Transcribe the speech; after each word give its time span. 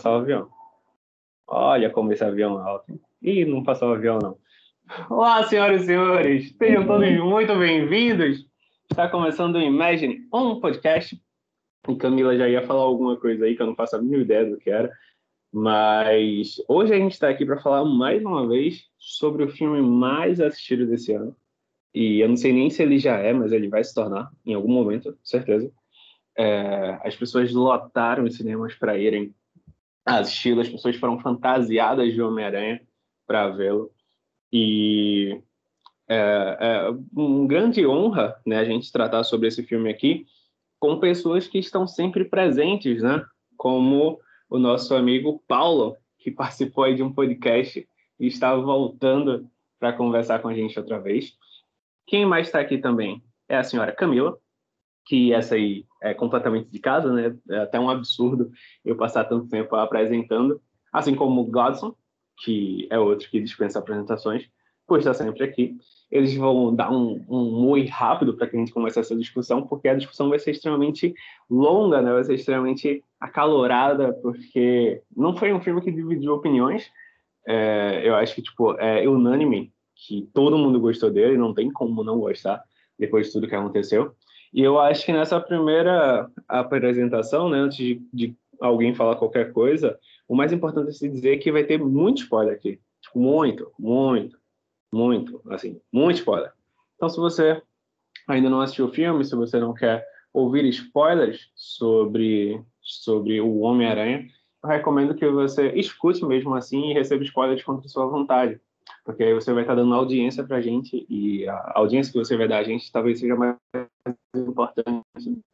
passar 0.00 0.12
o 0.12 0.20
avião. 0.20 0.48
Olha 1.46 1.90
como 1.90 2.10
esse 2.10 2.24
avião 2.24 2.58
é 2.58 2.66
alto. 2.66 2.98
Ih, 3.20 3.44
não 3.44 3.62
passou 3.62 3.90
o 3.90 3.92
avião, 3.92 4.18
não. 4.18 4.38
Olá, 5.10 5.42
senhoras 5.42 5.82
e 5.82 5.86
senhores. 5.86 6.54
Sejam 6.56 6.86
todos 6.86 7.18
muito 7.18 7.54
bem-vindos. 7.56 8.46
Está 8.90 9.10
começando 9.10 9.56
o 9.56 9.60
Imagine, 9.60 10.26
um 10.32 10.58
podcast. 10.58 11.20
E 11.86 11.96
Camila 11.96 12.34
já 12.34 12.48
ia 12.48 12.66
falar 12.66 12.80
alguma 12.80 13.18
coisa 13.18 13.44
aí 13.44 13.54
que 13.54 13.60
eu 13.60 13.66
não 13.66 13.74
faço 13.74 13.96
a 13.96 14.00
mínima 14.00 14.22
ideia 14.22 14.48
do 14.48 14.56
que 14.56 14.70
era. 14.70 14.90
Mas 15.52 16.54
hoje 16.66 16.94
a 16.94 16.98
gente 16.98 17.12
está 17.12 17.28
aqui 17.28 17.44
para 17.44 17.60
falar 17.60 17.84
mais 17.84 18.24
uma 18.24 18.48
vez 18.48 18.86
sobre 18.96 19.44
o 19.44 19.50
filme 19.50 19.82
mais 19.82 20.40
assistido 20.40 20.86
desse 20.86 21.12
ano. 21.12 21.36
E 21.92 22.20
eu 22.20 22.28
não 22.28 22.36
sei 22.36 22.54
nem 22.54 22.70
se 22.70 22.82
ele 22.82 22.98
já 22.98 23.18
é, 23.18 23.34
mas 23.34 23.52
ele 23.52 23.68
vai 23.68 23.84
se 23.84 23.94
tornar 23.94 24.30
em 24.46 24.54
algum 24.54 24.72
momento, 24.72 25.14
certeza. 25.22 25.70
É, 26.38 26.98
as 27.04 27.14
pessoas 27.14 27.52
lotaram 27.52 28.24
os 28.24 28.36
cinemas 28.36 28.74
para 28.74 28.96
irem 28.96 29.34
assisti-lo, 30.04 30.60
as 30.60 30.68
pessoas 30.68 30.96
foram 30.96 31.18
fantasiadas 31.20 32.12
de 32.12 32.22
Homem-Aranha 32.22 32.80
para 33.26 33.48
vê-lo. 33.48 33.90
E 34.52 35.40
é, 36.08 36.56
é 36.60 36.90
uma 37.12 37.46
grande 37.46 37.86
honra 37.86 38.36
né, 38.44 38.58
a 38.58 38.64
gente 38.64 38.90
tratar 38.90 39.22
sobre 39.22 39.48
esse 39.48 39.62
filme 39.62 39.90
aqui 39.90 40.26
com 40.80 40.98
pessoas 40.98 41.46
que 41.46 41.58
estão 41.58 41.86
sempre 41.86 42.24
presentes, 42.24 43.02
né? 43.02 43.24
Como 43.56 44.18
o 44.48 44.58
nosso 44.58 44.94
amigo 44.94 45.42
Paulo, 45.46 45.96
que 46.18 46.30
participou 46.30 46.84
aí 46.84 46.94
de 46.94 47.02
um 47.02 47.12
podcast 47.12 47.86
e 48.18 48.26
está 48.26 48.54
voltando 48.56 49.48
para 49.78 49.92
conversar 49.92 50.40
com 50.40 50.48
a 50.48 50.54
gente 50.54 50.78
outra 50.78 50.98
vez. 50.98 51.36
Quem 52.06 52.24
mais 52.26 52.46
está 52.46 52.60
aqui 52.60 52.78
também 52.78 53.22
é 53.48 53.56
a 53.56 53.62
senhora 53.62 53.92
Camila, 53.92 54.38
que 55.10 55.32
essa 55.32 55.56
aí 55.56 55.84
é 56.00 56.14
completamente 56.14 56.70
de 56.70 56.78
casa, 56.78 57.12
né? 57.12 57.36
É 57.50 57.58
até 57.58 57.80
um 57.80 57.90
absurdo 57.90 58.52
eu 58.84 58.94
passar 58.94 59.24
tanto 59.24 59.48
tempo 59.48 59.74
apresentando, 59.74 60.62
assim 60.92 61.16
como 61.16 61.40
o 61.40 61.50
Godson, 61.50 61.96
que 62.44 62.86
é 62.88 62.96
outro 62.96 63.28
que 63.28 63.40
dispensa 63.40 63.80
apresentações, 63.80 64.48
por 64.86 65.00
estar 65.00 65.12
sempre 65.14 65.42
aqui. 65.42 65.76
Eles 66.12 66.32
vão 66.36 66.72
dar 66.72 66.92
um, 66.92 67.24
um 67.28 67.60
muito 67.60 67.90
rápido 67.90 68.36
para 68.36 68.46
que 68.46 68.54
a 68.54 68.60
gente 68.60 68.72
comece 68.72 69.00
essa 69.00 69.16
discussão, 69.16 69.66
porque 69.66 69.88
a 69.88 69.96
discussão 69.96 70.28
vai 70.28 70.38
ser 70.38 70.52
extremamente 70.52 71.12
longa, 71.50 72.00
né? 72.00 72.12
Vai 72.12 72.22
ser 72.22 72.34
extremamente 72.34 73.04
acalorada, 73.18 74.12
porque 74.22 75.02
não 75.16 75.36
foi 75.36 75.52
um 75.52 75.60
filme 75.60 75.80
que 75.80 75.90
dividiu 75.90 76.34
opiniões. 76.34 76.88
É, 77.48 78.02
eu 78.04 78.14
acho 78.14 78.32
que 78.32 78.42
tipo 78.42 78.78
é 78.78 79.08
unânime 79.08 79.72
que 79.96 80.28
todo 80.32 80.56
mundo 80.56 80.78
gostou 80.78 81.10
dele, 81.10 81.36
não 81.36 81.52
tem 81.52 81.68
como 81.68 82.04
não 82.04 82.20
gostar 82.20 82.62
depois 82.96 83.26
de 83.26 83.32
tudo 83.32 83.48
que 83.48 83.56
aconteceu. 83.56 84.14
E 84.52 84.62
eu 84.62 84.78
acho 84.78 85.06
que 85.06 85.12
nessa 85.12 85.40
primeira 85.40 86.28
apresentação, 86.48 87.48
né, 87.48 87.58
antes 87.58 87.76
de, 87.78 88.02
de 88.12 88.36
alguém 88.60 88.94
falar 88.94 89.16
qualquer 89.16 89.52
coisa, 89.52 89.98
o 90.28 90.34
mais 90.34 90.52
importante 90.52 90.90
é 90.90 90.92
se 90.92 91.08
dizer 91.08 91.38
que 91.38 91.52
vai 91.52 91.64
ter 91.64 91.78
muito 91.78 92.22
spoiler 92.22 92.54
aqui. 92.54 92.80
Tipo, 93.00 93.18
muito, 93.18 93.72
muito, 93.78 94.36
muito, 94.92 95.40
assim, 95.50 95.80
muito 95.92 96.16
spoiler. 96.16 96.52
Então, 96.96 97.08
se 97.08 97.16
você 97.16 97.62
ainda 98.28 98.50
não 98.50 98.60
assistiu 98.60 98.86
o 98.86 98.92
filme, 98.92 99.24
se 99.24 99.34
você 99.34 99.58
não 99.58 99.72
quer 99.72 100.04
ouvir 100.32 100.64
spoilers 100.66 101.50
sobre, 101.54 102.62
sobre 102.80 103.40
o 103.40 103.60
Homem-Aranha, 103.60 104.26
eu 104.62 104.68
recomendo 104.68 105.14
que 105.14 105.26
você 105.28 105.72
escute 105.72 106.24
mesmo 106.24 106.54
assim 106.54 106.90
e 106.90 106.92
receba 106.92 107.24
spoilers 107.24 107.62
contra 107.62 107.88
sua 107.88 108.06
vontade 108.06 108.60
porque 109.04 109.22
aí 109.22 109.34
você 109.34 109.52
vai 109.52 109.62
estar 109.62 109.74
dando 109.74 109.94
audiência 109.94 110.44
para 110.44 110.58
a 110.58 110.60
gente 110.60 111.06
e 111.08 111.48
a 111.48 111.72
audiência 111.74 112.12
que 112.12 112.18
você 112.18 112.36
vai 112.36 112.48
dar 112.48 112.58
a 112.58 112.62
gente 112.62 112.90
talvez 112.92 113.18
seja 113.18 113.36
mais 113.36 113.56
importante 114.34 115.04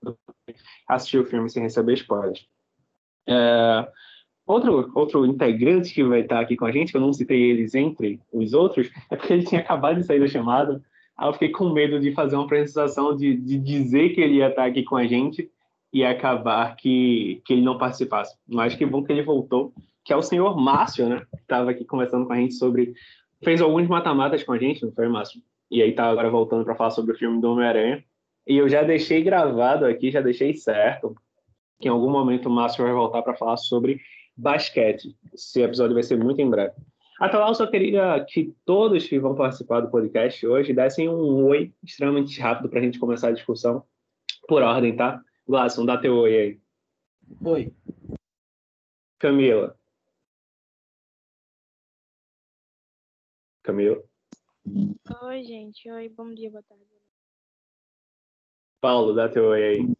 do 0.03 0.17
que 0.47 0.55
assistir 0.89 1.19
o 1.19 1.27
filme 1.27 1.49
sem 1.49 1.63
receber 1.63 1.95
spoilers. 1.95 2.47
É, 3.29 3.89
outro, 4.47 4.91
outro 4.95 5.27
integrante 5.27 5.93
que 5.93 6.05
vai 6.05 6.21
estar 6.21 6.41
aqui 6.41 6.57
com 6.57 6.65
a 6.65 6.73
gente, 6.73 6.91
que 6.93 6.97
eu 6.97 7.01
não 7.01 7.13
citei 7.13 7.51
eles 7.51 7.75
entre 7.75 8.21
os 8.33 8.53
outros, 8.53 8.91
é 9.11 9.17
porque 9.17 9.33
ele 9.33 9.45
tinha 9.45 9.61
acabado 9.61 9.97
de 9.97 10.07
sair 10.07 10.21
da 10.21 10.29
chamada, 10.29 10.83
aí 11.17 11.29
eu 11.29 11.33
fiquei 11.33 11.51
com 11.51 11.71
medo 11.71 11.99
de 11.99 12.13
fazer 12.13 12.37
uma 12.37 12.45
apresentação, 12.45 13.17
de, 13.17 13.37
de 13.37 13.59
dizer 13.59 14.11
que 14.11 14.21
ele 14.21 14.37
ia 14.37 14.49
estar 14.49 14.67
aqui 14.67 14.83
com 14.83 14.97
a 14.97 15.07
gente 15.07 15.51
e 15.93 16.05
acabar 16.05 16.77
que, 16.77 17.41
que 17.45 17.55
ele 17.55 17.63
não 17.63 17.79
participasse. 17.79 18.37
Mas 18.47 18.75
que 18.75 18.85
bom 18.85 19.03
que 19.03 19.13
ele 19.13 19.23
voltou, 19.23 19.73
que 20.05 20.13
é 20.13 20.17
o 20.17 20.23
senhor 20.23 20.57
Márcio, 20.57 21.09
né? 21.09 21.23
Que 21.31 21.37
estava 21.43 21.71
aqui 21.71 21.85
conversando 21.85 22.27
com 22.27 22.33
a 22.33 22.37
gente 22.37 22.55
sobre 22.55 22.95
fez 23.43 23.61
alguns 23.61 23.87
mata-matas 23.89 24.43
com 24.43 24.53
a 24.53 24.59
gente, 24.59 24.85
não 24.85 24.93
foi, 24.93 25.09
Márcio? 25.09 25.43
E 25.71 25.83
aí 25.83 25.93
tá 25.93 26.05
agora 26.07 26.31
voltando 26.31 26.65
para 26.65 26.75
falar 26.75 26.91
sobre 26.91 27.13
o 27.13 27.19
filme 27.19 27.41
do 27.41 27.51
Homem-Aranha. 27.53 28.05
E 28.47 28.57
eu 28.57 28.69
já 28.69 28.83
deixei 28.83 29.23
gravado 29.23 29.85
aqui, 29.85 30.11
já 30.11 30.21
deixei 30.21 30.55
certo, 30.55 31.17
que 31.81 31.89
em 31.89 31.91
algum 31.91 32.11
momento 32.11 32.47
o 32.47 32.51
Márcio 32.51 32.85
vai 32.85 32.93
voltar 32.93 33.23
para 33.23 33.35
falar 33.35 33.57
sobre 33.57 34.01
basquete. 34.37 35.17
Esse 35.35 35.63
episódio 35.63 35.95
vai 35.95 36.03
ser 36.03 36.17
muito 36.17 36.41
em 36.41 36.49
breve. 36.49 36.75
Até 37.21 37.39
lá, 37.39 37.49
eu 37.49 37.55
só 37.55 37.67
queria 37.67 38.25
que 38.29 38.55
todos 38.65 39.07
que 39.07 39.19
vão 39.19 39.35
participar 39.35 39.81
do 39.81 39.91
podcast 39.91 40.47
hoje 40.47 40.75
dessem 40.75 41.09
um 41.09 41.47
oi 41.47 41.73
extremamente 41.83 42.39
rápido 42.41 42.69
para 42.69 42.79
a 42.79 42.83
gente 42.83 42.99
começar 42.99 43.29
a 43.29 43.33
discussão. 43.33 43.83
Por 44.47 44.63
ordem, 44.63 44.95
tá? 44.95 45.21
Glasson, 45.49 45.87
dá 45.87 45.97
teu 45.97 46.15
oi 46.17 46.37
aí. 46.37 46.61
Oi. 47.43 47.73
Camila. 49.19 49.77
Camila. 53.67 54.01
Oi, 55.23 55.43
gente. 55.43 55.91
Oi, 55.91 56.09
bom 56.09 56.33
dia, 56.33 56.49
boa 56.49 56.63
tarde. 56.63 56.85
Paulo, 58.81 59.13
dá 59.13 59.29
teu 59.29 59.47
oi 59.47 59.65
aí. 59.65 59.97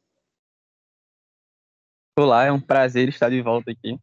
Olá, 2.17 2.45
é 2.45 2.53
um 2.53 2.61
prazer 2.61 3.09
estar 3.09 3.29
de 3.29 3.43
volta 3.43 3.73
aqui. 3.73 3.99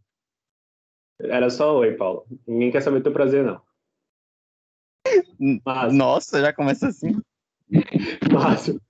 Era 1.17 1.49
só 1.49 1.77
oi, 1.77 1.95
Paulo. 1.95 2.25
Ninguém 2.45 2.73
quer 2.73 2.81
saber 2.81 3.01
teu 3.01 3.13
prazer, 3.13 3.45
não. 3.45 3.61
Márcio. 5.65 5.97
Nossa, 5.97 6.41
já 6.41 6.51
começa 6.51 6.89
assim. 6.89 7.13
Márcio, 8.33 8.81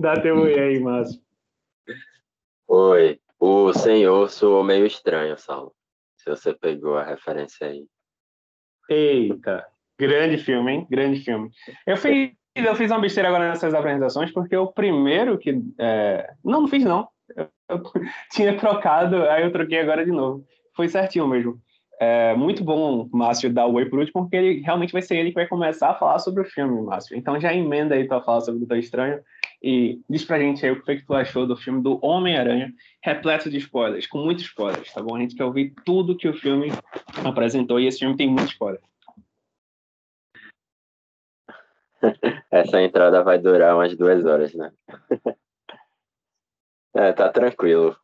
dá 0.00 0.22
teu 0.22 0.42
oi 0.42 0.56
aí, 0.56 0.78
Márcio. 0.78 1.20
Oi, 2.68 3.20
o 3.36 3.72
senhor 3.72 4.30
soou 4.30 4.62
meio 4.62 4.86
estranho, 4.86 5.36
Saulo. 5.36 5.74
Se 6.18 6.30
você 6.30 6.54
pegou 6.54 6.96
a 6.96 7.02
referência 7.02 7.66
aí. 7.66 7.84
Eita, 8.88 9.68
Grande 10.00 10.38
filme, 10.38 10.72
hein? 10.72 10.86
Grande 10.90 11.20
filme. 11.20 11.50
Eu 11.86 11.94
fiz, 11.94 12.32
eu 12.56 12.74
fiz 12.74 12.90
uma 12.90 13.00
besteira 13.00 13.28
agora 13.28 13.50
nessas 13.50 13.74
apresentações, 13.74 14.32
porque 14.32 14.56
o 14.56 14.72
primeiro 14.72 15.36
que. 15.36 15.62
É... 15.78 16.32
Não, 16.42 16.62
não 16.62 16.68
fiz, 16.68 16.82
não. 16.82 17.06
Eu, 17.36 17.48
eu, 17.68 17.82
tinha 18.32 18.56
trocado, 18.56 19.16
aí 19.28 19.42
eu 19.42 19.52
troquei 19.52 19.78
agora 19.78 20.02
de 20.02 20.10
novo. 20.10 20.42
Foi 20.74 20.88
certinho 20.88 21.28
mesmo. 21.28 21.60
É 22.00 22.34
muito 22.34 22.64
bom, 22.64 23.10
Márcio, 23.12 23.52
dar 23.52 23.66
o 23.66 23.74
oi 23.74 23.84
por 23.84 23.98
último, 23.98 24.22
porque 24.22 24.36
ele 24.36 24.60
realmente 24.62 24.90
vai 24.90 25.02
ser 25.02 25.18
ele 25.18 25.28
que 25.28 25.34
vai 25.34 25.46
começar 25.46 25.90
a 25.90 25.94
falar 25.94 26.18
sobre 26.18 26.40
o 26.40 26.46
filme, 26.46 26.80
Márcio. 26.80 27.14
Então 27.14 27.38
já 27.38 27.52
emenda 27.52 27.94
aí 27.94 28.08
para 28.08 28.22
falar 28.22 28.40
sobre 28.40 28.56
o 28.56 28.60
Doutor 28.60 28.78
Estranho 28.78 29.20
e 29.62 30.00
diz 30.08 30.24
pra 30.24 30.38
gente 30.38 30.64
aí 30.64 30.72
o 30.72 30.82
que, 30.82 30.96
que 30.96 31.04
tu 31.04 31.12
achou 31.12 31.46
do 31.46 31.58
filme 31.58 31.82
do 31.82 31.98
Homem-Aranha, 32.02 32.72
repleto 33.04 33.50
de 33.50 33.58
spoilers, 33.58 34.06
com 34.06 34.16
muitos 34.16 34.44
spoilers, 34.44 34.90
tá 34.94 35.02
bom? 35.02 35.14
A 35.14 35.20
gente 35.20 35.34
quer 35.34 35.44
ouvir 35.44 35.74
tudo 35.84 36.16
que 36.16 36.26
o 36.26 36.32
filme 36.32 36.72
apresentou 37.22 37.78
e 37.78 37.86
esse 37.86 37.98
filme 37.98 38.16
tem 38.16 38.30
muito 38.30 38.52
spoiler. 38.52 38.80
Essa 42.50 42.82
entrada 42.82 43.22
vai 43.22 43.38
durar 43.38 43.74
umas 43.74 43.96
duas 43.96 44.24
horas, 44.24 44.54
né? 44.54 44.72
é, 46.94 47.12
tá 47.12 47.28
tranquilo. 47.28 47.96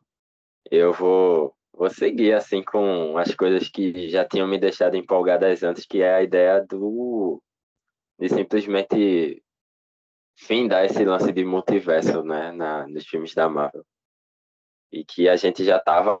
Eu 0.69 0.93
vou, 0.93 1.55
vou 1.73 1.89
seguir 1.89 2.33
assim 2.33 2.63
com 2.63 3.17
as 3.17 3.33
coisas 3.33 3.69
que 3.69 4.09
já 4.09 4.25
tinham 4.25 4.47
me 4.47 4.57
deixado 4.57 4.95
empolgadas 4.95 5.63
antes, 5.63 5.85
que 5.85 6.01
é 6.01 6.15
a 6.15 6.23
ideia 6.23 6.61
do 6.61 7.41
de 8.19 8.29
simplesmente 8.29 9.43
findar 10.35 10.85
esse 10.85 11.03
lance 11.05 11.31
de 11.31 11.45
multiverso, 11.45 12.23
né, 12.23 12.51
na, 12.51 12.87
nos 12.87 13.05
filmes 13.05 13.33
da 13.33 13.47
Marvel. 13.47 13.85
E 14.91 15.03
que 15.03 15.27
a 15.27 15.35
gente 15.35 15.63
já 15.63 15.79
tava 15.79 16.19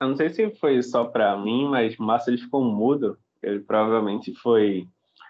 Eu 0.00 0.08
não 0.08 0.16
sei 0.16 0.28
se 0.28 0.50
foi 0.56 0.82
só 0.82 1.04
para 1.04 1.36
mim, 1.38 1.68
mas 1.68 1.96
Márcio 1.96 2.30
ele 2.30 2.42
ficou 2.42 2.62
mudo. 2.62 3.18
Ele 3.42 3.60
provavelmente 3.60 4.34
foi 4.34 4.86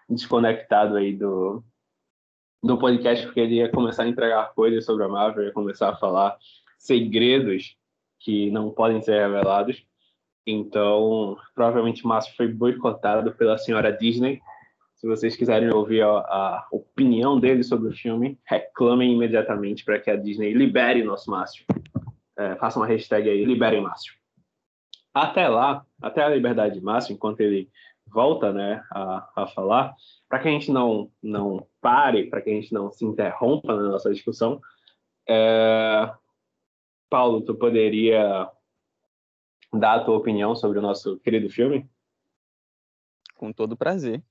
desconectado 0.08 0.96
aí 0.96 1.12
do, 1.12 1.62
do 2.62 2.78
podcast, 2.78 3.24
porque 3.26 3.40
ele 3.40 3.56
ia 3.56 3.70
começar 3.70 4.02
a 4.04 4.08
entregar 4.08 4.54
coisas 4.54 4.84
sobre 4.84 5.04
a 5.04 5.08
Marvel, 5.08 5.44
ia 5.44 5.52
começar 5.52 5.90
a 5.90 5.96
falar 5.96 6.36
segredos 6.78 7.76
que 8.18 8.50
não 8.50 8.70
podem 8.70 9.00
ser 9.00 9.20
revelados. 9.20 9.84
Então, 10.46 11.36
provavelmente 11.54 12.06
Márcio 12.06 12.34
foi 12.36 12.48
boicotado 12.48 13.32
pela 13.32 13.58
senhora 13.58 13.92
Disney. 13.92 14.40
Se 14.94 15.06
vocês 15.06 15.36
quiserem 15.36 15.70
ouvir 15.72 16.02
a, 16.02 16.08
a 16.08 16.68
opinião 16.70 17.38
dele 17.38 17.62
sobre 17.62 17.88
o 17.88 17.96
filme, 17.96 18.38
reclamem 18.44 19.12
imediatamente 19.12 19.84
para 19.84 19.98
que 20.00 20.10
a 20.10 20.16
Disney 20.16 20.52
libere 20.52 21.04
nosso 21.04 21.30
Márcio. 21.30 21.64
É, 22.36 22.54
faça 22.56 22.78
uma 22.78 22.86
hashtag 22.86 23.28
aí, 23.28 23.44
liberem 23.44 23.82
Márcio. 23.82 24.14
Até 25.18 25.48
lá, 25.48 25.82
até 26.02 26.22
a 26.22 26.28
liberdade 26.28 26.78
máxima, 26.78 27.16
enquanto 27.16 27.40
ele 27.40 27.70
volta 28.06 28.52
né, 28.52 28.84
a, 28.92 29.30
a 29.34 29.46
falar, 29.46 29.96
para 30.28 30.40
que 30.40 30.48
a 30.48 30.50
gente 30.50 30.70
não, 30.70 31.10
não 31.22 31.66
pare, 31.80 32.28
para 32.28 32.42
que 32.42 32.50
a 32.50 32.52
gente 32.52 32.70
não 32.70 32.90
se 32.92 33.02
interrompa 33.02 33.74
na 33.74 33.88
nossa 33.88 34.12
discussão, 34.12 34.60
é... 35.26 36.14
Paulo, 37.08 37.40
tu 37.40 37.54
poderia 37.54 38.50
dar 39.72 39.94
a 39.94 40.04
tua 40.04 40.18
opinião 40.18 40.54
sobre 40.54 40.78
o 40.78 40.82
nosso 40.82 41.18
querido 41.20 41.48
filme? 41.48 41.88
Com 43.36 43.54
todo 43.54 43.74
prazer. 43.74 44.22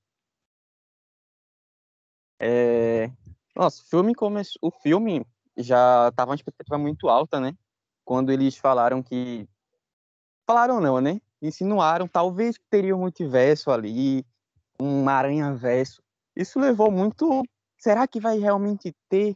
É... 2.40 3.10
Nossa, 3.56 3.82
o 3.82 3.86
filme, 3.88 4.14
come... 4.14 4.42
o 4.62 4.70
filme 4.70 5.26
já 5.58 6.10
estava 6.10 6.30
uma 6.30 6.36
expectativa 6.36 6.78
muito 6.78 7.10
alta, 7.10 7.40
né? 7.40 7.58
Quando 8.04 8.32
eles 8.32 8.56
falaram 8.56 9.02
que. 9.02 9.50
Falaram 10.48 10.80
não, 10.80 11.02
né? 11.02 11.20
Insinuaram, 11.42 12.08
talvez 12.08 12.58
teria 12.70 12.96
um 12.96 13.00
multiverso 13.00 13.72
ali, 13.72 14.26
um 14.80 15.08
aranha-verso. 15.08 16.02
Isso 16.36 16.60
levou 16.60 16.92
muito. 16.92 17.44
Será 17.78 18.08
que 18.08 18.20
vai 18.20 18.38
realmente 18.38 18.94
ter 19.10 19.36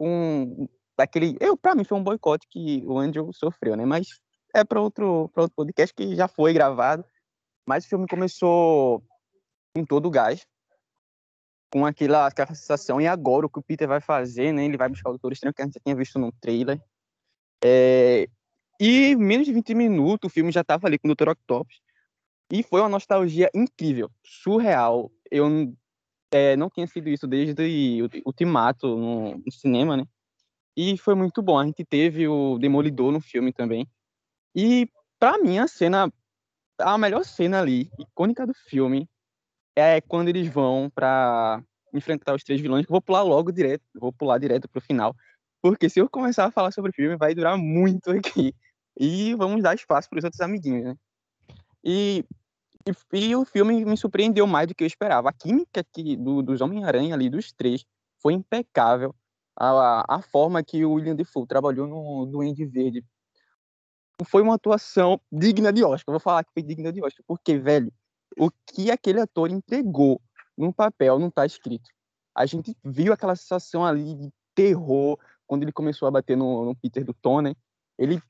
um. 0.00 0.68
Daquele. 0.96 1.36
Eu, 1.40 1.56
pra 1.56 1.74
mim, 1.74 1.84
foi 1.84 1.96
um 1.98 2.04
boicote 2.04 2.46
que 2.48 2.82
o 2.86 2.98
Andrew 2.98 3.32
sofreu, 3.32 3.76
né? 3.76 3.84
Mas 3.84 4.20
é 4.54 4.64
para 4.64 4.80
outro, 4.80 5.30
outro 5.34 5.54
podcast 5.54 5.94
que 5.94 6.14
já 6.14 6.28
foi 6.28 6.52
gravado. 6.52 7.04
Mas 7.66 7.84
o 7.84 7.88
filme 7.88 8.06
começou 8.06 9.02
com 9.74 9.84
todo 9.84 10.06
o 10.06 10.10
gás 10.10 10.46
com 11.72 11.86
aquela, 11.86 12.26
aquela 12.26 12.54
sensação, 12.54 13.00
e 13.00 13.06
agora 13.06 13.46
o 13.46 13.50
que 13.50 13.60
o 13.60 13.62
Peter 13.62 13.86
vai 13.86 14.00
fazer, 14.00 14.52
né? 14.52 14.64
Ele 14.64 14.76
vai 14.76 14.88
buscar 14.88 15.10
o 15.10 15.12
Doutor 15.12 15.32
Estranho, 15.32 15.54
que 15.54 15.62
a 15.62 15.64
gente 15.64 15.74
já 15.74 15.80
tinha 15.80 15.94
visto 15.94 16.18
no 16.18 16.32
trailer. 16.32 16.82
É, 17.64 18.28
e 18.80 19.14
menos 19.14 19.46
de 19.46 19.52
20 19.52 19.74
minutos 19.74 20.30
o 20.30 20.32
filme 20.32 20.50
já 20.50 20.62
estava 20.62 20.86
ali 20.86 20.98
com 20.98 21.06
o 21.06 21.14
Dr. 21.14 21.28
Octopus. 21.28 21.82
E 22.50 22.62
foi 22.62 22.80
uma 22.80 22.88
nostalgia 22.88 23.50
incrível, 23.54 24.10
surreal. 24.24 25.12
Eu 25.30 25.46
é, 26.32 26.56
não 26.56 26.70
tinha 26.70 26.86
sido 26.86 27.08
isso 27.10 27.26
desde 27.26 28.02
o 28.02 28.08
Ultimato 28.26 28.88
no, 28.88 29.36
no 29.36 29.52
cinema, 29.52 29.96
né? 29.98 30.04
E 30.76 30.96
foi 30.96 31.14
muito 31.14 31.42
bom. 31.42 31.58
A 31.58 31.66
gente 31.66 31.84
teve 31.84 32.26
o 32.26 32.58
Demolidor 32.58 33.12
no 33.12 33.20
filme 33.20 33.52
também. 33.52 33.86
E, 34.56 34.88
para 35.18 35.38
mim, 35.38 35.58
a 35.58 35.68
cena, 35.68 36.10
a 36.78 36.96
melhor 36.96 37.24
cena 37.24 37.60
ali, 37.60 37.90
icônica 37.98 38.46
do 38.46 38.54
filme, 38.54 39.08
é 39.76 40.00
quando 40.00 40.28
eles 40.28 40.48
vão 40.48 40.90
para 40.92 41.62
enfrentar 41.92 42.34
os 42.34 42.42
três 42.42 42.60
vilões. 42.60 42.86
Vou 42.88 43.02
pular 43.02 43.22
logo 43.22 43.52
direto, 43.52 43.84
vou 43.94 44.12
pular 44.12 44.38
direto 44.38 44.68
pro 44.68 44.80
final, 44.80 45.14
porque 45.62 45.88
se 45.88 46.00
eu 46.00 46.08
começar 46.08 46.46
a 46.46 46.50
falar 46.50 46.72
sobre 46.72 46.90
o 46.90 46.94
filme, 46.94 47.16
vai 47.16 47.34
durar 47.34 47.56
muito 47.58 48.10
aqui. 48.10 48.54
E 49.02 49.34
vamos 49.34 49.62
dar 49.62 49.74
espaço 49.74 50.10
para 50.10 50.18
os 50.18 50.24
outros 50.24 50.42
amiguinhos, 50.42 50.84
né? 50.84 50.96
E, 51.82 52.22
e, 53.14 53.28
e, 53.30 53.34
o 53.34 53.46
filme 53.46 53.82
me 53.82 53.96
surpreendeu 53.96 54.46
mais 54.46 54.68
do 54.68 54.74
que 54.74 54.84
eu 54.84 54.86
esperava. 54.86 55.30
A 55.30 55.32
química 55.32 55.82
que, 55.82 56.18
do, 56.18 56.42
dos 56.42 56.60
Homem-Aranha 56.60 57.14
ali, 57.14 57.30
dos 57.30 57.50
três, 57.50 57.82
foi 58.20 58.34
impecável. 58.34 59.14
A, 59.58 60.16
a 60.16 60.20
forma 60.20 60.62
que 60.62 60.84
o 60.84 60.92
William 60.92 61.16
Defoe 61.16 61.46
trabalhou 61.46 61.86
no 61.86 62.26
Duende 62.26 62.66
Verde 62.66 63.02
foi 64.28 64.42
uma 64.42 64.56
atuação 64.56 65.18
digna 65.32 65.72
de 65.72 65.82
Oscar. 65.82 66.12
vou 66.12 66.20
falar 66.20 66.44
que 66.44 66.52
foi 66.52 66.62
digna 66.62 66.92
de 66.92 67.02
Oscar, 67.02 67.24
porque, 67.26 67.56
velho, 67.58 67.90
o 68.38 68.50
que 68.66 68.90
aquele 68.90 69.18
ator 69.18 69.50
entregou 69.50 70.20
no 70.58 70.74
papel 70.74 71.18
não 71.18 71.28
está 71.28 71.46
escrito. 71.46 71.88
A 72.34 72.44
gente 72.44 72.76
viu 72.84 73.14
aquela 73.14 73.34
sensação 73.34 73.82
ali 73.82 74.14
de 74.14 74.30
terror 74.54 75.18
quando 75.46 75.62
ele 75.62 75.72
começou 75.72 76.06
a 76.06 76.10
bater 76.10 76.36
no, 76.36 76.66
no 76.66 76.76
Peter 76.76 77.02
do 77.02 77.14
Tom, 77.14 77.40
né? 77.40 77.54
Ele, 77.98 78.22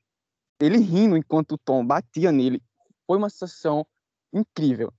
ele 0.61 0.77
rindo 0.77 1.17
enquanto 1.17 1.53
o 1.53 1.57
Tom 1.57 1.85
batia 1.85 2.31
nele. 2.31 2.61
Foi 3.07 3.17
uma 3.17 3.29
sensação 3.29 3.85
incrível. 4.33 4.93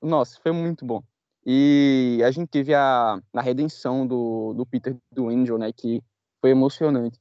Nossa, 0.00 0.38
foi 0.40 0.52
muito 0.52 0.84
bom. 0.84 1.02
E 1.44 2.20
a 2.24 2.30
gente 2.30 2.48
teve 2.48 2.74
a, 2.74 3.20
a 3.32 3.40
redenção 3.40 4.06
do, 4.06 4.54
do 4.54 4.66
Peter 4.66 4.96
do 5.10 5.28
Angel, 5.28 5.58
né? 5.58 5.72
Que 5.72 6.02
foi 6.40 6.50
emocionante. 6.50 7.18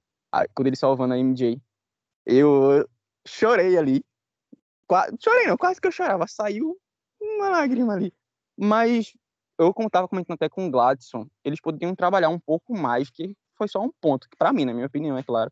Quando 0.53 0.67
ele 0.67 0.75
salvando 0.75 1.13
a 1.13 1.17
MJ. 1.17 1.61
Eu 2.25 2.87
chorei 3.25 3.77
ali. 3.77 4.03
Quase, 4.87 5.15
chorei 5.19 5.47
não, 5.47 5.57
quase 5.57 5.81
que 5.81 5.87
eu 5.87 5.91
chorava. 5.91 6.27
Saiu 6.27 6.77
uma 7.21 7.49
lágrima 7.49 7.93
ali. 7.93 8.13
Mas 8.57 9.13
eu, 9.57 9.73
como 9.73 9.87
estava 9.87 10.07
comentando 10.07 10.35
até 10.35 10.49
com 10.49 10.67
o 10.67 10.71
Gladson, 10.71 11.27
eles 11.43 11.59
poderiam 11.59 11.95
trabalhar 11.95 12.29
um 12.29 12.39
pouco 12.39 12.77
mais, 12.77 13.09
que 13.09 13.35
foi 13.55 13.67
só 13.67 13.81
um 13.81 13.91
ponto, 13.99 14.29
que 14.29 14.37
para 14.37 14.53
mim, 14.53 14.65
na 14.65 14.73
minha 14.73 14.85
opinião, 14.85 15.17
é 15.17 15.23
claro, 15.23 15.51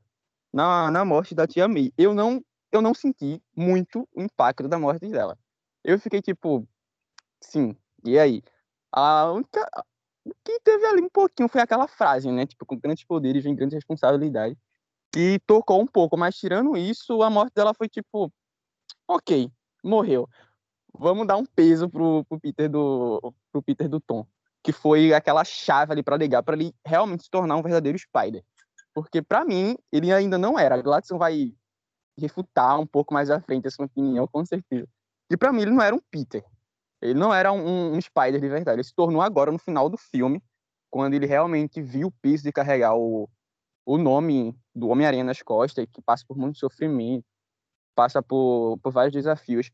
na, 0.55 0.89
na 0.89 1.03
morte 1.05 1.35
da 1.35 1.45
tia 1.45 1.67
May. 1.67 1.91
Eu 1.97 2.13
não, 2.15 2.43
eu 2.71 2.81
não 2.81 2.93
senti 2.93 3.41
muito 3.55 4.07
o 4.15 4.21
impacto 4.21 4.67
da 4.67 4.79
morte 4.79 5.07
dela. 5.09 5.37
Eu 5.83 5.99
fiquei 5.99 6.21
tipo, 6.21 6.67
sim, 7.41 7.75
e 8.05 8.17
aí? 8.17 8.41
A 8.91 9.31
única. 9.31 9.69
O 10.25 10.31
que 10.43 10.59
teve 10.61 10.85
ali 10.87 11.01
um 11.01 11.09
pouquinho 11.09 11.49
foi 11.49 11.61
aquela 11.61 11.87
frase, 11.87 12.31
né? 12.31 12.47
Tipo, 12.47 12.65
com 12.65 12.77
grandes 12.77 13.03
poderes 13.03 13.43
vem 13.43 13.55
grandes 13.55 13.75
responsabilidades. 13.75 14.57
E 15.15 15.39
tocou 15.45 15.81
um 15.81 15.85
pouco, 15.85 16.17
mas 16.17 16.35
tirando 16.35 16.75
isso, 16.75 17.21
a 17.21 17.29
morte 17.29 17.53
dela 17.53 17.73
foi 17.73 17.87
tipo, 17.87 18.31
ok, 19.07 19.51
morreu 19.83 20.27
vamos 20.99 21.27
dar 21.27 21.37
um 21.37 21.45
peso 21.45 21.89
pro, 21.89 22.23
pro 22.25 22.39
Peter 22.39 22.69
do 22.69 23.33
pro 23.51 23.61
Peter 23.61 23.87
do 23.87 23.99
Tom, 23.99 24.25
que 24.63 24.71
foi 24.71 25.13
aquela 25.13 25.43
chave 25.43 25.91
ali 25.91 26.03
para 26.03 26.17
ligar 26.17 26.43
para 26.43 26.55
ele 26.55 26.73
realmente 26.85 27.23
se 27.23 27.29
tornar 27.29 27.55
um 27.55 27.61
verdadeiro 27.61 27.97
Spider. 27.97 28.43
Porque 28.95 29.21
para 29.21 29.43
mim 29.43 29.77
ele 29.91 30.11
ainda 30.11 30.37
não 30.37 30.57
era. 30.57 30.81
Gladson 30.81 31.17
vai 31.17 31.53
refutar 32.17 32.79
um 32.79 32.87
pouco 32.87 33.13
mais 33.13 33.29
à 33.29 33.41
frente 33.41 33.67
essa 33.67 33.83
opinião, 33.83 34.25
com 34.25 34.45
certeza. 34.45 34.87
E 35.29 35.35
para 35.35 35.51
mim 35.51 35.63
ele 35.63 35.71
não 35.71 35.81
era 35.81 35.93
um 35.93 35.99
Peter. 36.09 36.45
Ele 37.01 37.13
não 37.13 37.33
era 37.33 37.51
um, 37.51 37.93
um, 37.93 38.01
Spider 38.01 38.39
de 38.39 38.47
verdade. 38.47 38.77
Ele 38.77 38.83
se 38.83 38.95
tornou 38.95 39.21
agora 39.21 39.51
no 39.51 39.59
final 39.59 39.89
do 39.89 39.97
filme, 39.97 40.41
quando 40.89 41.13
ele 41.13 41.25
realmente 41.25 41.81
viu 41.81 42.07
o 42.07 42.11
peso 42.21 42.43
de 42.43 42.53
carregar 42.53 42.95
o, 42.95 43.29
o 43.85 43.97
nome 43.97 44.57
do 44.73 44.87
Homem-Aranha 44.87 45.25
nas 45.25 45.41
costas, 45.41 45.85
que 45.91 46.01
passa 46.01 46.23
por 46.25 46.37
muito 46.37 46.57
sofrimento, 46.57 47.25
passa 47.93 48.23
por, 48.23 48.77
por 48.81 48.93
vários 48.93 49.13
desafios 49.13 49.71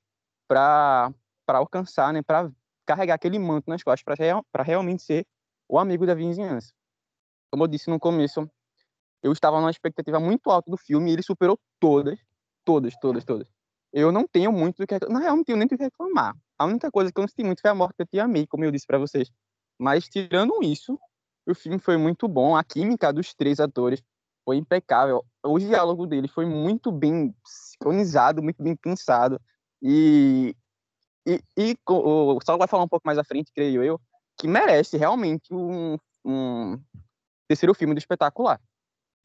para 0.47 1.13
alcançar, 1.47 2.11
né, 2.11 2.23
para 2.23 2.51
carregar 2.87 3.13
aquele 3.13 3.37
manto 3.37 3.69
nas 3.69 3.83
costas, 3.83 4.03
para 4.03 4.15
real, 4.15 4.43
realmente 4.65 5.03
ser 5.03 5.27
o 5.69 5.77
amigo 5.77 6.07
da 6.07 6.15
vizinhança. 6.15 6.73
Como 7.51 7.63
eu 7.63 7.67
disse 7.67 7.89
no 7.89 7.99
começo, 7.99 8.49
eu 9.23 9.31
estava 9.31 9.59
numa 9.59 9.71
expectativa 9.71 10.19
muito 10.19 10.49
alta 10.49 10.69
do 10.69 10.77
filme 10.77 11.09
e 11.09 11.13
ele 11.13 11.23
superou 11.23 11.59
todas, 11.79 12.19
todas, 12.65 12.93
todas, 12.99 13.23
todas. 13.23 13.47
Eu 13.93 14.11
não 14.11 14.25
tenho 14.27 14.51
muito 14.51 14.77
do 14.77 14.87
que. 14.87 14.97
Na 15.09 15.19
real, 15.19 15.35
não 15.35 15.43
tenho 15.43 15.57
nem 15.57 15.67
do 15.67 15.77
que 15.77 15.83
reclamar. 15.83 16.35
A 16.57 16.65
única 16.65 16.89
coisa 16.89 17.11
que 17.11 17.19
eu 17.19 17.21
não 17.21 17.27
senti 17.27 17.43
muito 17.43 17.61
foi 17.61 17.71
a 17.71 17.75
morte 17.75 17.97
da 17.97 18.05
tia 18.05 18.27
May, 18.27 18.47
como 18.47 18.63
eu 18.63 18.71
disse 18.71 18.87
para 18.87 18.97
vocês. 18.97 19.29
Mas, 19.77 20.07
tirando 20.07 20.63
isso, 20.63 20.97
o 21.45 21.53
filme 21.53 21.79
foi 21.79 21.97
muito 21.97 22.27
bom. 22.27 22.55
A 22.55 22.63
química 22.63 23.11
dos 23.11 23.33
três 23.33 23.59
atores 23.59 24.01
foi 24.45 24.57
impecável. 24.57 25.25
O 25.43 25.59
diálogo 25.59 26.07
dele 26.07 26.27
foi 26.27 26.45
muito 26.45 26.91
bem 26.91 27.35
sincronizado, 27.45 28.41
muito 28.41 28.61
bem 28.63 28.75
pensado. 28.75 29.39
E, 29.81 30.55
e, 31.27 31.41
e 31.57 31.77
o 31.87 32.39
Saulo 32.45 32.59
vai 32.59 32.67
falar 32.67 32.83
um 32.83 32.87
pouco 32.87 33.05
mais 33.05 33.17
à 33.17 33.23
frente, 33.23 33.51
creio 33.53 33.83
eu, 33.83 33.99
que 34.37 34.47
merece 34.47 34.97
realmente 34.97 35.53
um, 35.53 35.97
um 36.23 36.79
terceiro 37.47 37.73
filme 37.73 37.93
do 37.93 37.97
espetacular. 37.97 38.59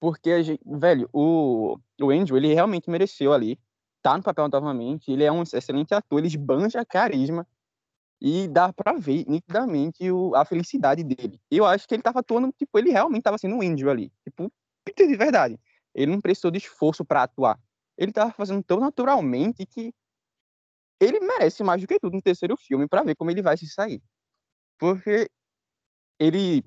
Porque, 0.00 0.42
gente, 0.42 0.62
velho, 0.64 1.08
o, 1.12 1.78
o 2.00 2.10
Andrew, 2.10 2.36
ele 2.36 2.52
realmente 2.52 2.90
mereceu 2.90 3.32
ali. 3.32 3.58
Tá 4.02 4.16
no 4.16 4.22
papel 4.22 4.48
novamente, 4.48 5.10
ele 5.10 5.24
é 5.24 5.32
um 5.32 5.42
excelente 5.42 5.92
ator, 5.92 6.18
ele 6.18 6.28
esbanja 6.28 6.84
carisma 6.84 7.46
e 8.20 8.46
dá 8.48 8.72
pra 8.72 8.92
ver 8.92 9.24
nitidamente 9.26 10.10
o, 10.10 10.34
a 10.34 10.44
felicidade 10.44 11.02
dele. 11.02 11.40
Eu 11.50 11.64
acho 11.66 11.88
que 11.88 11.94
ele 11.94 12.02
tava 12.02 12.20
atuando, 12.20 12.52
tipo, 12.52 12.78
ele 12.78 12.90
realmente 12.90 13.24
tava 13.24 13.38
sendo 13.38 13.56
um 13.56 13.62
Andrew 13.62 13.90
ali. 13.90 14.12
Tipo, 14.24 14.52
de 14.96 15.16
verdade. 15.16 15.58
Ele 15.94 16.12
não 16.12 16.20
precisou 16.20 16.50
de 16.50 16.58
esforço 16.58 17.04
para 17.04 17.22
atuar. 17.24 17.58
Ele 17.96 18.12
tava 18.12 18.30
fazendo 18.32 18.62
tão 18.62 18.78
naturalmente 18.78 19.66
que 19.66 19.92
ele 21.00 21.20
merece 21.20 21.62
mais 21.62 21.80
do 21.80 21.86
que 21.86 21.98
tudo 21.98 22.14
no 22.14 22.22
terceiro 22.22 22.56
filme 22.56 22.86
para 22.88 23.02
ver 23.02 23.14
como 23.16 23.30
ele 23.30 23.42
vai 23.42 23.56
se 23.56 23.66
sair. 23.66 24.02
Porque 24.78 25.28
ele, 26.18 26.64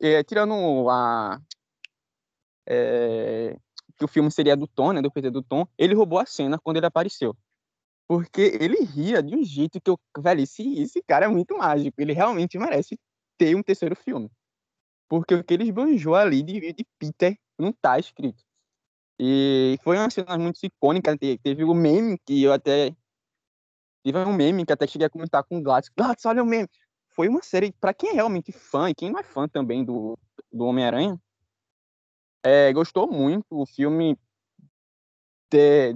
é, 0.00 0.22
tirando 0.22 0.88
a. 0.90 1.40
É, 2.68 3.56
que 3.96 4.04
o 4.04 4.08
filme 4.08 4.30
seria 4.30 4.56
do 4.56 4.66
Tom, 4.66 4.92
né, 4.92 5.02
do 5.02 5.10
PT 5.10 5.30
do 5.30 5.42
Tom, 5.42 5.66
ele 5.76 5.94
roubou 5.94 6.18
a 6.18 6.26
cena 6.26 6.58
quando 6.58 6.76
ele 6.76 6.86
apareceu. 6.86 7.36
Porque 8.06 8.56
ele 8.60 8.84
ria 8.84 9.22
de 9.22 9.36
um 9.36 9.44
jeito 9.44 9.80
que 9.80 9.90
eu. 9.90 9.98
Velho, 10.18 10.42
esse, 10.42 10.80
esse 10.80 11.02
cara 11.02 11.26
é 11.26 11.28
muito 11.28 11.56
mágico. 11.56 12.00
Ele 12.00 12.12
realmente 12.12 12.58
merece 12.58 12.98
ter 13.36 13.54
um 13.54 13.62
terceiro 13.62 13.94
filme. 13.96 14.30
Porque 15.08 15.34
o 15.34 15.44
que 15.44 15.54
ele 15.54 15.64
esbanjou 15.64 16.14
ali 16.14 16.42
de, 16.42 16.72
de 16.72 16.86
Peter 16.98 17.38
não 17.58 17.72
tá 17.72 17.98
escrito. 17.98 18.42
E 19.18 19.76
foi 19.82 19.98
uma 19.98 20.10
cena 20.10 20.38
muito 20.38 20.58
icônica. 20.64 21.16
Teve 21.18 21.64
o 21.64 21.74
meme 21.74 22.18
que 22.24 22.42
eu 22.42 22.52
até 22.52 22.94
Teve 24.02 24.18
um 24.20 24.32
meme 24.32 24.64
que 24.64 24.72
até 24.72 24.86
cheguei 24.86 25.06
a 25.06 25.10
comentar 25.10 25.44
com 25.44 25.58
o 25.58 25.62
Gladys. 25.62 25.90
Gladys, 25.94 26.24
olha 26.24 26.42
o 26.42 26.46
meme. 26.46 26.68
Foi 27.10 27.28
uma 27.28 27.42
série, 27.42 27.72
para 27.72 27.92
quem 27.92 28.10
é 28.10 28.12
realmente 28.14 28.52
fã 28.52 28.88
e 28.88 28.94
quem 28.94 29.10
não 29.10 29.18
é 29.18 29.22
fã 29.22 29.48
também 29.48 29.84
do, 29.84 30.18
do 30.52 30.64
Homem-Aranha, 30.64 31.20
é, 32.42 32.72
gostou 32.72 33.10
muito. 33.10 33.46
O 33.50 33.66
filme 33.66 34.18
de, 35.50 35.94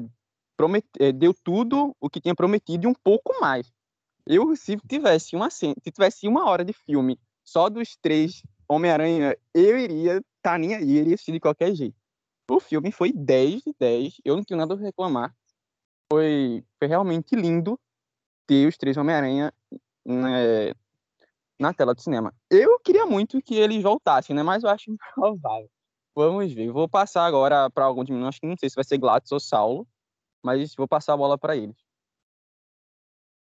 promet, 0.56 0.86
é, 0.98 1.12
deu 1.12 1.34
tudo 1.34 1.94
o 2.00 2.08
que 2.08 2.20
tinha 2.20 2.34
prometido 2.34 2.86
e 2.86 2.88
um 2.88 2.94
pouco 2.94 3.38
mais. 3.40 3.72
Eu, 4.26 4.54
se 4.54 4.76
tivesse 4.88 5.34
uma 5.34 5.50
se 5.50 5.74
tivesse 5.92 6.28
uma 6.28 6.48
hora 6.48 6.64
de 6.64 6.72
filme 6.72 7.18
só 7.44 7.68
dos 7.68 7.96
três 7.96 8.42
Homem-Aranha, 8.68 9.36
eu 9.52 9.76
iria 9.76 10.22
tá 10.40 10.58
nem 10.58 10.74
aí, 10.74 10.90
iria 10.90 11.14
assistir 11.14 11.32
de 11.32 11.40
qualquer 11.40 11.74
jeito. 11.74 11.96
O 12.50 12.60
filme 12.60 12.92
foi 12.92 13.12
10 13.12 13.62
de 13.62 13.74
10, 13.78 14.16
eu 14.24 14.36
não 14.36 14.44
tenho 14.44 14.58
nada 14.58 14.74
a 14.74 14.76
reclamar. 14.76 15.34
Foi, 16.12 16.64
foi 16.78 16.88
realmente 16.88 17.34
lindo 17.34 17.78
ter 18.46 18.68
os 18.68 18.76
três 18.76 18.96
Homem-Aranha 18.96 19.52
né, 20.04 20.74
na 21.58 21.72
tela 21.72 21.94
do 21.94 22.02
cinema. 22.02 22.34
Eu 22.50 22.78
queria 22.80 23.06
muito 23.06 23.40
que 23.40 23.54
eles 23.54 23.82
voltassem, 23.82 24.34
né? 24.34 24.42
Mas 24.42 24.62
eu 24.62 24.68
acho 24.68 24.90
improvável. 24.90 25.70
Vamos 26.14 26.52
ver. 26.52 26.70
Vou 26.70 26.88
passar 26.88 27.24
agora 27.24 27.70
para 27.70 27.84
algum 27.84 28.04
mim. 28.04 28.26
Acho 28.26 28.40
que 28.40 28.46
não 28.46 28.56
sei 28.56 28.68
se 28.68 28.74
vai 28.74 28.84
ser 28.84 28.98
Gladys 28.98 29.32
ou 29.32 29.40
Saulo, 29.40 29.86
mas 30.42 30.74
vou 30.74 30.86
passar 30.86 31.14
a 31.14 31.16
bola 31.16 31.38
para 31.38 31.56
eles. 31.56 31.76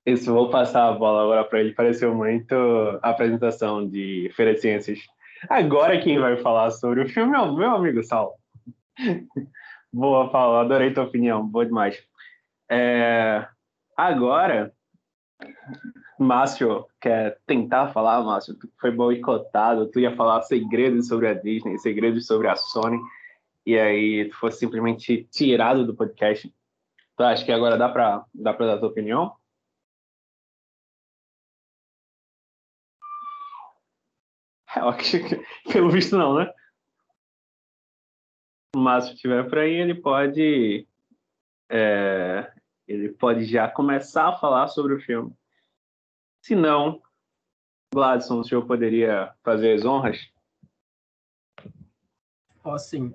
Isso, 0.05 0.33
vou 0.33 0.49
passar 0.49 0.87
a 0.87 0.93
bola 0.93 1.23
agora 1.23 1.43
para 1.43 1.59
ele. 1.59 1.73
Pareceu 1.73 2.15
muito 2.15 2.55
a 3.01 3.09
apresentação 3.09 3.87
de 3.87 4.31
Feira 4.35 4.53
de 4.53 4.61
Ciências. 4.61 4.99
Agora 5.49 5.99
quem 6.01 6.17
vai 6.17 6.37
falar 6.37 6.71
sobre 6.71 7.01
o 7.01 7.09
filme 7.09 7.35
é 7.35 7.39
o 7.39 7.53
meu 7.53 7.71
amigo 7.71 8.01
Saulo. 8.03 8.33
Boa, 9.91 10.29
Paulo. 10.31 10.57
Adorei 10.57 10.93
tua 10.93 11.03
opinião. 11.03 11.45
Boa 11.45 11.65
demais. 11.65 12.01
É... 12.69 13.47
Agora, 13.95 14.73
Márcio 16.19 16.86
quer 17.00 17.39
tentar 17.45 17.89
falar, 17.93 18.24
Márcio, 18.24 18.55
tu 18.55 18.69
foi 18.79 18.91
boicotado, 18.91 19.88
tu 19.91 20.00
ia 20.00 20.15
falar 20.15 20.41
segredos 20.43 21.07
sobre 21.07 21.27
a 21.27 21.33
Disney, 21.33 21.77
segredos 21.79 22.25
sobre 22.25 22.47
a 22.47 22.55
Sony, 22.55 23.00
e 23.65 23.77
aí 23.77 24.29
tu 24.29 24.36
foi 24.38 24.51
simplesmente 24.51 25.24
tirado 25.31 25.86
do 25.86 25.95
podcast. 25.95 26.51
Tu 27.17 27.24
acha 27.24 27.45
que 27.45 27.51
agora 27.51 27.77
dá 27.77 27.89
para 27.89 28.25
dá 28.33 28.53
pra 28.53 28.67
dar 28.67 28.79
tua 28.79 28.89
opinião? 28.89 29.36
Eu 34.75 34.89
acho 34.89 35.19
que, 35.19 35.71
pelo 35.71 35.89
visto 35.89 36.17
não, 36.17 36.36
né? 36.36 36.51
Mas 38.75 39.05
se 39.05 39.13
estiver 39.13 39.47
por 39.50 39.57
aí, 39.59 39.74
ele 39.74 39.95
pode 39.95 40.88
é, 41.69 42.51
ele 42.88 43.09
pode 43.09 43.45
já 43.45 43.69
começar 43.69 44.29
a 44.29 44.38
falar 44.38 44.67
sobre 44.67 44.93
o 44.93 45.01
filme. 45.01 45.33
Se 46.48 46.56
não, 46.56 47.01
Gladson, 47.94 48.39
o 48.39 48.44
senhor 48.46 48.66
poderia 48.66 49.34
fazer 49.44 49.74
as 49.74 49.84
honras? 49.84 50.18
Ó, 52.63 52.74
oh, 52.74 52.80
sim. 52.80 53.13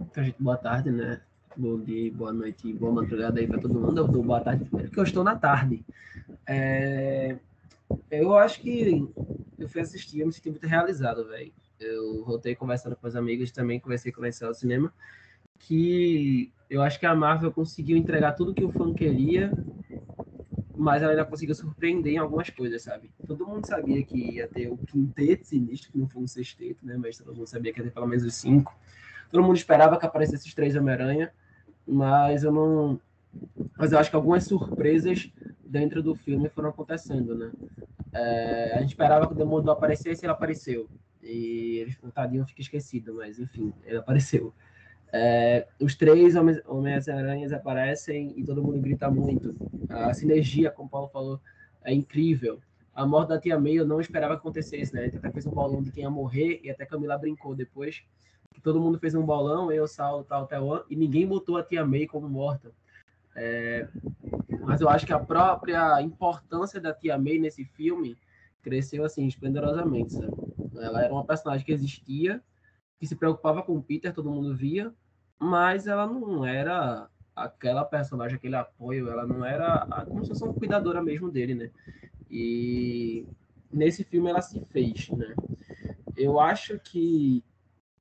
Então, 0.00 0.24
gente, 0.24 0.42
boa 0.42 0.56
tarde, 0.56 0.90
né? 0.90 1.22
Bom 1.56 1.78
dia, 1.78 2.12
boa 2.12 2.32
noite, 2.32 2.72
boa 2.72 2.90
madrugada 2.90 3.38
aí 3.38 3.46
para 3.46 3.60
todo 3.60 3.78
mundo. 3.78 4.00
Eu 4.00 4.08
dou 4.08 4.24
boa 4.24 4.40
tarde 4.40 4.64
primeiro, 4.64 4.88
porque 4.88 4.98
eu 4.98 5.04
estou 5.04 5.22
na 5.22 5.36
tarde. 5.36 5.84
É... 6.44 7.38
Eu 8.10 8.36
acho 8.36 8.60
que 8.60 9.08
eu 9.56 9.68
fui 9.68 9.80
assistir, 9.80 10.18
eu 10.18 10.26
me 10.26 10.32
senti 10.32 10.50
muito 10.50 10.66
realizado, 10.66 11.24
velho. 11.28 11.52
Eu 11.78 12.24
voltei 12.24 12.56
conversando 12.56 12.96
com 12.96 13.06
os 13.06 13.14
amigos 13.14 13.52
também, 13.52 13.78
conversei 13.78 14.10
com 14.10 14.22
o 14.22 14.54
cinema, 14.54 14.92
que 15.56 16.52
eu 16.68 16.82
acho 16.82 16.98
que 16.98 17.06
a 17.06 17.14
Marvel 17.14 17.52
conseguiu 17.52 17.96
entregar 17.96 18.32
tudo 18.32 18.52
que 18.52 18.64
o 18.64 18.72
fã 18.72 18.92
queria 18.92 19.52
mas 20.80 21.02
ela 21.02 21.12
ainda 21.12 21.26
conseguiu 21.26 21.54
surpreender 21.54 22.14
em 22.14 22.16
algumas 22.16 22.48
coisas, 22.48 22.82
sabe? 22.82 23.12
Todo 23.26 23.46
mundo 23.46 23.66
sabia 23.66 24.02
que 24.02 24.36
ia 24.36 24.48
ter 24.48 24.68
o 24.68 24.78
quinteto 24.78 25.46
sinistro, 25.46 25.92
que 25.92 25.98
não 25.98 26.08
foi 26.08 26.22
um 26.22 26.26
sexteto, 26.26 26.86
né? 26.86 26.96
Mas 26.96 27.18
todo 27.18 27.34
mundo 27.34 27.46
sabia 27.46 27.70
que 27.70 27.80
ia 27.80 27.84
ter 27.84 27.90
pelo 27.90 28.06
menos 28.06 28.24
os 28.24 28.34
cinco. 28.34 28.74
Todo 29.30 29.42
mundo 29.42 29.56
esperava 29.56 29.98
que 29.98 30.06
aparecesse 30.06 30.48
os 30.48 30.54
três 30.54 30.74
Homem-Aranha, 30.74 31.30
mas 31.86 32.44
eu 32.44 32.50
não. 32.50 32.98
Mas 33.78 33.92
eu 33.92 33.98
acho 33.98 34.08
que 34.08 34.16
algumas 34.16 34.44
surpresas 34.44 35.30
dentro 35.62 36.02
do 36.02 36.14
filme 36.14 36.48
foram 36.48 36.70
acontecendo, 36.70 37.34
né? 37.34 37.52
É, 38.14 38.72
a 38.76 38.80
gente 38.80 38.90
esperava 38.90 39.26
que 39.26 39.34
o 39.34 39.36
Demolidor 39.36 39.74
aparecesse 39.74 40.24
ele 40.24 40.32
apareceu. 40.32 40.88
E 41.22 41.76
ele, 41.76 41.94
tadinho 42.14 42.46
fica 42.46 42.62
esquecido, 42.62 43.16
mas 43.16 43.38
enfim, 43.38 43.70
ele 43.84 43.98
apareceu. 43.98 44.54
É, 45.12 45.66
os 45.80 45.94
três 45.96 46.34
Homens-Aranhas 46.36 47.52
aparecem 47.52 48.32
e 48.36 48.44
todo 48.44 48.62
mundo 48.62 48.80
grita 48.80 49.10
muito. 49.10 49.54
A 49.88 50.14
sinergia, 50.14 50.70
como 50.70 50.88
o 50.88 50.90
Paulo 50.90 51.08
falou, 51.08 51.40
é 51.82 51.92
incrível. 51.92 52.60
A 52.94 53.06
morte 53.06 53.30
da 53.30 53.40
tia 53.40 53.58
May 53.58 53.78
eu 53.78 53.86
não 53.86 54.00
esperava 54.00 54.34
que 54.34 54.40
acontecesse, 54.40 54.94
né? 54.94 55.00
A 55.00 55.04
gente 55.04 55.16
até 55.16 55.30
fez 55.30 55.46
um 55.46 55.52
bolão 55.52 55.82
de 55.82 55.90
quem 55.90 56.02
ia 56.02 56.10
morrer 56.10 56.60
e 56.62 56.70
até 56.70 56.84
Camila 56.84 57.18
brincou 57.18 57.54
depois. 57.54 58.02
Todo 58.62 58.80
mundo 58.80 58.98
fez 58.98 59.14
um 59.14 59.24
bolão, 59.24 59.72
eu, 59.72 59.88
Saulo, 59.88 60.24
tal, 60.24 60.46
Taiwan, 60.46 60.82
e 60.90 60.94
ninguém 60.94 61.26
botou 61.26 61.56
a 61.56 61.62
tia 61.62 61.84
May 61.84 62.06
como 62.06 62.28
morta. 62.28 62.72
É, 63.34 63.88
mas 64.62 64.80
eu 64.80 64.88
acho 64.88 65.06
que 65.06 65.12
a 65.12 65.18
própria 65.18 66.02
importância 66.02 66.80
da 66.80 66.92
tia 66.92 67.16
May 67.16 67.38
nesse 67.38 67.64
filme 67.64 68.18
cresceu 68.60 69.04
assim 69.04 69.26
esplendorosamente, 69.26 70.12
sabe? 70.12 70.32
Ela 70.76 71.04
era 71.04 71.12
uma 71.12 71.24
personagem 71.24 71.64
que 71.64 71.72
existia, 71.72 72.42
que 72.98 73.06
se 73.06 73.16
preocupava 73.16 73.62
com 73.62 73.76
o 73.76 73.82
Peter, 73.82 74.12
todo 74.12 74.30
mundo 74.30 74.54
via, 74.54 74.92
mas 75.40 75.86
ela 75.86 76.06
não 76.06 76.44
era 76.44 77.08
aquela 77.34 77.84
personagem, 77.84 78.36
aquele 78.36 78.56
apoio, 78.56 79.08
ela 79.08 79.26
não 79.26 79.44
era 79.44 79.76
a, 79.90 80.04
como 80.04 80.22
se 80.22 80.28
fosse 80.28 80.44
uma 80.44 80.52
cuidadora 80.54 81.02
mesmo 81.02 81.30
dele, 81.30 81.54
né? 81.54 81.70
E 82.30 83.26
nesse 83.72 84.04
filme 84.04 84.28
ela 84.28 84.42
se 84.42 84.60
fez, 84.66 85.08
né? 85.10 85.34
Eu 86.16 86.38
acho 86.38 86.78
que 86.78 87.42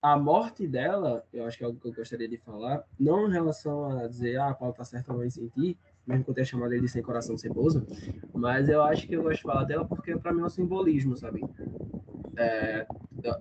a 0.01 0.17
morte 0.17 0.67
dela, 0.67 1.25
eu 1.31 1.45
acho 1.45 1.57
que 1.57 1.63
é 1.63 1.67
algo 1.67 1.79
que 1.79 1.87
eu 1.87 1.93
gostaria 1.93 2.27
de 2.27 2.37
falar, 2.37 2.83
não 2.99 3.27
em 3.27 3.31
relação 3.31 3.99
a 3.99 4.07
dizer, 4.07 4.39
ah, 4.39 4.53
Paulo 4.53 4.73
tá 4.73 4.83
certo, 4.83 5.09
não 5.09 5.17
vai 5.17 5.29
sentir, 5.29 5.77
mesmo 6.05 6.23
que 6.25 6.29
eu 6.29 6.33
tenha 6.33 6.45
chamado 6.45 6.73
ele 6.73 6.81
de 6.81 6.89
sem 6.89 7.01
coração 7.01 7.37
ceboso, 7.37 7.85
mas 8.33 8.67
eu 8.67 8.81
acho 8.83 9.07
que 9.07 9.15
eu 9.15 9.23
gosto 9.23 9.37
de 9.37 9.43
falar 9.43 9.63
dela 9.63 9.85
porque 9.85 10.17
para 10.17 10.33
mim 10.33 10.41
é 10.41 10.45
um 10.45 10.49
simbolismo, 10.49 11.15
sabe? 11.15 11.41
É 12.37 12.85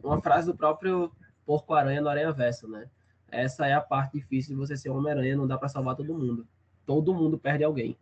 uma 0.02 0.20
frase 0.20 0.46
do 0.46 0.56
próprio 0.56 1.12
Porco-Aranha 1.46 2.00
no 2.00 2.08
Aranha 2.08 2.32
Verso, 2.32 2.68
né? 2.68 2.88
Essa 3.30 3.66
é 3.66 3.74
a 3.74 3.80
parte 3.80 4.18
difícil 4.18 4.54
de 4.54 4.60
você 4.60 4.76
ser 4.76 4.90
Homem-Aranha, 4.90 5.36
não 5.36 5.46
dá 5.46 5.58
para 5.58 5.68
salvar 5.68 5.96
todo 5.96 6.14
mundo. 6.14 6.46
Todo 6.86 7.14
mundo 7.14 7.38
perde 7.38 7.64
alguém. 7.64 7.96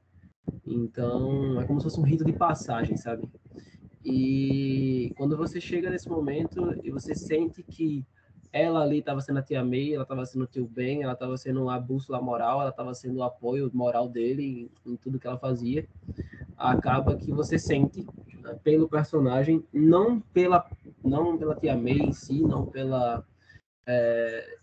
Então, 0.65 1.61
é 1.61 1.65
como 1.65 1.81
se 1.81 1.85
fosse 1.85 2.01
um 2.01 2.05
rito 2.05 2.25
de 2.25 2.33
passagem, 2.33 2.97
sabe? 2.97 3.29
E 4.05 5.13
quando 5.17 5.37
você 5.37 5.61
chega 5.61 5.91
nesse 5.91 6.09
momento 6.09 6.79
e 6.85 6.91
você 6.91 7.15
sente 7.15 7.63
que 7.63 8.07
ela 8.53 8.83
ali 8.83 9.01
estava 9.01 9.21
sendo 9.21 9.41
a 9.41 9.43
tia 9.43 9.65
May, 9.65 9.93
ela 9.93 10.05
estava 10.05 10.25
sendo 10.25 10.45
o 10.45 10.47
tio 10.47 10.67
Ben, 10.67 11.03
ela 11.03 11.13
estava 11.13 11.37
sendo 11.37 11.69
a 11.69 11.79
bússola 11.79 12.23
moral, 12.23 12.61
ela 12.61 12.71
estava 12.71 12.95
sendo 12.95 13.19
o 13.19 13.23
apoio 13.23 13.71
moral 13.75 14.09
dele 14.09 14.71
em, 14.87 14.93
em, 14.93 14.97
tudo 14.97 15.19
que 15.19 15.27
ela 15.27 15.37
fazia, 15.37 15.87
acaba 16.57 17.17
que 17.17 17.33
você 17.33 17.59
sente 17.59 18.07
né, 18.41 18.59
pelo 18.63 18.89
personagem, 18.89 19.65
não 19.73 20.21
pela 20.21 20.65
não 21.05 21.37
pela 21.37 21.57
tia 21.57 21.77
May 21.77 21.99
em 21.99 22.13
si, 22.13 22.41
não 22.41 22.65
pela 22.65 23.27
é, 23.87 24.59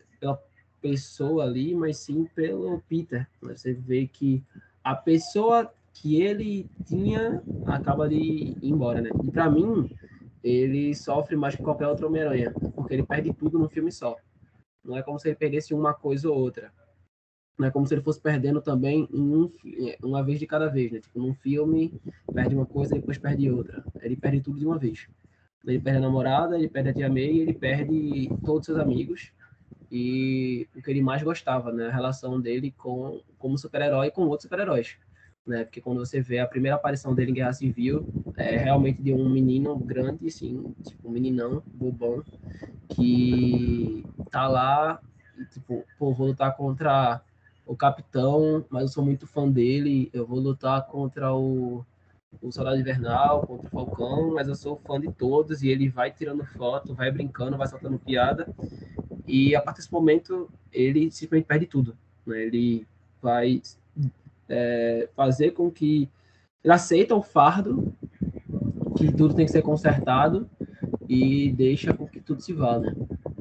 pessoa 0.84 1.46
ali, 1.46 1.74
mas 1.74 1.98
sim 1.98 2.26
pelo 2.36 2.82
Peter. 2.90 3.26
Você 3.42 3.74
vê 3.74 4.06
que 4.06 4.44
a 4.84 4.94
pessoa 4.94 5.74
que 5.94 6.22
ele 6.22 6.70
tinha 6.86 7.42
acaba 7.66 8.10
de 8.10 8.18
ir 8.18 8.58
embora, 8.62 9.00
né? 9.00 9.10
E 9.24 9.32
para 9.32 9.50
mim, 9.50 9.90
ele 10.44 10.94
sofre 10.94 11.38
mais 11.38 11.56
que 11.56 11.64
qualquer 11.64 11.88
outro 11.88 12.08
Homem-Aranha, 12.08 12.52
porque 12.76 12.96
ele 12.96 13.04
perde 13.04 13.34
tudo 13.34 13.58
num 13.58 13.70
filme 13.70 13.94
só. 13.94 14.18
Não 14.84 14.98
é 14.98 15.02
como 15.02 15.18
se 15.18 15.30
ele 15.30 15.38
perdesse 15.38 15.74
uma 15.74 15.94
coisa 15.94 16.30
ou 16.30 16.38
outra. 16.38 16.74
Não 17.58 17.68
é 17.68 17.72
como 17.72 17.88
se 17.88 17.94
ele 17.94 18.02
fosse 18.02 18.20
perdendo 18.20 18.60
também 18.60 19.08
um, 19.14 19.50
uma 20.04 20.22
vez 20.22 20.40
de 20.40 20.46
cada 20.46 20.68
vez, 20.68 20.92
né? 20.92 21.00
Tipo, 21.00 21.20
num 21.20 21.34
filme, 21.36 21.94
perde 22.34 22.56
uma 22.56 22.66
coisa 22.66 22.96
depois 22.96 23.18
perde 23.18 23.50
outra. 23.50 23.86
Ele 24.02 24.18
perde 24.18 24.42
tudo 24.42 24.60
de 24.60 24.66
uma 24.66 24.78
vez. 24.78 25.08
Ele 25.66 25.80
perde 25.80 26.00
a 26.00 26.02
namorada, 26.02 26.58
ele 26.58 26.68
perde 26.68 26.90
a 26.90 26.94
tia 26.94 27.10
May, 27.10 27.40
ele 27.40 27.54
perde 27.54 28.28
todos 28.44 28.62
os 28.62 28.66
seus 28.66 28.80
amigos 28.80 29.32
e 29.94 30.68
o 30.76 30.82
que 30.82 30.92
ele 30.92 31.02
mais 31.02 31.24
gostava, 31.24 31.72
né? 31.72 31.88
A 31.88 31.92
relação 31.94 32.42
dele 32.42 32.72
com 32.72 33.22
como 33.38 33.58
super-herói 33.58 34.12
com 34.12 34.24
outros 34.24 34.44
super-heróis, 34.44 34.98
né? 35.46 35.64
Porque 35.66 35.82
quando 35.82 36.00
você 36.00 36.22
vê 36.22 36.40
a 36.40 36.48
primeira 36.48 36.76
aparição 36.78 37.16
dele 37.16 37.32
em 37.32 37.36
Guerra 37.36 37.54
Civil, 37.54 38.08
é 38.38 38.58
realmente 38.58 39.02
de 39.04 39.14
um 39.14 39.30
menino 39.30 39.78
grande, 39.80 40.28
assim, 40.28 40.76
tipo 40.84 41.10
um 41.10 41.12
meninão, 41.12 41.64
bobão, 41.74 42.26
que 42.88 44.08
tá 44.32 44.48
lá, 44.48 45.02
tipo, 45.52 45.86
pô, 45.98 46.14
vou 46.14 46.28
lutar 46.28 46.56
contra 46.56 47.22
o 47.66 47.76
Capitão, 47.76 48.66
mas 48.70 48.84
eu 48.84 48.88
sou 48.90 49.06
muito 49.06 49.28
fã 49.28 49.50
dele, 49.50 50.10
eu 50.14 50.26
vou 50.26 50.40
lutar 50.40 50.86
contra 50.88 51.34
o 51.34 51.86
o 52.42 52.52
Soldado 52.52 52.78
Invernal, 52.80 53.44
contra 53.46 53.68
o 53.70 53.72
Falcão, 53.72 54.34
mas 54.34 54.48
eu 54.48 54.56
sou 54.56 54.78
fã 54.78 55.00
de 55.00 55.10
todos 55.10 55.64
e 55.64 55.70
ele 55.70 55.90
vai 55.90 56.12
tirando 56.12 56.46
foto, 56.46 56.94
vai 56.96 57.12
brincando, 57.12 57.58
vai 57.58 57.68
soltando 57.68 58.00
piada. 58.00 58.52
E 59.28 59.56
a 59.56 59.62
partir 59.62 59.80
desse 59.82 59.94
momento, 59.94 60.50
ele 60.72 61.10
simplesmente 61.12 61.48
perde 61.48 61.66
tudo. 61.66 61.98
Né? 62.26 62.44
Ele 62.44 62.88
vai 63.22 63.62
é, 64.50 65.08
fazer 65.16 65.52
com 65.52 65.72
que 65.72 66.10
ele 66.64 66.74
aceita 66.74 67.16
o 67.16 67.22
fardo, 67.22 67.94
que 68.98 69.12
tudo 69.12 69.34
tem 69.34 69.46
que 69.46 69.52
ser 69.52 69.62
consertado, 69.62 70.50
e 71.08 71.52
deixa 71.52 71.94
com 71.94 72.08
que 72.08 72.20
tudo 72.20 72.42
se 72.42 72.54
vá. 72.54 72.80
Né? 72.80 72.94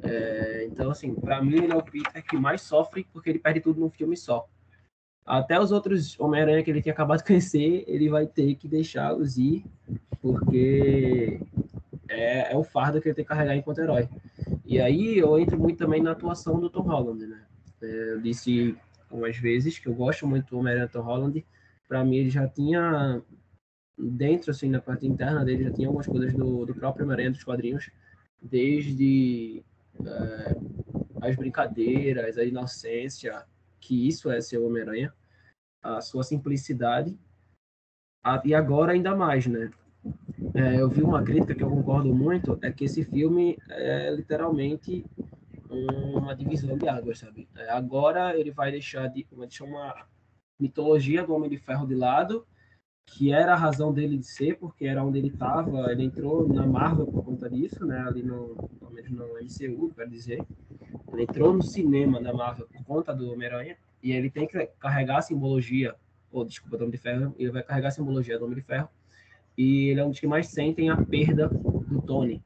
É, 0.03 0.67
então, 0.67 0.91
assim, 0.91 1.15
para 1.15 1.43
mim, 1.43 1.57
ele 1.57 1.73
é 1.73 1.77
o 1.77 1.83
Peter 1.83 2.25
que 2.25 2.37
mais 2.37 2.63
sofre 2.63 3.07
porque 3.13 3.31
ele 3.31 3.39
perde 3.39 3.61
tudo 3.61 3.81
num 3.81 3.91
filme 3.91 4.17
só. 4.17 4.49
até 5.25 5.61
os 5.61 5.71
outros 5.71 6.19
Homem-Aranha 6.19 6.63
que 6.65 6.71
ele 6.71 6.83
tinha 6.83 6.93
acabado 6.93 7.19
de 7.19 7.25
conhecer, 7.27 7.85
ele 7.87 8.09
vai 8.09 8.27
ter 8.27 8.57
que 8.57 8.67
deixá-los 8.67 9.37
ir, 9.37 9.65
porque 10.21 11.41
é, 12.13 12.53
é 12.53 12.57
o 12.57 12.63
fardo 12.63 13.01
que 13.01 13.09
ele 13.09 13.15
tem 13.15 13.25
que 13.25 13.29
carregar 13.29 13.57
enquanto 13.57 13.81
herói. 13.81 14.09
E 14.65 14.81
aí 14.81 15.19
eu 15.19 15.39
entro 15.39 15.59
muito 15.59 15.79
também 15.79 16.03
na 16.03 16.13
atuação 16.13 16.61
do 16.61 16.71
Tom 16.71 16.83
Holland, 16.83 17.27
né? 17.27 17.43
É, 17.83 18.13
eu 18.13 18.21
disse 18.21 18.77
algumas 19.11 19.37
vezes 19.37 19.79
que 19.79 19.89
eu 19.89 19.95
gosto 19.95 20.27
muito 20.27 20.51
do 20.51 20.59
Homem-Aranha 20.59 20.89
Tom 20.89 21.03
Holland. 21.03 21.45
Para 21.89 22.05
mim, 22.05 22.17
ele 22.17 22.31
já 22.31 22.49
tinha, 22.49 23.23
dentro, 23.99 24.51
assim, 24.51 24.69
na 24.71 24.81
parte 24.81 25.07
interna 25.07 25.45
dele, 25.45 25.65
já 25.65 25.73
tinha 25.73 25.89
algumas 25.89 26.07
coisas 26.07 26.33
do, 26.33 26.65
do 26.65 26.75
próprio 26.75 27.05
Homem-Aranha 27.05 27.33
dos 27.33 27.45
quadrinhos, 27.45 27.91
desde 28.41 29.63
é, 30.05 30.57
as 31.21 31.37
brincadeiras, 31.37 32.39
a 32.39 32.45
inocência, 32.45 33.45
que 33.81 34.09
isso 34.09 34.31
é 34.31 34.41
ser 34.41 34.59
Homem-Aranha, 34.59 35.13
a 35.83 36.01
sua 36.01 36.23
simplicidade, 36.23 37.19
e 38.45 38.55
agora 38.55 38.93
ainda 38.93 39.15
mais, 39.17 39.47
né? 39.47 39.71
É, 40.55 40.81
eu 40.81 40.89
vi 40.89 41.03
uma 41.03 41.23
crítica 41.23 41.55
que 41.55 41.63
eu 41.63 41.71
concordo 41.71 42.15
muito, 42.15 42.59
é 42.63 42.71
que 42.71 42.85
esse 42.85 43.05
filme 43.05 43.59
é 43.71 44.11
literalmente 44.11 45.05
uma 45.71 46.35
divisão 46.35 46.77
de 46.77 46.89
águas, 46.89 47.19
sabe? 47.19 47.49
É, 47.57 47.71
agora 47.71 48.39
ele 48.39 48.51
vai 48.51 48.71
deixar 48.71 49.09
de 49.09 49.27
vai 49.33 49.47
deixar 49.47 49.65
uma 49.65 50.07
mitologia 50.61 51.25
do 51.25 51.35
Homem 51.35 51.49
de 51.49 51.57
Ferro 51.57 51.87
de 51.87 51.95
lado, 51.95 52.47
que 53.07 53.33
era 53.33 53.53
a 53.53 53.57
razão 53.57 53.93
dele 53.93 54.19
de 54.19 54.27
ser, 54.27 54.59
porque 54.59 54.87
era 54.87 55.03
onde 55.03 55.19
ele 55.19 55.29
estava, 55.29 55.91
ele 55.91 56.05
entrou 56.05 56.47
na 56.49 56.67
Marvel 56.67 57.07
por 57.07 57.25
conta 57.25 57.49
disso, 57.49 57.85
né? 57.85 57.99
Ali 58.01 58.23
no, 58.23 58.55
no 58.81 59.39
MCU, 59.41 59.93
quer 59.95 60.09
dizer. 60.09 60.45
Ele 61.13 61.23
entrou 61.23 61.53
no 61.53 61.63
cinema 61.63 62.23
da 62.23 62.33
Marvel 62.33 62.67
por 62.67 62.85
conta 62.85 63.15
do 63.15 63.33
Homem-Aranha, 63.33 63.77
e 64.03 64.13
ele 64.13 64.31
tem 64.31 64.47
que 64.47 64.67
carregar 64.79 65.19
a 65.19 65.23
simbologia, 65.23 65.95
ou 66.31 66.45
desculpa, 66.45 66.77
do 66.77 66.83
Homem 66.85 66.93
de 66.93 66.99
Ferro, 66.99 67.35
ele 67.39 67.51
vai 67.51 67.63
carregar 67.63 67.89
a 67.89 67.93
simbologia 67.93 68.39
do 68.39 68.45
Homem 68.45 68.57
de 68.57 68.63
Ferro, 68.63 68.89
e 69.57 69.89
ele 69.89 70.01
é 70.01 70.05
um 70.05 70.11
dos 70.11 70.21
que 70.21 70.27
mais 70.27 70.49
sentem 70.49 70.91
a 70.91 70.97
perda 70.97 71.49
do 71.49 72.01
Tony. 72.03 72.43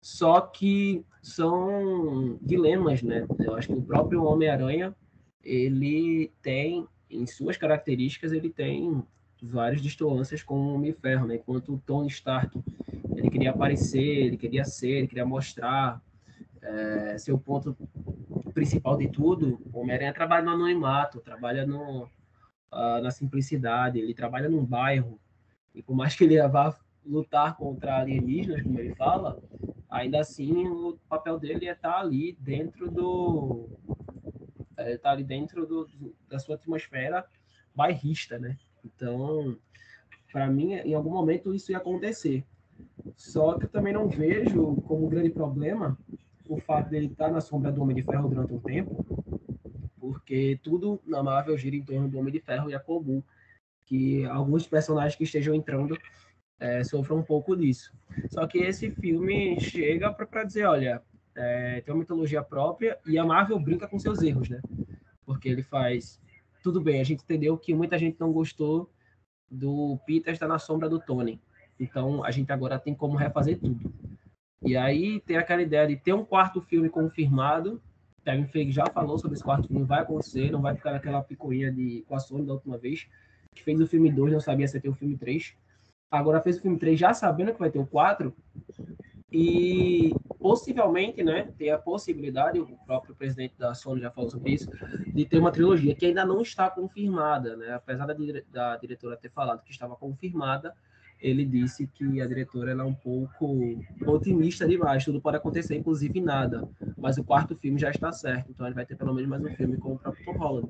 Só 0.00 0.40
que 0.40 1.04
são 1.22 2.38
dilemas, 2.42 3.02
né? 3.02 3.26
Eu 3.38 3.54
acho 3.56 3.68
que 3.68 3.74
o 3.74 3.82
próprio 3.82 4.24
Homem-Aranha, 4.24 4.94
ele 5.42 6.30
tem, 6.42 6.86
em 7.10 7.26
suas 7.26 7.56
características, 7.56 8.32
ele 8.32 8.50
tem 8.50 9.02
várias 9.42 9.80
distâncias 9.80 10.42
com 10.42 10.54
o 10.54 10.74
Homem-Ferro, 10.74 11.26
né? 11.26 11.36
Enquanto 11.36 11.74
o 11.74 11.82
Tony 11.86 12.08
Stark, 12.08 12.58
ele 13.16 13.30
queria 13.30 13.50
aparecer, 13.50 14.26
ele 14.26 14.36
queria 14.36 14.64
ser, 14.64 14.90
ele 14.90 15.08
queria 15.08 15.24
mostrar 15.24 16.02
é, 16.62 17.18
seu 17.18 17.38
ponto 17.38 17.76
principal 18.52 18.96
de 18.96 19.08
tudo, 19.08 19.60
o 19.72 19.80
Homem-Aranha 19.80 20.14
trabalha 20.14 20.44
no 20.44 20.52
anonimato, 20.52 21.20
trabalha 21.20 21.66
no, 21.66 22.04
uh, 22.72 23.02
na 23.02 23.10
simplicidade, 23.10 23.98
ele 23.98 24.14
trabalha 24.14 24.48
num 24.48 24.64
bairro, 24.64 25.18
e 25.74 25.82
por 25.82 25.94
mais 25.94 26.14
que 26.14 26.24
ele 26.24 26.40
vá 26.48 26.76
lutar 27.04 27.56
contra 27.56 27.98
alienígenas, 27.98 28.62
como 28.62 28.78
ele 28.78 28.94
fala, 28.94 29.42
ainda 29.90 30.20
assim 30.20 30.66
o 30.66 30.98
papel 31.08 31.38
dele 31.38 31.66
é 31.66 31.72
estar 31.72 31.92
tá 31.92 32.00
ali 32.00 32.36
dentro 32.40 32.90
do 32.90 33.68
é, 34.76 34.94
estar 34.94 35.10
tá 35.10 35.12
ali 35.12 35.24
dentro 35.24 35.66
do, 35.66 35.88
da 36.28 36.38
sua 36.38 36.54
atmosfera 36.54 37.26
bairrista, 37.74 38.38
né? 38.38 38.56
Então, 38.84 39.56
para 40.32 40.46
mim, 40.46 40.74
em 40.74 40.94
algum 40.94 41.10
momento 41.10 41.54
isso 41.54 41.72
ia 41.72 41.78
acontecer. 41.78 42.44
Só 43.16 43.58
que 43.58 43.64
eu 43.64 43.68
também 43.68 43.92
não 43.92 44.08
vejo 44.08 44.76
como 44.82 45.08
grande 45.08 45.30
problema 45.30 45.98
o 46.48 46.60
fato 46.60 46.90
dele 46.90 47.06
estar 47.06 47.26
tá 47.26 47.32
na 47.32 47.40
sombra 47.40 47.72
do 47.72 47.82
Homem 47.82 47.96
de 47.96 48.02
Ferro 48.02 48.28
durante 48.28 48.52
um 48.52 48.60
tempo, 48.60 49.04
porque 49.98 50.58
tudo 50.62 51.00
na 51.06 51.22
Marvel 51.22 51.56
gira 51.56 51.76
em 51.76 51.82
torno 51.82 52.08
do 52.08 52.18
Homem 52.18 52.32
de 52.32 52.40
Ferro 52.40 52.70
e 52.70 52.74
é 52.74 52.78
comum 52.78 53.22
que 53.84 54.24
alguns 54.26 54.66
personagens 54.66 55.16
que 55.16 55.24
estejam 55.24 55.54
entrando 55.54 55.96
é, 56.58 56.82
sofram 56.84 57.18
um 57.18 57.22
pouco 57.22 57.56
disso. 57.56 57.92
Só 58.30 58.46
que 58.46 58.58
esse 58.58 58.90
filme 58.90 59.60
chega 59.60 60.12
para 60.12 60.44
dizer, 60.44 60.66
olha, 60.66 61.02
é, 61.34 61.80
tem 61.80 61.92
uma 61.92 62.00
mitologia 62.00 62.42
própria 62.42 62.98
e 63.06 63.18
a 63.18 63.24
Marvel 63.24 63.58
brinca 63.58 63.88
com 63.88 63.98
seus 63.98 64.22
erros, 64.22 64.48
né? 64.48 64.60
Porque 65.26 65.48
ele 65.48 65.62
faz 65.62 66.20
tudo 66.62 66.80
bem, 66.80 67.00
a 67.00 67.04
gente 67.04 67.22
entendeu 67.22 67.58
que 67.58 67.74
muita 67.74 67.98
gente 67.98 68.18
não 68.18 68.32
gostou 68.32 68.90
do 69.50 69.98
Peter 70.06 70.32
estar 70.32 70.48
na 70.48 70.58
sombra 70.58 70.88
do 70.88 70.98
Tony. 70.98 71.40
Então 71.78 72.24
a 72.24 72.30
gente 72.30 72.50
agora 72.50 72.78
tem 72.78 72.94
como 72.94 73.16
refazer 73.16 73.60
tudo. 73.60 73.92
E 74.62 74.76
aí 74.76 75.20
tem 75.20 75.36
aquela 75.36 75.60
ideia 75.60 75.86
de 75.86 75.96
ter 75.96 76.14
um 76.14 76.24
quarto 76.24 76.62
filme 76.62 76.88
confirmado. 76.88 77.82
Kevin 78.24 78.46
Feige 78.46 78.72
já 78.72 78.86
falou 78.86 79.18
sobre 79.18 79.34
esse 79.34 79.44
quarto 79.44 79.68
filme, 79.68 79.84
vai 79.84 80.00
acontecer, 80.00 80.50
não 80.50 80.62
vai 80.62 80.74
ficar 80.74 80.92
naquela 80.92 81.22
picuinha 81.22 81.70
de 81.70 82.02
com 82.08 82.16
a 82.16 82.18
Sony 82.18 82.46
da 82.46 82.54
última 82.54 82.78
vez, 82.78 83.06
fez 83.62 83.80
o 83.80 83.86
filme 83.86 84.10
2, 84.10 84.32
não 84.32 84.40
sabia 84.40 84.66
se 84.66 84.76
ia 84.76 84.80
ter 84.80 84.88
o 84.88 84.94
filme 84.94 85.16
3. 85.16 85.54
Agora 86.10 86.40
fez 86.40 86.58
o 86.58 86.62
filme 86.62 86.78
3 86.78 86.98
já 86.98 87.12
sabendo 87.12 87.52
que 87.52 87.58
vai 87.58 87.70
ter 87.70 87.78
o 87.78 87.86
4. 87.86 88.34
E 89.30 90.14
possivelmente, 90.38 91.24
né, 91.24 91.52
tem 91.58 91.70
a 91.70 91.78
possibilidade, 91.78 92.60
o 92.60 92.66
próprio 92.86 93.16
presidente 93.16 93.56
da 93.58 93.74
Sony 93.74 94.00
já 94.00 94.10
falou 94.10 94.30
sobre 94.30 94.52
isso, 94.52 94.70
de 95.12 95.24
ter 95.24 95.38
uma 95.38 95.50
trilogia 95.50 95.94
que 95.94 96.06
ainda 96.06 96.24
não 96.24 96.40
está 96.40 96.70
confirmada, 96.70 97.56
né? 97.56 97.72
Apesar 97.72 98.06
da, 98.06 98.14
da 98.52 98.76
diretora 98.76 99.16
ter 99.16 99.30
falado 99.30 99.64
que 99.64 99.72
estava 99.72 99.96
confirmada, 99.96 100.72
ele 101.24 101.42
disse 101.42 101.86
que 101.86 102.20
a 102.20 102.26
diretora 102.26 102.72
é 102.72 102.84
um 102.84 102.92
pouco 102.92 103.56
otimista 104.06 104.68
demais, 104.68 105.06
tudo 105.06 105.22
pode 105.22 105.38
acontecer, 105.38 105.74
inclusive 105.74 106.20
nada. 106.20 106.68
Mas 106.98 107.16
o 107.16 107.24
quarto 107.24 107.56
filme 107.56 107.80
já 107.80 107.90
está 107.90 108.12
certo, 108.12 108.50
então 108.50 108.66
ele 108.66 108.74
vai 108.74 108.84
ter 108.84 108.94
pelo 108.94 109.14
menos 109.14 109.30
mais 109.30 109.42
um 109.42 109.48
filme 109.56 109.78
com 109.78 109.94
o 109.94 109.98
próprio 109.98 110.22
Tom 110.22 110.36
Holland. 110.36 110.68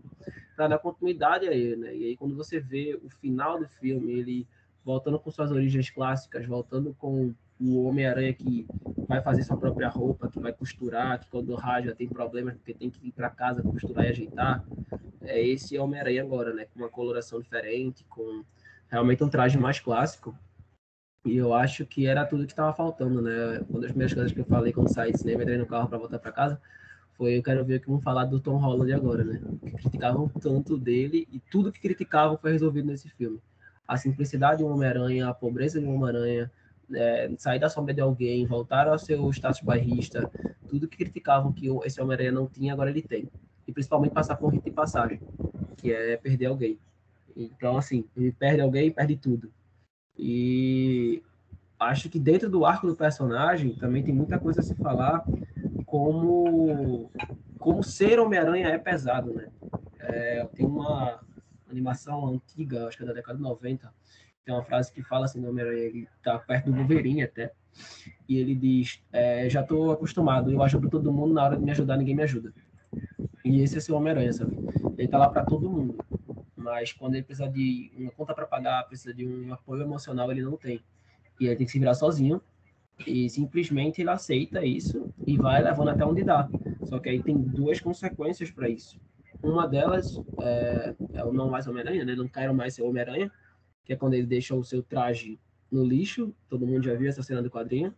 Para 0.54 0.68
dar 0.68 0.78
continuidade 0.78 1.48
a 1.48 1.52
ele, 1.52 1.74
né? 1.74 1.96
E 1.96 2.04
aí 2.04 2.16
quando 2.16 2.36
você 2.36 2.60
vê 2.60 2.96
o 3.02 3.10
final 3.10 3.58
do 3.58 3.68
filme, 3.80 4.12
ele 4.12 4.46
voltando 4.84 5.18
com 5.18 5.28
suas 5.28 5.50
origens 5.50 5.90
clássicas, 5.90 6.46
voltando 6.46 6.94
com 7.00 7.34
o 7.60 7.84
Homem-Aranha 7.86 8.32
que 8.32 8.64
vai 9.08 9.20
fazer 9.20 9.42
sua 9.42 9.56
própria 9.56 9.88
roupa, 9.88 10.30
que 10.30 10.38
vai 10.38 10.52
costurar, 10.52 11.18
que 11.18 11.28
quando 11.30 11.52
rasga 11.56 11.96
tem 11.96 12.08
problemas 12.08 12.54
porque 12.54 12.74
tem 12.74 12.90
que 12.90 13.08
ir 13.08 13.10
para 13.12 13.28
casa 13.28 13.60
costurar 13.60 14.04
e 14.04 14.10
ajeitar. 14.10 14.64
É 15.22 15.44
esse 15.44 15.76
Homem-Aranha 15.76 16.22
agora, 16.22 16.54
né? 16.54 16.66
Com 16.66 16.78
uma 16.78 16.88
coloração 16.88 17.40
diferente, 17.40 18.04
com 18.08 18.44
realmente 18.88 19.24
um 19.24 19.28
traje 19.28 19.58
mais 19.58 19.80
clássico. 19.80 20.38
E 21.24 21.36
eu 21.36 21.54
acho 21.54 21.86
que 21.86 22.06
era 22.06 22.26
tudo 22.26 22.44
que 22.44 22.52
estava 22.52 22.72
faltando, 22.74 23.22
né? 23.22 23.64
Uma 23.68 23.80
das 23.80 23.90
primeiras 23.90 24.12
coisas 24.12 24.32
que 24.32 24.40
eu 24.40 24.44
falei 24.44 24.72
quando 24.72 24.92
saí 24.92 25.10
do 25.10 25.18
cinema, 25.18 25.42
entrei 25.42 25.56
no 25.56 25.66
carro 25.66 25.88
para 25.88 25.96
voltar 25.96 26.18
para 26.18 26.30
casa, 26.30 26.60
foi 27.16 27.38
eu 27.38 27.42
quero 27.42 27.64
ver 27.64 27.76
o 27.76 27.80
que 27.80 27.88
vão 27.88 28.00
falar 28.00 28.26
do 28.26 28.40
Tom 28.40 28.56
Holland 28.56 28.92
agora, 28.92 29.24
né? 29.24 29.40
Que 29.62 29.70
criticavam 29.70 30.28
tanto 30.28 30.76
dele 30.76 31.26
e 31.32 31.40
tudo 31.50 31.72
que 31.72 31.80
criticavam 31.80 32.36
foi 32.36 32.52
resolvido 32.52 32.86
nesse 32.88 33.08
filme. 33.08 33.40
A 33.88 33.96
simplicidade 33.96 34.58
de 34.58 34.64
um 34.64 34.72
Homem-Aranha, 34.72 35.28
a 35.28 35.34
pobreza 35.34 35.80
de 35.80 35.86
um 35.86 35.94
Homem-Aranha, 35.94 36.50
é, 36.92 37.30
sair 37.38 37.58
da 37.58 37.70
sombra 37.70 37.94
de 37.94 38.00
alguém, 38.00 38.46
voltar 38.46 38.86
ao 38.86 38.98
seu 38.98 39.30
status 39.30 39.60
bairrista, 39.62 40.30
tudo 40.68 40.88
que 40.88 40.98
criticavam 40.98 41.52
que 41.52 41.68
esse 41.84 42.00
Homem-Aranha 42.00 42.32
não 42.32 42.46
tinha, 42.46 42.72
agora 42.72 42.90
ele 42.90 43.02
tem. 43.02 43.28
E 43.66 43.72
principalmente 43.72 44.12
passar 44.12 44.36
por 44.36 44.52
rito 44.52 44.64
de 44.64 44.72
passagem, 44.72 45.20
que 45.78 45.90
é 45.92 46.16
perder 46.16 46.46
alguém. 46.46 46.78
Então, 47.34 47.78
assim, 47.78 48.04
ele 48.16 48.32
perde 48.32 48.60
alguém, 48.60 48.90
perde 48.90 49.16
tudo. 49.16 49.50
E 50.18 51.22
acho 51.78 52.08
que 52.08 52.18
dentro 52.18 52.48
do 52.48 52.64
arco 52.64 52.86
do 52.86 52.96
personagem 52.96 53.74
também 53.74 54.02
tem 54.02 54.14
muita 54.14 54.38
coisa 54.38 54.60
a 54.60 54.62
se 54.62 54.74
falar 54.74 55.24
como 55.86 57.10
como 57.58 57.82
ser 57.82 58.20
Homem-Aranha 58.20 58.68
é 58.68 58.78
pesado, 58.78 59.32
né? 59.32 59.48
É, 59.98 60.46
tem 60.54 60.66
uma 60.66 61.20
animação 61.70 62.26
antiga, 62.28 62.86
acho 62.86 62.98
que 62.98 63.02
é 63.02 63.06
da 63.06 63.14
década 63.14 63.38
de 63.38 63.42
90, 63.42 63.92
tem 64.44 64.54
uma 64.54 64.62
frase 64.62 64.92
que 64.92 65.02
fala 65.02 65.24
assim, 65.24 65.44
Homem-Aranha, 65.46 65.82
ele 65.82 66.08
tá 66.22 66.38
perto 66.38 66.70
do 66.70 66.76
Wolverine 66.76 67.22
até, 67.22 67.52
e 68.28 68.36
ele 68.36 68.54
diz, 68.54 69.02
é, 69.10 69.48
já 69.48 69.62
tô 69.62 69.90
acostumado, 69.90 70.52
eu 70.52 70.62
ajudo 70.62 70.90
todo 70.90 71.10
mundo, 71.10 71.32
na 71.32 71.44
hora 71.44 71.56
de 71.56 71.64
me 71.64 71.70
ajudar 71.70 71.96
ninguém 71.96 72.14
me 72.14 72.22
ajuda. 72.22 72.52
E 73.42 73.62
esse 73.62 73.78
é 73.78 73.80
seu 73.80 73.96
Homem-Aranha, 73.96 74.32
sabe? 74.34 74.58
Ele 74.98 75.08
tá 75.08 75.16
lá 75.16 75.30
para 75.30 75.44
todo 75.44 75.70
mundo 75.70 75.96
mas 76.64 76.92
quando 76.92 77.14
ele 77.14 77.22
precisa 77.22 77.46
de 77.46 77.92
uma 77.94 78.10
conta 78.10 78.34
para 78.34 78.46
pagar, 78.46 78.82
precisa 78.84 79.12
de 79.12 79.26
um 79.26 79.52
apoio 79.52 79.82
emocional, 79.82 80.32
ele 80.32 80.42
não 80.42 80.56
tem. 80.56 80.82
E 81.38 81.46
ele 81.46 81.56
tem 81.56 81.66
que 81.66 81.72
se 81.72 81.78
virar 81.78 81.94
sozinho, 81.94 82.40
e 83.06 83.28
simplesmente 83.28 84.00
ele 84.00 84.10
aceita 84.10 84.64
isso 84.64 85.12
e 85.26 85.36
vai 85.36 85.62
levando 85.62 85.90
até 85.90 86.06
onde 86.06 86.24
dá. 86.24 86.48
Só 86.84 86.98
que 86.98 87.10
aí 87.10 87.22
tem 87.22 87.36
duas 87.36 87.80
consequências 87.80 88.50
para 88.50 88.68
isso. 88.68 88.98
Uma 89.42 89.68
delas 89.68 90.18
é, 90.40 90.94
é 91.12 91.24
o 91.24 91.32
não 91.32 91.50
mais 91.50 91.66
Homem-Aranha, 91.66 92.04
né? 92.04 92.14
Não 92.14 92.26
quero 92.26 92.54
mais 92.54 92.74
ser 92.74 92.82
Homem-Aranha, 92.82 93.30
que 93.84 93.92
é 93.92 93.96
quando 93.96 94.14
ele 94.14 94.26
deixa 94.26 94.54
o 94.54 94.64
seu 94.64 94.82
traje 94.82 95.38
no 95.70 95.84
lixo. 95.84 96.34
Todo 96.48 96.66
mundo 96.66 96.82
já 96.82 96.94
viu 96.94 97.08
essa 97.08 97.22
cena 97.22 97.42
do 97.42 97.50
quadrinho. 97.50 97.92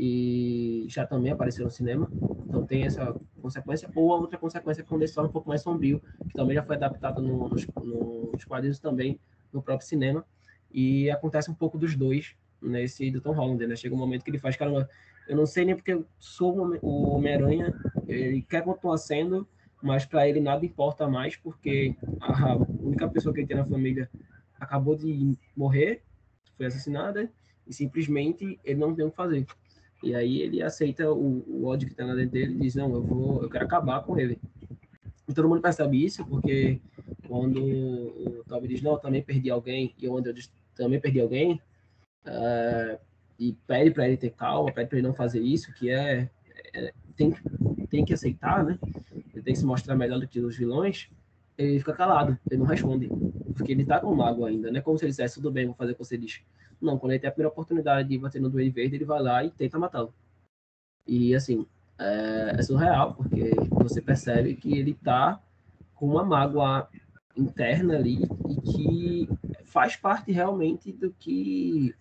E 0.00 0.86
já 0.88 1.04
também 1.04 1.32
apareceu 1.32 1.64
no 1.64 1.70
cinema. 1.72 2.08
Então 2.46 2.64
tem 2.64 2.84
essa 2.84 3.14
consequência, 3.42 3.90
ou 3.94 4.12
a 4.12 4.16
outra 4.16 4.38
consequência 4.38 4.84
que 4.84 4.92
é 4.92 4.96
um 4.96 5.24
um 5.24 5.28
pouco 5.28 5.48
mais 5.48 5.60
sombrio, 5.60 6.00
que 6.28 6.34
também 6.34 6.54
já 6.54 6.62
foi 6.62 6.76
adaptado 6.76 7.20
no, 7.20 7.48
nos, 7.48 7.66
nos 7.82 8.44
quadrinhos 8.44 8.78
também, 8.78 9.18
no 9.52 9.60
próprio 9.60 9.86
cinema, 9.88 10.24
e 10.70 11.10
acontece 11.10 11.50
um 11.50 11.54
pouco 11.54 11.76
dos 11.76 11.96
dois 11.96 12.36
nesse 12.62 13.10
do 13.10 13.20
Tom 13.20 13.32
Holland, 13.32 13.66
né? 13.66 13.74
Chega 13.74 13.94
um 13.94 13.98
momento 13.98 14.22
que 14.24 14.30
ele 14.30 14.38
faz, 14.38 14.56
caramba, 14.56 14.88
eu 15.28 15.36
não 15.36 15.46
sei 15.46 15.64
nem 15.64 15.74
porque 15.74 15.92
eu 15.92 16.06
sou 16.18 16.78
o 16.80 17.10
Homem-Aranha, 17.10 17.74
ele 18.06 18.42
quer 18.42 18.62
continuar 18.62 18.98
sendo, 18.98 19.46
mas 19.82 20.06
para 20.06 20.28
ele 20.28 20.40
nada 20.40 20.64
importa 20.64 21.08
mais, 21.08 21.36
porque 21.36 21.96
a 22.20 22.56
única 22.56 23.08
pessoa 23.08 23.34
que 23.34 23.40
ele 23.40 23.46
tem 23.46 23.56
na 23.56 23.66
família 23.66 24.08
acabou 24.58 24.96
de 24.96 25.36
morrer, 25.56 26.02
foi 26.56 26.66
assassinada, 26.66 27.30
e 27.66 27.72
simplesmente 27.72 28.58
ele 28.64 28.80
não 28.80 28.94
tem 28.94 29.04
o 29.04 29.10
que 29.10 29.16
fazer. 29.16 29.46
E 30.02 30.14
aí 30.14 30.40
ele 30.42 30.62
aceita 30.62 31.10
o, 31.12 31.44
o 31.46 31.66
ódio 31.66 31.86
que 31.86 31.92
está 31.92 32.06
na 32.06 32.14
dentro 32.14 32.32
dele 32.32 32.54
e 32.54 32.58
diz, 32.58 32.74
não, 32.74 32.92
eu 32.92 33.02
vou, 33.02 33.42
eu 33.42 33.50
quero 33.50 33.64
acabar 33.64 34.02
com 34.02 34.18
ele. 34.18 34.38
E 35.28 35.34
todo 35.34 35.48
mundo 35.48 35.60
percebe 35.60 36.02
isso, 36.02 36.24
porque 36.24 36.80
quando 37.26 37.60
o 37.60 38.44
Toby 38.48 38.68
diz, 38.68 38.80
não, 38.80 38.92
eu 38.92 38.98
também 38.98 39.22
perdi 39.22 39.50
alguém, 39.50 39.94
e 39.98 40.08
onde 40.08 40.30
eu 40.30 40.34
também 40.74 41.00
perdi 41.00 41.20
alguém, 41.20 41.60
uh, 42.26 42.98
e 43.38 43.52
pede 43.66 43.90
para 43.90 44.08
ele 44.08 44.16
ter 44.16 44.30
calma, 44.30 44.72
pede 44.72 44.88
para 44.88 44.98
ele 44.98 45.06
não 45.06 45.14
fazer 45.14 45.40
isso, 45.40 45.72
que 45.74 45.90
é, 45.90 46.30
é, 46.74 46.92
tem, 47.14 47.34
tem 47.90 48.04
que 48.04 48.14
aceitar, 48.14 48.64
né? 48.64 48.78
Ele 49.34 49.42
tem 49.42 49.52
que 49.52 49.58
se 49.58 49.66
mostrar 49.66 49.94
melhor 49.94 50.18
do 50.18 50.26
que 50.26 50.40
os 50.40 50.56
vilões. 50.56 51.08
Ele 51.56 51.78
fica 51.78 51.92
calado, 51.92 52.38
ele 52.48 52.60
não 52.60 52.66
responde, 52.66 53.08
porque 53.54 53.72
ele 53.72 53.84
tá 53.84 54.00
com 54.00 54.12
o 54.12 54.16
mago 54.16 54.44
ainda, 54.44 54.70
né? 54.70 54.80
Como 54.80 54.96
se 54.96 55.04
ele 55.04 55.10
dissesse, 55.10 55.34
tudo 55.34 55.50
bem, 55.50 55.66
vou 55.66 55.74
fazer 55.74 55.92
o 55.92 55.94
que 55.94 56.04
você 56.04 56.16
diz. 56.16 56.40
Não, 56.80 56.98
quando 56.98 57.12
ele 57.12 57.20
tem 57.20 57.28
a 57.28 57.32
primeira 57.32 57.52
oportunidade 57.52 58.08
de 58.08 58.18
bater 58.18 58.40
no 58.40 58.50
Duende 58.50 58.70
Verde, 58.70 58.96
ele 58.96 59.04
vai 59.04 59.20
lá 59.20 59.44
e 59.44 59.50
tenta 59.50 59.78
matá-lo. 59.78 60.12
E, 61.06 61.34
assim, 61.34 61.66
é, 61.98 62.54
é, 62.56 62.62
surreal, 62.62 63.14
porque 63.14 63.50
você 63.72 64.00
percebe 64.00 64.54
que 64.54 64.78
ele 64.78 64.94
tá 64.94 65.42
com 65.94 66.06
uma 66.06 66.24
mágoa 66.24 66.88
interna 67.36 67.96
ali 67.96 68.22
e 68.48 68.60
que 68.60 69.28
faz 69.64 69.96
parte 69.96 70.30
realmente 70.30 70.92
do 70.92 71.10
que 71.10 71.94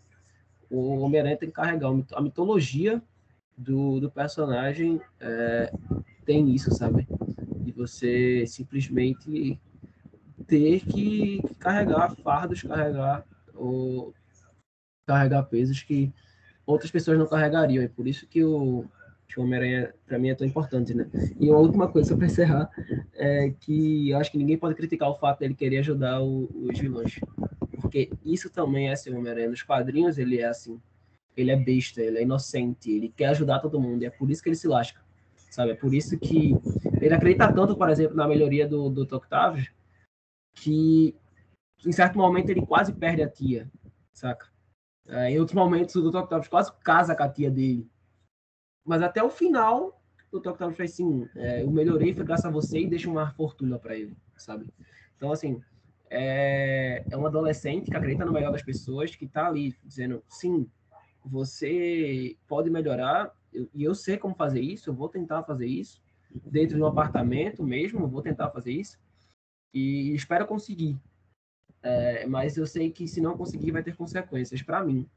o 0.69 0.99
Homem-Aranha 0.99 1.37
tem 1.37 1.49
que 1.49 1.55
carregar. 1.55 1.89
A 2.13 2.21
mitologia 2.21 3.01
do, 3.57 3.99
do 3.99 4.11
personagem 4.11 5.01
é, 5.19 5.71
tem 6.25 6.53
isso, 6.53 6.71
sabe? 6.71 7.07
De 7.57 7.71
você 7.71 8.45
simplesmente 8.45 9.59
ter 10.45 10.81
que 10.85 11.41
carregar 11.59 12.15
fardos, 12.17 12.61
carregar 12.61 13.25
ou 13.55 14.13
carregar 15.07 15.43
pesos 15.43 15.81
que 15.81 16.13
outras 16.65 16.91
pessoas 16.91 17.17
não 17.17 17.25
carregariam. 17.25 17.83
É 17.83 17.87
por 17.87 18.07
isso 18.07 18.27
que 18.27 18.43
o, 18.43 18.85
Homem-Aranha, 19.37 19.93
para 20.05 20.19
mim, 20.19 20.29
é 20.29 20.35
tão 20.35 20.45
importante, 20.45 20.93
né? 20.93 21.09
E 21.39 21.49
uma 21.49 21.59
última 21.59 21.87
coisa, 21.87 22.15
para 22.15 22.25
encerrar, 22.25 22.69
é 23.13 23.51
que 23.59 24.09
eu 24.09 24.17
acho 24.17 24.31
que 24.31 24.37
ninguém 24.37 24.57
pode 24.57 24.75
criticar 24.75 25.09
o 25.09 25.15
fato 25.15 25.39
dele 25.39 25.53
querer 25.53 25.79
ajudar 25.79 26.21
o, 26.21 26.49
os 26.53 26.77
vilões. 26.77 27.19
Porque 27.79 28.09
isso 28.25 28.49
também 28.49 28.89
é 28.89 28.95
ser 28.95 29.15
Homem-Aranha. 29.15 29.49
Nos 29.49 29.63
quadrinhos, 29.63 30.17
ele 30.17 30.39
é 30.39 30.45
assim. 30.45 30.79
Ele 31.35 31.51
é 31.51 31.55
besta, 31.55 32.01
ele 32.01 32.17
é 32.17 32.23
inocente, 32.23 32.89
ele 32.91 33.13
quer 33.15 33.27
ajudar 33.27 33.59
todo 33.59 33.79
mundo. 33.79 34.01
E 34.01 34.07
é 34.07 34.09
por 34.09 34.29
isso 34.29 34.41
que 34.41 34.49
ele 34.49 34.55
se 34.55 34.67
lasca, 34.67 34.99
sabe? 35.51 35.71
É 35.71 35.75
por 35.75 35.93
isso 35.93 36.17
que 36.17 36.55
ele 36.99 37.13
acredita 37.13 37.53
tanto, 37.53 37.77
por 37.77 37.89
exemplo, 37.89 38.17
na 38.17 38.27
melhoria 38.27 38.67
do, 38.67 38.89
do 38.89 39.03
Octavius, 39.15 39.71
que 40.55 41.15
em 41.85 41.91
certo 41.91 42.17
momento 42.17 42.49
ele 42.49 42.65
quase 42.65 42.91
perde 42.91 43.21
a 43.21 43.29
tia, 43.29 43.69
saca? 44.11 44.47
É, 45.07 45.31
em 45.31 45.39
outros 45.39 45.55
momentos, 45.55 45.95
o 45.95 46.11
Dr. 46.11 46.17
Octavius 46.17 46.47
quase 46.47 46.71
casa 46.83 47.15
com 47.15 47.23
a 47.23 47.29
tia 47.29 47.49
dele. 47.49 47.89
Mas 48.85 49.01
até 49.01 49.23
o 49.23 49.29
final, 49.29 50.01
o 50.31 50.39
Dr. 50.39 50.49
Octavius 50.49 50.77
faz 50.77 50.91
assim: 50.91 51.27
é, 51.35 51.63
eu 51.63 51.71
melhorei, 51.71 52.13
foi 52.13 52.25
graças 52.25 52.45
a 52.45 52.51
você 52.51 52.79
e 52.79 52.87
deixa 52.87 53.09
uma 53.09 53.31
fortuna 53.31 53.79
para 53.79 53.95
ele, 53.95 54.15
sabe? 54.35 54.67
Então, 55.15 55.31
assim, 55.31 55.61
é, 56.09 57.05
é 57.09 57.17
um 57.17 57.25
adolescente 57.25 57.89
que 57.89 57.97
acredita 57.97 58.25
no 58.25 58.31
melhor 58.31 58.51
das 58.51 58.63
pessoas, 58.63 59.15
que 59.15 59.25
está 59.25 59.47
ali 59.47 59.75
dizendo: 59.83 60.23
sim, 60.27 60.69
você 61.25 62.37
pode 62.47 62.69
melhorar, 62.69 63.33
e 63.73 63.83
eu 63.83 63.95
sei 63.95 64.17
como 64.17 64.35
fazer 64.35 64.61
isso, 64.61 64.89
eu 64.89 64.93
vou 64.93 65.09
tentar 65.09 65.43
fazer 65.43 65.67
isso, 65.67 66.01
dentro 66.45 66.75
de 66.75 66.81
um 66.81 66.87
apartamento 66.87 67.63
mesmo, 67.63 68.01
eu 68.01 68.07
vou 68.07 68.21
tentar 68.21 68.49
fazer 68.49 68.71
isso, 68.71 68.97
e 69.73 70.13
espero 70.13 70.45
conseguir. 70.45 70.97
É, 71.87 72.27
mas 72.27 72.57
eu 72.57 72.67
sei 72.67 72.91
que 72.91 73.07
se 73.07 73.21
não 73.21 73.37
conseguir 73.37 73.71
vai 73.71 73.81
ter 73.81 73.95
consequências 73.95 74.61
para 74.61 74.83
mim. 74.83 75.09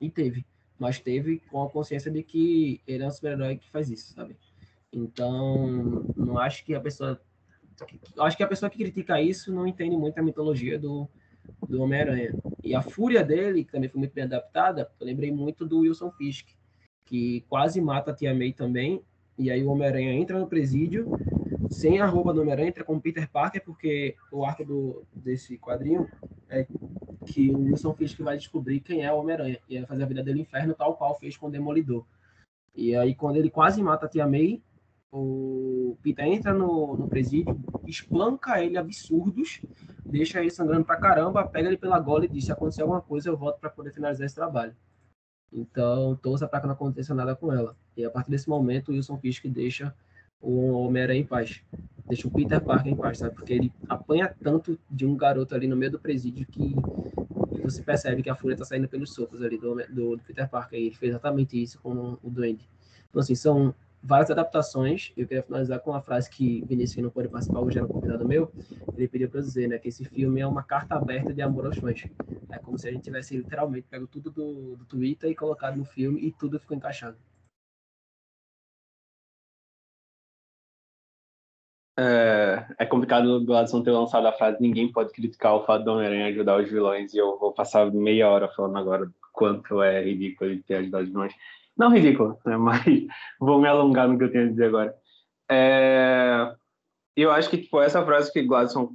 E 0.00 0.10
teve. 0.10 0.44
Mas 0.76 0.98
teve 0.98 1.38
com 1.48 1.62
a 1.62 1.70
consciência 1.70 2.10
de 2.10 2.24
que 2.24 2.82
ele 2.86 3.04
é 3.04 3.06
um 3.06 3.10
super-herói 3.10 3.56
que 3.56 3.70
faz 3.70 3.88
isso, 3.88 4.12
sabe? 4.12 4.36
Então, 4.92 6.04
não 6.16 6.38
acho 6.38 6.64
que 6.64 6.74
a 6.74 6.80
pessoa. 6.80 7.20
Acho 8.18 8.36
que 8.36 8.42
a 8.42 8.48
pessoa 8.48 8.68
que 8.68 8.78
critica 8.78 9.20
isso 9.20 9.52
não 9.52 9.66
entende 9.66 9.96
muito 9.96 10.18
a 10.18 10.22
mitologia 10.22 10.76
do, 10.76 11.08
do 11.68 11.80
Homem-Aranha. 11.80 12.34
E 12.64 12.74
a 12.74 12.82
fúria 12.82 13.22
dele, 13.22 13.62
que 13.64 13.70
também 13.70 13.88
foi 13.88 14.00
muito 14.00 14.12
bem 14.12 14.24
adaptada, 14.24 14.90
eu 14.98 15.06
lembrei 15.06 15.30
muito 15.30 15.64
do 15.64 15.80
Wilson 15.80 16.10
Fisk, 16.10 16.48
que 17.04 17.42
quase 17.48 17.80
mata 17.80 18.10
a 18.10 18.14
Tia 18.14 18.34
May 18.34 18.52
também. 18.52 19.02
E 19.38 19.50
aí 19.52 19.62
o 19.62 19.68
Homem-Aranha 19.68 20.14
entra 20.14 20.38
no 20.38 20.48
presídio 20.48 21.12
sem 21.70 22.00
a 22.00 22.06
roupa 22.06 22.32
do 22.32 22.40
Homem-Aranha, 22.40 22.68
entra 22.68 22.84
com 22.84 23.00
Peter 23.00 23.28
Parker, 23.30 23.62
porque 23.64 24.14
o 24.30 24.44
arco 24.44 24.64
do, 24.64 25.04
desse 25.14 25.58
quadrinho 25.58 26.08
é 26.48 26.66
que 27.26 27.50
o 27.50 27.62
Wilson 27.62 27.94
Fisk 27.94 28.20
vai 28.20 28.36
descobrir 28.36 28.80
quem 28.80 29.04
é 29.04 29.12
o 29.12 29.18
Homem-Aranha 29.18 29.58
e 29.68 29.78
vai 29.78 29.86
fazer 29.86 30.02
a 30.02 30.06
vida 30.06 30.22
dele 30.22 30.40
inferno, 30.40 30.74
tal 30.74 30.96
qual 30.96 31.18
fez 31.18 31.36
com 31.36 31.48
o 31.48 31.50
Demolidor. 31.50 32.04
E 32.74 32.94
aí, 32.94 33.14
quando 33.14 33.36
ele 33.36 33.50
quase 33.50 33.82
mata 33.82 34.06
a 34.06 34.08
Tia 34.08 34.26
May, 34.26 34.62
o 35.10 35.96
Peter 36.02 36.26
entra 36.26 36.52
no, 36.52 36.96
no 36.96 37.08
presídio, 37.08 37.58
espanca 37.86 38.62
ele 38.62 38.76
absurdos, 38.76 39.62
deixa 40.04 40.40
ele 40.40 40.50
sangrando 40.50 40.84
pra 40.84 40.98
caramba, 40.98 41.46
pega 41.46 41.68
ele 41.68 41.78
pela 41.78 41.98
gola 41.98 42.26
e 42.26 42.28
diz: 42.28 42.44
se 42.44 42.52
acontecer 42.52 42.82
alguma 42.82 43.00
coisa, 43.00 43.30
eu 43.30 43.36
volto 43.36 43.58
para 43.58 43.70
poder 43.70 43.92
finalizar 43.92 44.26
esse 44.26 44.34
trabalho. 44.34 44.76
Então, 45.50 46.16
torça 46.16 46.46
para 46.46 46.60
que 46.60 46.66
não 46.66 46.74
aconteça 46.74 47.14
nada 47.14 47.34
com 47.34 47.52
ela. 47.52 47.74
E 47.96 48.04
a 48.04 48.10
partir 48.10 48.30
desse 48.30 48.48
momento, 48.48 48.90
o 48.90 48.92
Wilson 48.92 49.16
Fisk 49.16 49.46
deixa 49.46 49.94
o 50.40 50.84
Homem-Aranha 50.84 51.20
em 51.20 51.26
paz. 51.26 51.62
Deixa 52.06 52.28
o 52.28 52.30
Peter 52.30 52.60
Parker 52.60 52.92
em 52.92 52.96
paz, 52.96 53.18
sabe? 53.18 53.34
Porque 53.34 53.52
ele 53.52 53.72
apanha 53.88 54.32
tanto 54.42 54.78
de 54.90 55.04
um 55.04 55.16
garoto 55.16 55.54
ali 55.54 55.66
no 55.66 55.76
meio 55.76 55.90
do 55.90 55.98
presídio 55.98 56.46
que 56.46 56.74
você 57.62 57.82
percebe 57.82 58.22
que 58.22 58.30
a 58.30 58.34
fúria 58.34 58.56
tá 58.56 58.64
saindo 58.64 58.88
pelos 58.88 59.12
socos 59.12 59.42
ali 59.42 59.58
do, 59.58 59.74
do, 59.74 60.16
do 60.16 60.22
Peter 60.22 60.48
Parker. 60.48 60.78
E 60.78 60.86
ele 60.86 60.94
fez 60.94 61.10
exatamente 61.10 61.60
isso 61.60 61.80
com 61.80 62.16
o 62.22 62.30
Duende. 62.30 62.68
Então, 63.08 63.20
assim, 63.20 63.34
são 63.34 63.74
várias 64.06 64.30
adaptações. 64.30 65.12
Eu 65.16 65.26
queria 65.26 65.42
finalizar 65.42 65.80
com 65.80 65.90
uma 65.90 66.00
frase 66.00 66.30
que 66.30 66.64
Vinícius, 66.66 66.94
que 66.94 67.02
não 67.02 67.10
pode 67.10 67.28
participar, 67.28 67.60
hoje 67.60 67.78
era 67.78 67.86
um 67.86 67.90
convidado 67.90 68.26
meu, 68.26 68.52
ele 68.96 69.08
pediu 69.08 69.28
para 69.28 69.40
dizer, 69.40 69.68
né, 69.68 69.78
que 69.78 69.88
esse 69.88 70.04
filme 70.04 70.40
é 70.40 70.46
uma 70.46 70.62
carta 70.62 70.94
aberta 70.94 71.34
de 71.34 71.42
amor 71.42 71.66
aos 71.66 71.76
fãs. 71.76 72.06
É 72.50 72.58
como 72.58 72.78
se 72.78 72.88
a 72.88 72.92
gente 72.92 73.02
tivesse 73.02 73.36
literalmente 73.36 73.86
pego 73.90 74.06
tudo 74.06 74.30
do, 74.30 74.76
do 74.76 74.84
Twitter 74.84 75.30
e 75.30 75.34
colocado 75.34 75.76
no 75.76 75.84
filme 75.84 76.20
e 76.20 76.30
tudo 76.30 76.60
ficou 76.60 76.76
encaixado. 76.76 77.16
É, 81.98 82.66
é 82.78 82.84
complicado 82.84 83.24
o 83.24 83.44
Gladson 83.44 83.82
ter 83.82 83.90
lançado 83.90 84.26
a 84.26 84.32
frase 84.32 84.60
ninguém 84.60 84.92
pode 84.92 85.12
criticar 85.12 85.54
o 85.54 85.64
fato 85.64 85.82
do 85.82 85.92
Homem-Aranha 85.92 86.26
ajudar 86.26 86.60
os 86.60 86.70
vilões 86.70 87.14
e 87.14 87.18
eu 87.18 87.38
vou 87.38 87.52
passar 87.52 87.90
meia 87.90 88.28
hora 88.28 88.48
falando 88.48 88.76
agora 88.76 89.10
quanto 89.32 89.82
é 89.82 90.04
ridículo 90.04 90.50
ele 90.50 90.62
ter 90.62 90.76
ajudado 90.76 91.04
os 91.04 91.10
vilões. 91.10 91.32
Não 91.76 91.90
ridículo, 91.90 92.38
né, 92.44 92.56
mas 92.58 92.84
vou 93.40 93.60
me 93.60 93.66
alongar 93.66 94.08
no 94.08 94.18
que 94.18 94.24
eu 94.24 94.32
tenho 94.32 94.44
a 94.44 94.48
dizer 94.48 94.66
agora. 94.66 94.94
É, 95.50 96.54
eu 97.16 97.30
acho 97.30 97.48
que 97.48 97.58
tipo, 97.58 97.80
essa 97.80 98.04
frase 98.04 98.30
que 98.30 98.42
Gladson 98.42 98.90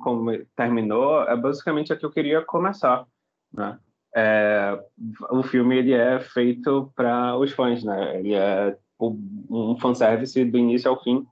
terminou 0.55 1.23
é 1.23 1.35
basicamente 1.35 1.91
a 1.91 1.95
que 1.95 2.05
eu 2.05 2.11
queria 2.11 2.41
começar. 2.43 3.05
Né? 3.51 3.79
É, 4.15 4.79
o 5.31 5.41
filme 5.41 5.77
ele 5.77 5.93
é 5.93 6.19
feito 6.19 6.91
para 6.95 7.35
os 7.35 7.51
fãs, 7.51 7.83
né? 7.83 8.19
ele 8.19 8.35
é 8.35 8.77
um 8.99 9.75
fanservice 9.79 10.45
do 10.45 10.57
início 10.59 10.91
ao 10.91 11.01
fim 11.01 11.25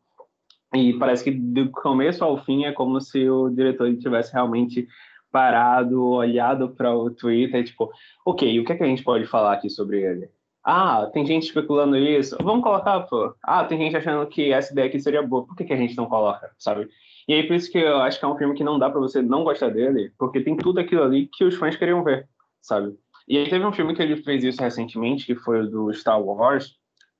e 0.73 0.93
parece 0.93 1.23
que 1.23 1.31
do 1.31 1.69
começo 1.71 2.23
ao 2.23 2.43
fim 2.43 2.65
é 2.65 2.71
como 2.71 3.01
se 3.01 3.27
o 3.29 3.49
diretor 3.49 3.95
tivesse 3.97 4.33
realmente 4.33 4.87
parado, 5.31 6.03
olhado 6.03 6.69
para 6.69 6.95
o 6.95 7.09
Twitter, 7.09 7.63
tipo, 7.63 7.91
ok, 8.25 8.59
o 8.59 8.65
que, 8.65 8.73
é 8.73 8.75
que 8.75 8.83
a 8.83 8.87
gente 8.87 9.03
pode 9.03 9.25
falar 9.25 9.53
aqui 9.53 9.69
sobre 9.69 10.01
ele? 10.01 10.29
Ah, 10.63 11.09
tem 11.13 11.25
gente 11.25 11.43
especulando 11.43 11.97
isso, 11.97 12.37
vamos 12.41 12.63
colocar, 12.63 12.99
pô. 13.01 13.33
Ah, 13.43 13.63
tem 13.63 13.77
gente 13.77 13.95
achando 13.95 14.27
que 14.27 14.51
essa 14.51 14.71
ideia 14.71 14.87
aqui 14.87 14.99
seria 14.99 15.21
boa, 15.21 15.45
por 15.45 15.55
que, 15.55 15.65
que 15.65 15.73
a 15.73 15.77
gente 15.77 15.95
não 15.95 16.05
coloca, 16.05 16.51
sabe? 16.57 16.87
E 17.27 17.33
aí 17.33 17.47
por 17.47 17.55
isso 17.55 17.71
que 17.71 17.77
eu 17.77 17.97
acho 18.01 18.19
que 18.19 18.25
é 18.25 18.27
um 18.27 18.37
filme 18.37 18.55
que 18.55 18.63
não 18.63 18.77
dá 18.77 18.89
para 18.89 18.99
você 18.99 19.21
não 19.21 19.43
gostar 19.43 19.69
dele, 19.69 20.11
porque 20.17 20.41
tem 20.41 20.57
tudo 20.57 20.79
aquilo 20.79 21.03
ali 21.03 21.27
que 21.27 21.43
os 21.43 21.55
fãs 21.55 21.75
queriam 21.75 22.03
ver, 22.03 22.27
sabe? 22.61 22.95
E 23.27 23.37
aí 23.37 23.49
teve 23.49 23.63
um 23.65 23.71
filme 23.71 23.95
que 23.95 24.01
ele 24.01 24.17
fez 24.17 24.43
isso 24.43 24.61
recentemente, 24.61 25.25
que 25.25 25.35
foi 25.35 25.61
o 25.61 25.69
do 25.69 25.93
Star 25.93 26.21
Wars, 26.21 26.75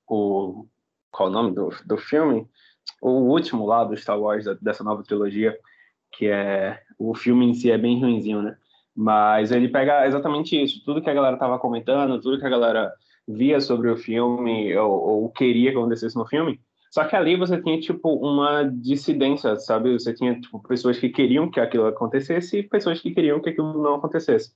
o... 0.08 0.66
qual 1.12 1.30
o 1.30 1.32
nome 1.32 1.54
do, 1.54 1.70
do 1.86 1.98
filme? 1.98 2.48
O 3.02 3.10
último 3.10 3.66
lá 3.66 3.84
do 3.84 3.96
Star 3.96 4.20
Wars, 4.20 4.46
dessa 4.62 4.84
nova 4.84 5.04
trilogia, 5.04 5.58
que 6.12 6.28
é 6.28 6.80
o 6.98 7.16
filme 7.16 7.46
em 7.46 7.54
si 7.54 7.72
é 7.72 7.78
bem 7.78 8.00
ruinzinho, 8.00 8.42
né? 8.42 8.58
Mas 8.96 9.52
ele 9.52 9.70
pega 9.70 10.06
exatamente 10.06 10.62
isso, 10.62 10.84
tudo 10.84 11.02
que 11.02 11.10
a 11.10 11.14
galera 11.14 11.38
tava 11.38 11.60
comentando, 11.60 12.20
tudo 12.20 12.40
que 12.40 12.46
a 12.46 12.50
galera 12.50 12.92
via 13.28 13.62
sobre 13.62 13.90
o 13.90 13.98
filme 13.98 14.76
ou, 14.76 14.92
ou 14.92 15.30
queria 15.30 15.72
que 15.72 15.78
acontecesse 15.78 16.16
no 16.16 16.26
filme. 16.26 16.60
Só 16.92 17.06
que 17.06 17.16
ali 17.16 17.36
você 17.36 17.62
tinha 17.62 17.80
tipo 17.80 18.12
uma 18.16 18.64
dissidência, 18.64 19.56
sabe? 19.58 19.94
Você 19.94 20.14
tinha 20.14 20.40
tipo 20.40 20.60
pessoas 20.68 20.98
que 20.98 21.10
queriam 21.10 21.50
que 21.50 21.60
aquilo 21.60 21.86
acontecesse 21.86 22.58
e 22.58 22.64
pessoas 22.64 23.00
que 23.00 23.12
queriam 23.12 23.40
que 23.40 23.50
aquilo 23.50 23.82
não 23.82 23.96
acontecesse. 23.96 24.52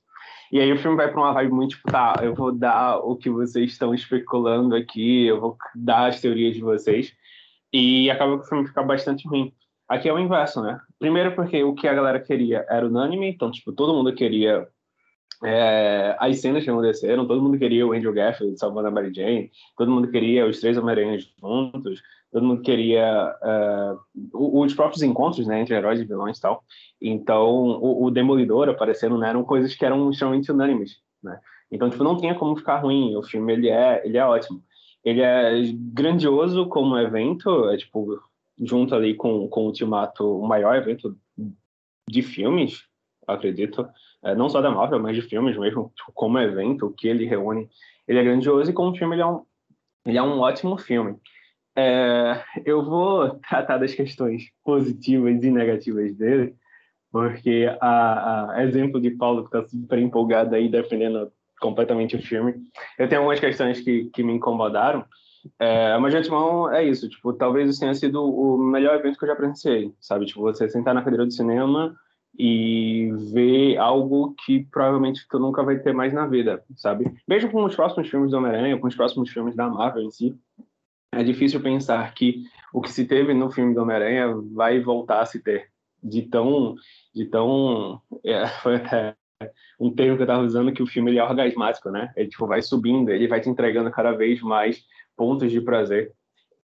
E 0.50 0.60
aí 0.60 0.72
o 0.72 0.78
filme 0.78 0.96
vai 0.96 1.10
para 1.10 1.20
uma 1.20 1.32
vibe 1.32 1.52
muito 1.52 1.70
tipo, 1.76 1.90
tá, 1.90 2.16
eu 2.22 2.34
vou 2.34 2.52
dar 2.52 2.98
o 2.98 3.16
que 3.16 3.30
vocês 3.30 3.70
estão 3.70 3.94
especulando 3.94 4.74
aqui, 4.74 5.26
eu 5.26 5.40
vou 5.40 5.56
dar 5.74 6.08
as 6.08 6.20
teorias 6.20 6.54
de 6.54 6.60
vocês, 6.60 7.12
e 7.74 8.08
acaba 8.08 8.38
que 8.38 8.44
o 8.44 8.48
filme 8.48 8.68
fica 8.68 8.84
bastante 8.84 9.26
ruim. 9.26 9.52
Aqui 9.88 10.08
é 10.08 10.12
o 10.12 10.18
inverso, 10.18 10.62
né? 10.62 10.80
Primeiro 10.96 11.34
porque 11.34 11.64
o 11.64 11.74
que 11.74 11.88
a 11.88 11.92
galera 11.92 12.20
queria 12.20 12.64
era 12.70 12.86
unânime, 12.86 13.28
então, 13.28 13.50
tipo, 13.50 13.72
todo 13.72 13.92
mundo 13.92 14.14
queria 14.14 14.68
é, 15.44 16.16
as 16.20 16.40
cenas 16.40 16.62
que 16.62 16.70
aconteceram, 16.70 17.26
todo 17.26 17.42
mundo 17.42 17.58
queria 17.58 17.84
o 17.84 17.92
Andrew 17.92 18.12
Garfield 18.12 18.56
salvando 18.60 18.86
a 18.86 18.90
Mary 18.92 19.12
Jane, 19.12 19.50
todo 19.76 19.90
mundo 19.90 20.08
queria 20.08 20.46
os 20.46 20.60
três 20.60 20.78
Homem-Aranhas 20.78 21.24
juntos, 21.40 22.00
todo 22.30 22.46
mundo 22.46 22.62
queria 22.62 23.34
uh, 23.42 24.62
os 24.62 24.72
próprios 24.72 25.02
encontros 25.02 25.44
né, 25.48 25.60
entre 25.60 25.74
heróis 25.74 26.00
e 26.00 26.04
vilões 26.04 26.38
e 26.38 26.40
tal. 26.40 26.62
Então, 27.02 27.44
o, 27.50 28.04
o 28.04 28.10
Demolidor 28.12 28.68
aparecendo 28.68 29.18
né, 29.18 29.30
eram 29.30 29.42
coisas 29.42 29.74
que 29.74 29.84
eram 29.84 30.08
extremamente 30.10 30.52
unânimes, 30.52 30.98
né? 31.20 31.40
Então, 31.72 31.90
tipo, 31.90 32.04
não 32.04 32.16
tinha 32.16 32.36
como 32.36 32.56
ficar 32.56 32.76
ruim. 32.76 33.16
O 33.16 33.22
filme, 33.22 33.52
ele 33.52 33.68
é, 33.68 34.00
ele 34.06 34.16
é 34.16 34.24
ótimo. 34.24 34.62
Ele 35.04 35.20
é 35.20 35.62
grandioso 35.92 36.66
como 36.66 36.98
evento, 36.98 37.68
é, 37.68 37.76
tipo, 37.76 38.20
junto 38.58 38.94
ali 38.94 39.14
com, 39.14 39.48
com 39.48 39.62
o 39.62 39.66
Ultimato, 39.66 40.24
o 40.24 40.46
maior 40.46 40.74
evento 40.76 41.16
de 42.08 42.22
filmes, 42.22 42.84
acredito, 43.26 43.86
é, 44.22 44.34
não 44.34 44.48
só 44.48 44.60
da 44.60 44.70
Marvel, 44.70 45.00
mas 45.00 45.16
de 45.16 45.22
filmes 45.22 45.56
mesmo, 45.56 45.92
tipo, 45.94 46.12
como 46.12 46.38
evento, 46.38 46.86
o 46.86 46.92
que 46.92 47.08
ele 47.08 47.26
reúne, 47.26 47.68
ele 48.06 48.18
é 48.18 48.24
grandioso 48.24 48.70
e 48.70 48.74
como 48.74 48.96
filme 48.96 49.14
ele 49.14 49.22
é 49.22 49.26
um, 49.26 49.44
ele 50.06 50.18
é 50.18 50.22
um 50.22 50.40
ótimo 50.40 50.78
filme. 50.78 51.16
É, 51.76 52.42
eu 52.64 52.84
vou 52.84 53.38
tratar 53.48 53.78
das 53.78 53.94
questões 53.94 54.50
positivas 54.62 55.42
e 55.42 55.50
negativas 55.50 56.14
dele, 56.14 56.54
porque 57.10 57.66
a, 57.80 58.52
a 58.52 58.64
exemplo 58.64 59.00
de 59.00 59.10
Paulo 59.10 59.42
que 59.42 59.56
está 59.56 59.68
super 59.68 59.98
empolgado 59.98 60.54
aí 60.54 60.68
defendendo 60.68 61.32
completamente 61.64 62.14
o 62.16 62.22
filme, 62.22 62.54
eu 62.98 63.08
tenho 63.08 63.22
algumas 63.22 63.40
questões 63.40 63.80
que, 63.80 64.10
que 64.12 64.22
me 64.22 64.34
incomodaram, 64.34 65.04
é, 65.58 65.96
mas 65.98 66.12
de 66.12 66.18
antemão 66.18 66.70
é 66.70 66.84
isso, 66.84 67.08
tipo, 67.08 67.32
talvez 67.32 67.70
isso 67.70 67.80
tenha 67.80 67.94
sido 67.94 68.22
o 68.22 68.58
melhor 68.58 68.96
evento 68.96 69.18
que 69.18 69.24
eu 69.24 69.28
já 69.28 69.36
presenciei, 69.36 69.92
sabe? 69.98 70.26
Tipo, 70.26 70.42
você 70.42 70.68
sentar 70.68 70.94
na 70.94 71.02
cadeira 71.02 71.26
de 71.26 71.34
cinema 71.34 71.96
e 72.38 73.10
ver 73.32 73.78
algo 73.78 74.34
que 74.44 74.66
provavelmente 74.70 75.26
tu 75.28 75.38
nunca 75.38 75.62
vai 75.62 75.78
ter 75.78 75.94
mais 75.94 76.12
na 76.12 76.26
vida, 76.26 76.62
sabe? 76.76 77.14
Mesmo 77.26 77.50
com 77.50 77.64
os 77.64 77.74
próximos 77.74 78.08
filmes 78.08 78.30
do 78.30 78.36
Homem-Aranha, 78.36 78.78
com 78.78 78.86
os 78.86 78.96
próximos 78.96 79.30
filmes 79.30 79.56
da 79.56 79.68
Marvel 79.68 80.02
em 80.02 80.10
si, 80.10 80.34
é 81.12 81.22
difícil 81.22 81.60
pensar 81.60 82.12
que 82.12 82.42
o 82.72 82.80
que 82.80 82.90
se 82.90 83.06
teve 83.06 83.32
no 83.32 83.50
filme 83.50 83.74
do 83.74 83.82
Homem-Aranha 83.82 84.34
vai 84.52 84.80
voltar 84.80 85.20
a 85.20 85.26
se 85.26 85.40
ter. 85.40 85.68
De 86.02 86.22
tão. 86.22 86.74
De 87.14 87.24
tão 87.26 88.00
é, 88.24 88.46
foi 88.62 88.76
até 88.76 89.14
um 89.78 89.94
termo 89.94 90.16
que 90.16 90.22
eu 90.22 90.24
estava 90.24 90.42
usando 90.42 90.72
que 90.72 90.82
o 90.82 90.86
filme 90.86 91.10
ele 91.10 91.18
é 91.18 91.24
orgasmático, 91.24 91.90
né? 91.90 92.12
Ele 92.16 92.28
tipo, 92.28 92.46
vai 92.46 92.62
subindo, 92.62 93.10
ele 93.10 93.28
vai 93.28 93.40
te 93.40 93.48
entregando 93.48 93.90
cada 93.90 94.12
vez 94.12 94.40
mais 94.40 94.84
pontos 95.16 95.50
de 95.50 95.60
prazer. 95.60 96.12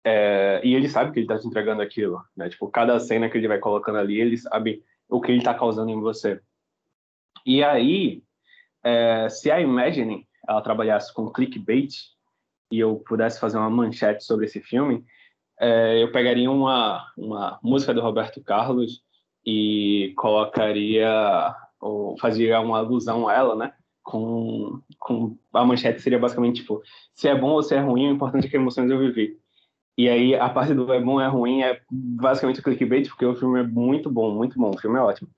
É, 0.04 0.61
e 0.64 0.74
ele 0.74 0.88
sabe 0.88 1.12
que 1.12 1.18
ele 1.18 1.24
está 1.24 1.38
te 1.38 1.46
entregando 1.46 1.83
aquilo, 1.83 2.22
né? 2.37 2.48
Tipo, 2.48 2.68
cada 2.68 2.98
cena 2.98 3.28
que 3.28 3.37
ele 3.37 3.48
vai 3.48 3.59
colocando 3.59 3.98
ali, 3.98 4.20
ele 4.20 4.37
sabe 4.37 4.83
o 5.09 5.20
que 5.20 5.30
ele 5.30 5.38
está 5.38 5.54
causando 5.54 5.90
em 5.90 6.00
você. 6.00 6.40
E 7.44 7.62
aí, 7.62 8.22
é, 8.83 9.28
se 9.28 9.50
a 9.50 9.61
Imagine 9.61 10.26
ela 10.48 10.62
trabalhasse 10.62 11.12
com 11.12 11.30
clickbait 11.30 11.92
e 12.70 12.78
eu 12.78 12.96
pudesse 12.96 13.38
fazer 13.38 13.59
uma 13.59 13.70
manchete 13.70 14.24
sobre 14.24 14.46
esse 14.46 14.61
filme, 14.61 15.04
é, 15.59 16.02
eu 16.02 16.11
pegaria 16.11 16.50
uma, 16.50 17.06
uma 17.16 17.59
música 17.62 17.92
do 17.92 18.00
Roberto 18.00 18.42
Carlos 18.42 19.02
e 19.44 20.14
colocaria 20.16 21.54
ou 21.81 22.19
fazia 22.19 22.61
uma 22.61 22.79
alusão 22.79 23.29
a 23.29 23.35
ela, 23.35 23.57
né? 23.57 23.73
Com, 24.03 24.81
com 24.99 25.37
a 25.53 25.64
manchete 25.64 26.01
seria 26.01 26.19
basicamente 26.19 26.62
tipo 26.62 26.83
se 27.14 27.29
é 27.29 27.35
bom 27.35 27.51
ou 27.51 27.62
se 27.62 27.75
é 27.75 27.81
ruim, 27.81 28.09
o 28.09 28.14
importante 28.14 28.47
é 28.47 28.51
que 28.51 28.57
emoções 28.57 28.90
eu 28.90 28.99
vivi. 28.99 29.38
E 29.97 30.09
aí, 30.09 30.35
a 30.35 30.49
parte 30.49 30.73
do 30.73 30.90
é 30.93 31.01
bom, 31.01 31.21
é 31.21 31.27
ruim, 31.27 31.62
é 31.62 31.79
basicamente 31.90 32.61
o 32.61 32.62
clickbait, 32.62 33.07
porque 33.09 33.27
o 33.27 33.37
filme 33.37 33.61
é 33.61 33.62
muito 33.62 34.09
bom, 34.11 34.35
muito 34.35 34.59
bom, 34.59 34.71
o 34.71 34.79
filme 34.79 34.99
é 34.99 35.03
ótimo. 35.03 35.29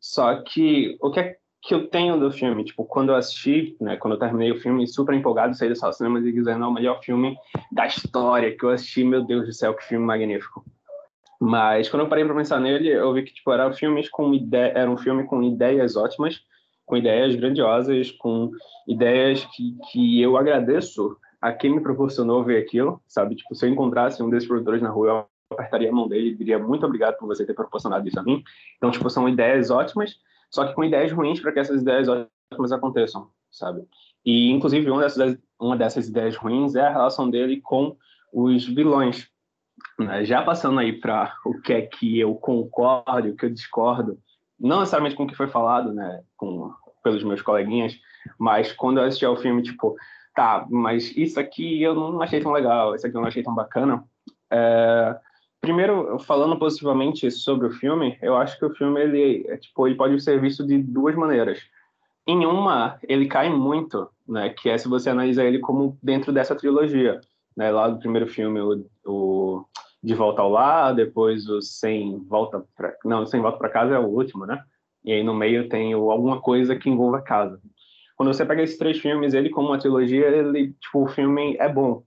Só 0.00 0.42
que 0.42 0.96
o 1.00 1.10
que 1.10 1.20
é 1.20 1.36
que 1.62 1.74
eu 1.74 1.88
tenho 1.88 2.18
do 2.18 2.30
filme? 2.30 2.64
Tipo, 2.64 2.84
quando 2.84 3.10
eu 3.10 3.16
assisti, 3.16 3.76
né, 3.80 3.96
quando 3.96 4.14
eu 4.14 4.18
terminei 4.18 4.50
o 4.50 4.60
filme, 4.60 4.86
super 4.88 5.14
empolgado, 5.14 5.54
saí 5.54 5.68
da 5.68 5.74
sala 5.74 5.92
cinema 5.92 6.18
e 6.18 6.32
dizendo, 6.32 6.64
é 6.64 6.66
o 6.66 6.72
melhor 6.72 7.00
filme 7.02 7.36
da 7.70 7.86
história 7.86 8.56
que 8.56 8.64
eu 8.64 8.70
assisti, 8.70 9.04
meu 9.04 9.24
Deus 9.24 9.46
do 9.46 9.52
céu, 9.52 9.74
que 9.74 9.84
filme 9.84 10.04
magnífico. 10.04 10.64
Mas 11.40 11.88
quando 11.88 12.02
eu 12.02 12.08
parei 12.08 12.24
para 12.24 12.34
pensar 12.34 12.60
nele, 12.60 12.88
eu 12.88 13.12
vi 13.12 13.22
que 13.22 13.32
tipo 13.32 13.50
filmes 13.74 14.08
com 14.08 14.32
era 14.52 14.90
um 14.90 14.96
filme 14.96 15.24
com 15.24 15.42
ideias 15.42 15.96
ótimas, 15.96 16.40
com 16.84 16.96
ideias 16.96 17.34
grandiosas, 17.36 18.10
com 18.10 18.50
ideias 18.86 19.44
que, 19.44 19.76
que 19.90 20.20
eu 20.20 20.36
agradeço 20.36 21.16
a 21.40 21.52
quem 21.52 21.74
me 21.74 21.80
proporcionou 21.80 22.42
ver 22.42 22.58
aquilo, 22.58 23.00
sabe? 23.06 23.36
Tipo, 23.36 23.54
se 23.54 23.64
eu 23.64 23.70
encontrasse 23.70 24.22
um 24.22 24.30
desses 24.30 24.48
produtores 24.48 24.82
na 24.82 24.90
rua, 24.90 25.08
eu 25.08 25.26
apertaria 25.52 25.90
a 25.90 25.92
mão 25.92 26.08
dele 26.08 26.30
e 26.30 26.34
diria 26.34 26.58
muito 26.58 26.84
obrigado 26.84 27.16
por 27.16 27.26
você 27.26 27.46
ter 27.46 27.54
proporcionado 27.54 28.06
isso 28.08 28.18
a 28.18 28.22
mim. 28.22 28.42
Então, 28.76 28.90
tipo, 28.90 29.08
são 29.08 29.28
ideias 29.28 29.70
ótimas, 29.70 30.16
só 30.50 30.66
que 30.66 30.74
com 30.74 30.82
ideias 30.82 31.12
ruins 31.12 31.40
para 31.40 31.52
que 31.52 31.60
essas 31.60 31.82
ideias 31.82 32.08
ótimas 32.08 32.72
aconteçam, 32.72 33.30
sabe? 33.50 33.86
E, 34.24 34.50
inclusive, 34.50 34.90
uma 34.90 35.02
dessas, 35.02 35.38
uma 35.60 35.76
dessas 35.76 36.08
ideias 36.08 36.36
ruins 36.36 36.74
é 36.74 36.80
a 36.80 36.90
relação 36.90 37.30
dele 37.30 37.60
com 37.60 37.96
os 38.32 38.66
vilões. 38.66 39.30
Né? 39.98 40.24
Já 40.24 40.42
passando 40.42 40.80
aí 40.80 40.92
para 40.92 41.34
o 41.44 41.60
que 41.60 41.72
é 41.72 41.82
que 41.82 42.18
eu 42.18 42.34
concordo, 42.34 43.28
o 43.28 43.36
que 43.36 43.46
eu 43.46 43.50
discordo, 43.50 44.18
não 44.58 44.80
necessariamente 44.80 45.16
com 45.16 45.24
o 45.24 45.26
que 45.26 45.36
foi 45.36 45.48
falado, 45.48 45.92
né, 45.92 46.22
com, 46.36 46.72
pelos 47.02 47.22
meus 47.22 47.42
coleguinhas, 47.42 47.98
mas 48.38 48.72
quando 48.72 48.98
eu 48.98 49.04
assisti 49.04 49.24
ao 49.24 49.36
filme, 49.36 49.62
tipo, 49.62 49.96
tá, 50.34 50.66
mas 50.68 51.16
isso 51.16 51.38
aqui 51.38 51.82
eu 51.82 51.94
não 51.94 52.20
achei 52.20 52.40
tão 52.40 52.52
legal, 52.52 52.94
isso 52.94 53.06
aqui 53.06 53.16
eu 53.16 53.20
não 53.20 53.28
achei 53.28 53.42
tão 53.42 53.54
bacana. 53.54 54.04
É, 54.50 55.16
primeiro, 55.60 56.18
falando 56.20 56.58
positivamente 56.58 57.30
sobre 57.30 57.66
o 57.66 57.72
filme, 57.72 58.18
eu 58.20 58.36
acho 58.36 58.58
que 58.58 58.64
o 58.64 58.74
filme 58.74 59.00
ele, 59.00 59.46
é, 59.48 59.56
tipo, 59.56 59.86
ele 59.86 59.96
pode 59.96 60.20
ser 60.20 60.40
visto 60.40 60.66
de 60.66 60.78
duas 60.78 61.14
maneiras. 61.14 61.60
Em 62.26 62.44
uma, 62.44 62.98
ele 63.08 63.26
cai 63.26 63.48
muito, 63.48 64.08
né, 64.28 64.50
que 64.50 64.68
é 64.68 64.76
se 64.76 64.88
você 64.88 65.10
analisa 65.10 65.44
ele 65.44 65.60
como 65.60 65.96
dentro 66.02 66.32
dessa 66.32 66.54
trilogia, 66.54 67.20
né, 67.56 67.70
lá 67.70 67.88
do 67.88 67.98
primeiro 67.98 68.28
filme, 68.28 68.60
o, 68.60 68.86
o 69.04 69.37
De 70.02 70.14
Volta 70.14 70.42
ao 70.42 70.50
Lar, 70.50 70.94
depois 70.94 71.48
o 71.48 71.60
Sem 71.60 72.18
Volta 72.24 72.64
para 72.76 72.94
não, 73.04 73.26
Sem 73.26 73.40
Volta 73.40 73.58
para 73.58 73.68
Casa 73.68 73.94
é 73.94 73.98
o 73.98 74.06
último, 74.06 74.46
né? 74.46 74.62
E 75.04 75.12
aí 75.12 75.22
no 75.22 75.34
meio 75.34 75.68
tem 75.68 75.94
o, 75.94 76.10
alguma 76.10 76.40
coisa 76.40 76.76
que 76.76 76.88
envolva 76.88 77.22
casa 77.22 77.60
quando 78.18 78.34
você 78.34 78.44
pega 78.44 78.62
esses 78.62 78.76
três 78.76 78.98
filmes, 78.98 79.32
ele 79.32 79.48
como 79.48 79.68
uma 79.68 79.78
trilogia, 79.78 80.26
ele, 80.26 80.72
tipo, 80.72 81.04
o 81.04 81.06
filme 81.06 81.56
é 81.56 81.68
bom. 81.68 82.02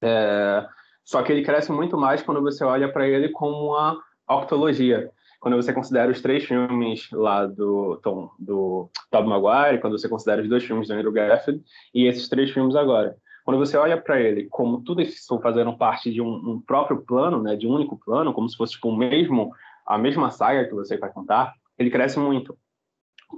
É, 0.00 0.64
só 1.04 1.20
que 1.20 1.32
ele 1.32 1.42
cresce 1.42 1.72
muito 1.72 1.96
mais 1.96 2.22
quando 2.22 2.40
você 2.40 2.62
olha 2.62 2.90
para 2.92 3.08
ele 3.08 3.30
como 3.30 3.72
uma 3.72 4.00
octologia. 4.30 5.10
Quando 5.40 5.56
você 5.56 5.72
considera 5.72 6.12
os 6.12 6.22
três 6.22 6.44
filmes 6.44 7.10
lá 7.10 7.44
do 7.44 7.96
Tom, 8.04 8.30
do 8.38 8.88
Tobey 9.10 9.28
Maguire, 9.28 9.80
quando 9.80 9.98
você 9.98 10.08
considera 10.08 10.40
os 10.40 10.48
dois 10.48 10.62
filmes 10.62 10.86
do 10.86 10.94
Andrew 10.94 11.10
Garfield 11.10 11.60
e 11.92 12.06
esses 12.06 12.28
três 12.28 12.52
filmes 12.52 12.76
agora. 12.76 13.16
Quando 13.46 13.58
você 13.58 13.76
olha 13.76 13.96
para 13.96 14.20
ele 14.20 14.48
como 14.50 14.82
tudo 14.82 15.00
isso 15.00 15.40
fazendo 15.40 15.78
parte 15.78 16.12
de 16.12 16.20
um, 16.20 16.34
um, 16.34 16.60
próprio 16.60 17.00
plano, 17.02 17.40
né, 17.40 17.54
de 17.54 17.64
um 17.64 17.70
único 17.70 17.96
plano, 17.96 18.32
como 18.32 18.48
se 18.48 18.56
fosse 18.56 18.72
tipo, 18.72 18.88
o 18.88 18.96
mesmo 18.96 19.52
a 19.86 19.96
mesma 19.96 20.32
saga 20.32 20.64
que 20.64 20.74
você 20.74 20.98
vai 20.98 21.12
contar, 21.12 21.54
ele 21.78 21.88
cresce 21.88 22.18
muito 22.18 22.58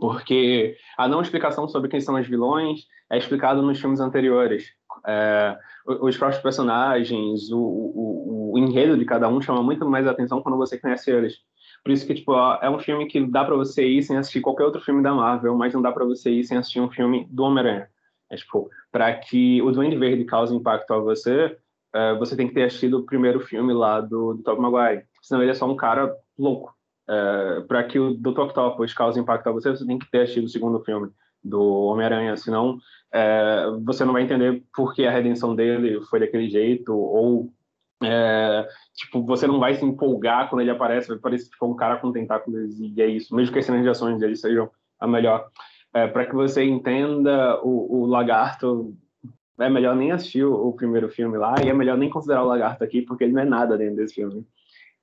porque 0.01 0.79
a 0.97 1.07
não 1.07 1.21
explicação 1.21 1.68
sobre 1.68 1.90
quem 1.90 2.01
são 2.01 2.14
os 2.14 2.27
vilões 2.27 2.87
é 3.11 3.18
explicado 3.18 3.61
nos 3.61 3.79
filmes 3.79 4.01
anteriores. 4.01 4.73
É, 5.07 5.59
os 5.87 6.16
próprios 6.16 6.42
personagens, 6.42 7.51
o, 7.51 7.59
o, 7.59 8.53
o, 8.55 8.59
enredo 8.59 8.97
de 8.97 9.05
cada 9.05 9.29
um 9.29 9.42
chama 9.42 9.62
muito 9.62 9.87
mais 9.87 10.07
atenção 10.07 10.40
quando 10.40 10.57
você 10.57 10.79
conhece 10.79 11.11
eles. 11.11 11.35
Por 11.85 11.92
isso 11.92 12.07
que 12.07 12.14
tipo 12.14 12.35
é 12.62 12.71
um 12.71 12.79
filme 12.79 13.07
que 13.09 13.27
dá 13.27 13.44
para 13.44 13.57
você 13.57 13.87
ir 13.87 14.03
sem 14.03 14.16
assistir 14.16 14.40
qualquer 14.40 14.64
outro 14.64 14.81
filme 14.81 15.03
da 15.03 15.12
Marvel, 15.12 15.55
mas 15.55 15.75
não 15.75 15.83
dá 15.83 15.92
para 15.92 16.07
você 16.07 16.31
ir 16.31 16.44
sem 16.44 16.57
assistir 16.57 16.81
um 16.81 16.90
filme 16.90 17.27
do 17.31 17.44
Homem-Aranha. 17.44 17.88
É, 18.31 18.37
tipo, 18.37 18.71
para 18.93 19.12
que 19.14 19.62
o 19.62 19.71
Duende 19.71 19.97
Verde 19.97 20.25
cause 20.25 20.55
impacto 20.55 20.93
a 20.93 20.99
você, 20.99 21.57
é, 21.95 22.14
você 22.14 22.37
tem 22.37 22.49
que 22.49 22.55
ter 22.55 22.64
assistido 22.64 22.99
o 22.99 23.07
primeiro 23.07 23.41
filme 23.41 23.73
lá 23.73 24.01
do, 24.01 24.35
do 24.35 24.43
Tobey 24.43 24.61
Maguire. 24.61 25.05
Senão 25.23 25.43
ele 25.43 25.51
é 25.51 25.55
só 25.55 25.67
um 25.67 25.77
cara 25.77 26.14
louco. 26.38 26.75
É, 27.09 27.61
para 27.67 27.85
que 27.85 27.99
o 27.99 28.14
Dr. 28.14 28.41
Octopus 28.41 28.93
cause 28.93 29.19
impacto 29.19 29.49
a 29.49 29.53
você, 29.53 29.71
você 29.71 29.87
tem 29.87 29.99
que 29.99 30.11
ter 30.11 30.23
assistido 30.23 30.45
o 30.45 30.51
segundo 30.51 30.81
filme 30.81 31.11
do 31.43 31.62
Homem-Aranha, 31.87 32.37
senão 32.37 32.79
é, 33.12 33.64
você 33.83 34.05
não 34.05 34.12
vai 34.12 34.23
entender 34.23 34.62
por 34.75 34.95
que 34.95 35.07
a 35.07 35.11
redenção 35.11 35.55
dele 35.55 36.03
foi 36.03 36.21
daquele 36.21 36.51
jeito, 36.51 36.95
ou 36.95 37.51
é, 38.03 38.69
tipo, 38.95 39.25
você 39.25 39.47
não 39.47 39.59
vai 39.59 39.75
se 39.75 39.85
empolgar 39.85 40.49
quando 40.49 40.61
ele 40.61 40.71
aparece, 40.71 41.09
vai 41.09 41.19
parecer 41.19 41.51
tipo, 41.51 41.67
um 41.67 41.75
cara 41.75 41.97
com 41.97 42.12
tentáculos 42.12 42.79
e 42.79 43.01
é 43.01 43.07
isso, 43.07 43.35
mesmo 43.35 43.53
que 43.53 43.59
as 43.59 43.64
cenas 43.64 43.83
de 43.83 43.88
ações 43.88 44.21
dele 44.21 44.37
sejam 44.37 44.71
a 45.01 45.07
melhor. 45.07 45.49
É, 45.94 46.07
para 46.07 46.27
que 46.27 46.35
você 46.35 46.64
entenda 46.64 47.61
o, 47.62 48.03
o, 48.03 48.07
lagarto, 48.07 48.94
é 49.59 49.70
melhor 49.70 49.96
nem 49.96 50.12
assistir 50.12 50.44
o, 50.44 50.72
primeiro 50.72 51.09
filme 51.09 51.38
lá, 51.38 51.55
e 51.64 51.68
é 51.68 51.72
melhor 51.72 51.96
nem 51.96 52.11
considerar 52.11 52.44
o 52.44 52.48
lagarto 52.48 52.85
aqui, 52.85 53.03
porque 53.03 53.24
ele 53.24 53.33
não 53.33 53.42
é 53.42 53.44
nada 53.44 53.77
dentro 53.77 53.96
desse 53.96 54.14
filme. 54.14 54.46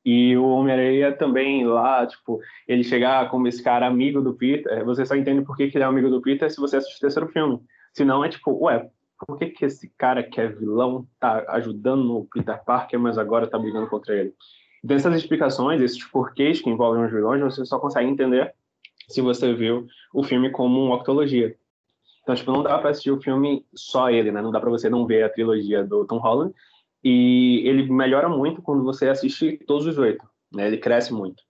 E 0.05 0.37
o 0.37 0.45
Homem-Aranha 0.45 1.11
também 1.13 1.65
lá, 1.65 2.05
tipo, 2.05 2.39
ele 2.67 2.83
chegar 2.83 3.27
como 3.31 3.47
esse 3.47 3.63
cara 3.63 3.87
amigo 3.87 4.21
do 4.21 4.35
Peter, 4.35 4.85
você 4.85 5.03
só 5.03 5.15
entende 5.15 5.41
por 5.41 5.57
que, 5.57 5.69
que 5.69 5.77
ele 5.77 5.83
é 5.83 5.87
amigo 5.87 6.11
do 6.11 6.21
Peter 6.21 6.49
se 6.51 6.61
você 6.61 6.77
assistir 6.77 6.97
o 6.97 7.01
terceiro 7.01 7.27
filme. 7.29 7.59
Senão 7.91 8.23
é 8.23 8.29
tipo, 8.29 8.51
ué, 8.65 8.87
por 9.25 9.37
que, 9.37 9.47
que 9.47 9.65
esse 9.65 9.91
cara 9.97 10.21
que 10.21 10.39
é 10.39 10.47
vilão 10.47 11.07
tá 11.19 11.43
ajudando 11.49 12.17
o 12.17 12.25
Peter 12.25 12.63
Parker, 12.63 12.99
mas 12.99 13.17
agora 13.17 13.47
tá 13.47 13.57
brigando 13.57 13.87
contra 13.87 14.15
ele? 14.15 14.33
Dessas 14.83 15.15
explicações, 15.15 15.81
esses 15.81 16.03
porquês 16.03 16.61
que 16.61 16.69
envolvem 16.69 17.03
os 17.03 17.11
vilões, 17.11 17.41
você 17.41 17.65
só 17.65 17.79
consegue 17.79 18.07
entender 18.07 18.53
se 19.07 19.21
você 19.21 19.53
viu 19.53 19.87
o 20.13 20.23
filme 20.23 20.49
como 20.49 20.85
uma 20.85 20.95
octologia. 20.95 21.55
Então, 22.23 22.33
tipo, 22.33 22.51
não 22.51 22.63
dá 22.63 22.77
para 22.79 22.89
assistir 22.89 23.11
o 23.11 23.21
filme 23.21 23.63
só 23.75 24.09
ele, 24.09 24.31
né? 24.31 24.41
Não 24.41 24.51
dá 24.51 24.59
para 24.59 24.69
você 24.69 24.89
não 24.89 25.05
ver 25.05 25.23
a 25.23 25.29
trilogia 25.29 25.83
do 25.83 26.05
Tom 26.05 26.17
Holland. 26.17 26.53
E 27.03 27.61
ele 27.65 27.91
melhora 27.91 28.27
muito 28.27 28.63
quando 28.63 28.83
você 28.83 29.07
assiste 29.07 29.59
todos 29.67 29.85
os 29.85 29.97
oito, 29.99 30.25
né? 30.51 30.65
Ele 30.65 30.77
cresce 30.77 31.13
muito. 31.13 31.43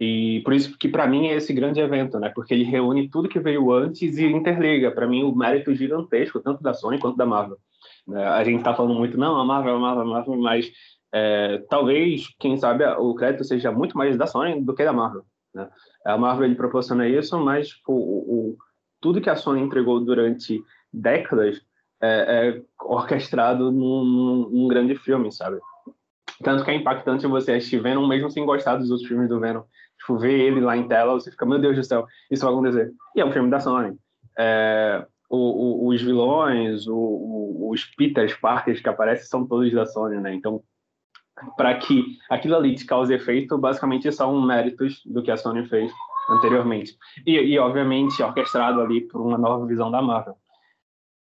E 0.00 0.40
por 0.44 0.54
isso 0.54 0.76
que 0.78 0.88
para 0.88 1.06
mim 1.06 1.26
é 1.26 1.34
esse 1.34 1.52
grande 1.52 1.78
evento, 1.78 2.18
né? 2.18 2.30
Porque 2.34 2.54
ele 2.54 2.64
reúne 2.64 3.08
tudo 3.10 3.28
que 3.28 3.38
veio 3.38 3.70
antes 3.70 4.16
e 4.16 4.24
interliga. 4.24 4.90
Para 4.90 5.06
mim 5.06 5.22
o 5.22 5.34
mérito 5.34 5.74
gigantesco 5.74 6.40
tanto 6.40 6.62
da 6.62 6.72
Sony 6.72 6.98
quanto 6.98 7.16
da 7.16 7.26
Marvel. 7.26 7.58
Né? 8.06 8.24
A 8.24 8.42
gente 8.42 8.58
está 8.58 8.74
falando 8.74 8.94
muito 8.94 9.18
não, 9.18 9.36
a 9.36 9.44
Marvel, 9.44 9.76
a 9.76 9.78
Marvel, 9.78 10.02
a 10.02 10.06
Marvel, 10.06 10.36
mas 10.36 10.72
é, 11.12 11.58
talvez, 11.68 12.26
quem 12.38 12.56
sabe, 12.56 12.84
o 12.84 13.14
crédito 13.14 13.44
seja 13.44 13.70
muito 13.70 13.96
mais 13.96 14.16
da 14.16 14.26
Sony 14.26 14.60
do 14.60 14.74
que 14.74 14.84
da 14.84 14.92
Marvel. 14.92 15.22
Né? 15.54 15.68
A 16.04 16.18
Marvel 16.18 16.46
ele 16.46 16.54
proporciona 16.54 17.08
isso, 17.08 17.38
mas 17.38 17.68
tipo, 17.68 17.92
o, 17.92 18.50
o, 18.52 18.56
tudo 19.00 19.20
que 19.20 19.30
a 19.30 19.36
Sony 19.36 19.60
entregou 19.60 20.00
durante 20.00 20.62
décadas 20.92 21.60
é, 22.00 22.48
é 22.48 22.62
orquestrado 22.80 23.72
num, 23.72 24.04
num, 24.04 24.50
num, 24.50 24.68
grande 24.68 24.94
filme, 24.94 25.32
sabe? 25.32 25.58
Tanto 26.42 26.64
que 26.64 26.70
é 26.70 26.74
impactante 26.74 27.26
você 27.26 27.52
assistir 27.52 27.80
Venom, 27.80 28.06
mesmo 28.06 28.30
sem 28.30 28.44
gostar 28.44 28.76
dos 28.76 28.90
outros 28.90 29.08
filmes 29.08 29.28
do 29.28 29.40
Venom. 29.40 29.62
Tipo, 29.98 30.18
ver 30.18 30.38
ele 30.38 30.60
lá 30.60 30.76
em 30.76 30.86
tela, 30.86 31.14
você 31.14 31.30
fica, 31.30 31.46
meu 31.46 31.58
Deus 31.58 31.76
do 31.76 31.84
céu, 31.84 32.06
isso 32.30 32.44
vai 32.44 32.52
acontecer. 32.52 32.92
E 33.16 33.20
é 33.20 33.24
um 33.24 33.32
filme 33.32 33.50
da 33.50 33.60
Sony. 33.60 33.96
É, 34.38 35.06
o, 35.30 35.86
o, 35.86 35.88
os 35.88 36.02
vilões, 36.02 36.84
os 36.88 37.84
Peters 37.96 38.34
Parkers 38.34 38.80
que 38.80 38.88
aparecem 38.88 39.26
são 39.26 39.46
todos 39.46 39.72
da 39.72 39.86
Sony, 39.86 40.20
né? 40.20 40.34
Então, 40.34 40.62
para 41.56 41.74
que 41.76 42.18
aquilo 42.30 42.56
ali 42.56 42.74
te 42.74 42.86
cause 42.86 43.12
efeito, 43.12 43.58
basicamente 43.58 44.10
são 44.12 44.40
méritos 44.40 45.02
do 45.04 45.22
que 45.22 45.30
a 45.30 45.36
Sony 45.36 45.66
fez 45.66 45.92
anteriormente. 46.30 46.96
E, 47.26 47.32
e 47.32 47.58
obviamente, 47.58 48.22
orquestrado 48.22 48.80
ali 48.80 49.02
por 49.02 49.20
uma 49.20 49.36
nova 49.36 49.66
visão 49.66 49.90
da 49.90 50.00
Marvel. 50.00 50.36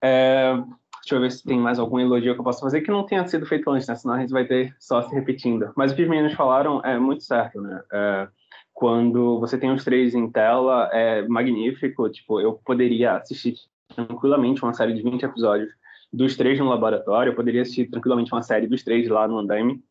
É, 0.03 0.55
deixa 1.01 1.15
eu 1.15 1.21
ver 1.21 1.33
se 1.33 1.43
tem 1.43 1.59
mais 1.59 1.79
algum 1.79 1.99
elogio 1.99 2.35
que 2.35 2.41
eu 2.41 2.45
possa 2.45 2.61
fazer 2.61 2.83
que 2.83 2.91
não 2.91 3.05
tenha 3.05 3.27
sido 3.27 3.47
feito 3.47 3.71
antes, 3.71 3.89
né? 3.89 3.95
Senão 3.95 4.15
a 4.15 4.21
gente 4.21 4.33
vai 4.33 4.45
ter 4.45 4.75
só 4.79 5.03
se 5.03 5.15
repetindo. 5.15 5.73
Mas 5.77 5.93
o 5.93 5.97
que 5.97 6.03
os 6.03 6.09
meninos 6.09 6.35
falaram 6.35 6.81
é 6.85 6.99
muito 6.99 7.25
certo, 7.25 7.61
né? 7.61 7.83
É, 7.93 8.29
quando 8.73 9.41
você 9.41 9.57
tem 9.57 9.71
os 9.71 9.85
três 9.85 10.15
em 10.15 10.31
tela, 10.31 10.91
é 10.93 11.27
magnífico. 11.27 12.09
Tipo, 12.11 12.41
eu 12.41 12.55
poderia 12.65 13.17
assistir 13.17 13.55
tranquilamente 13.95 14.63
uma 14.63 14.75
série 14.75 14.93
de 14.93 15.03
20 15.03 15.23
episódios 15.23 15.73
dos 16.13 16.37
três 16.37 16.59
no 16.59 16.69
laboratório, 16.69 17.31
eu 17.31 17.35
poderia 17.35 17.63
assistir 17.63 17.91
tranquilamente 17.91 18.33
uma 18.33 18.43
série 18.43 18.67
dos 18.67 18.83
três 18.83 19.09
lá 19.09 19.27
no 19.27 19.39
andaime. 19.39 19.83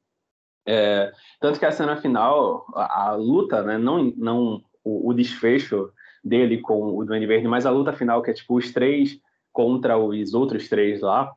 É, 0.65 1.12
tanto 1.39 1.60
que 1.60 1.65
a 1.65 1.71
cena 1.71 1.97
final, 1.97 2.65
a, 2.73 3.10
a 3.10 3.15
luta, 3.15 3.62
né, 3.63 3.78
não, 3.78 4.13
não 4.15 4.63
o, 4.84 5.10
o, 5.10 5.13
desfecho 5.13 5.89
dele 6.23 6.60
com 6.60 6.97
o 6.97 7.06
Duende 7.06 7.26
Verde, 7.26 7.47
mas 7.47 7.65
a 7.65 7.71
luta 7.71 7.91
final, 7.91 8.21
que 8.21 8.32
é 8.32 8.34
tipo 8.34 8.56
os 8.58 8.71
três 8.71 9.19
contra 9.52 9.97
os 9.97 10.34
outros 10.34 10.69
três 10.69 11.02
lá, 11.02 11.34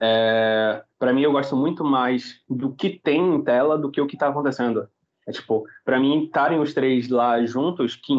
é, 0.00 0.82
para 0.98 1.12
mim 1.12 1.22
eu 1.22 1.32
gosto 1.32 1.56
muito 1.56 1.84
mais 1.84 2.40
do 2.48 2.72
que 2.72 2.90
tem 2.90 3.34
em 3.34 3.42
tela 3.42 3.76
do 3.76 3.90
que 3.90 4.00
o 4.00 4.06
que 4.06 4.14
está 4.14 4.28
acontecendo. 4.28 4.88
É 5.26 5.32
tipo, 5.32 5.66
para 5.84 6.00
mim 6.00 6.24
estarem 6.24 6.58
os 6.58 6.72
três 6.72 7.08
lá 7.08 7.44
juntos, 7.44 7.96
que 7.96 8.14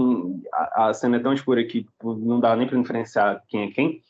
a, 0.53 0.89
a, 0.89 0.93
cena 0.93 1.17
é 1.17 1.19
tão 1.19 1.33
escura 1.33 1.63
que 1.63 1.83
tipo, 1.83 2.13
não 2.13 2.39
dá 2.39 2.55
nem 2.55 2.67
para 2.67 2.79
diferenciar 2.79 3.41
quem 3.47 3.63
é 3.63 3.71
quem. 3.71 4.01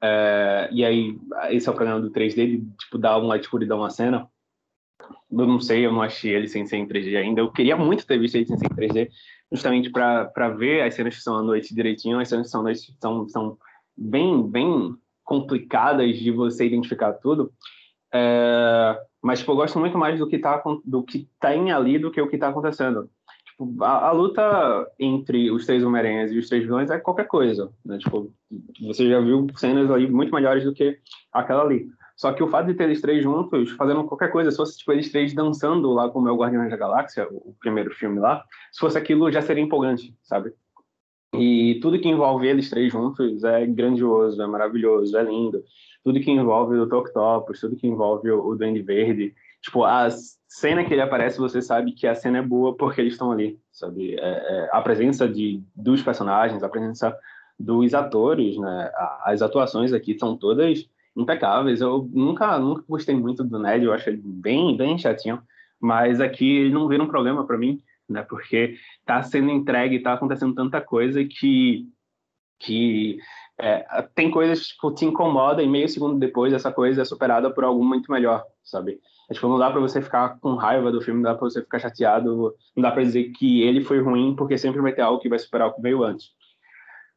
É, 0.00 0.68
e 0.72 0.84
aí 0.84 1.18
esse 1.50 1.68
é 1.68 1.72
o 1.72 1.74
problema 1.74 2.00
do 2.00 2.10
3D, 2.10 2.34
de, 2.34 2.70
tipo 2.78 2.98
dar 2.98 3.18
uma 3.18 3.36
escuridão 3.36 3.84
à 3.84 3.90
cena 3.90 4.28
eu 5.30 5.46
não 5.46 5.60
sei, 5.60 5.86
eu 5.86 5.92
não 5.92 6.02
achei 6.02 6.34
ele 6.34 6.48
sem 6.48 6.66
ser 6.66 6.76
em 6.76 6.86
3D 6.86 7.16
ainda. 7.16 7.40
Eu 7.40 7.52
queria 7.52 7.76
muito 7.76 8.06
ter 8.06 8.18
visto 8.18 8.34
ele 8.34 8.46
sem 8.46 8.56
ser 8.56 8.66
em 8.66 8.76
3D, 8.76 9.08
justamente 9.52 9.90
para 9.90 10.48
ver 10.50 10.82
as 10.82 10.94
cenas 10.94 11.16
que 11.16 11.22
são 11.22 11.36
à 11.36 11.42
noite 11.42 11.74
direitinho. 11.74 12.18
As 12.18 12.28
cenas 12.28 12.46
que 12.46 12.50
são 12.50 12.60
à 12.60 12.64
noite 12.64 12.94
são, 13.00 13.28
são 13.28 13.58
bem, 13.96 14.48
bem 14.48 14.94
complicadas 15.24 16.16
de 16.16 16.30
você 16.30 16.66
identificar 16.66 17.12
tudo. 17.14 17.52
É, 18.12 18.98
mas 19.22 19.40
tipo, 19.40 19.52
eu 19.52 19.56
gosto 19.56 19.78
muito 19.78 19.98
mais 19.98 20.18
do 20.18 20.26
que 20.26 20.38
tá 20.38 20.62
do 20.84 21.02
que 21.02 21.28
tem 21.40 21.70
ali 21.70 21.98
do 21.98 22.10
que 22.10 22.20
o 22.20 22.28
que 22.28 22.36
está 22.36 22.48
acontecendo. 22.48 23.10
Tipo, 23.44 23.84
a, 23.84 24.08
a, 24.08 24.12
luta 24.12 24.90
entre 24.98 25.50
os 25.50 25.66
três 25.66 25.84
Homem-Aranhas 25.84 26.32
e 26.32 26.38
os 26.38 26.48
três 26.48 26.64
vilões 26.64 26.90
é 26.90 26.98
qualquer 26.98 27.26
coisa. 27.26 27.70
Né? 27.84 27.98
Tipo, 27.98 28.32
você 28.80 29.08
já 29.08 29.20
viu 29.20 29.46
cenas 29.56 29.90
ali 29.90 30.08
muito 30.08 30.34
melhores 30.34 30.64
do 30.64 30.72
que 30.72 30.98
aquela 31.32 31.62
ali. 31.62 31.88
Só 32.18 32.32
que 32.32 32.42
o 32.42 32.48
fato 32.48 32.66
de 32.66 32.74
ter 32.74 32.84
eles 32.84 33.00
três 33.00 33.22
juntos, 33.22 33.70
fazendo 33.70 34.02
qualquer 34.02 34.32
coisa, 34.32 34.50
se 34.50 34.56
fosse 34.56 34.76
tipo 34.76 34.90
eles 34.90 35.08
três 35.08 35.32
dançando 35.32 35.92
lá 35.92 36.10
como 36.10 36.28
é 36.28 36.32
o 36.32 36.36
Guardiões 36.36 36.68
da 36.68 36.76
Galáxia, 36.76 37.28
o 37.30 37.54
primeiro 37.60 37.94
filme 37.94 38.18
lá, 38.18 38.44
se 38.72 38.80
fosse 38.80 38.98
aquilo 38.98 39.30
já 39.30 39.40
seria 39.40 39.62
empolgante, 39.62 40.12
sabe? 40.24 40.52
E 41.32 41.78
tudo 41.80 42.00
que 42.00 42.08
envolve 42.08 42.48
eles 42.48 42.68
três 42.68 42.90
juntos 42.92 43.44
é 43.44 43.64
grandioso, 43.66 44.42
é 44.42 44.46
maravilhoso, 44.48 45.16
é 45.16 45.22
lindo. 45.22 45.62
Tudo 46.02 46.18
que 46.18 46.28
envolve 46.28 46.76
o 46.76 46.86
Dr. 46.86 46.96
Octopus, 46.96 47.60
tudo 47.60 47.76
que 47.76 47.86
envolve 47.86 48.28
o 48.32 48.52
Duende 48.56 48.82
Verde, 48.82 49.32
tipo, 49.62 49.84
a 49.84 50.08
cena 50.48 50.84
que 50.84 50.92
ele 50.92 51.02
aparece, 51.02 51.38
você 51.38 51.62
sabe 51.62 51.92
que 51.92 52.08
a 52.08 52.16
cena 52.16 52.38
é 52.38 52.42
boa 52.42 52.76
porque 52.76 53.00
eles 53.00 53.12
estão 53.12 53.30
ali, 53.30 53.60
sabe? 53.70 54.16
É, 54.18 54.18
é, 54.18 54.68
a 54.72 54.80
presença 54.80 55.28
de 55.28 55.62
dos 55.76 56.02
personagens, 56.02 56.64
a 56.64 56.68
presença 56.68 57.16
dos 57.56 57.94
atores, 57.94 58.58
né? 58.58 58.90
As 59.22 59.40
atuações 59.40 59.92
aqui 59.92 60.18
são 60.18 60.36
todas 60.36 60.88
impecáveis. 61.16 61.80
Eu 61.80 62.08
nunca, 62.12 62.58
nunca 62.58 62.84
gostei 62.88 63.14
muito 63.14 63.44
do 63.44 63.58
Ned, 63.58 63.84
eu 63.84 63.92
acho 63.92 64.08
ele 64.08 64.22
bem, 64.22 64.76
bem 64.76 64.98
chatinho, 64.98 65.42
mas 65.80 66.20
aqui 66.20 66.58
ele 66.58 66.70
não 66.70 66.88
vira 66.88 67.02
um 67.02 67.08
problema 67.08 67.46
para 67.46 67.58
mim, 67.58 67.80
né? 68.08 68.22
Porque 68.22 68.76
tá 69.04 69.22
sendo 69.22 69.50
entregue, 69.50 70.00
tá 70.00 70.14
acontecendo 70.14 70.54
tanta 70.54 70.80
coisa 70.80 71.24
que 71.24 71.86
que 72.60 73.18
é, 73.56 74.02
tem 74.14 74.30
coisas 74.30 74.60
que 74.60 74.74
tipo, 74.74 74.92
te 74.92 75.04
incomoda 75.04 75.62
e 75.62 75.68
meio 75.68 75.88
segundo 75.88 76.18
depois 76.18 76.52
essa 76.52 76.72
coisa 76.72 77.02
é 77.02 77.04
superada 77.04 77.50
por 77.50 77.64
algo 77.64 77.84
muito 77.84 78.10
melhor, 78.10 78.44
sabe? 78.64 79.00
É, 79.28 79.34
tipo, 79.34 79.48
não 79.48 79.58
dá 79.58 79.70
para 79.70 79.80
você 79.80 80.00
ficar 80.00 80.38
com 80.40 80.54
raiva 80.54 80.90
do 80.90 81.00
filme, 81.00 81.22
não 81.22 81.30
dá 81.30 81.36
para 81.36 81.48
você 81.48 81.60
ficar 81.60 81.78
chateado, 81.78 82.54
não 82.76 82.82
dá 82.82 82.90
para 82.90 83.02
dizer 83.02 83.30
que 83.32 83.62
ele 83.62 83.82
foi 83.82 84.00
ruim, 84.00 84.34
porque 84.34 84.56
sempre 84.56 84.80
vai 84.80 84.92
ter 84.92 85.02
algo 85.02 85.20
que 85.20 85.28
vai 85.28 85.38
superar 85.38 85.68
o 85.68 85.74
que 85.74 85.82
veio 85.82 86.02
antes. 86.02 86.30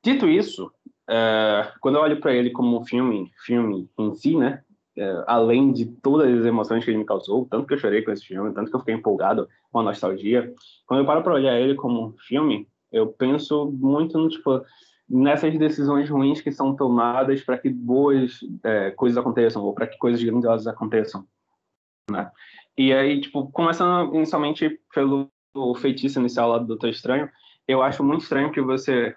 Dito 0.03 0.27
isso, 0.27 0.71
é, 1.11 1.73
quando 1.81 1.95
eu 1.95 2.01
olho 2.01 2.21
para 2.21 2.33
ele 2.33 2.51
como 2.51 2.79
um 2.79 2.85
filme, 2.85 3.29
filme 3.45 3.89
em 3.99 4.15
si, 4.15 4.37
né? 4.37 4.63
É, 4.97 5.23
além 5.27 5.73
de 5.73 5.85
todas 5.85 6.39
as 6.39 6.45
emoções 6.45 6.85
que 6.85 6.91
ele 6.91 6.99
me 6.99 7.05
causou, 7.05 7.45
tanto 7.49 7.67
que 7.67 7.73
eu 7.73 7.77
chorei 7.77 8.01
com 8.01 8.11
esse 8.11 8.25
filme, 8.25 8.53
tanto 8.53 8.69
que 8.69 8.75
eu 8.75 8.79
fiquei 8.79 8.95
empolgado 8.95 9.47
com 9.71 9.79
a 9.79 9.83
nostalgia, 9.83 10.53
quando 10.85 11.01
eu 11.01 11.05
paro 11.05 11.21
para 11.21 11.33
olhar 11.33 11.59
ele 11.59 11.75
como 11.75 12.07
um 12.07 12.17
filme, 12.27 12.65
eu 12.91 13.07
penso 13.07 13.71
muito 13.71 14.17
no 14.17 14.29
tipo 14.29 14.61
nessas 15.09 15.57
decisões 15.57 16.09
ruins 16.09 16.39
que 16.39 16.51
são 16.51 16.73
tomadas 16.73 17.41
para 17.41 17.57
que 17.57 17.69
boas 17.69 18.39
é, 18.63 18.91
coisas 18.91 19.17
aconteçam 19.17 19.61
ou 19.61 19.73
para 19.73 19.87
que 19.87 19.97
coisas 19.97 20.23
grandiosas 20.23 20.67
aconteçam, 20.67 21.25
né? 22.09 22.31
E 22.77 22.93
aí, 22.93 23.19
tipo, 23.19 23.51
começando 23.51 24.15
inicialmente 24.15 24.79
pelo 24.93 25.29
feitiço 25.75 26.19
inicial 26.19 26.49
lá 26.49 26.57
do 26.57 26.67
Doutor 26.67 26.89
Estranho, 26.89 27.29
eu 27.67 27.81
acho 27.81 28.03
muito 28.03 28.21
estranho 28.21 28.51
que 28.51 28.61
você. 28.61 29.15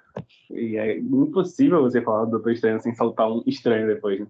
E 0.51 0.77
é 0.77 0.99
impossível 0.99 1.83
você 1.83 2.01
falar 2.01 2.25
do 2.25 2.33
Doutor 2.33 2.53
Estranho 2.53 2.81
sem 2.81 2.95
saltar 2.95 3.31
um 3.31 3.43
estranho 3.47 3.87
depois. 3.87 4.21
Né? 4.21 4.27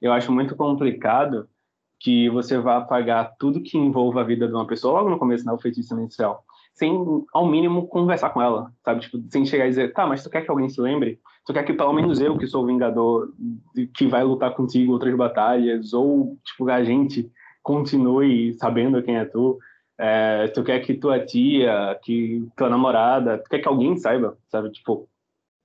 Eu 0.00 0.12
acho 0.12 0.32
muito 0.32 0.54
complicado 0.56 1.48
que 1.98 2.28
você 2.30 2.58
vá 2.58 2.78
apagar 2.78 3.34
tudo 3.38 3.62
que 3.62 3.78
envolva 3.78 4.20
a 4.20 4.24
vida 4.24 4.46
de 4.46 4.54
uma 4.54 4.66
pessoa 4.66 4.98
logo 4.98 5.10
no 5.10 5.18
começo, 5.18 5.46
né, 5.46 5.52
o 5.52 5.58
feitiço 5.58 5.98
inicial, 5.98 6.44
sem, 6.74 6.92
ao 7.32 7.46
mínimo, 7.46 7.86
conversar 7.88 8.30
com 8.30 8.42
ela, 8.42 8.70
sabe? 8.84 9.00
Tipo, 9.00 9.18
sem 9.30 9.46
chegar 9.46 9.66
e 9.66 9.70
dizer, 9.70 9.94
tá, 9.94 10.06
mas 10.06 10.22
tu 10.22 10.28
quer 10.28 10.42
que 10.42 10.50
alguém 10.50 10.68
se 10.68 10.80
lembre? 10.80 11.18
Tu 11.46 11.54
quer 11.54 11.62
que 11.62 11.72
pelo 11.72 11.94
menos 11.94 12.20
eu, 12.20 12.36
que 12.36 12.46
sou 12.46 12.64
o 12.64 12.66
Vingador, 12.66 13.32
que 13.94 14.06
vai 14.06 14.22
lutar 14.22 14.54
contigo 14.54 14.92
outras 14.92 15.14
batalhas, 15.16 15.94
ou, 15.94 16.36
tipo, 16.44 16.68
a 16.68 16.84
gente 16.84 17.30
continue 17.62 18.52
sabendo 18.54 19.02
quem 19.02 19.16
é 19.16 19.24
tu, 19.24 19.58
é, 19.98 20.48
tu 20.48 20.62
quer 20.62 20.80
que 20.80 20.94
tua 20.94 21.24
tia, 21.24 21.98
que 22.02 22.46
tua 22.56 22.68
namorada, 22.68 23.38
tu 23.38 23.48
quer 23.48 23.60
que 23.60 23.68
alguém 23.68 23.96
saiba, 23.96 24.36
sabe? 24.48 24.70
Tipo, 24.70 25.08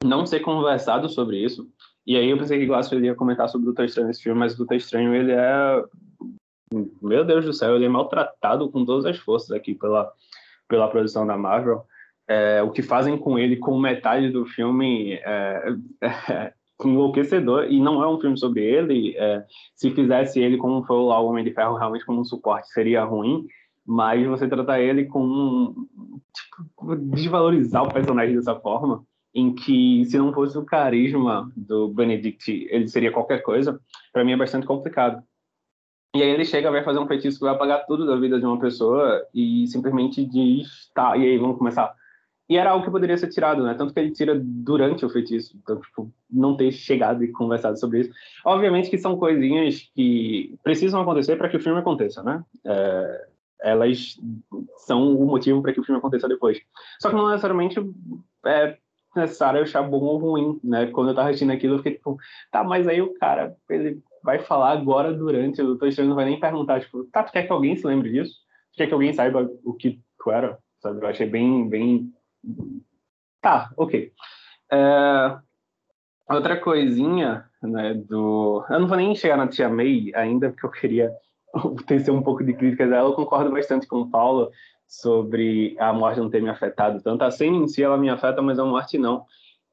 não 0.03 0.25
ser 0.25 0.39
conversado 0.39 1.09
sobre 1.09 1.37
isso. 1.37 1.69
E 2.05 2.17
aí 2.17 2.29
eu 2.29 2.37
pensei 2.37 2.57
que 2.57 2.65
Glass 2.65 2.91
ia 2.91 3.15
comentar 3.15 3.47
sobre 3.49 3.63
o 3.63 3.67
Doutor 3.67 3.85
Estranho 3.85 4.07
nesse 4.07 4.23
filme, 4.23 4.39
mas 4.39 4.53
o 4.53 4.57
Doutor 4.57 4.75
Estranho, 4.75 5.13
ele 5.13 5.31
é... 5.31 5.83
Meu 7.01 7.25
Deus 7.25 7.45
do 7.45 7.53
céu, 7.53 7.75
ele 7.75 7.85
é 7.85 7.89
maltratado 7.89 8.69
com 8.71 8.85
todas 8.85 9.05
as 9.05 9.17
forças 9.17 9.51
aqui 9.51 9.75
pela, 9.75 10.11
pela 10.69 10.87
produção 10.87 11.27
da 11.27 11.37
Marvel. 11.37 11.83
É, 12.27 12.63
o 12.63 12.71
que 12.71 12.81
fazem 12.81 13.17
com 13.17 13.37
ele 13.37 13.57
com 13.57 13.77
metade 13.77 14.29
do 14.29 14.45
filme 14.45 15.15
é, 15.15 15.75
é, 16.31 16.53
enlouquecedor 16.83 17.65
e 17.65 17.79
não 17.79 18.01
é 18.01 18.07
um 18.07 18.19
filme 18.21 18.37
sobre 18.37 18.63
ele. 18.63 19.15
É, 19.17 19.43
se 19.75 19.91
fizesse 19.91 20.39
ele 20.39 20.57
como 20.57 20.83
foi 20.85 20.95
o 20.95 21.09
Homem 21.09 21.43
de 21.43 21.53
Ferro 21.53 21.75
realmente 21.75 22.05
como 22.05 22.21
um 22.21 22.25
suporte 22.25 22.69
seria 22.69 23.03
ruim 23.03 23.45
mas 23.91 24.25
você 24.25 24.47
tratar 24.47 24.79
ele 24.79 25.03
com 25.03 25.75
tipo, 26.33 26.95
desvalorizar 26.95 27.83
o 27.83 27.93
personagem 27.93 28.33
dessa 28.33 28.55
forma, 28.55 29.03
em 29.35 29.53
que 29.53 30.05
se 30.05 30.17
não 30.17 30.31
fosse 30.31 30.57
o 30.57 30.63
carisma 30.63 31.51
do 31.57 31.89
Benedict, 31.89 32.69
ele 32.69 32.87
seria 32.87 33.11
qualquer 33.11 33.43
coisa, 33.43 33.81
para 34.13 34.23
mim 34.23 34.31
é 34.31 34.37
bastante 34.37 34.65
complicado. 34.65 35.21
E 36.15 36.23
aí 36.23 36.29
ele 36.29 36.45
chega, 36.45 36.71
vai 36.71 36.85
fazer 36.85 36.99
um 36.99 37.07
feitiço 37.07 37.37
que 37.37 37.43
vai 37.43 37.53
apagar 37.53 37.85
tudo 37.85 38.05
da 38.05 38.15
vida 38.15 38.39
de 38.39 38.45
uma 38.45 38.57
pessoa 38.57 39.25
e 39.33 39.67
simplesmente 39.67 40.25
diz, 40.25 40.89
tá, 40.95 41.17
e 41.17 41.25
aí 41.25 41.37
vamos 41.37 41.57
começar. 41.57 41.93
E 42.49 42.55
era 42.55 42.71
algo 42.71 42.85
que 42.85 42.91
poderia 42.91 43.17
ser 43.17 43.27
tirado, 43.27 43.63
né? 43.63 43.73
Tanto 43.73 43.93
que 43.93 43.99
ele 43.99 44.11
tira 44.11 44.37
durante 44.41 45.05
o 45.05 45.09
feitiço. 45.09 45.57
Então, 45.61 45.79
tipo, 45.79 46.11
não 46.29 46.55
ter 46.55 46.71
chegado 46.71 47.23
e 47.23 47.31
conversado 47.31 47.77
sobre 47.79 48.01
isso. 48.01 48.11
Obviamente 48.45 48.89
que 48.89 48.97
são 48.97 49.17
coisinhas 49.17 49.89
que 49.95 50.55
precisam 50.63 51.01
acontecer 51.01 51.37
para 51.37 51.47
que 51.47 51.57
o 51.57 51.61
filme 51.61 51.79
aconteça, 51.79 52.21
né? 52.23 52.43
É, 52.65 53.27
elas 53.61 54.17
são 54.77 55.15
o 55.15 55.25
motivo 55.25 55.61
para 55.61 55.73
que 55.73 55.79
o 55.79 55.83
filme 55.83 55.99
aconteça 55.99 56.27
depois. 56.27 56.59
Só 56.99 57.09
que 57.09 57.15
não 57.15 57.29
necessariamente 57.29 57.79
é 58.45 58.77
necessário 59.15 59.61
achar 59.61 59.83
bom 59.83 59.99
ou 59.99 60.17
ruim, 60.17 60.59
né? 60.63 60.87
Quando 60.87 61.09
eu 61.09 61.15
tava 61.15 61.29
assistindo 61.29 61.51
aquilo, 61.51 61.75
eu 61.75 61.77
fiquei 61.79 61.93
tipo, 61.93 62.17
tá, 62.51 62.63
mas 62.63 62.87
aí 62.87 63.01
o 63.01 63.13
cara, 63.15 63.55
ele 63.69 64.01
vai 64.23 64.39
falar 64.39 64.71
agora 64.71 65.13
durante, 65.13 65.61
o 65.61 65.67
Doutor 65.67 65.87
Estranho 65.87 66.09
não 66.09 66.15
vai 66.15 66.25
nem 66.25 66.39
perguntar, 66.39 66.81
tipo, 66.81 67.03
tá, 67.05 67.23
tu 67.23 67.31
quer 67.31 67.45
que 67.45 67.51
alguém 67.51 67.75
se 67.75 67.85
lembre 67.85 68.11
disso? 68.11 68.35
Tu 68.73 68.77
quer 68.77 68.87
que 68.87 68.93
alguém 68.93 69.13
saiba 69.13 69.49
o 69.63 69.73
que 69.73 69.99
tu 70.17 70.31
era? 70.31 70.57
Sabe? 70.79 71.03
Eu 71.03 71.09
achei 71.09 71.27
bem, 71.27 71.67
bem 71.67 72.11
Tá, 73.41 73.71
ok. 73.75 74.11
É, 74.71 75.37
outra 76.29 76.59
coisinha, 76.59 77.49
né, 77.61 77.93
do... 77.93 78.63
Eu 78.69 78.79
não 78.79 78.87
vou 78.87 78.97
nem 78.97 79.15
chegar 79.15 79.35
na 79.35 79.47
Tia 79.47 79.67
May 79.67 80.11
ainda, 80.13 80.51
porque 80.51 80.65
eu 80.65 80.71
queria 80.71 81.11
tecer 81.87 82.11
um 82.11 82.21
pouco 82.21 82.43
de 82.43 82.53
crítica 82.53 82.87
dela. 82.87 83.09
Eu 83.09 83.13
concordo 83.13 83.51
bastante 83.51 83.87
com 83.87 84.01
o 84.01 84.09
Paulo 84.09 84.51
sobre 84.87 85.75
a 85.79 85.93
morte 85.93 86.19
não 86.19 86.29
ter 86.29 86.41
me 86.41 86.49
afetado 86.49 87.01
tanto. 87.01 87.23
A 87.23 87.31
cena 87.31 87.55
em 87.55 87.67
si, 87.67 87.81
ela 87.81 87.97
me 87.97 88.09
afeta, 88.09 88.41
mas 88.41 88.59
a 88.59 88.65
morte 88.65 88.97
não. 88.97 89.25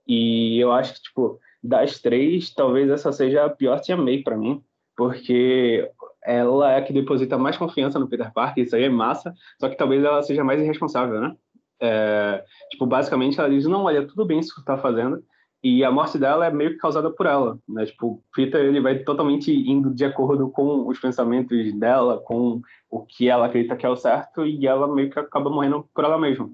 E 0.07 0.59
eu 0.59 0.73
acho 0.73 0.95
que, 0.95 1.03
tipo, 1.03 1.39
das 1.63 1.99
três, 1.99 2.55
talvez 2.55 2.89
essa 2.89 3.13
seja 3.13 3.45
a 3.45 3.51
pior 3.51 3.81
Tia 3.81 3.97
May 3.97 4.23
para 4.23 4.37
mim, 4.37 4.63
porque 4.97 5.91
ela 6.25 6.73
é 6.73 6.79
a 6.79 6.83
que 6.83 6.93
deposita 6.93 7.37
mais 7.39 7.57
confiança 7.57 7.99
no 7.99 8.09
Peter 8.09 8.33
Parker, 8.33 8.65
isso 8.65 8.77
aí 8.77 8.85
é 8.85 8.89
massa, 8.89 9.35
só 9.61 9.69
que 9.69 9.77
talvez 9.77 10.03
ela 10.05 10.23
seja 10.23 10.45
mais 10.45 10.61
irresponsável, 10.61 11.21
né? 11.21 11.37
É, 11.81 12.45
tipo, 12.71 12.87
basicamente 12.87 13.39
ela 13.39 13.49
diz, 13.49 13.65
não, 13.67 13.85
olha, 13.85 14.07
tudo 14.07 14.25
bem 14.25 14.39
isso 14.39 14.55
que 14.55 14.61
você 14.61 14.67
tá 14.67 14.77
fazendo, 14.77 15.23
e 15.63 15.85
a 15.85 15.91
morte 15.91 16.19
dela 16.19 16.47
é 16.47 16.51
meio 16.51 16.71
que 16.71 16.77
causada 16.77 17.11
por 17.11 17.27
ela, 17.27 17.59
né? 17.69 17.87
Tipo, 17.87 18.23
Peter, 18.35 18.65
ele 18.65 18.81
vai 18.81 19.01
totalmente 19.01 19.53
indo 19.53 19.93
de 19.93 20.05
acordo 20.05 20.49
com 20.51 20.87
os 20.87 20.99
pensamentos 20.99 21.73
dela, 21.75 22.19
com 22.19 22.63
o 22.91 23.05
que 23.05 23.29
ela 23.29 23.47
acredita 23.47 23.77
que 23.77 23.85
é 23.85 23.89
o 23.89 23.97
certo, 23.97 24.47
e 24.47 24.67
ela 24.67 24.87
meio 24.87 25.11
que 25.11 25.19
acaba 25.19 25.51
morrendo 25.51 25.89
por 25.93 26.05
ela 26.05 26.19
mesma. 26.19 26.51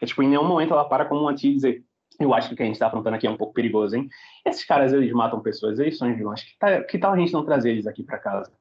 É, 0.00 0.06
tipo, 0.06 0.22
em 0.22 0.28
nenhum 0.28 0.44
momento 0.44 0.72
ela 0.72 0.84
para 0.84 1.04
como 1.04 1.20
uma 1.20 1.34
tia 1.34 1.50
e 1.50 1.54
dizer, 1.54 1.84
eu 2.18 2.34
acho 2.34 2.48
que 2.48 2.54
o 2.54 2.56
que 2.56 2.62
a 2.62 2.66
gente 2.66 2.74
está 2.74 2.88
apontando 2.88 3.16
aqui 3.16 3.26
é 3.26 3.30
um 3.30 3.36
pouco 3.36 3.54
perigoso, 3.54 3.96
hein? 3.96 4.08
Esses 4.44 4.64
caras, 4.64 4.92
eles 4.92 5.12
matam 5.12 5.40
pessoas, 5.40 5.78
eles 5.78 5.96
são 5.96 6.12
vilões. 6.14 6.42
Que, 6.42 6.58
tá, 6.58 6.82
que 6.82 6.98
tal 6.98 7.12
a 7.12 7.18
gente 7.18 7.32
não 7.32 7.44
trazer 7.44 7.70
eles 7.70 7.86
aqui 7.86 8.02
para 8.02 8.18
casa? 8.18 8.52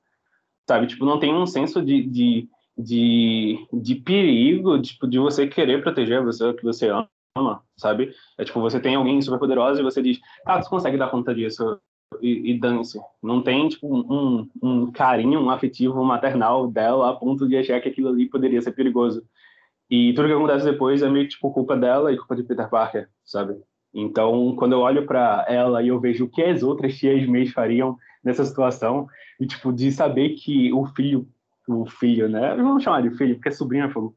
Sabe? 0.67 0.87
Tipo, 0.87 1.05
não 1.05 1.19
tem 1.19 1.33
um 1.33 1.45
senso 1.45 1.83
de, 1.83 2.03
de 2.03 2.49
de, 2.77 3.67
de 3.71 3.95
perigo, 3.95 4.81
tipo, 4.81 5.07
de 5.07 5.19
você 5.19 5.47
querer 5.47 5.81
proteger 5.81 6.19
a 6.19 6.25
pessoa 6.25 6.53
que 6.53 6.63
você 6.63 6.87
ama, 6.89 7.09
sabe? 7.77 8.13
É 8.37 8.43
tipo, 8.43 8.61
você 8.61 8.79
tem 8.79 8.95
alguém 8.95 9.21
super 9.21 9.39
poderoso 9.39 9.79
e 9.79 9.83
você 9.83 10.01
diz, 10.01 10.19
ah, 10.45 10.61
você 10.61 10.69
consegue 10.69 10.97
dar 10.97 11.09
conta 11.09 11.33
disso 11.33 11.79
e, 12.21 12.51
e 12.51 12.59
dance. 12.59 12.99
Não 13.21 13.41
tem, 13.41 13.67
tipo, 13.67 13.87
um, 13.87 14.47
um 14.61 14.91
carinho, 14.91 15.39
um 15.39 15.49
afetivo 15.49 16.03
maternal 16.03 16.67
dela 16.67 17.09
a 17.09 17.13
ponto 17.13 17.47
de 17.47 17.57
achar 17.57 17.81
que 17.81 17.89
aquilo 17.89 18.09
ali 18.09 18.29
poderia 18.29 18.61
ser 18.61 18.71
perigoso. 18.71 19.23
E 19.89 20.13
tudo 20.13 20.27
que 20.27 20.33
acontece 20.33 20.65
depois 20.65 21.01
é 21.01 21.09
meio, 21.09 21.27
tipo, 21.27 21.51
culpa 21.51 21.75
dela 21.75 22.11
e 22.11 22.17
culpa 22.17 22.35
de 22.35 22.43
Peter 22.43 22.69
Parker, 22.69 23.09
sabe? 23.23 23.55
Então, 23.93 24.55
quando 24.55 24.73
eu 24.73 24.79
olho 24.79 25.05
para 25.05 25.45
ela 25.47 25.83
e 25.83 25.89
eu 25.89 25.99
vejo 25.99 26.25
o 26.25 26.29
que 26.29 26.41
as 26.41 26.63
outras 26.63 26.97
tias 26.97 27.27
May 27.27 27.45
fariam 27.45 27.97
nessa 28.23 28.45
situação, 28.45 29.07
e, 29.39 29.45
tipo, 29.45 29.71
de 29.73 29.91
saber 29.91 30.29
que 30.29 30.71
o 30.73 30.85
filho 30.87 31.27
o 31.65 31.85
filho, 31.85 32.27
né? 32.27 32.55
Vamos 32.55 32.83
chamar 32.83 33.01
de 33.01 33.11
filho, 33.11 33.35
porque 33.35 33.47
é 33.47 33.51
sobrinho 33.51 33.89
falou. 33.89 34.13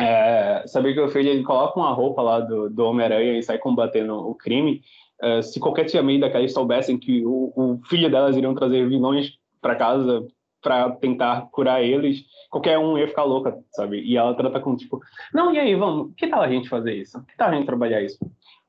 É, 0.00 0.66
saber 0.66 0.94
que 0.94 1.00
o 1.00 1.08
filho 1.08 1.28
ele 1.28 1.42
coloca 1.42 1.78
uma 1.78 1.92
roupa 1.92 2.22
lá 2.22 2.40
do, 2.40 2.70
do 2.70 2.84
Homem-Aranha 2.84 3.38
e 3.38 3.42
sai 3.42 3.58
combatendo 3.58 4.14
o 4.14 4.34
crime. 4.34 4.82
É, 5.22 5.42
se 5.42 5.60
qualquer 5.60 5.84
tia 5.84 6.02
May 6.02 6.18
daquelas 6.18 6.52
soubessem 6.52 6.98
que 6.98 7.24
o, 7.24 7.52
o 7.54 7.80
filho 7.88 8.10
delas 8.10 8.36
iriam 8.36 8.54
trazer 8.54 8.88
vilões 8.88 9.38
para 9.60 9.76
casa 9.76 10.26
para 10.62 10.90
tentar 10.90 11.48
curar 11.50 11.82
eles, 11.82 12.22
qualquer 12.50 12.78
um 12.78 12.98
ia 12.98 13.08
ficar 13.08 13.24
louca, 13.24 13.58
sabe? 13.70 14.00
E 14.02 14.16
ela 14.16 14.34
trata 14.34 14.60
com 14.60 14.76
tipo, 14.76 15.00
não, 15.32 15.54
e 15.54 15.58
aí, 15.58 15.74
vamos, 15.74 16.12
que 16.16 16.26
tal 16.26 16.42
a 16.42 16.48
gente 16.48 16.68
fazer 16.68 16.94
isso? 16.94 17.22
Que 17.24 17.36
tal 17.36 17.48
a 17.48 17.54
gente 17.54 17.64
trabalhar 17.64 18.02
isso? 18.02 18.18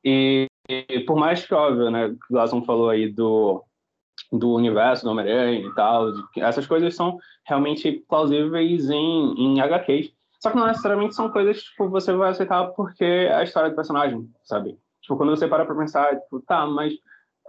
E, 0.03 0.47
e 0.69 0.99
por 1.01 1.17
mais 1.17 1.45
que, 1.45 1.53
óbvio, 1.53 1.91
né, 1.91 2.07
o 2.07 2.17
Glasson 2.29 2.63
falou 2.63 2.89
aí 2.89 3.09
do, 3.11 3.63
do 4.31 4.53
universo 4.53 5.03
do 5.03 5.11
Homem-Aranha 5.11 5.59
e 5.59 5.75
tal. 5.75 6.11
De, 6.11 6.21
essas 6.37 6.65
coisas 6.65 6.95
são 6.95 7.17
realmente 7.45 8.03
plausíveis 8.07 8.89
em, 8.89 9.33
em 9.37 9.61
HQs. 9.61 10.13
Só 10.41 10.49
que 10.49 10.57
não 10.57 10.65
necessariamente 10.65 11.13
são 11.13 11.29
coisas 11.29 11.61
que 11.61 11.69
tipo, 11.69 11.87
você 11.87 12.11
vai 12.13 12.31
aceitar 12.31 12.65
porque 12.69 13.03
é 13.03 13.33
a 13.33 13.43
história 13.43 13.69
do 13.69 13.75
personagem, 13.75 14.27
sabe? 14.43 14.75
Tipo, 15.01 15.15
quando 15.15 15.29
você 15.29 15.47
para 15.47 15.65
pra 15.65 15.75
pensar, 15.75 16.19
tipo, 16.19 16.41
tá, 16.41 16.65
mas 16.65 16.93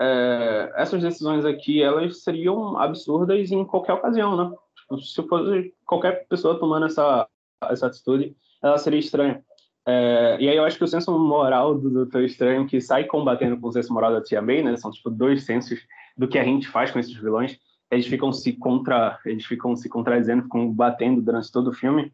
é, 0.00 0.72
essas 0.76 1.00
decisões 1.00 1.44
aqui, 1.44 1.82
elas 1.82 2.22
seriam 2.22 2.78
absurdas 2.78 3.50
em 3.50 3.64
qualquer 3.64 3.94
ocasião, 3.94 4.36
né? 4.36 4.56
Tipo, 4.76 4.98
se 5.00 5.22
fosse 5.26 5.74
qualquer 5.86 6.26
pessoa 6.28 6.58
tomando 6.58 6.86
essa, 6.86 7.26
essa 7.62 7.86
atitude, 7.86 8.36
ela 8.62 8.76
seria 8.76 9.00
estranha. 9.00 9.42
É, 9.86 10.36
e 10.38 10.48
aí 10.48 10.56
eu 10.56 10.64
acho 10.64 10.76
que 10.76 10.84
o 10.84 10.88
senso 10.88 11.18
moral 11.18 11.74
do 11.74 11.90
Doutor 11.90 12.22
Estranho, 12.22 12.66
que 12.66 12.80
sai 12.80 13.04
combatendo 13.04 13.58
com 13.58 13.68
o 13.68 13.72
senso 13.72 13.92
moral 13.92 14.12
da 14.12 14.22
Tia 14.22 14.42
May, 14.42 14.62
né? 14.62 14.76
São, 14.76 14.90
tipo, 14.90 15.08
dois 15.08 15.44
sensos 15.44 15.80
do 16.16 16.28
que 16.28 16.38
a 16.38 16.44
gente 16.44 16.68
faz 16.68 16.90
com 16.90 16.98
esses 16.98 17.14
vilões. 17.14 17.58
Eles 17.90 18.06
ficam 18.06 18.32
se 18.32 18.52
contra, 18.52 19.18
eles 19.24 19.44
ficam 19.44 19.74
se 19.74 19.88
contradizendo, 19.88 20.44
ficam 20.44 20.70
batendo 20.70 21.22
durante 21.22 21.50
todo 21.50 21.68
o 21.68 21.72
filme. 21.72 22.12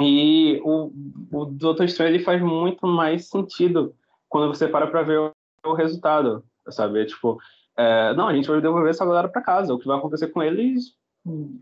E 0.00 0.60
o, 0.64 0.90
o 1.32 1.44
Doutor 1.44 1.84
Estranho 1.84 2.14
ele 2.14 2.24
faz 2.24 2.40
muito 2.40 2.86
mais 2.86 3.28
sentido 3.28 3.94
quando 4.28 4.48
você 4.48 4.66
para 4.66 4.86
para 4.86 5.02
ver 5.02 5.18
o, 5.18 5.32
o, 5.66 5.74
resultado, 5.74 6.42
sabe? 6.70 7.02
É 7.02 7.04
tipo, 7.04 7.38
é, 7.76 8.14
não, 8.14 8.28
a 8.28 8.34
gente 8.34 8.48
vai 8.48 8.60
devolver 8.60 8.90
essa 8.90 9.04
galera 9.04 9.28
para 9.28 9.42
casa. 9.42 9.74
O 9.74 9.78
que 9.78 9.86
vai 9.86 9.98
acontecer 9.98 10.28
com 10.28 10.42
eles 10.42 10.94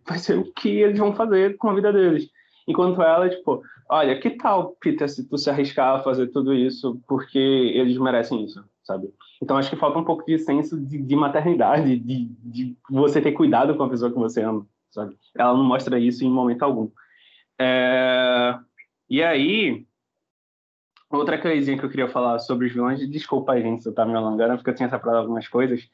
vai 0.07 0.19
ser 0.19 0.39
o 0.39 0.53
que 0.53 0.69
eles 0.69 0.99
vão 0.99 1.15
fazer 1.15 1.57
com 1.57 1.69
a 1.69 1.75
vida 1.75 1.93
deles. 1.93 2.31
Enquanto 2.69 3.03
ela, 3.03 3.29
tipo, 3.29 3.63
olha, 3.89 4.19
que 4.21 4.31
tal, 4.31 4.77
Peter, 4.81 5.09
se 5.09 5.29
tu 5.29 5.37
se 5.37 5.51
arriscar 5.51 5.97
a 5.97 6.03
fazer 6.03 6.29
tudo 6.29 6.55
isso 6.55 7.01
porque 7.09 7.39
eles 7.39 7.99
merecem 7.99 8.45
isso, 8.45 8.65
sabe? 8.85 9.13
Então 9.43 9.57
acho 9.57 9.71
que 9.71 9.77
falta 9.77 9.99
um 9.99 10.05
pouco 10.05 10.25
de 10.25 10.39
senso 10.39 10.79
de, 10.81 10.99
de 10.99 11.17
maternidade, 11.17 11.99
de, 11.99 12.27
de, 12.27 12.77
você 12.89 13.21
ter 13.21 13.33
cuidado 13.33 13.75
com 13.75 13.83
a 13.83 13.89
pessoa 13.89 14.13
que 14.13 14.19
você 14.19 14.43
ama, 14.43 14.67
sabe? 14.91 15.17
Ela 15.37 15.55
não 15.55 15.65
mostra 15.65 15.99
isso 15.99 16.25
em 16.25 16.31
momento 16.31 16.63
algum. 16.63 16.89
É... 17.61 18.59
E 19.09 19.23
aí, 19.23 19.87
outra 21.11 21.37
coisinha 21.37 21.77
que 21.77 21.85
eu 21.85 21.91
queria 21.91 22.09
falar 22.09 22.39
sobre 22.39 22.67
os 22.67 22.73
vilões, 22.73 23.07
desculpa 23.11 23.53
a 23.53 23.61
gente 23.61 23.83
se 23.83 23.89
eu 23.89 23.95
tá 23.95 24.07
me 24.07 24.15
alongando, 24.15 24.57
porque 24.57 24.71
eu 24.71 24.75
tinha 24.75 24.89
separado 24.89 25.19
algumas 25.19 25.47
coisas, 25.47 25.87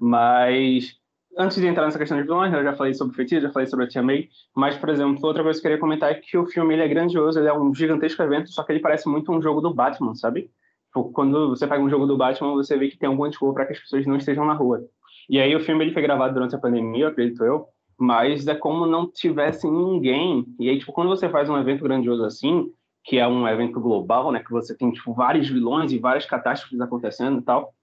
mas 0.00 0.96
antes 1.36 1.58
de 1.58 1.66
entrar 1.66 1.84
nessa 1.84 1.98
questão 1.98 2.16
de 2.16 2.22
vilões, 2.22 2.54
eu 2.54 2.62
já 2.62 2.72
falei 2.74 2.94
sobre 2.94 3.12
o 3.12 3.16
feitiço, 3.16 3.42
já 3.42 3.52
falei 3.52 3.66
sobre 3.66 3.84
a 3.84 3.88
Tia 3.88 4.02
May, 4.02 4.28
mas, 4.56 4.78
por 4.78 4.88
exemplo, 4.88 5.18
outra 5.26 5.42
coisa 5.42 5.60
que 5.60 5.66
eu 5.66 5.70
queria 5.70 5.80
comentar 5.80 6.10
é 6.10 6.14
que 6.14 6.38
o 6.38 6.46
filme 6.46 6.74
ele 6.74 6.82
é 6.82 6.88
grandioso, 6.88 7.38
ele 7.38 7.48
é 7.48 7.52
um 7.52 7.74
gigantesco 7.74 8.22
evento, 8.22 8.50
só 8.50 8.62
que 8.62 8.72
ele 8.72 8.80
parece 8.80 9.06
muito 9.06 9.30
um 9.30 9.42
jogo 9.42 9.60
do 9.60 9.74
Batman, 9.74 10.14
sabe? 10.14 10.50
Tipo, 10.86 11.12
quando 11.12 11.50
você 11.50 11.66
pega 11.66 11.82
um 11.82 11.90
jogo 11.90 12.06
do 12.06 12.16
Batman, 12.16 12.54
você 12.54 12.78
vê 12.78 12.88
que 12.88 12.98
tem 12.98 13.08
algum 13.08 13.28
desculpa 13.28 13.54
para 13.54 13.66
que 13.66 13.72
as 13.74 13.80
pessoas 13.80 14.06
não 14.06 14.16
estejam 14.16 14.46
na 14.46 14.54
rua. 14.54 14.84
E 15.28 15.38
aí 15.38 15.54
o 15.54 15.60
filme 15.60 15.84
ele 15.84 15.92
foi 15.92 16.02
gravado 16.02 16.32
durante 16.32 16.56
a 16.56 16.58
pandemia, 16.58 17.08
acredito 17.08 17.44
eu, 17.44 17.68
mas 18.00 18.46
é 18.46 18.54
como 18.54 18.86
não 18.86 19.10
tivesse 19.10 19.70
ninguém. 19.70 20.46
E 20.58 20.70
aí, 20.70 20.78
tipo, 20.78 20.92
quando 20.92 21.08
você 21.08 21.28
faz 21.28 21.50
um 21.50 21.58
evento 21.58 21.84
grandioso 21.84 22.24
assim, 22.24 22.72
que 23.04 23.18
é 23.18 23.26
um 23.26 23.46
evento 23.46 23.78
global, 23.78 24.32
né, 24.32 24.42
que 24.42 24.50
você 24.50 24.76
tem 24.76 24.90
tipo 24.90 25.12
vários 25.12 25.48
vilões 25.48 25.92
e 25.92 25.98
várias 25.98 26.26
catástrofes 26.26 26.80
acontecendo 26.80 27.40
e 27.40 27.42
tal, 27.42 27.74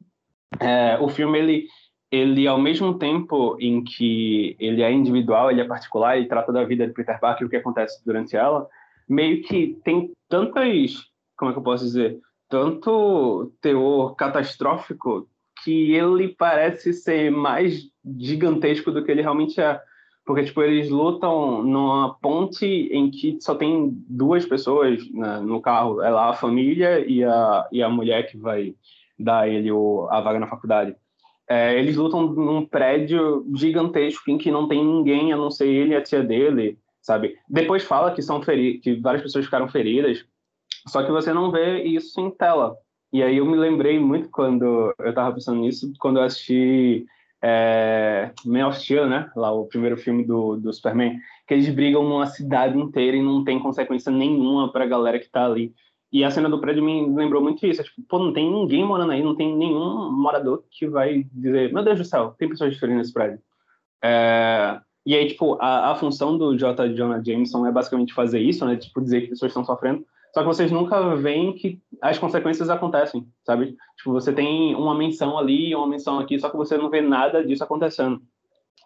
é, 0.60 0.98
o 1.00 1.08
filme 1.08 1.38
ele 1.38 1.68
ele 2.10 2.48
ao 2.48 2.58
mesmo 2.58 2.98
tempo 2.98 3.58
em 3.60 3.84
que 3.84 4.56
ele 4.60 4.82
é 4.82 4.90
individual, 4.92 5.52
ele 5.52 5.60
é 5.60 5.66
particular, 5.66 6.18
ele 6.18 6.28
trata 6.28 6.54
da 6.54 6.64
vida 6.64 6.88
de 6.88 6.94
Peter 6.94 7.20
Parker 7.20 7.44
e 7.44 7.46
o 7.46 7.50
que 7.50 7.58
acontece 7.58 8.04
durante 8.06 8.36
ela, 8.36 8.66
meio 9.10 9.42
que 9.44 9.78
tem 9.84 10.14
tantas, 10.30 11.04
como 11.38 11.52
é 11.52 11.54
que 11.54 11.60
eu 11.60 11.64
posso 11.64 11.84
dizer, 11.84 12.18
tanto 12.50 13.52
teor 13.62 14.16
catastrófico 14.16 15.28
que 15.64 15.94
ele 15.94 16.30
parece 16.30 16.94
ser 16.94 17.30
mais 17.30 17.90
gigantesco 18.18 18.92
do 18.92 19.04
que 19.04 19.12
ele 19.12 19.22
realmente 19.22 19.60
é. 19.60 19.82
Porque, 20.28 20.44
tipo, 20.44 20.62
eles 20.62 20.90
lutam 20.90 21.64
numa 21.64 22.14
ponte 22.16 22.66
em 22.66 23.10
que 23.10 23.38
só 23.40 23.56
tem 23.56 23.90
duas 24.10 24.46
pessoas 24.46 25.10
né, 25.12 25.40
no 25.40 25.62
carro. 25.62 26.02
É 26.02 26.10
lá 26.10 26.32
a 26.32 26.34
família 26.34 27.00
e 27.00 27.24
a, 27.24 27.66
e 27.72 27.82
a 27.82 27.88
mulher 27.88 28.30
que 28.30 28.38
vai 28.38 28.76
dar 29.18 29.48
ele 29.48 29.72
o, 29.72 30.06
a 30.12 30.20
vaga 30.20 30.38
na 30.38 30.48
faculdade. 30.48 30.94
É, 31.50 31.80
eles 31.80 31.96
lutam 31.96 32.28
num 32.28 32.66
prédio 32.66 33.48
gigantesco 33.56 34.30
em 34.30 34.38
que 34.38 34.52
não 34.52 34.68
tem 34.68 34.84
ninguém 34.84 35.32
a 35.32 35.38
não 35.38 35.50
ser 35.50 35.70
ele 35.70 35.94
e 35.94 35.96
a 35.96 36.02
tia 36.02 36.22
dele, 36.22 36.78
sabe? 37.02 37.38
Depois 37.48 37.86
fala 37.86 38.12
que 38.12 38.22
são 38.22 38.42
feri 38.42 38.80
que 38.80 38.96
várias 38.96 39.24
pessoas 39.24 39.46
ficaram 39.46 39.70
feridas, 39.70 40.26
só 40.90 41.04
que 41.04 41.12
você 41.12 41.32
não 41.32 41.52
vê 41.52 41.84
isso 41.84 42.20
em 42.20 42.30
tela. 42.32 42.76
E 43.14 43.24
aí 43.24 43.38
eu 43.38 43.46
me 43.46 43.56
lembrei 43.56 43.98
muito 43.98 44.30
quando 44.30 44.94
eu 45.00 45.10
estava 45.10 45.34
pensando 45.34 45.62
nisso, 45.62 45.94
quando 46.00 46.18
eu 46.18 46.24
assisti 46.24 47.06
é, 47.42 48.32
Man 48.46 48.68
of 48.68 48.80
Steel, 48.80 49.08
né? 49.08 49.30
Lá 49.36 49.52
o 49.52 49.66
primeiro 49.66 49.98
filme 49.98 50.26
do, 50.26 50.58
do 50.58 50.74
Superman, 50.74 51.20
que 51.48 51.54
eles 51.54 51.74
brigam 51.74 52.04
numa 52.04 52.26
cidade 52.26 52.78
inteira 52.78 53.18
e 53.18 53.22
não 53.22 53.44
tem 53.44 53.60
consequência 53.60 54.12
nenhuma 54.12 54.72
para 54.72 54.84
a 54.84 54.88
galera 54.88 55.20
que 55.20 55.30
tá 55.30 55.46
ali. 55.46 55.74
E 56.12 56.24
a 56.24 56.32
cena 56.32 56.50
do 56.50 56.60
prédio 56.60 56.84
me 56.84 57.14
lembrou 57.14 57.42
muito 57.42 57.66
isso. 57.66 57.82
É 57.82 57.84
tipo, 57.84 58.02
pô, 58.08 58.20
não 58.20 58.34
tem 58.34 58.50
ninguém 58.50 58.86
morando 58.86 59.12
aí, 59.12 59.22
não 59.22 59.36
tem 59.36 59.56
nenhum 59.56 60.12
morador 60.12 60.64
que 60.72 60.88
vai 60.88 61.26
dizer, 61.32 61.74
meu 61.74 61.84
Deus 61.84 62.00
do 62.00 62.06
céu, 62.06 62.34
tem 62.38 62.50
pessoas 62.50 62.74
diferentes 62.74 63.00
nesse 63.00 63.14
prédio. 63.14 63.40
É, 64.02 64.80
e 65.06 65.16
aí, 65.16 65.28
tipo, 65.28 65.58
a, 65.62 65.92
a 65.92 65.96
função 65.96 66.38
do 66.38 66.58
J. 66.58 66.94
Jonah 66.94 67.22
Jameson 67.24 67.66
é 67.66 67.72
basicamente 67.72 68.14
fazer 68.14 68.40
isso, 68.40 68.66
né? 68.66 68.76
Tipo, 68.76 69.02
dizer 69.02 69.22
que 69.22 69.30
pessoas 69.30 69.52
estão 69.52 69.66
sofrendo. 69.66 70.06
Só 70.38 70.42
que 70.44 70.50
vocês 70.50 70.72
nunca 70.72 71.16
veem 71.16 71.52
que 71.52 71.82
as 72.00 72.20
consequências 72.20 72.70
acontecem, 72.70 73.26
sabe? 73.44 73.76
Tipo, 73.98 74.12
você 74.12 74.32
tem 74.32 74.76
uma 74.76 74.94
menção 74.94 75.36
ali, 75.36 75.74
uma 75.74 75.88
menção 75.88 76.20
aqui, 76.20 76.40
só 76.40 76.48
que 76.48 76.56
você 76.56 76.78
não 76.78 76.92
vê 76.92 77.02
nada 77.02 77.44
disso 77.44 77.64
acontecendo. 77.64 78.22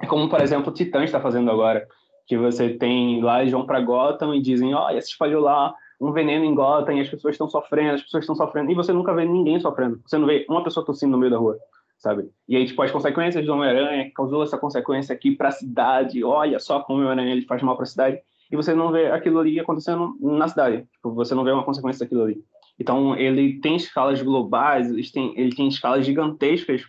É 0.01 0.05
como, 0.05 0.29
por 0.29 0.39
exemplo, 0.39 0.71
o 0.71 0.73
Titã 0.73 1.03
está 1.03 1.19
fazendo 1.19 1.51
agora, 1.51 1.85
que 2.25 2.37
você 2.37 2.69
tem 2.69 3.21
lá, 3.21 3.41
eles 3.41 3.51
vão 3.51 3.65
para 3.65 3.81
Gotham 3.81 4.33
e 4.33 4.41
dizem, 4.41 4.73
olha, 4.73 5.01
se 5.01 5.09
espalhou 5.09 5.41
lá 5.41 5.75
um 5.99 6.13
veneno 6.13 6.45
em 6.45 6.55
Gotham 6.55 6.93
e 6.93 7.01
as 7.01 7.09
pessoas 7.09 7.33
estão 7.33 7.49
sofrendo, 7.49 7.95
as 7.95 8.01
pessoas 8.01 8.23
estão 8.23 8.35
sofrendo, 8.35 8.71
e 8.71 8.73
você 8.73 8.93
nunca 8.93 9.13
vê 9.13 9.25
ninguém 9.25 9.59
sofrendo. 9.59 9.99
Você 10.05 10.17
não 10.17 10.27
vê 10.27 10.45
uma 10.47 10.63
pessoa 10.63 10.85
tossindo 10.85 11.11
no 11.11 11.17
meio 11.17 11.31
da 11.33 11.37
rua, 11.37 11.57
sabe? 11.97 12.29
E 12.47 12.55
aí, 12.55 12.65
tipo, 12.65 12.81
as 12.81 12.91
consequências 12.91 13.45
do 13.45 13.51
Homem-Aranha 13.51 14.09
causou 14.15 14.41
essa 14.41 14.57
consequência 14.57 15.13
aqui 15.13 15.35
para 15.35 15.49
a 15.49 15.51
cidade, 15.51 16.23
olha 16.23 16.59
só 16.59 16.79
como 16.79 16.99
o 16.99 17.01
Homem-Aranha 17.01 17.45
faz 17.45 17.61
mal 17.61 17.75
para 17.75 17.83
a 17.83 17.87
cidade, 17.87 18.21
e 18.51 18.55
você 18.55 18.73
não 18.73 18.91
vê 18.91 19.07
aquilo 19.07 19.39
ali 19.39 19.59
acontecendo 19.59 20.15
na 20.19 20.47
cidade. 20.47 20.85
Tipo, 20.93 21.13
você 21.13 21.33
não 21.33 21.43
vê 21.43 21.51
uma 21.51 21.63
consequência 21.63 22.05
daquilo 22.05 22.23
ali. 22.23 22.43
Então, 22.79 23.15
ele 23.15 23.59
tem 23.59 23.75
escalas 23.75 24.21
globais, 24.21 24.89
ele 24.89 25.09
tem, 25.09 25.39
ele 25.39 25.55
tem 25.55 25.67
escalas 25.67 26.05
gigantescas 26.05 26.83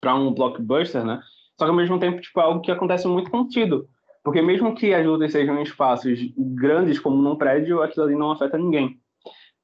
para 0.00 0.14
um 0.14 0.32
blockbuster, 0.32 1.04
né? 1.04 1.20
Só 1.58 1.64
que 1.64 1.70
ao 1.70 1.76
mesmo 1.76 1.98
tempo, 1.98 2.20
tipo, 2.20 2.40
é 2.40 2.44
algo 2.44 2.60
que 2.60 2.70
acontece 2.70 3.06
muito 3.08 3.30
contido. 3.30 3.88
Porque 4.22 4.42
mesmo 4.42 4.74
que 4.74 4.92
as 4.94 5.04
lutas 5.06 5.32
sejam 5.32 5.58
em 5.58 5.62
espaços 5.62 6.18
grandes, 6.36 6.98
como 6.98 7.22
num 7.22 7.36
prédio, 7.36 7.82
aquilo 7.82 8.06
ali 8.06 8.14
não 8.14 8.32
afeta 8.32 8.58
ninguém. 8.58 8.98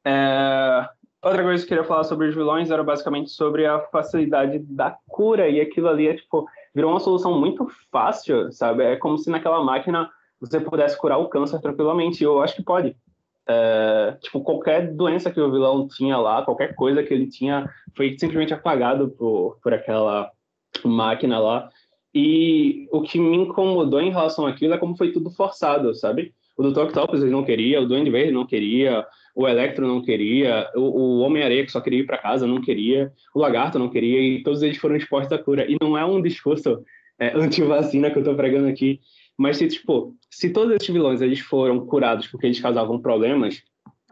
É... 0.05 0.89
Outra 1.25 1.43
coisa 1.43 1.65
que 1.65 1.73
eu 1.73 1.77
queria 1.77 1.89
falar 1.89 2.05
sobre 2.05 2.29
os 2.29 2.35
vilões 2.35 2.71
era 2.71 2.83
basicamente 2.83 3.31
sobre 3.31 3.65
a 3.65 3.79
facilidade 3.79 4.59
da 4.59 4.97
cura, 5.09 5.49
e 5.49 5.61
aquilo 5.61 5.89
ali 5.89 6.09
é, 6.09 6.15
tipo, 6.15 6.47
virou 6.75 6.91
uma 6.91 6.99
solução 6.99 7.39
muito 7.39 7.69
fácil, 7.93 8.53
sabe? 8.53 8.83
É 8.83 8.97
como 8.97 9.17
se 9.17 9.31
naquela 9.31 9.63
máquina 9.63 10.11
você 10.43 10.61
pudesse 10.61 10.99
curar 10.99 11.19
o 11.19 11.29
câncer 11.29 11.61
tranquilamente, 11.61 12.23
eu 12.23 12.43
acho 12.43 12.57
que 12.57 12.63
pode. 12.63 12.97
É... 13.49 14.17
tipo, 14.21 14.41
qualquer 14.41 14.93
doença 14.93 15.31
que 15.31 15.41
o 15.41 15.51
vilão 15.51 15.89
tinha 15.89 16.17
lá, 16.17 16.43
qualquer 16.43 16.75
coisa 16.75 17.03
que 17.03 17.13
ele 17.13 17.27
tinha, 17.27 17.69
foi 17.97 18.17
simplesmente 18.19 18.53
apagado 18.53 19.09
por, 19.11 19.59
por 19.63 19.73
aquela 19.73 20.31
máquina 20.85 21.39
lá, 21.39 21.71
e 22.15 22.87
o 22.93 23.01
que 23.01 23.19
me 23.19 23.37
incomodou 23.37 24.01
em 24.01 24.11
relação 24.11 24.47
àquilo 24.47 24.75
é 24.75 24.79
como 24.79 24.97
foi 24.97 25.13
tudo 25.13 25.31
forçado, 25.31 25.95
sabe? 25.95 26.35
O 26.57 26.63
Dr. 26.63 26.83
Octopus 26.83 27.23
ele 27.23 27.31
não 27.31 27.45
queria, 27.45 27.81
o 27.81 27.87
Duende 27.87 28.11
Verde 28.11 28.33
não 28.33 28.47
queria, 28.47 29.07
o 29.35 29.49
Electro 29.49 29.87
não 29.87 30.03
queria, 30.03 30.69
o, 30.75 30.81
o 30.81 31.19
Homem-Areia 31.21 31.65
que 31.65 31.73
só 31.73 31.81
queria 31.81 32.01
ir 32.01 32.07
para 32.07 32.19
casa 32.19 32.47
não 32.47 32.61
queria, 32.61 33.11
o 33.35 33.41
Lagarto 33.41 33.79
não 33.79 33.89
queria, 33.89 34.21
e 34.21 34.43
todos 34.43 34.63
eles 34.63 34.77
foram 34.77 34.97
expostos 34.97 35.33
à 35.33 35.39
cura. 35.39 35.65
E 35.71 35.77
não 35.81 35.97
é 35.97 36.05
um 36.05 36.21
discurso 36.21 36.85
é, 37.19 37.35
anti-vacina 37.35 38.11
que 38.11 38.19
eu 38.19 38.23
estou 38.23 38.35
pregando 38.35 38.69
aqui, 38.69 39.01
mas 39.37 39.57
se, 39.57 39.69
tipo, 39.69 40.15
se 40.31 40.51
todos 40.51 40.75
esses 40.75 40.89
vilões 40.89 41.21
eles 41.21 41.41
foram 41.41 41.85
curados 41.87 42.27
porque 42.27 42.47
eles 42.47 42.61
causavam 42.61 43.01
problemas 43.01 43.63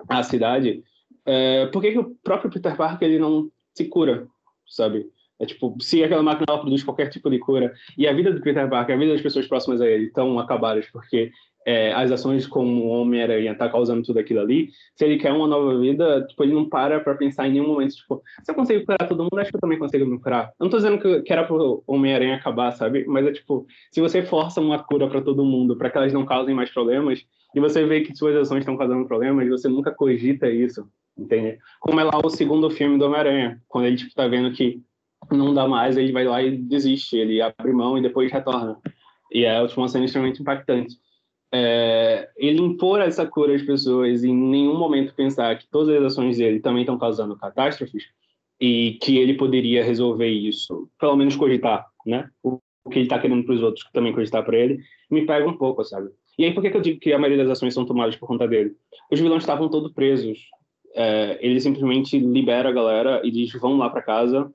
à 0.09 0.23
cidade, 0.23 0.83
é, 1.25 1.67
por 1.67 1.83
que, 1.83 1.93
que 1.93 1.99
o 1.99 2.17
próprio 2.23 2.51
Peter 2.51 2.77
Parker 2.77 3.09
ele 3.09 3.19
não 3.19 3.51
se 3.75 3.85
cura, 3.87 4.27
sabe? 4.67 5.07
É 5.39 5.47
tipo, 5.47 5.75
se 5.81 6.05
aquela 6.05 6.23
máquina 6.23 6.59
produz 6.59 6.83
qualquer 6.83 7.09
tipo 7.09 7.31
de 7.31 7.39
cura 7.39 7.73
e 7.97 8.07
a 8.07 8.13
vida 8.13 8.33
do 8.33 8.43
Peter 8.43 8.69
Parker, 8.69 8.95
a 8.95 8.99
vida 8.99 9.13
das 9.13 9.23
pessoas 9.23 9.47
próximas 9.47 9.81
a 9.81 9.87
ele 9.87 10.07
estão 10.07 10.39
acabadas 10.39 10.87
porque 10.93 11.31
é, 11.67 11.93
as 11.93 12.11
ações 12.11 12.47
como 12.47 12.85
o 12.85 12.89
Homem-Aranha 12.89 13.55
tá 13.55 13.69
causando 13.69 14.03
tudo 14.03 14.19
aquilo 14.19 14.41
ali, 14.41 14.71
se 14.97 15.05
ele 15.05 15.19
quer 15.19 15.33
uma 15.33 15.47
nova 15.47 15.79
vida, 15.79 16.25
tipo, 16.27 16.43
ele 16.43 16.55
não 16.55 16.69
para 16.69 17.01
para 17.01 17.15
pensar 17.15 17.47
em 17.47 17.53
nenhum 17.53 17.69
momento, 17.69 17.95
tipo, 17.95 18.23
se 18.43 18.51
eu 18.51 18.55
consigo 18.55 18.85
curar 18.85 19.07
todo 19.09 19.25
mundo, 19.25 19.39
acho 19.39 19.51
que 19.51 19.57
eu 19.57 19.61
também 19.61 19.79
consigo 19.79 20.07
me 20.07 20.19
curar. 20.19 20.53
Eu 20.59 20.65
não 20.65 20.71
tô 20.71 20.79
dizendo 20.79 20.99
que, 20.99 21.23
que 21.23 21.33
era 21.33 21.45
pro 21.45 21.83
Homem-Aranha 21.87 22.37
acabar, 22.37 22.73
sabe? 22.73 23.05
Mas 23.07 23.27
é 23.27 23.33
tipo, 23.33 23.67
se 23.93 24.01
você 24.01 24.23
força 24.23 24.61
uma 24.61 24.83
cura 24.83 25.09
para 25.09 25.21
todo 25.21 25.45
mundo, 25.45 25.77
para 25.77 25.91
que 25.91 25.99
elas 25.99 26.13
não 26.13 26.25
causem 26.25 26.55
mais 26.55 26.71
problemas, 26.71 27.25
e 27.55 27.61
você 27.61 27.85
vê 27.85 28.01
que 28.01 28.17
suas 28.17 28.37
ações 28.37 28.61
estão 28.61 28.77
causando 28.77 29.07
problemas, 29.07 29.49
você 29.49 29.69
nunca 29.69 29.91
cogita 29.91 30.49
isso, 30.49 30.89
entende? 31.19 31.59
Como 31.81 32.01
é 32.01 32.05
lá 32.05 32.19
o 32.25 32.31
segundo 32.31 32.71
filme 32.71 32.99
do 32.99 33.05
Homem-Aranha, 33.07 33.61
quando 33.69 33.87
ele, 33.87 33.97
tipo, 33.97 34.15
tá 34.15 34.27
vendo 34.27 34.53
que 34.53 34.81
não 35.31 35.53
dá 35.53 35.69
mais, 35.69 35.97
ele 35.97 36.13
vai 36.13 36.25
lá 36.25 36.43
e 36.43 36.57
desiste, 36.57 37.17
ele 37.17 37.43
abre 37.43 37.73
mão 37.73 37.99
e 37.99 38.03
depois 38.03 38.33
retorna. 38.33 38.79
E 39.33 39.45
é 39.45 39.61
uma 39.77 39.89
cena 39.89 40.05
extremamente 40.05 40.41
impactante. 40.41 40.97
É, 41.53 42.29
ele 42.37 42.61
impor 42.61 43.01
essa 43.01 43.27
cura 43.27 43.55
às 43.55 43.63
pessoas 43.63 44.23
e 44.23 44.29
em 44.29 44.37
nenhum 44.37 44.79
momento 44.79 45.15
pensar 45.15 45.59
que 45.59 45.69
todas 45.69 45.97
as 45.97 46.13
ações 46.13 46.39
dele 46.39 46.61
também 46.61 46.83
estão 46.83 46.97
causando 46.97 47.37
catástrofes 47.37 48.05
e 48.61 48.99
que 49.03 49.17
ele 49.19 49.35
poderia 49.35 49.83
resolver 49.83 50.29
isso, 50.29 50.89
pelo 50.99 51.17
menos 51.17 51.35
cogitar, 51.35 51.87
né? 52.07 52.29
O 52.43 52.61
que 52.91 52.99
ele 52.99 53.07
está 53.07 53.19
querendo 53.19 53.45
para 53.45 53.55
os 53.55 53.63
outros 53.63 53.89
também 53.93 54.13
cogitar 54.13 54.45
para 54.45 54.57
ele, 54.57 54.81
me 55.11 55.27
pega 55.27 55.49
um 55.49 55.57
pouco, 55.57 55.83
sabe? 55.85 56.11
E 56.39 56.45
aí 56.45 56.55
por 56.55 56.63
que, 56.63 56.71
que 56.71 56.77
eu 56.77 56.81
digo 56.81 57.01
que 57.01 57.13
a 57.13 57.19
maioria 57.19 57.43
das 57.45 57.59
ações 57.59 57.75
são 57.75 57.85
tomadas 57.85 58.17
por 58.17 58.27
conta 58.27 58.47
dele? 58.47 58.77
Os 59.11 59.19
vilões 59.19 59.43
estavam 59.43 59.69
todos 59.69 59.93
presos. 59.93 60.39
É, 60.95 61.39
ele 61.41 61.61
simplesmente 61.61 62.19
libera 62.19 62.69
a 62.69 62.73
galera 62.73 63.21
e 63.25 63.31
diz: 63.31 63.53
vão 63.53 63.77
lá 63.77 63.91
para 63.91 64.03
casa, 64.03 64.53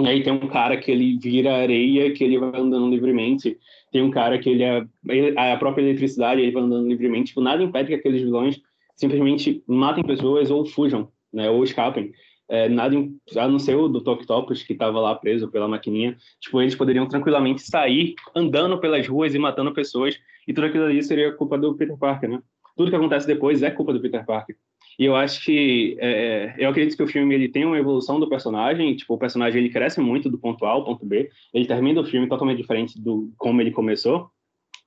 e 0.00 0.08
aí 0.08 0.22
tem 0.22 0.32
um 0.32 0.48
cara 0.48 0.76
que 0.76 0.90
ele 0.90 1.18
vira 1.18 1.56
areia, 1.56 2.12
que 2.12 2.22
ele 2.22 2.38
vai 2.38 2.60
andando 2.60 2.88
livremente. 2.90 3.58
Tem 3.90 4.02
um 4.02 4.10
cara 4.10 4.38
que 4.38 4.50
ele 4.50 4.62
é 4.62 5.52
a 5.52 5.56
própria 5.56 5.82
eletricidade, 5.82 6.40
ele 6.40 6.52
vai 6.52 6.62
andando 6.62 6.88
livremente. 6.88 7.28
Tipo, 7.28 7.40
nada 7.40 7.62
impede 7.62 7.88
que 7.88 7.94
aqueles 7.94 8.22
vilões 8.22 8.60
simplesmente 8.94 9.62
matem 9.66 10.04
pessoas 10.04 10.50
ou 10.50 10.66
fujam, 10.66 11.08
né? 11.32 11.48
Ou 11.48 11.64
escapem. 11.64 12.12
É, 12.50 12.68
nada, 12.68 12.96
a 13.36 13.48
não 13.48 13.58
ser 13.58 13.74
o 13.74 13.88
do 13.88 13.98
Octopus, 14.10 14.62
que 14.62 14.72
estava 14.72 14.98
lá 15.00 15.14
preso 15.14 15.50
pela 15.50 15.68
maquininha. 15.68 16.16
Tipo, 16.40 16.62
eles 16.62 16.74
poderiam 16.74 17.06
tranquilamente 17.06 17.62
sair 17.62 18.14
andando 18.34 18.78
pelas 18.78 19.06
ruas 19.06 19.34
e 19.34 19.38
matando 19.38 19.72
pessoas. 19.72 20.18
E 20.46 20.52
tudo 20.52 20.66
aquilo 20.66 20.84
ali 20.84 21.02
seria 21.02 21.32
culpa 21.32 21.58
do 21.58 21.74
Peter 21.76 21.96
Parker, 21.96 22.30
né? 22.30 22.40
Tudo 22.76 22.90
que 22.90 22.96
acontece 22.96 23.26
depois 23.26 23.62
é 23.62 23.70
culpa 23.70 23.92
do 23.92 24.00
Peter 24.00 24.24
Parker. 24.24 24.56
E 24.98 25.04
eu 25.04 25.14
acho 25.14 25.44
que 25.44 25.96
é, 26.00 26.54
eu 26.58 26.68
acredito 26.68 26.96
que 26.96 27.02
o 27.02 27.06
filme 27.06 27.32
ele 27.32 27.48
tem 27.48 27.64
uma 27.64 27.78
evolução 27.78 28.18
do 28.18 28.28
personagem, 28.28 28.96
tipo 28.96 29.14
o 29.14 29.18
personagem 29.18 29.60
ele 29.60 29.70
cresce 29.70 30.00
muito 30.00 30.28
do 30.28 30.38
ponto 30.38 30.66
A 30.66 30.70
ao 30.70 30.84
ponto 30.84 31.06
B, 31.06 31.30
ele 31.54 31.66
termina 31.66 32.00
o 32.00 32.04
filme 32.04 32.28
totalmente 32.28 32.58
diferente 32.58 33.00
do 33.00 33.32
como 33.38 33.60
ele 33.60 33.70
começou. 33.70 34.28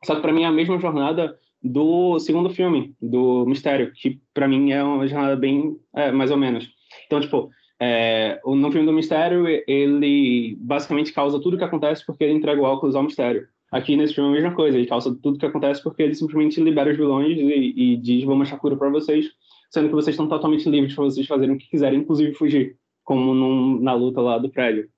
Só 0.04 0.16
que 0.16 0.22
para 0.22 0.34
mim 0.34 0.44
é 0.44 0.48
a 0.48 0.52
mesma 0.52 0.78
jornada 0.80 1.38
do 1.64 2.20
segundo 2.20 2.50
filme, 2.50 2.94
do 3.02 3.46
Mistério, 3.46 3.94
que 3.94 4.20
para 4.34 4.50
mim 4.50 4.72
é 4.72 4.84
uma 4.84 5.08
jornada 5.08 5.38
bem 5.38 5.78
é, 5.96 6.12
mais 6.12 6.30
ou 6.30 6.38
menos. 6.38 6.68
Então 7.06 7.22
tipo 7.22 7.50
é, 7.80 8.38
no 8.46 8.70
filme 8.70 8.86
do 8.86 8.94
Mistério 8.94 9.46
ele 9.66 10.58
basicamente 10.60 11.14
causa 11.14 11.40
tudo 11.40 11.54
o 11.54 11.58
que 11.58 11.64
acontece 11.64 12.06
porque 12.06 12.26
ele 12.26 12.34
entrega 12.34 12.60
o 12.60 12.66
óculos 12.66 12.96
ao 12.96 13.04
Mistério. 13.04 13.48
Aqui 13.72 13.96
nesse 13.96 14.14
filme 14.16 14.28
é 14.28 14.32
a 14.34 14.42
mesma 14.42 14.54
coisa, 14.54 14.78
ele 14.78 14.88
causa 14.88 15.18
tudo 15.24 15.38
o 15.38 15.40
que 15.40 15.46
acontece 15.46 15.82
porque 15.82 16.04
ele 16.04 16.16
simplesmente 16.16 16.60
libera 16.60 16.92
os 16.92 16.98
vilões 16.98 17.38
e, 17.38 17.94
e 17.94 17.96
diz 17.96 18.26
vamos 18.26 18.50
achar 18.50 18.60
cura 18.60 18.76
para 18.76 18.90
vocês 18.90 19.32
sendo 19.72 19.88
que 19.88 19.96
vocês 19.96 20.14
estão 20.14 20.28
totalmente 20.28 20.70
livres 20.70 20.94
para 20.94 21.06
vocês 21.06 21.26
fazerem 21.26 21.56
o 21.56 21.58
que 21.58 21.70
quiserem, 21.70 22.02
inclusive 22.02 22.34
fugir, 22.34 22.78
como 23.04 23.34
num, 23.34 23.82
na 23.82 23.94
luta 23.94 24.22
lá 24.22 24.38
do 24.38 24.50
prédio. 24.50 24.90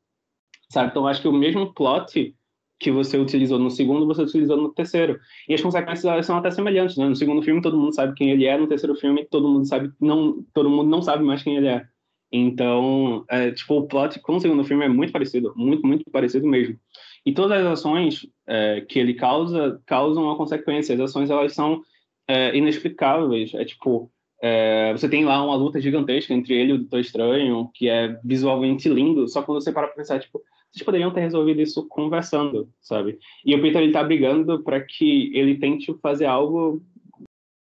Sabe? 0.70 0.90
Então, 0.90 1.08
acho 1.08 1.22
que 1.22 1.28
o 1.28 1.34
mesmo 1.34 1.74
plot 1.74 2.36
que 2.80 2.92
você 2.92 3.18
utilizou 3.18 3.60
no 3.60 3.70
segundo, 3.70 4.06
você 4.06 4.24
utilizou 4.24 4.58
no 4.58 4.74
terceiro. 4.74 5.20
E 5.48 5.54
as 5.54 5.62
consequências 5.62 6.26
são 6.26 6.38
até 6.38 6.52
semelhantes, 6.52 6.98
né? 6.98 7.08
No 7.08 7.16
segundo 7.16 7.42
filme, 7.42 7.62
todo 7.62 7.80
mundo 7.80 7.94
sabe 7.96 8.14
quem 8.16 8.32
ele 8.32 8.46
é, 8.46 8.58
no 8.58 8.68
terceiro 8.68 8.96
filme, 8.96 9.26
todo 9.26 9.48
mundo 9.48 9.66
sabe 9.66 9.92
não, 10.02 10.44
todo 10.54 10.70
mundo 10.70 10.90
não 10.90 11.02
sabe 11.02 11.24
mais 11.24 11.42
quem 11.44 11.56
ele 11.56 11.68
é. 11.68 11.86
Então, 12.32 13.24
é, 13.30 13.52
tipo, 13.52 13.76
o 13.76 13.88
plot 13.88 14.20
com 14.20 14.36
o 14.36 14.40
segundo 14.40 14.64
filme 14.64 14.84
é 14.84 14.90
muito 14.90 15.14
parecido, 15.14 15.54
muito, 15.56 15.86
muito 15.86 16.04
parecido 16.12 16.48
mesmo. 16.48 16.78
E 17.24 17.32
todas 17.32 17.64
as 17.64 17.80
ações 17.80 18.28
é, 18.48 18.82
que 18.82 19.00
ele 19.00 19.14
causa, 19.14 19.80
causam 19.86 20.24
uma 20.24 20.36
consequência. 20.36 20.96
As 20.96 21.02
ações, 21.02 21.30
elas 21.30 21.54
são 21.54 21.82
é, 22.28 22.58
inexplicáveis. 22.58 23.54
É 23.54 23.64
tipo, 23.64 24.12
é, 24.46 24.92
você 24.92 25.08
tem 25.08 25.24
lá 25.24 25.42
uma 25.42 25.56
luta 25.56 25.80
gigantesca 25.80 26.34
entre 26.34 26.54
ele 26.54 26.72
e 26.72 26.74
o 26.74 26.78
Doutor 26.80 27.00
Estranho, 27.00 27.72
que 27.74 27.88
é 27.88 28.20
visualmente 28.22 28.90
lindo, 28.90 29.26
só 29.30 29.42
quando 29.42 29.62
você 29.62 29.72
para 29.72 29.88
pra 29.88 29.96
pensar, 29.96 30.20
tipo, 30.20 30.42
vocês 30.70 30.84
poderiam 30.84 31.12
ter 31.12 31.22
resolvido 31.22 31.62
isso 31.62 31.88
conversando, 31.88 32.68
sabe? 32.82 33.18
E 33.46 33.56
o 33.56 33.62
Peter, 33.62 33.82
ele 33.82 33.94
tá 33.94 34.04
brigando 34.04 34.62
para 34.62 34.82
que 34.82 35.32
ele 35.34 35.56
tente 35.60 35.94
fazer 36.02 36.26
algo 36.26 36.84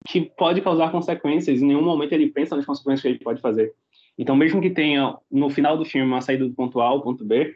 que 0.07 0.21
pode 0.21 0.61
causar 0.61 0.91
consequências, 0.91 1.63
em 1.63 1.65
nenhum 1.65 1.81
momento 1.81 2.13
ele 2.13 2.29
pensa 2.29 2.55
nas 2.55 2.65
consequências 2.65 3.01
que 3.01 3.07
ele 3.07 3.23
pode 3.23 3.41
fazer. 3.41 3.73
Então, 4.15 4.35
mesmo 4.35 4.61
que 4.61 4.69
tenha, 4.69 5.17
no 5.31 5.49
final 5.49 5.79
do 5.79 5.85
filme, 5.85 6.07
uma 6.07 6.21
saída 6.21 6.47
do 6.47 6.53
ponto 6.53 6.79
A 6.79 6.85
ao 6.85 7.01
ponto 7.01 7.25
B, 7.25 7.55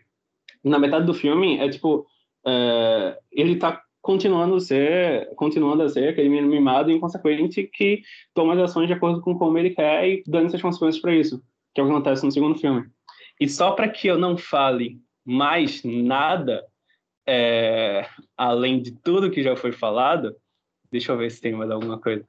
na 0.63 0.79
metade 0.79 1.05
do 1.05 1.13
filme, 1.13 1.59
é 1.59 1.69
tipo, 1.69 2.07
é, 2.43 3.19
ele 3.31 3.57
tá 3.57 3.83
continuando 4.01 4.55
a 4.55 4.59
ser, 4.59 5.33
continuando 5.35 5.83
a 5.83 5.89
ser 5.89 6.09
aquele 6.09 6.29
menino 6.29 6.47
mimado 6.47 6.89
e 6.89 6.95
inconsequente 6.95 7.69
que 7.71 8.01
toma 8.33 8.53
as 8.53 8.59
ações 8.59 8.87
de 8.87 8.93
acordo 8.93 9.21
com 9.21 9.37
como 9.37 9.57
ele 9.57 9.69
quer 9.69 10.07
e 10.07 10.23
dando 10.25 10.47
essas 10.47 10.61
consequências 10.61 11.01
para 11.01 11.15
isso, 11.15 11.41
que 11.73 11.79
é 11.79 11.83
o 11.83 11.87
que 11.87 11.93
acontece 11.93 12.25
no 12.25 12.31
segundo 12.31 12.57
filme. 12.57 12.89
E 13.39 13.47
só 13.47 13.71
para 13.71 13.89
que 13.89 14.07
eu 14.07 14.17
não 14.17 14.37
fale 14.37 14.99
mais 15.23 15.83
nada, 15.83 16.65
é, 17.27 18.07
além 18.35 18.81
de 18.81 18.91
tudo 18.91 19.31
que 19.31 19.43
já 19.43 19.55
foi 19.55 19.71
falado, 19.71 20.35
deixa 20.91 21.11
eu 21.11 21.17
ver 21.17 21.29
se 21.31 21.41
tem 21.41 21.53
mais 21.53 21.69
alguma 21.69 21.99
coisa. 21.99 22.27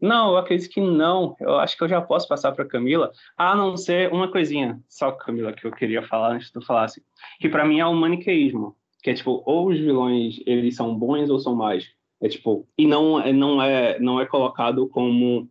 Não, 0.00 0.30
eu 0.30 0.38
acredito 0.38 0.72
que 0.72 0.80
não. 0.80 1.36
Eu 1.38 1.58
acho 1.58 1.76
que 1.76 1.84
eu 1.84 1.88
já 1.88 2.00
posso 2.00 2.26
passar 2.26 2.52
para 2.52 2.64
Camila, 2.64 3.12
a 3.36 3.54
não 3.54 3.76
ser 3.76 4.10
uma 4.10 4.30
coisinha, 4.30 4.80
só 4.88 5.12
Camila, 5.12 5.52
que 5.52 5.66
eu 5.66 5.72
queria 5.72 6.02
falar 6.02 6.32
antes 6.32 6.46
de 6.46 6.54
tu 6.54 6.62
falasse, 6.62 7.04
que 7.38 7.48
para 7.48 7.66
mim 7.66 7.80
é 7.80 7.86
o 7.86 7.92
maniqueísmo, 7.92 8.74
que 9.02 9.10
é 9.10 9.14
tipo, 9.14 9.42
ou 9.46 9.68
os 9.68 9.78
vilões 9.78 10.40
eles 10.46 10.76
são 10.76 10.94
bons 10.94 11.30
ou 11.30 11.38
são 11.38 11.54
mais. 11.54 11.88
É 12.20 12.28
tipo, 12.28 12.66
e 12.76 12.86
não, 12.86 13.20
é, 13.20 13.32
não 13.32 13.62
é 13.62 13.98
não 13.98 14.20
é 14.20 14.26
colocado 14.26 14.88
como 14.88 15.48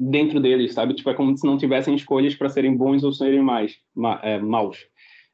dentro 0.00 0.40
deles, 0.40 0.74
sabe? 0.74 0.94
Tipo, 0.94 1.10
é 1.10 1.14
como 1.14 1.36
se 1.36 1.46
não 1.46 1.56
tivessem 1.56 1.94
escolhas 1.94 2.34
para 2.34 2.48
serem 2.48 2.76
bons 2.76 3.04
ou 3.04 3.12
serem 3.12 3.40
mais 3.40 3.76
ma, 3.94 4.20
é, 4.22 4.38
maus. 4.38 4.78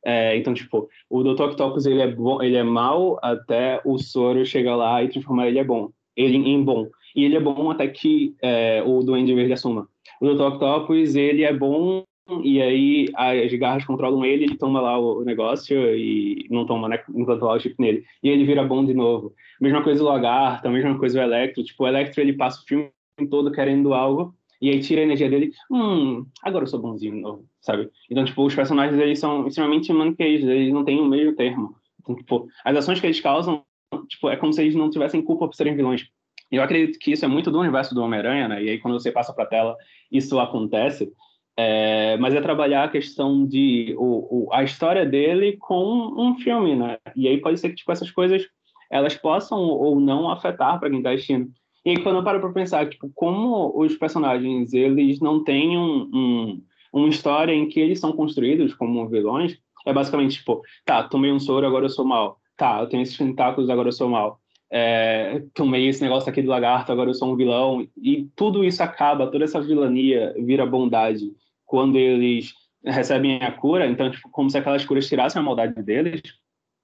É, 0.04 0.36
então, 0.36 0.52
tipo, 0.52 0.88
o 1.08 1.22
Dr. 1.22 1.44
Octopus 1.44 1.86
ele 1.86 2.02
é 2.02 2.10
bom, 2.10 2.42
ele 2.42 2.56
é 2.56 2.62
mau 2.62 3.18
até 3.22 3.80
o 3.84 3.96
Soro 3.98 4.44
chegar 4.44 4.76
lá 4.76 5.02
e 5.02 5.08
transformar 5.08 5.48
ele 5.48 5.58
é 5.58 5.64
bom, 5.64 5.90
ele 6.14 6.36
em 6.36 6.62
bom. 6.62 6.88
E 7.16 7.24
ele 7.24 7.36
é 7.36 7.40
bom 7.40 7.70
até 7.70 7.88
que 7.88 8.34
é, 8.42 8.82
o 8.84 9.02
Duende 9.02 9.34
Verde 9.34 9.54
assuma. 9.54 9.88
O 10.20 10.28
Dr. 10.28 10.42
Octopus, 10.42 11.14
ele 11.14 11.42
é 11.42 11.52
bom 11.52 12.04
e 12.42 12.60
aí 12.60 13.08
as 13.14 13.52
garras 13.54 13.84
controlam 13.84 14.24
ele, 14.24 14.44
ele 14.44 14.56
toma 14.56 14.80
lá 14.80 14.98
o 14.98 15.22
negócio 15.22 15.76
e 15.94 16.46
não 16.50 16.64
toma, 16.64 16.88
né, 16.88 17.02
enquanto 17.14 17.42
lá 17.42 17.54
o 17.54 17.60
chip 17.60 17.74
nele. 17.78 18.04
E 18.22 18.28
ele 18.28 18.44
vira 18.44 18.64
bom 18.64 18.84
de 18.84 18.94
novo. 18.94 19.34
Mesma 19.60 19.82
coisa 19.82 20.02
o 20.02 20.06
Lagarto, 20.06 20.66
a 20.66 20.70
mesma 20.70 20.98
coisa 20.98 21.20
o 21.20 21.22
Electro. 21.22 21.62
Tipo, 21.62 21.84
o 21.84 21.86
Electro, 21.86 22.20
ele 22.20 22.32
passa 22.32 22.60
o 22.62 22.64
filme 22.64 22.90
todo 23.30 23.52
querendo 23.52 23.92
algo 23.92 24.34
e 24.60 24.70
aí 24.70 24.80
tira 24.80 25.02
a 25.02 25.04
energia 25.04 25.28
dele. 25.28 25.52
Hum, 25.70 26.24
agora 26.42 26.64
eu 26.64 26.68
sou 26.68 26.80
bonzinho 26.80 27.14
de 27.14 27.20
novo, 27.20 27.44
sabe? 27.60 27.90
Então, 28.10 28.24
tipo, 28.24 28.44
os 28.44 28.54
personagens, 28.54 28.98
eles 28.98 29.18
são 29.18 29.46
extremamente 29.46 29.92
maniqueios, 29.92 30.42
eles 30.44 30.72
não 30.72 30.84
têm 30.84 31.00
o 31.00 31.04
mesmo 31.04 31.34
termo. 31.34 31.76
Então, 32.00 32.16
tipo, 32.16 32.48
as 32.64 32.76
ações 32.76 33.00
que 33.00 33.06
eles 33.06 33.20
causam, 33.20 33.62
tipo, 34.08 34.30
é 34.30 34.36
como 34.36 34.52
se 34.52 34.62
eles 34.62 34.74
não 34.74 34.88
tivessem 34.88 35.20
culpa 35.22 35.46
por 35.46 35.54
serem 35.54 35.76
vilões. 35.76 36.06
E 36.50 36.56
eu 36.56 36.62
acredito 36.62 36.98
que 36.98 37.12
isso 37.12 37.24
é 37.24 37.28
muito 37.28 37.50
do 37.50 37.60
universo 37.60 37.94
do 37.94 38.02
Homem-Aranha, 38.02 38.48
né? 38.48 38.62
E 38.62 38.70
aí, 38.70 38.78
quando 38.78 38.98
você 38.98 39.10
passa 39.12 39.32
para 39.32 39.44
a 39.44 39.48
tela, 39.48 39.76
isso 40.10 40.38
acontece. 40.38 41.12
É, 41.56 42.16
mas 42.16 42.34
é 42.34 42.40
trabalhar 42.40 42.84
a 42.84 42.88
questão 42.88 43.46
de 43.46 43.94
o, 43.96 44.46
o, 44.46 44.52
a 44.52 44.64
história 44.64 45.06
dele 45.06 45.56
com 45.58 46.12
um 46.16 46.36
filme, 46.38 46.74
né? 46.74 46.98
E 47.14 47.28
aí 47.28 47.40
pode 47.40 47.60
ser 47.60 47.70
que 47.70 47.76
tipo 47.76 47.92
essas 47.92 48.10
coisas 48.10 48.42
elas 48.90 49.14
possam 49.14 49.60
ou 49.60 50.00
não 50.00 50.28
afetar 50.28 50.78
para 50.80 50.90
quem 50.90 50.98
está 50.98 51.10
assistindo. 51.10 51.50
E 51.84 51.90
aí, 51.90 52.02
quando 52.02 52.16
eu 52.16 52.24
paro 52.24 52.40
para 52.40 52.52
pensar 52.52 52.88
tipo, 52.88 53.10
como 53.14 53.72
os 53.78 53.94
personagens 53.96 54.72
eles 54.72 55.20
não 55.20 55.44
têm 55.44 55.78
um, 55.78 56.10
um, 56.12 56.62
uma 56.92 57.08
história 57.08 57.52
em 57.52 57.68
que 57.68 57.78
eles 57.78 58.00
são 58.00 58.12
construídos 58.12 58.74
como 58.74 59.08
vilões, 59.08 59.58
é 59.86 59.92
basicamente 59.92 60.38
tipo, 60.38 60.62
tá, 60.84 61.04
tomei 61.04 61.30
um 61.30 61.38
soro, 61.38 61.66
agora 61.66 61.84
eu 61.84 61.90
sou 61.90 62.04
mal. 62.04 62.38
Tá, 62.56 62.80
eu 62.80 62.88
tenho 62.88 63.02
esses 63.02 63.16
tentáculos, 63.16 63.68
agora 63.70 63.88
eu 63.88 63.92
sou 63.92 64.08
mal 64.08 64.40
é, 64.76 65.44
tomei 65.54 65.86
esse 65.88 66.02
negócio 66.02 66.28
aqui 66.28 66.42
do 66.42 66.48
lagarto, 66.48 66.90
agora 66.90 67.08
eu 67.08 67.14
sou 67.14 67.32
um 67.32 67.36
vilão. 67.36 67.86
E 67.96 68.28
tudo 68.34 68.64
isso 68.64 68.82
acaba, 68.82 69.30
toda 69.30 69.44
essa 69.44 69.60
vilania 69.60 70.34
vira 70.36 70.66
bondade 70.66 71.30
quando 71.74 71.96
eles 71.96 72.54
recebem 72.84 73.42
a 73.42 73.50
cura. 73.50 73.84
Então, 73.84 74.08
tipo, 74.08 74.30
como 74.30 74.48
se 74.48 74.56
aquelas 74.56 74.84
curas 74.84 75.08
tirassem 75.08 75.40
a 75.40 75.42
maldade 75.42 75.82
deles. 75.82 76.22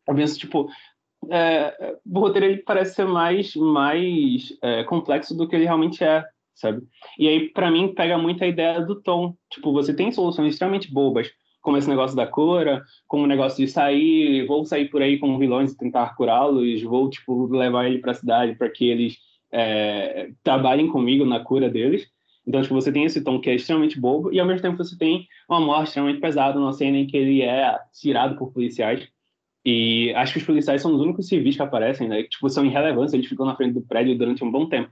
Eu 0.04 0.16
penso, 0.16 0.36
tipo, 0.36 0.68
é, 1.30 1.96
o 2.04 2.18
roteiro 2.18 2.46
ele 2.46 2.56
parece 2.56 2.96
ser 2.96 3.06
mais, 3.06 3.54
mais 3.54 4.52
é, 4.60 4.82
complexo 4.82 5.36
do 5.36 5.46
que 5.46 5.54
ele 5.54 5.64
realmente 5.64 6.02
é, 6.02 6.24
sabe? 6.56 6.82
E 7.16 7.28
aí, 7.28 7.48
para 7.50 7.70
mim, 7.70 7.94
pega 7.94 8.18
muito 8.18 8.42
a 8.42 8.48
ideia 8.48 8.80
do 8.80 9.00
tom. 9.00 9.36
Tipo, 9.48 9.72
você 9.72 9.94
tem 9.94 10.10
soluções 10.10 10.54
extremamente 10.54 10.92
bobas, 10.92 11.30
como 11.60 11.76
esse 11.76 11.88
negócio 11.88 12.16
da 12.16 12.26
cura, 12.26 12.82
como 13.06 13.22
o 13.22 13.28
negócio 13.28 13.64
de 13.64 13.70
sair, 13.70 14.44
vou 14.44 14.64
sair 14.64 14.90
por 14.90 15.02
aí 15.02 15.20
com 15.20 15.38
vilões 15.38 15.70
e 15.70 15.78
tentar 15.78 16.16
curá-los, 16.16 16.82
vou 16.82 17.08
tipo 17.08 17.46
levar 17.46 17.86
ele 17.86 17.98
para 17.98 18.10
a 18.10 18.14
cidade 18.14 18.56
para 18.56 18.68
que 18.68 18.90
eles 18.90 19.18
é, 19.52 20.30
trabalhem 20.42 20.88
comigo 20.88 21.24
na 21.24 21.38
cura 21.38 21.70
deles. 21.70 22.10
Então, 22.46 22.62
tipo, 22.62 22.74
você 22.74 22.90
tem 22.90 23.04
esse 23.04 23.22
tom 23.22 23.40
que 23.40 23.50
é 23.50 23.54
extremamente 23.54 24.00
bobo 24.00 24.32
e 24.32 24.40
ao 24.40 24.46
mesmo 24.46 24.62
tempo 24.62 24.76
você 24.76 24.96
tem 24.96 25.26
uma 25.48 25.60
morte 25.60 25.88
extremamente 25.88 26.20
pesada 26.20 26.58
numa 26.58 26.72
cena 26.72 26.96
em 26.96 27.06
que 27.06 27.16
ele 27.16 27.42
é 27.42 27.78
tirado 27.92 28.36
por 28.36 28.52
policiais. 28.52 29.06
E 29.64 30.12
acho 30.14 30.32
que 30.32 30.38
os 30.38 30.44
policiais 30.44 30.80
são 30.80 30.94
os 30.94 31.00
únicos 31.00 31.28
civis 31.28 31.56
que 31.56 31.62
aparecem, 31.62 32.08
né? 32.08 32.22
Que, 32.22 32.30
tipo, 32.30 32.48
são 32.48 32.64
irrelevantes, 32.64 33.12
eles 33.12 33.26
ficam 33.26 33.44
na 33.44 33.54
frente 33.54 33.74
do 33.74 33.82
prédio 33.82 34.16
durante 34.16 34.42
um 34.42 34.50
bom 34.50 34.66
tempo. 34.66 34.90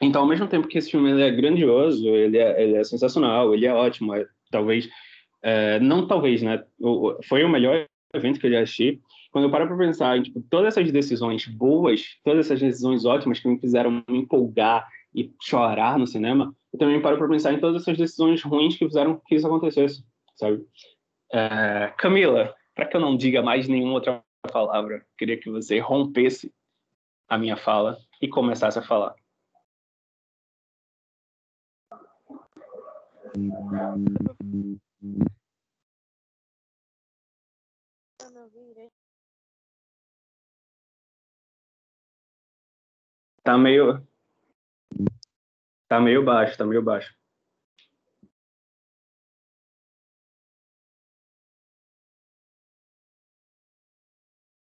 Então, 0.00 0.22
ao 0.22 0.28
mesmo 0.28 0.46
tempo 0.46 0.68
que 0.68 0.78
esse 0.78 0.90
filme 0.90 1.20
é 1.20 1.30
grandioso, 1.30 2.06
ele 2.08 2.38
é, 2.38 2.62
ele 2.62 2.76
é 2.76 2.84
sensacional, 2.84 3.52
ele 3.52 3.66
é 3.66 3.72
ótimo, 3.72 4.14
é, 4.14 4.24
talvez 4.50 4.88
é, 5.44 5.78
não 5.78 6.06
talvez, 6.06 6.40
né? 6.40 6.62
Foi 7.28 7.44
o 7.44 7.48
melhor 7.48 7.86
evento 8.14 8.40
que 8.40 8.46
eu 8.46 8.50
já 8.50 8.60
assisti. 8.60 9.00
Quando 9.30 9.44
eu 9.44 9.50
paro 9.50 9.66
para 9.66 9.76
pensar 9.76 10.16
em 10.16 10.22
tipo, 10.22 10.42
todas 10.48 10.68
essas 10.68 10.90
decisões 10.90 11.46
boas, 11.46 12.02
todas 12.24 12.46
essas 12.46 12.60
decisões 12.60 13.04
ótimas 13.04 13.40
que 13.40 13.48
me 13.48 13.60
fizeram 13.60 14.02
me 14.08 14.18
empolgar 14.18 14.88
e 15.14 15.32
chorar 15.40 15.98
no 15.98 16.06
cinema, 16.06 16.54
eu 16.72 16.78
também 16.78 17.00
paro 17.00 17.16
para 17.16 17.28
pensar 17.28 17.52
em 17.52 17.60
todas 17.60 17.82
essas 17.82 17.96
decisões 17.96 18.42
ruins 18.42 18.76
que 18.76 18.86
fizeram 18.86 19.20
que 19.26 19.36
isso 19.36 19.46
acontecesse, 19.46 20.04
sabe? 20.34 20.66
É, 21.32 21.92
Camila, 21.96 22.54
para 22.74 22.86
que 22.86 22.96
eu 22.96 23.00
não 23.00 23.16
diga 23.16 23.42
mais 23.42 23.68
nenhuma 23.68 23.94
outra 23.94 24.22
palavra, 24.52 25.06
queria 25.16 25.38
que 25.38 25.50
você 25.50 25.78
rompesse 25.78 26.52
a 27.28 27.38
minha 27.38 27.56
fala 27.56 27.96
e 28.20 28.28
começasse 28.28 28.78
a 28.78 28.82
falar. 28.82 29.14
Tá 43.42 43.58
meio. 43.58 44.13
Tá 45.88 46.00
meio 46.00 46.24
baixo, 46.24 46.56
tá 46.56 46.64
meio 46.64 46.82
baixo. 46.82 47.14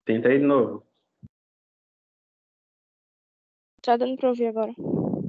Tenta 0.04 0.28
aí 0.28 0.38
de 0.38 0.44
novo. 0.44 0.86
Tá 3.82 3.96
dando 3.96 4.16
pra 4.16 4.28
ouvir 4.28 4.46
agora. 4.46 4.72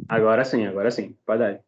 Agora 0.08 0.46
sim, 0.46 0.66
agora 0.66 0.92
sim. 0.92 1.14
Pode 1.26 1.40
dar. 1.40 1.64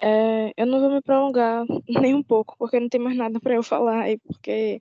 É, 0.00 0.52
eu 0.56 0.66
não 0.66 0.80
vou 0.80 0.90
me 0.90 1.00
prolongar 1.02 1.64
nem 1.88 2.14
um 2.14 2.22
pouco, 2.22 2.56
porque 2.58 2.78
não 2.80 2.88
tem 2.88 3.00
mais 3.00 3.16
nada 3.16 3.40
para 3.40 3.54
eu 3.54 3.62
falar 3.62 4.10
e 4.10 4.18
porque 4.18 4.80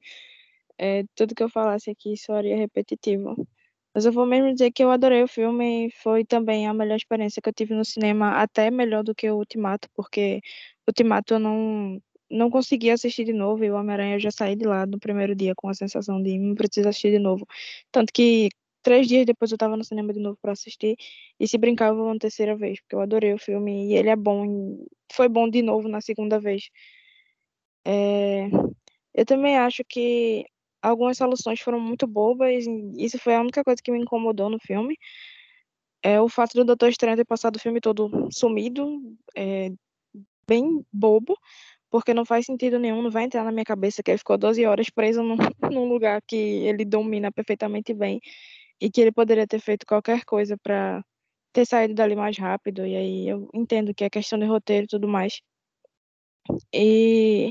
é, 0.77 1.03
tudo 1.15 1.35
que 1.35 1.43
eu 1.43 1.49
falasse 1.49 1.89
aqui 1.89 2.17
seria 2.17 2.57
repetitivo. 2.57 3.47
Mas 3.93 4.05
eu 4.05 4.11
vou 4.11 4.25
mesmo 4.25 4.51
dizer 4.53 4.71
que 4.71 4.83
eu 4.83 4.91
adorei 4.91 5.23
o 5.23 5.27
filme, 5.27 5.91
foi 6.01 6.25
também 6.25 6.67
a 6.67 6.73
melhor 6.73 6.95
experiência 6.95 7.41
que 7.41 7.49
eu 7.49 7.53
tive 7.53 7.75
no 7.75 7.85
cinema, 7.85 8.41
até 8.41 8.71
melhor 8.71 9.03
do 9.03 9.13
que 9.15 9.29
o 9.29 9.37
Ultimato, 9.37 9.87
porque 9.95 10.41
o 10.87 10.91
Ultimato 10.91 11.35
eu 11.35 11.39
não, 11.39 12.01
não 12.29 12.49
consegui 12.49 12.89
assistir 12.89 13.25
de 13.25 13.33
novo, 13.33 13.63
e 13.63 13.71
o 13.71 13.75
Homem-Aranha 13.75 14.15
eu 14.15 14.19
já 14.19 14.31
saí 14.31 14.55
de 14.55 14.65
lá 14.65 14.85
no 14.85 14.99
primeiro 14.99 15.35
dia 15.35 15.53
com 15.55 15.69
a 15.69 15.73
sensação 15.73 16.21
de 16.21 16.37
não 16.39 16.55
preciso 16.55 16.89
assistir 16.89 17.11
de 17.11 17.19
novo. 17.19 17.47
Tanto 17.91 18.11
que 18.13 18.49
três 18.83 19.07
dias 19.07 19.25
depois 19.25 19.51
eu 19.51 19.57
tava 19.57 19.77
no 19.77 19.83
cinema 19.83 20.13
de 20.13 20.19
novo 20.19 20.37
para 20.41 20.51
assistir. 20.53 20.95
E 21.39 21.47
se 21.47 21.57
brincar, 21.57 21.89
eu 21.89 21.95
vou 21.95 22.07
uma 22.07 22.17
terceira 22.19 22.55
vez, 22.55 22.79
porque 22.81 22.95
eu 22.95 23.01
adorei 23.01 23.33
o 23.33 23.39
filme 23.39 23.89
e 23.89 23.95
ele 23.95 24.09
é 24.09 24.15
bom. 24.15 24.85
Foi 25.11 25.29
bom 25.29 25.49
de 25.49 25.61
novo 25.61 25.87
na 25.87 26.01
segunda 26.01 26.39
vez. 26.39 26.69
É... 27.85 28.47
Eu 29.13 29.25
também 29.25 29.57
acho 29.57 29.83
que 29.87 30.45
algumas 30.83 31.17
soluções 31.17 31.59
foram 31.61 31.79
muito 31.79 32.05
bobas. 32.05 32.65
E 32.67 33.05
isso 33.05 33.17
foi 33.17 33.35
a 33.35 33.41
única 33.41 33.63
coisa 33.63 33.81
que 33.81 33.91
me 33.91 33.99
incomodou 33.99 34.49
no 34.49 34.59
filme. 34.59 34.97
É 36.03 36.19
o 36.21 36.27
fato 36.29 36.53
do 36.53 36.65
Doutor 36.65 36.89
Estranho 36.89 37.15
ter 37.17 37.25
passado 37.25 37.55
o 37.55 37.59
filme 37.59 37.79
todo 37.79 38.27
sumido, 38.31 38.99
é 39.35 39.69
bem 40.47 40.85
bobo, 40.91 41.37
porque 41.89 42.13
não 42.13 42.25
faz 42.25 42.45
sentido 42.45 42.77
nenhum, 42.79 43.01
não 43.01 43.11
vai 43.11 43.23
entrar 43.23 43.43
na 43.45 43.51
minha 43.51 43.63
cabeça 43.65 44.03
que 44.03 44.11
ele 44.11 44.17
ficou 44.17 44.37
12 44.37 44.65
horas 44.65 44.89
preso 44.89 45.23
num, 45.23 45.37
num 45.71 45.87
lugar 45.87 46.21
que 46.27 46.35
ele 46.35 46.85
domina 46.85 47.31
perfeitamente 47.31 47.93
bem 47.93 48.19
e 48.81 48.91
que 48.91 49.01
ele 49.01 49.11
poderia 49.13 49.47
ter 49.47 49.59
feito 49.59 49.85
qualquer 49.85 50.25
coisa 50.25 50.57
para 50.57 51.03
ter 51.53 51.65
saído 51.65 51.93
dali 51.95 52.15
mais 52.15 52.37
rápido. 52.37 52.85
E 52.85 52.95
aí 52.95 53.29
eu 53.29 53.49
entendo 53.53 53.93
que 53.95 54.03
é 54.03 54.09
questão 54.09 54.39
de 54.39 54.45
roteiro 54.45 54.85
e 54.85 54.87
tudo 54.87 55.07
mais. 55.07 55.41
E 56.73 57.49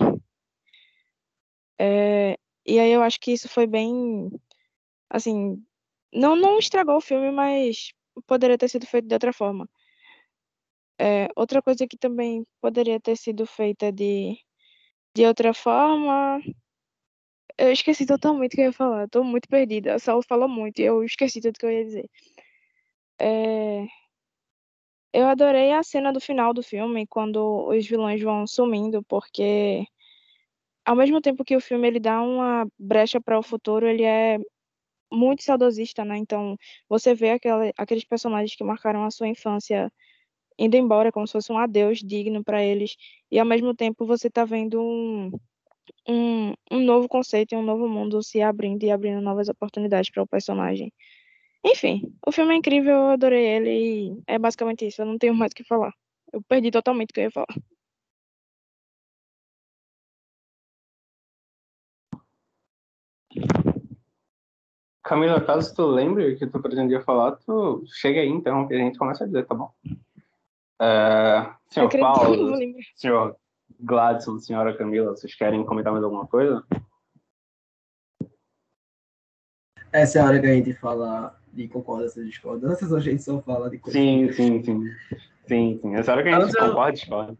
é, 1.79 2.37
e 2.67 2.79
aí 2.79 2.91
eu 2.93 3.03
acho 3.03 3.21
que 3.21 3.33
isso 3.33 3.49
foi 3.49 3.67
bem 3.67 4.31
assim, 5.11 5.63
não 6.13 6.37
não 6.37 6.59
estragou 6.59 6.97
o 6.97 7.01
filme, 7.01 7.31
mas 7.31 7.93
poderia 8.27 8.59
ter 8.59 8.69
sido 8.69 8.87
feito 8.87 9.09
de 9.09 9.15
outra 9.15 9.33
forma. 9.33 9.69
É, 10.99 11.29
outra 11.37 11.63
coisa 11.63 11.87
que 11.87 11.97
também 11.97 12.47
poderia 12.61 13.01
ter 13.01 13.17
sido 13.17 13.47
feita 13.47 13.91
de, 13.91 14.39
de 15.15 15.27
outra 15.27 15.53
forma 15.55 16.41
eu 17.59 17.71
esqueci 17.73 18.07
totalmente 18.07 18.53
o 18.55 18.57
que 18.57 18.61
eu 18.63 18.67
ia 18.67 18.73
falar. 18.73 19.09
Tô 19.09 19.23
muito 19.25 19.49
perdida. 19.49 19.95
A 19.95 19.99
Saulo 19.99 20.23
falou 20.29 20.49
muito 20.49 20.81
e 20.81 20.85
eu 20.85 21.05
esqueci 21.05 21.41
tudo 21.41 21.59
que 21.59 21.67
eu 21.67 21.71
ia 21.71 21.85
dizer. 21.85 22.11
É... 23.21 23.87
Eu 25.13 25.27
adorei 25.27 25.73
a 25.73 25.83
cena 25.83 26.13
do 26.13 26.21
final 26.21 26.55
do 26.55 26.63
filme, 26.63 27.07
quando 27.07 27.69
os 27.69 27.87
vilões 27.87 28.21
vão 28.23 28.47
sumindo, 28.47 29.03
porque 29.05 29.87
ao 30.85 30.97
mesmo 30.97 31.21
tempo 31.21 31.45
que 31.45 31.57
o 31.57 31.61
filme 31.61 31.89
ele 31.89 32.01
dá 32.01 32.21
uma 32.23 32.67
brecha 32.79 33.21
para 33.21 33.39
o 33.39 33.43
futuro, 33.43 33.87
ele 33.87 34.05
é 34.05 34.39
muito 35.13 35.43
saudosista, 35.43 36.05
né? 36.05 36.17
Então, 36.19 36.57
você 36.89 37.15
vê 37.15 37.31
aquela, 37.33 37.71
aqueles 37.77 38.05
personagens 38.05 38.57
que 38.57 38.65
marcaram 38.65 39.05
a 39.05 39.11
sua 39.11 39.29
infância 39.29 39.93
indo 40.59 40.77
embora, 40.77 41.13
como 41.13 41.27
se 41.27 41.33
fosse 41.33 41.53
um 41.53 41.59
adeus 41.59 41.99
digno 41.99 42.45
para 42.45 42.63
eles, 42.65 42.97
e 43.31 43.39
ao 43.39 43.47
mesmo 43.47 43.75
tempo 43.75 44.07
você 44.07 44.29
está 44.29 44.45
vendo 44.45 44.81
um, 44.81 45.31
um, 46.09 46.55
um 46.71 46.81
novo 46.81 47.09
conceito 47.09 47.53
e 47.53 47.57
um 47.57 47.63
novo 47.63 47.89
mundo 47.89 48.23
se 48.23 48.41
abrindo 48.43 48.83
e 48.85 48.91
abrindo 48.91 49.21
novas 49.21 49.49
oportunidades 49.49 50.11
para 50.11 50.23
o 50.23 50.27
personagem. 50.27 50.93
Enfim, 51.65 52.03
o 52.27 52.33
filme 52.33 52.55
é 52.55 52.57
incrível, 52.59 52.95
eu 52.95 53.09
adorei 53.11 53.45
ele 53.47 53.71
e 53.71 54.23
é 54.27 54.39
basicamente 54.39 54.87
isso, 54.87 55.03
eu 55.03 55.07
não 55.07 55.19
tenho 55.19 55.35
mais 55.37 55.53
o 55.53 55.55
que 55.55 55.65
falar. 55.65 55.93
Eu 56.33 56.43
perdi 56.43 56.71
totalmente 56.71 57.11
o 57.11 57.15
que 57.15 57.21
eu 57.21 57.25
ia 57.25 57.31
falar. 57.31 57.55
Camila, 65.03 65.41
caso 65.41 65.75
tu 65.75 65.87
lembre 65.87 66.33
o 66.33 66.39
que 66.39 66.47
tu 66.47 66.61
pretendia 66.61 67.01
falar, 67.03 67.33
tu 67.33 67.83
chega 67.87 68.21
aí 68.21 68.29
então, 68.29 68.69
que 68.69 68.75
a 68.75 68.79
gente 68.79 68.99
começa 68.99 69.25
a 69.25 69.27
dizer, 69.27 69.45
tá 69.47 69.55
bom? 69.55 69.73
É, 70.81 71.53
senhor 71.69 71.91
Paulo, 71.99 72.57
senhor 72.95 73.37
Gladson, 73.81 74.39
senhora 74.39 74.77
Camila, 74.77 75.11
vocês 75.11 75.35
querem 75.35 75.65
comentar 75.65 75.93
mais 75.93 76.05
alguma 76.05 76.27
coisa? 76.27 76.65
Essa 79.93 80.19
é 80.19 80.23
a 80.23 80.25
hora 80.25 80.41
que 80.41 80.47
a 80.47 80.55
gente 80.55 80.73
fala 80.73 81.39
de 81.53 81.69
concordância 81.69 82.21
e 82.21 82.27
discordâncias, 82.27 82.91
ou 82.93 82.99
a 82.99 83.01
gente 83.01 83.23
só 83.23 83.43
fala 83.43 83.69
de 83.69 83.79
coisa? 83.79 83.99
Sim, 83.99 84.33
sim, 84.33 84.63
sim. 84.63 84.85
Sim, 85.47 85.79
sim. 85.83 85.95
Essa 85.97 86.13
hora 86.13 86.23
que 86.23 86.29
a 86.29 86.33
gente 86.33 86.45
Antes 86.45 86.57
concorda 86.57 86.91
e 86.91 86.95
discorda. 86.95 87.39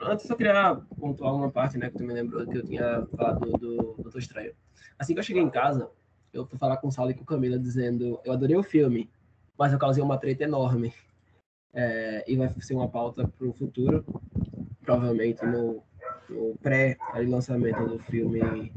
Antes 0.00 0.30
eu 0.30 0.36
queria 0.36 0.80
pontuar 0.98 1.34
uma 1.34 1.50
parte, 1.50 1.76
né, 1.76 1.90
que 1.90 1.98
tu 1.98 2.04
me 2.04 2.14
lembrou 2.14 2.46
que 2.46 2.56
eu 2.56 2.64
tinha 2.64 3.06
falado 3.16 3.40
do, 3.40 3.58
do 3.58 3.94
Doutor 3.98 4.18
Estranho. 4.18 4.52
Assim 4.98 5.12
que 5.12 5.18
eu 5.18 5.24
cheguei 5.24 5.42
em 5.42 5.50
casa, 5.50 5.90
eu 6.32 6.46
fui 6.46 6.58
falar 6.58 6.76
com 6.78 6.88
o 6.88 6.92
Saulo 6.92 7.10
e 7.10 7.14
com 7.14 7.24
Camila 7.24 7.58
dizendo, 7.58 8.20
eu 8.24 8.32
adorei 8.32 8.56
o 8.56 8.62
filme, 8.62 9.10
mas 9.58 9.72
eu 9.72 9.78
causei 9.78 10.02
uma 10.02 10.18
treta 10.18 10.44
enorme. 10.44 10.92
É, 11.72 12.24
e 12.26 12.36
vai 12.36 12.48
ser 12.60 12.74
uma 12.74 12.88
pauta 12.88 13.28
para 13.28 13.46
o 13.46 13.52
futuro, 13.52 14.04
provavelmente 14.82 15.44
no, 15.44 15.82
no 16.28 16.56
pré-lançamento 16.60 17.86
do 17.86 17.98
filme 18.00 18.72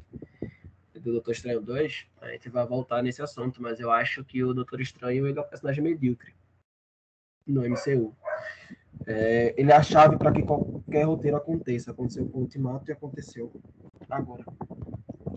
do 1.04 1.12
Doutor 1.12 1.32
Estranho 1.32 1.62
2, 1.62 2.06
a 2.22 2.30
gente 2.30 2.50
vai 2.50 2.66
voltar 2.66 3.02
nesse 3.04 3.22
assunto, 3.22 3.62
mas 3.62 3.80
eu 3.80 3.92
acho 3.92 4.24
que 4.24 4.44
o 4.44 4.54
Doutor 4.54 4.80
Estranho 4.80 5.28
é 5.28 5.32
um 5.32 5.44
personagem 5.44 5.84
medíocre 5.84 6.34
no 7.46 7.62
MCU. 7.62 8.16
É, 9.06 9.54
ele 9.58 9.72
é 9.72 9.76
a 9.76 9.84
chave 9.84 10.18
para 10.18 10.32
que 10.32 10.44
qualquer 10.44 11.04
roteiro 11.04 11.36
aconteça. 11.36 11.92
Aconteceu 11.92 12.26
com 12.30 12.40
o 12.40 12.42
Ultimato 12.42 12.90
e 12.90 12.94
aconteceu 12.94 13.52
agora. 14.10 14.46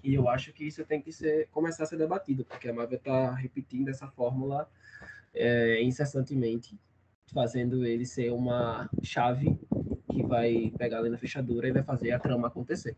E 0.06 0.14
eu 0.14 0.28
acho 0.28 0.52
que 0.52 0.64
isso 0.64 0.84
tem 0.84 1.02
que 1.02 1.10
ser, 1.10 1.48
começar 1.50 1.82
a 1.82 1.86
ser 1.86 1.96
debatido, 1.96 2.44
porque 2.44 2.68
a 2.68 2.72
Marvel 2.72 2.96
está 2.96 3.34
repetindo 3.34 3.88
essa 3.88 4.06
fórmula 4.06 4.70
é, 5.34 5.82
incessantemente, 5.82 6.78
fazendo 7.34 7.84
ele 7.84 8.06
ser 8.06 8.30
uma 8.30 8.88
chave 9.02 9.58
que 10.12 10.22
vai 10.22 10.72
pegar 10.78 10.98
ali 10.98 11.10
na 11.10 11.18
fechadura 11.18 11.66
e 11.66 11.72
vai 11.72 11.82
fazer 11.82 12.12
a 12.12 12.20
trama 12.20 12.46
acontecer. 12.46 12.96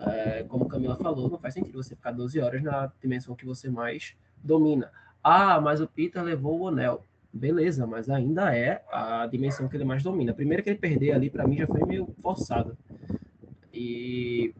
É, 0.00 0.42
como 0.44 0.66
Camila 0.66 0.96
falou, 0.96 1.28
não 1.28 1.38
faz 1.38 1.52
sentido 1.52 1.82
você 1.82 1.94
ficar 1.94 2.12
12 2.12 2.40
horas 2.40 2.62
na 2.62 2.90
dimensão 2.98 3.36
que 3.36 3.44
você 3.44 3.68
mais 3.68 4.16
domina. 4.42 4.90
Ah, 5.22 5.60
mas 5.60 5.82
o 5.82 5.86
Peter 5.86 6.22
levou 6.22 6.60
o 6.60 6.68
anel. 6.68 7.04
Beleza, 7.30 7.86
mas 7.86 8.08
ainda 8.08 8.56
é 8.56 8.82
a 8.90 9.26
dimensão 9.26 9.68
que 9.68 9.76
ele 9.76 9.84
mais 9.84 10.02
domina. 10.02 10.32
Primeiro 10.32 10.62
que 10.62 10.70
ele 10.70 10.78
perder 10.78 11.12
ali, 11.12 11.28
para 11.28 11.46
mim, 11.46 11.58
já 11.58 11.66
foi 11.66 11.84
meio 11.84 12.08
forçado. 12.22 12.74
E 13.70 14.54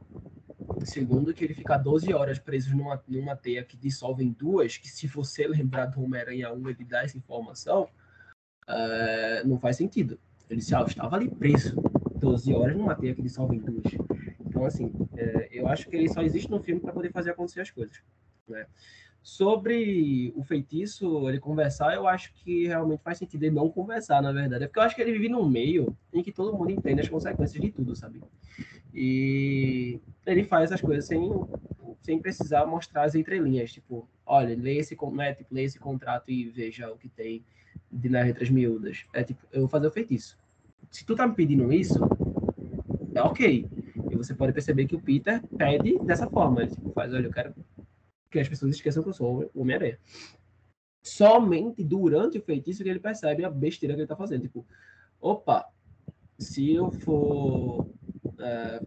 segundo 0.87 1.35
que 1.35 1.45
ele 1.45 1.55
ficar 1.55 1.79
12 1.79 2.13
horas 2.13 2.39
preso 2.39 2.77
numa, 2.77 3.03
numa 3.09 3.37
teia 3.37 3.65
que 3.65 3.77
dissolve 3.77 4.25
em 4.25 4.31
duas, 4.33 4.77
que 4.77 4.89
se 4.89 5.07
você 5.07 5.47
lembrar 5.47 5.87
do 5.87 6.03
Homem-Aranha 6.03 6.53
1, 6.53 6.69
ele 6.71 6.85
dá 6.85 7.03
essa 7.03 7.17
informação, 7.17 7.89
uh, 8.69 9.47
não 9.47 9.59
faz 9.59 9.77
sentido. 9.77 10.19
Ele 10.49 10.61
disse, 10.61 10.75
ah, 10.75 10.81
eu 10.81 10.87
estava 10.87 11.17
ali 11.17 11.29
preso 11.29 11.77
12 12.17 12.55
horas 12.55 12.77
numa 12.77 12.95
teia 12.95 13.15
que 13.15 13.23
dissolve 13.23 13.57
em 13.57 13.61
duas. 13.61 13.93
Então, 14.41 14.65
assim, 14.65 14.93
é, 15.17 15.49
eu 15.53 15.69
acho 15.69 15.89
que 15.89 15.97
ele 15.97 16.09
só 16.09 16.23
existe 16.23 16.51
no 16.51 16.61
filme 16.61 16.81
para 16.81 16.93
poder 16.93 17.13
fazer 17.13 17.31
acontecer 17.31 17.61
as 17.61 17.71
coisas. 17.71 18.03
Né? 18.49 18.67
Sobre 19.29 20.33
o 20.35 20.43
feitiço, 20.43 21.29
ele 21.29 21.39
conversar, 21.39 21.95
eu 21.95 22.09
acho 22.09 22.33
que 22.33 22.67
realmente 22.67 23.03
faz 23.03 23.19
sentido 23.19 23.43
ele 23.43 23.55
não 23.55 23.69
conversar, 23.69 24.23
na 24.23 24.33
verdade. 24.33 24.65
É 24.65 24.67
porque 24.67 24.79
eu 24.79 24.83
acho 24.83 24.97
que 24.97 25.03
ele 25.03 25.13
vive 25.13 25.29
num 25.29 25.47
meio 25.47 25.95
em 26.15 26.23
que 26.23 26.33
todo 26.33 26.57
mundo 26.57 26.71
entende 26.71 27.03
as 27.03 27.11
consequências 27.11 27.61
de 27.61 27.71
tudo, 27.71 27.95
sabe? 27.95 28.23
E 28.95 30.01
ele 30.25 30.45
faz 30.45 30.73
as 30.73 30.81
coisas 30.81 31.05
sem, 31.05 31.21
sem 32.01 32.19
precisar 32.19 32.65
mostrar 32.65 33.03
as 33.03 33.15
entrelinhas. 33.15 33.71
Tipo, 33.71 34.09
olha, 34.25 34.57
lê 34.57 34.79
esse, 34.79 34.97
né, 35.13 35.35
tipo, 35.35 35.55
lê 35.55 35.65
esse 35.65 35.79
contrato 35.79 36.31
e 36.31 36.49
veja 36.49 36.91
o 36.91 36.97
que 36.97 37.11
tem 37.11 37.45
de 37.93 38.09
nas 38.09 38.25
letras 38.25 38.49
miúdas. 38.49 39.05
É 39.13 39.23
tipo, 39.23 39.47
eu 39.53 39.61
vou 39.61 39.69
fazer 39.69 39.89
o 39.89 39.93
feitiço. 39.93 40.39
Se 40.91 41.05
tu 41.05 41.15
tá 41.15 41.27
me 41.27 41.35
pedindo 41.35 41.71
isso, 41.71 42.03
é 43.15 43.23
ok. 43.23 43.67
E 44.11 44.17
você 44.17 44.33
pode 44.33 44.55
perceber 44.55 44.87
que 44.87 44.97
o 44.97 45.01
Peter 45.03 45.45
pede 45.59 45.99
dessa 45.99 46.27
forma. 46.27 46.63
Ele 46.63 46.71
tipo, 46.71 46.91
faz, 46.95 47.13
olha, 47.13 47.27
eu 47.27 47.31
quero 47.31 47.55
que 48.31 48.39
as 48.39 48.49
pessoas 48.49 48.75
esqueçam 48.75 49.03
que 49.03 49.09
eu 49.09 49.15
sou 49.15 49.51
o 49.55 49.61
Homem-Aranha. 49.61 49.99
Somente 51.03 51.83
durante 51.83 52.39
o 52.39 52.43
feitiço 52.43 52.83
que 52.83 52.89
ele 52.89 53.01
percebe 53.01 53.45
a 53.45 53.51
besteira 53.51 53.95
que 53.95 54.01
ele 54.01 54.09
tá 54.09 54.17
fazendo. 54.17 54.43
Tipo, 54.43 54.67
opa, 55.21 55.67
se 56.39 56.73
eu 56.73 56.91
for 56.91 57.89
é, 58.39 58.83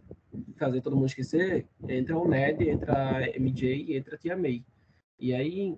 fazer 0.56 0.80
todo 0.80 0.96
mundo 0.96 1.06
esquecer, 1.06 1.66
entra 1.88 2.16
o 2.16 2.28
Ned, 2.28 2.68
entra 2.68 3.18
a 3.18 3.38
MJ, 3.38 3.96
entra 3.96 4.14
a 4.14 4.18
Tia 4.18 4.36
May. 4.36 4.64
E 5.18 5.34
aí, 5.34 5.76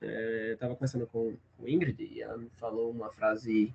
é, 0.00 0.52
eu 0.52 0.58
tava 0.58 0.74
conversando 0.74 1.06
com, 1.06 1.36
com 1.56 1.68
Ingrid 1.68 2.02
e 2.02 2.22
ela 2.22 2.36
me 2.36 2.50
falou 2.56 2.90
uma 2.90 3.10
frase 3.12 3.74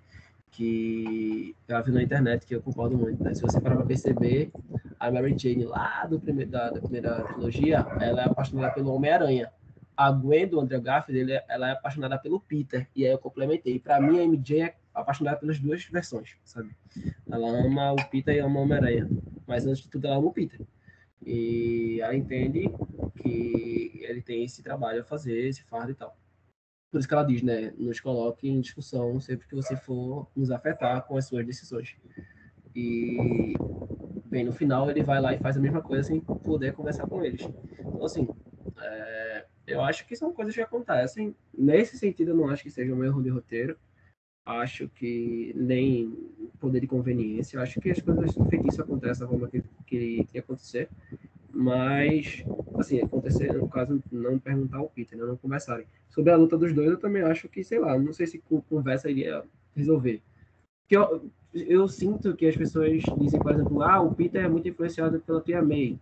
que 0.52 1.56
ela 1.68 1.82
viu 1.82 1.94
na 1.94 2.04
internet 2.04 2.46
que 2.46 2.54
eu 2.54 2.62
concordo 2.62 2.98
muito. 2.98 3.24
Né? 3.24 3.34
Se 3.34 3.42
você 3.42 3.60
parar 3.60 3.78
para 3.78 3.86
perceber, 3.86 4.52
a 5.00 5.10
Mary 5.10 5.36
Jane 5.38 5.64
lá 5.64 6.06
do 6.06 6.20
primeiro, 6.20 6.52
da, 6.52 6.70
da 6.70 6.82
primeira 6.82 7.24
trilogia, 7.24 7.86
ela 8.00 8.22
é 8.22 8.26
apaixonada 8.26 8.74
pelo 8.74 8.94
Homem-Aranha. 8.94 9.52
A 9.96 10.12
Gwen 10.12 10.48
do 10.48 10.60
Andrew 10.60 10.82
Garfield, 10.82 11.32
ela 11.48 11.70
é 11.70 11.72
apaixonada 11.72 12.18
pelo 12.18 12.40
Peter. 12.40 12.88
E 12.96 13.06
aí 13.06 13.12
eu 13.12 13.18
complementei. 13.18 13.80
Para 13.80 14.02
mim, 14.02 14.20
a 14.20 14.28
MJ 14.28 14.62
é 14.62 14.76
apaixonada 14.94 15.38
pelas 15.38 15.60
duas 15.60 15.84
versões, 15.86 16.36
sabe? 16.44 16.76
Ela 17.30 17.48
ama 17.48 17.94
o 17.94 18.10
Peter 18.10 18.36
e 18.36 18.40
ama 18.40 18.60
o 18.60 18.64
Homem-Aranha. 18.64 19.10
Mas 19.48 19.66
antes 19.66 19.84
de 19.84 19.90
tudo, 19.90 20.08
ela 20.08 20.18
ama 20.18 20.28
o 20.28 20.34
Peter. 20.34 20.60
E 21.26 22.00
ela 22.02 22.16
entende 22.16 22.70
que 23.22 24.02
ele 24.04 24.22
tem 24.22 24.44
esse 24.44 24.62
trabalho 24.62 25.02
a 25.02 25.06
fazer, 25.06 25.48
esse 25.48 25.64
fardo 25.64 25.92
e 25.92 25.96
tal. 25.96 26.18
Por 26.92 27.00
isso 27.00 27.08
que 27.08 27.14
ela 27.14 27.24
diz, 27.24 27.42
né? 27.42 27.74
Nos 27.78 28.02
coloque 28.02 28.50
em 28.50 28.60
discussão 28.60 29.20
sempre 29.22 29.48
que 29.48 29.56
você 29.56 29.78
for 29.78 30.28
nos 30.36 30.52
afetar 30.52 31.02
com 31.04 31.16
as 31.18 31.26
suas 31.26 31.46
decisões. 31.46 31.96
E, 32.76 33.54
bem, 34.26 34.44
no 34.44 34.52
final 34.52 34.90
ele 34.90 35.04
vai 35.04 35.22
lá 35.22 35.34
e 35.34 35.40
faz 35.40 35.56
a 35.56 35.62
mesma 35.62 35.82
coisa 35.82 36.04
sem 36.04 36.20
poder 36.20 36.74
conversar 36.74 37.08
com 37.08 37.24
eles. 37.24 37.50
Então, 37.80 38.06
assim, 38.06 38.28
é, 38.78 39.46
eu 39.68 39.82
acho 39.82 40.06
que 40.06 40.16
são 40.16 40.34
coisas 40.34 40.54
que 40.54 40.62
acontecem. 40.62 41.34
Nesse 41.58 41.98
sentido, 41.98 42.32
eu 42.32 42.36
não 42.36 42.50
acho 42.50 42.64
que 42.64 42.70
seja 42.70 42.94
um 42.94 43.04
erro 43.04 43.24
de 43.24 43.30
roteiro. 43.30 43.78
Acho 44.46 44.90
que 44.90 45.54
nem 45.56 46.14
poder 46.60 46.82
de 46.82 46.88
conveniência. 46.88 47.62
Acho 47.62 47.80
que 47.80 47.92
as 47.92 48.02
coisas 48.02 48.34
feitiço 48.50 48.82
acontecem 48.82 49.24
da 49.24 49.30
forma 49.30 49.48
que, 49.48 49.64
que 49.86 50.26
que 50.26 50.40
acontecer. 50.40 50.90
Mas, 51.54 52.44
assim, 52.82 53.02
acontecer, 53.02 53.54
no 53.54 53.68
caso, 53.68 54.02
não 54.12 54.38
perguntar 54.38 54.78
ao 54.78 54.90
Peter, 54.90 55.18
né, 55.18 55.26
não 55.26 55.38
conversarem. 55.38 55.86
Sobre 56.10 56.32
a 56.32 56.36
luta 56.36 56.58
dos 56.58 56.74
dois, 56.74 56.90
eu 56.90 57.00
também 57.00 57.22
acho 57.24 57.48
que, 57.48 57.64
sei 57.64 57.80
lá, 57.80 57.98
não 57.98 58.14
sei 58.14 58.28
se 58.28 58.44
conversa 58.70 59.10
iria 59.10 59.44
resolver. 59.76 60.22
Porque 60.82 60.98
eu, 60.98 61.32
eu 61.54 61.88
sinto 61.88 62.36
que 62.36 62.46
as 62.46 62.56
pessoas 62.56 63.02
dizem, 63.20 63.40
por 63.40 63.54
exemplo, 63.54 63.82
ah, 63.82 64.02
o 64.02 64.14
Peter 64.14 64.44
é 64.44 64.48
muito 64.50 64.68
influenciado 64.68 65.20
pela 65.22 65.42
tia 65.42 65.62
May. 65.62 66.00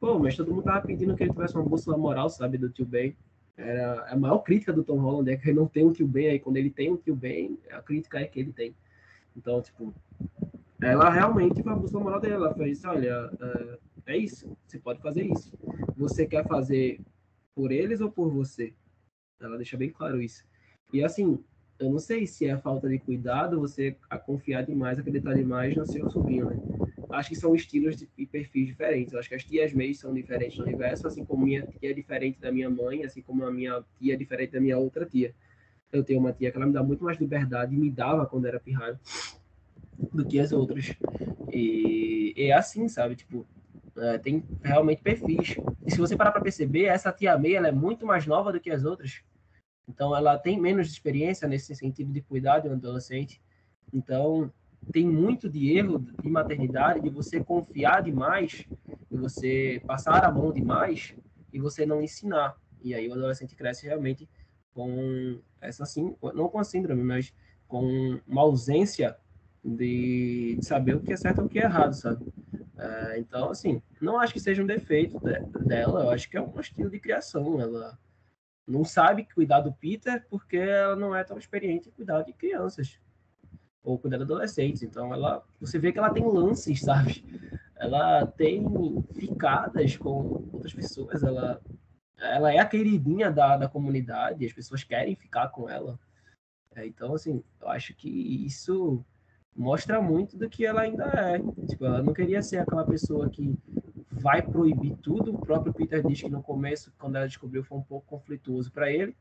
Pô, 0.00 0.18
mas 0.18 0.36
todo 0.36 0.52
mundo 0.52 0.64
tava 0.64 0.86
pedindo 0.86 1.14
que 1.14 1.22
ele 1.22 1.32
tivesse 1.32 1.54
uma 1.54 1.64
bússola 1.64 1.96
moral, 1.96 2.28
sabe, 2.28 2.58
do 2.58 2.68
tio 2.68 2.84
Ben. 2.84 3.16
Era 3.56 4.10
a 4.10 4.16
maior 4.16 4.38
crítica 4.40 4.72
do 4.72 4.84
Tom 4.84 4.98
Holland 4.98 5.30
é 5.30 5.36
que 5.36 5.48
ele 5.48 5.58
não 5.58 5.66
tem 5.66 5.84
um 5.84 5.92
tio 5.92 6.06
Ben, 6.06 6.28
aí 6.28 6.38
quando 6.38 6.58
ele 6.58 6.70
tem 6.70 6.92
um 6.92 6.96
tio 6.96 7.16
Ben, 7.16 7.58
a 7.70 7.80
crítica 7.80 8.18
é 8.18 8.26
que 8.26 8.38
ele 8.38 8.52
tem. 8.52 8.74
Então, 9.34 9.60
tipo, 9.62 9.94
ela 10.80 11.10
realmente 11.10 11.62
foi 11.62 11.72
a 11.72 11.76
bússola 11.76 12.04
moral 12.04 12.20
dela. 12.20 12.46
Ela 12.46 12.54
fez, 12.54 12.84
olha, 12.84 13.30
é, 13.40 13.78
é 14.06 14.16
isso, 14.16 14.46
você 14.66 14.78
pode 14.78 15.00
fazer 15.00 15.24
isso. 15.24 15.52
Você 15.96 16.26
quer 16.26 16.46
fazer 16.46 17.00
por 17.54 17.72
eles 17.72 18.00
ou 18.00 18.10
por 18.10 18.30
você? 18.30 18.74
Ela 19.40 19.56
deixa 19.56 19.76
bem 19.76 19.90
claro 19.90 20.20
isso. 20.20 20.44
E 20.92 21.02
assim, 21.02 21.42
eu 21.78 21.90
não 21.90 21.98
sei 21.98 22.26
se 22.26 22.46
é 22.46 22.56
falta 22.56 22.88
de 22.88 22.98
cuidado 22.98 23.60
você 23.60 23.96
a 24.08 24.18
confiar 24.18 24.62
demais, 24.62 24.98
acreditar 24.98 25.34
demais 25.34 25.76
no 25.76 25.86
seu 25.86 26.08
sobrinho, 26.10 26.46
né? 26.46 26.58
Acho 27.10 27.28
que 27.28 27.36
são 27.36 27.54
estilos 27.54 28.04
e 28.16 28.26
perfis 28.26 28.66
diferentes. 28.66 29.12
Eu 29.12 29.18
acho 29.18 29.28
que 29.28 29.34
as 29.34 29.44
tias 29.44 29.72
May 29.72 29.94
são 29.94 30.12
diferentes 30.12 30.58
no 30.58 30.64
universo, 30.64 31.06
assim 31.06 31.24
como 31.24 31.44
minha 31.44 31.62
tia 31.62 31.90
é 31.90 31.92
diferente 31.92 32.40
da 32.40 32.50
minha 32.50 32.68
mãe, 32.68 33.04
assim 33.04 33.22
como 33.22 33.44
a 33.44 33.50
minha 33.50 33.84
tia 33.98 34.14
é 34.14 34.16
diferente 34.16 34.52
da 34.52 34.60
minha 34.60 34.76
outra 34.76 35.06
tia. 35.06 35.34
Eu 35.92 36.02
tenho 36.02 36.18
uma 36.18 36.32
tia 36.32 36.50
que 36.50 36.56
ela 36.56 36.66
me 36.66 36.72
dá 36.72 36.82
muito 36.82 37.04
mais 37.04 37.18
liberdade 37.18 37.74
e 37.74 37.78
me 37.78 37.90
dava 37.90 38.26
quando 38.26 38.46
era 38.46 38.58
pirralho 38.58 38.98
do 40.12 40.26
que 40.26 40.38
as 40.40 40.52
outras. 40.52 40.96
E 41.52 42.34
é 42.36 42.52
assim, 42.52 42.88
sabe? 42.88 43.14
Tipo, 43.14 43.46
É, 43.98 44.18
tem 44.18 44.44
realmente 44.62 45.02
perfis. 45.02 45.56
E 45.86 45.90
se 45.90 45.98
você 45.98 46.16
parar 46.16 46.32
para 46.32 46.42
perceber, 46.42 46.84
essa 46.84 47.12
tia 47.12 47.38
May 47.38 47.54
ela 47.54 47.68
é 47.68 47.72
muito 47.72 48.04
mais 48.04 48.26
nova 48.26 48.52
do 48.52 48.60
que 48.60 48.70
as 48.70 48.84
outras. 48.84 49.22
Então, 49.88 50.14
ela 50.14 50.36
tem 50.36 50.60
menos 50.60 50.88
experiência 50.88 51.46
nesse 51.48 51.74
sentido 51.74 52.12
de 52.12 52.20
cuidar 52.20 52.58
de 52.58 52.68
um 52.68 52.72
adolescente. 52.72 53.40
Então, 53.92 54.52
tem 54.92 55.06
muito 55.06 55.48
de 55.48 55.76
erro 55.76 55.98
de 55.98 56.28
maternidade, 56.28 57.00
de 57.00 57.08
você 57.08 57.42
confiar 57.42 58.02
demais, 58.02 58.66
de 59.10 59.16
você 59.16 59.82
passar 59.86 60.24
a 60.24 60.30
mão 60.30 60.52
demais 60.52 61.14
e 61.52 61.58
você 61.58 61.86
não 61.86 62.02
ensinar. 62.02 62.56
E 62.82 62.94
aí 62.94 63.08
o 63.08 63.12
adolescente 63.12 63.56
cresce 63.56 63.86
realmente 63.86 64.28
com 64.74 65.40
essa 65.60 65.84
assim, 65.84 66.14
não 66.34 66.48
com 66.48 66.58
a 66.58 66.64
síndrome, 66.64 67.02
mas 67.02 67.32
com 67.66 68.20
uma 68.26 68.42
ausência 68.42 69.16
de, 69.66 70.58
saber 70.62 70.94
o 70.94 71.00
que 71.00 71.12
é 71.12 71.16
certo 71.16 71.42
e 71.42 71.44
o 71.44 71.48
que 71.48 71.58
é 71.58 71.64
errado, 71.64 71.92
sabe? 71.94 72.24
É, 72.78 73.18
então, 73.18 73.50
assim, 73.50 73.82
não 74.00 74.20
acho 74.20 74.32
que 74.32 74.40
seja 74.40 74.62
um 74.62 74.66
defeito 74.66 75.18
dela, 75.64 76.04
eu 76.04 76.10
acho 76.10 76.28
que 76.28 76.36
é 76.36 76.40
um 76.40 76.60
estilo 76.60 76.90
de 76.90 77.00
criação. 77.00 77.60
Ela 77.60 77.98
não 78.66 78.84
sabe 78.84 79.26
cuidar 79.34 79.60
do 79.60 79.72
Peter 79.72 80.24
porque 80.28 80.56
ela 80.56 80.94
não 80.94 81.14
é 81.14 81.24
tão 81.24 81.38
experiente 81.38 81.88
em 81.88 81.92
cuidar 81.92 82.22
de 82.22 82.32
crianças 82.32 83.00
ou 83.82 83.98
cuidar 83.98 84.18
de 84.18 84.24
adolescentes. 84.24 84.82
Então, 84.82 85.12
ela, 85.12 85.44
você 85.60 85.78
vê 85.78 85.90
que 85.90 85.98
ela 85.98 86.10
tem 86.10 86.26
lances, 86.26 86.80
sabe? 86.82 87.24
Ela 87.76 88.26
tem 88.26 88.64
ficadas 89.14 89.96
com 89.96 90.48
outras 90.52 90.72
pessoas, 90.72 91.22
ela, 91.22 91.60
ela 92.18 92.52
é 92.52 92.58
a 92.58 92.66
queridinha 92.66 93.30
da, 93.30 93.56
da 93.56 93.68
comunidade, 93.68 94.46
as 94.46 94.52
pessoas 94.52 94.82
querem 94.82 95.14
ficar 95.14 95.48
com 95.48 95.68
ela. 95.68 95.98
É, 96.74 96.86
então, 96.86 97.14
assim, 97.14 97.42
eu 97.60 97.68
acho 97.68 97.94
que 97.94 98.08
isso 98.44 99.04
mostra 99.56 100.00
muito 100.00 100.36
do 100.36 100.48
que 100.48 100.66
ela 100.66 100.82
ainda 100.82 101.04
é. 101.04 101.38
Tipo, 101.66 101.86
ela 101.86 102.02
não 102.02 102.12
queria 102.12 102.42
ser 102.42 102.58
aquela 102.58 102.84
pessoa 102.84 103.28
que 103.30 103.56
vai 104.10 104.42
proibir 104.42 104.94
tudo. 104.96 105.34
O 105.34 105.38
próprio 105.38 105.72
Peter 105.72 106.06
diz 106.06 106.20
que 106.20 106.28
no 106.28 106.42
começo, 106.42 106.92
quando 106.98 107.16
ela 107.16 107.26
descobriu, 107.26 107.64
foi 107.64 107.78
um 107.78 107.82
pouco 107.82 108.06
conflituoso 108.06 108.70
para 108.70 108.90
ele. 108.90 109.16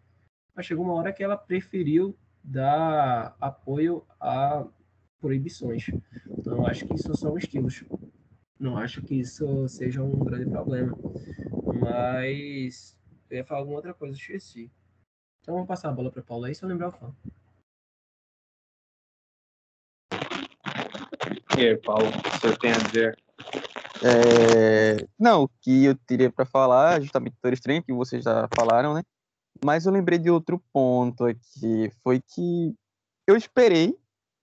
Mas 0.53 0.65
chegou 0.65 0.85
uma 0.85 0.93
hora 0.93 1.13
que 1.13 1.23
ela 1.23 1.37
preferiu 1.37 2.17
dar 2.43 3.35
apoio 3.39 4.03
a 4.19 4.65
proibições. 5.19 5.89
Então, 6.29 6.65
acho 6.67 6.85
que 6.85 6.95
isso 6.95 7.15
são 7.15 7.37
estilos. 7.37 7.83
Não 8.59 8.77
acho 8.77 9.01
que 9.01 9.15
isso 9.15 9.67
seja 9.67 10.01
um 10.03 10.19
grande 10.23 10.49
problema. 10.49 10.97
Mas 11.79 12.97
eu 13.29 13.37
ia 13.37 13.45
falar 13.45 13.61
alguma 13.61 13.77
outra 13.77 13.93
coisa, 13.93 14.15
esqueci. 14.15 14.71
Então, 15.41 15.55
vamos 15.55 15.67
passar 15.67 15.89
a 15.89 15.93
bola 15.93 16.11
para 16.11 16.23
Paulo 16.23 16.45
aí, 16.45 16.55
se 16.55 16.63
eu 16.63 16.69
lembrar 16.69 16.89
o 16.89 16.91
fã. 16.91 17.13
E 21.57 21.61
aí, 21.61 21.77
Paulo, 21.77 22.07
o 22.07 22.21
que 22.21 22.29
você 22.39 22.57
tem 22.57 22.71
a 22.71 22.77
dizer? 22.77 23.17
É... 24.03 25.07
Não, 25.17 25.43
o 25.43 25.49
que 25.61 25.85
eu 25.85 25.95
teria 25.95 26.29
para 26.29 26.45
falar, 26.45 27.01
justamente 27.01 27.33
Doutor 27.33 27.53
Estranho, 27.53 27.83
que 27.83 27.93
vocês 27.93 28.23
já 28.23 28.47
falaram, 28.53 28.93
né? 28.93 29.01
Mas 29.63 29.85
eu 29.85 29.91
lembrei 29.93 30.19
de 30.19 30.29
outro 30.29 30.61
ponto 30.73 31.23
aqui, 31.23 31.89
foi 32.03 32.19
que 32.19 32.75
eu 33.25 33.37
esperei 33.37 33.97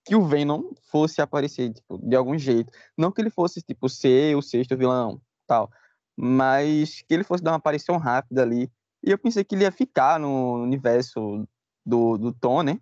que 0.06 0.16
o 0.16 0.24
Venom 0.24 0.70
fosse 0.90 1.20
aparecer, 1.20 1.74
tipo, 1.74 1.98
de 1.98 2.16
algum 2.16 2.36
jeito. 2.38 2.72
Não 2.96 3.12
que 3.12 3.20
ele 3.20 3.30
fosse, 3.30 3.60
tipo, 3.60 3.90
ser 3.90 4.34
o 4.34 4.42
sexto 4.42 4.74
vilão, 4.74 5.20
tal, 5.46 5.70
mas 6.16 7.02
que 7.02 7.12
ele 7.12 7.24
fosse 7.24 7.42
dar 7.42 7.50
uma 7.50 7.58
aparição 7.58 7.98
rápida 7.98 8.42
ali. 8.42 8.70
E 9.04 9.10
eu 9.10 9.18
pensei 9.18 9.44
que 9.44 9.54
ele 9.54 9.64
ia 9.64 9.72
ficar 9.72 10.18
no 10.18 10.62
universo 10.62 11.46
do, 11.84 12.16
do 12.16 12.32
Tom, 12.32 12.62
né? 12.62 12.80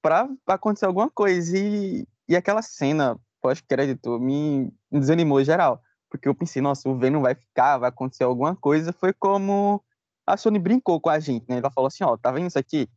Pra 0.00 0.28
acontecer 0.46 0.86
alguma 0.86 1.10
coisa. 1.10 1.58
E 1.58 2.06
e 2.28 2.36
aquela 2.36 2.62
cena 2.62 3.18
pós-crédito 3.40 4.18
me 4.18 4.72
desanimou 4.90 5.42
geral. 5.42 5.82
Porque 6.10 6.28
eu 6.28 6.34
pensei, 6.34 6.62
nossa, 6.62 6.88
o 6.88 6.96
Venom 6.96 7.20
vai 7.20 7.34
ficar, 7.34 7.78
vai 7.78 7.88
acontecer 7.88 8.24
alguma 8.24 8.54
coisa. 8.56 8.92
Foi 8.92 9.12
como 9.12 9.82
a 10.26 10.36
Sony 10.36 10.58
brincou 10.58 11.00
com 11.00 11.10
a 11.10 11.18
gente, 11.18 11.46
né? 11.48 11.58
Ela 11.58 11.70
falou 11.70 11.88
assim, 11.88 12.04
ó, 12.04 12.16
tá 12.16 12.30
vendo 12.30 12.48
isso 12.48 12.58
aqui? 12.58 12.88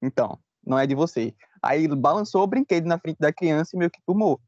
Então, 0.00 0.38
não 0.64 0.78
é 0.78 0.86
de 0.86 0.94
você. 0.94 1.34
Aí 1.62 1.86
balançou 1.88 2.42
o 2.42 2.46
brinquedo 2.46 2.86
na 2.86 2.98
frente 2.98 3.18
da 3.18 3.32
criança 3.32 3.74
e 3.74 3.78
meio 3.78 3.90
que 3.90 4.00
tomou. 4.04 4.40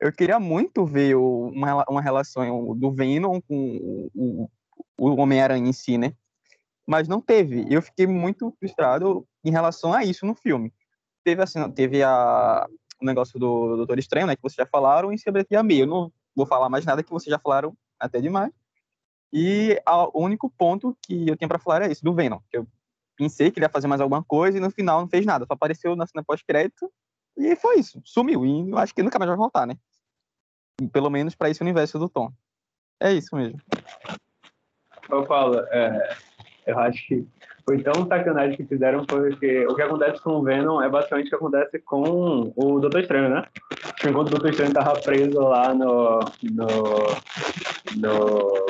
Eu 0.00 0.12
queria 0.12 0.38
muito 0.38 0.84
ver 0.84 1.16
uma, 1.16 1.84
uma 1.88 2.02
relação 2.02 2.76
do 2.76 2.92
Venom 2.92 3.40
com 3.40 4.10
o, 4.14 4.50
o 4.98 5.16
Homem-Aranha 5.16 5.68
em 5.68 5.72
si, 5.72 5.96
né? 5.96 6.12
Mas 6.86 7.08
não 7.08 7.20
teve. 7.20 7.66
Eu 7.68 7.80
fiquei 7.82 8.06
muito 8.06 8.52
frustrado 8.58 9.26
em 9.44 9.50
relação 9.50 9.92
a 9.92 10.04
isso 10.04 10.26
no 10.26 10.34
filme. 10.34 10.72
Teve, 11.24 11.42
assim, 11.42 11.70
teve 11.72 12.02
a, 12.02 12.68
o 13.00 13.04
negócio 13.04 13.38
do 13.38 13.76
Doutor 13.76 13.98
Estranho, 13.98 14.26
né, 14.26 14.36
que 14.36 14.42
vocês 14.42 14.56
já 14.56 14.66
falaram, 14.66 15.12
e 15.12 15.18
sobre 15.18 15.46
a 15.56 15.62
Meia. 15.62 15.82
Eu 15.82 15.86
não 15.86 16.12
vou 16.34 16.46
falar 16.46 16.68
mais 16.68 16.84
nada 16.84 17.02
que 17.02 17.10
vocês 17.10 17.30
já 17.30 17.38
falaram 17.38 17.76
até 17.98 18.20
demais. 18.20 18.52
E 19.32 19.80
a, 19.84 20.04
o 20.06 20.22
único 20.22 20.50
ponto 20.50 20.96
que 21.02 21.28
eu 21.28 21.36
tinha 21.36 21.48
para 21.48 21.58
falar 21.58 21.82
é 21.82 21.90
esse, 21.90 22.02
do 22.02 22.14
Venom. 22.14 22.38
Que 22.50 22.58
eu 22.58 22.66
pensei 23.16 23.50
que 23.50 23.58
ele 23.58 23.66
ia 23.66 23.70
fazer 23.70 23.86
mais 23.86 24.00
alguma 24.00 24.22
coisa 24.22 24.58
e 24.58 24.60
no 24.60 24.70
final 24.70 25.00
não 25.00 25.08
fez 25.08 25.26
nada. 25.26 25.46
Só 25.46 25.54
apareceu 25.54 25.96
na 25.96 26.06
cena 26.06 26.24
pós-crédito 26.24 26.90
e 27.36 27.56
foi 27.56 27.78
isso. 27.78 28.00
Sumiu. 28.04 28.44
E 28.46 28.70
eu 28.70 28.78
acho 28.78 28.94
que 28.94 29.02
nunca 29.02 29.18
mais 29.18 29.28
vai 29.28 29.36
voltar, 29.36 29.66
né? 29.66 29.76
Pelo 30.92 31.10
menos 31.10 31.34
para 31.34 31.50
esse 31.50 31.62
universo 31.62 31.98
do 31.98 32.08
Tom. 32.08 32.32
É 33.00 33.12
isso 33.12 33.34
mesmo. 33.34 33.60
Ô, 35.10 35.22
Paulo, 35.22 35.58
é, 35.70 36.16
eu 36.66 36.78
acho 36.78 37.06
que 37.06 37.26
foi 37.66 37.82
tão 37.82 38.06
sacanagem 38.06 38.56
que 38.56 38.64
fizeram 38.64 39.04
porque 39.04 39.66
o 39.66 39.74
que 39.74 39.82
acontece 39.82 40.22
com 40.22 40.36
o 40.36 40.42
Venom 40.42 40.80
é 40.80 40.88
basicamente 40.88 41.26
o 41.26 41.30
que 41.30 41.34
acontece 41.34 41.78
com 41.80 42.52
o 42.54 42.78
Doutor 42.78 43.00
Estranho, 43.00 43.28
né? 43.28 43.44
Enquanto 44.04 44.28
o 44.28 44.30
Doutor 44.30 44.50
Estranho 44.50 44.72
tava 44.72 45.00
preso 45.00 45.40
lá 45.40 45.74
no, 45.74 46.20
no, 46.44 46.66
no 47.96 48.66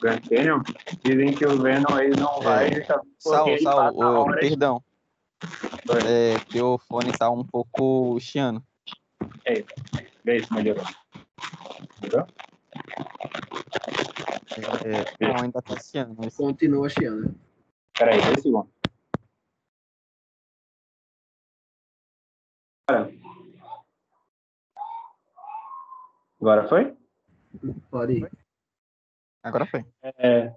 Grand 0.00 0.20
Canyon, 0.20 0.62
dizem 1.02 1.34
que 1.34 1.44
o 1.44 1.60
Venom 1.60 1.98
ele 1.98 2.14
não 2.20 2.40
vai... 2.40 2.68
É. 2.68 2.84
Sal, 3.18 3.58
Sal, 3.58 3.92
o, 3.92 3.98
horas... 3.98 4.48
perdão. 4.48 4.80
É, 6.06 6.38
teu 6.50 6.80
fone 6.88 7.10
tá 7.12 7.28
um 7.30 7.44
pouco 7.44 8.20
chiando. 8.20 8.62
É, 9.44 9.64
é 10.26 10.36
isso, 10.36 10.54
melhorou. 10.54 10.84
Melhorou? 12.00 12.26
É, 14.84 15.26
não, 15.26 15.42
ainda 15.42 15.60
tá 15.60 15.76
chiando. 15.80 16.14
Mas... 16.16 16.36
Continua 16.36 16.88
chiando. 16.88 17.34
Peraí, 17.98 18.20
dois 18.20 18.40
segundos. 18.42 18.70
Agora 26.40 26.68
foi? 26.68 26.96
Pode 27.90 28.12
ir. 28.14 28.30
Agora 29.42 29.66
foi. 29.66 29.84
É, 30.02 30.52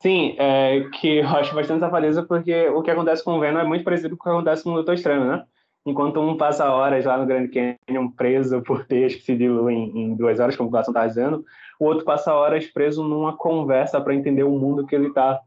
sim, 0.00 0.36
é, 0.38 0.88
que 0.90 1.18
eu 1.18 1.28
acho 1.28 1.54
bastante 1.54 1.80
safadeza 1.80 2.22
porque 2.24 2.68
o 2.68 2.82
que 2.82 2.90
acontece 2.90 3.24
com 3.24 3.36
o 3.36 3.40
Venom 3.40 3.60
é 3.60 3.64
muito 3.64 3.84
parecido 3.84 4.16
com 4.16 4.22
o 4.22 4.24
que 4.24 4.36
acontece 4.36 4.62
com 4.62 4.70
o 4.70 4.74
Doutor 4.74 4.94
Estranho, 4.94 5.24
né? 5.24 5.46
Enquanto 5.84 6.20
um 6.20 6.36
passa 6.36 6.70
horas 6.70 7.04
lá 7.04 7.16
no 7.16 7.26
Grand 7.26 7.48
Canyon 7.48 8.10
preso 8.10 8.62
por 8.62 8.84
ter 8.86 9.08
que 9.08 9.22
se 9.22 9.34
dilui 9.34 9.74
em, 9.74 9.98
em 9.98 10.14
duas 10.14 10.38
horas, 10.38 10.56
como 10.56 10.68
o 10.68 10.70
Glasson 10.70 10.92
está 10.92 11.06
dizendo, 11.06 11.44
o 11.80 11.86
outro 11.86 12.04
passa 12.04 12.32
horas 12.34 12.66
preso 12.66 13.02
numa 13.02 13.36
conversa 13.36 14.00
para 14.00 14.14
entender 14.14 14.44
o 14.44 14.50
mundo 14.50 14.86
que 14.86 14.94
ele 14.94 15.08
está, 15.08 15.40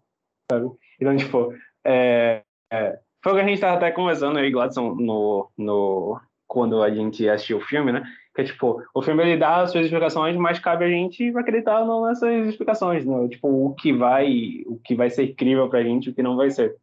sabe? 0.51 0.69
Então, 0.99 1.15
tipo, 1.15 1.53
é, 1.85 2.41
é, 2.71 2.99
foi 3.23 3.33
o 3.33 3.35
que 3.35 3.41
a 3.41 3.45
gente 3.45 3.55
estava 3.55 3.77
até 3.77 3.91
conversando 3.91 4.37
aí, 4.37 4.51
Gladson, 4.51 4.95
no, 4.95 5.49
no, 5.57 6.19
quando 6.47 6.81
a 6.81 6.89
gente 6.89 7.27
assistiu 7.27 7.57
o 7.57 7.61
filme, 7.61 7.91
né? 7.91 8.03
Que 8.35 8.41
é 8.41 8.45
tipo, 8.45 8.81
o 8.93 9.01
filme 9.01 9.23
ele 9.23 9.37
dá 9.37 9.61
as 9.61 9.71
suas 9.71 9.85
explicações, 9.85 10.35
mas 10.35 10.59
cabe 10.59 10.85
a 10.85 10.89
gente 10.89 11.35
acreditar 11.37 11.85
nessas 11.85 12.47
explicações, 12.47 13.05
né? 13.05 13.27
Tipo, 13.29 13.47
o 13.47 13.73
que 13.73 13.93
vai, 13.93 14.63
o 14.67 14.79
que 14.83 14.95
vai 14.95 15.09
ser 15.09 15.23
incrível 15.31 15.69
pra 15.69 15.83
gente, 15.83 16.09
o 16.09 16.13
que 16.13 16.23
não 16.23 16.35
vai 16.35 16.49
ser. 16.49 16.75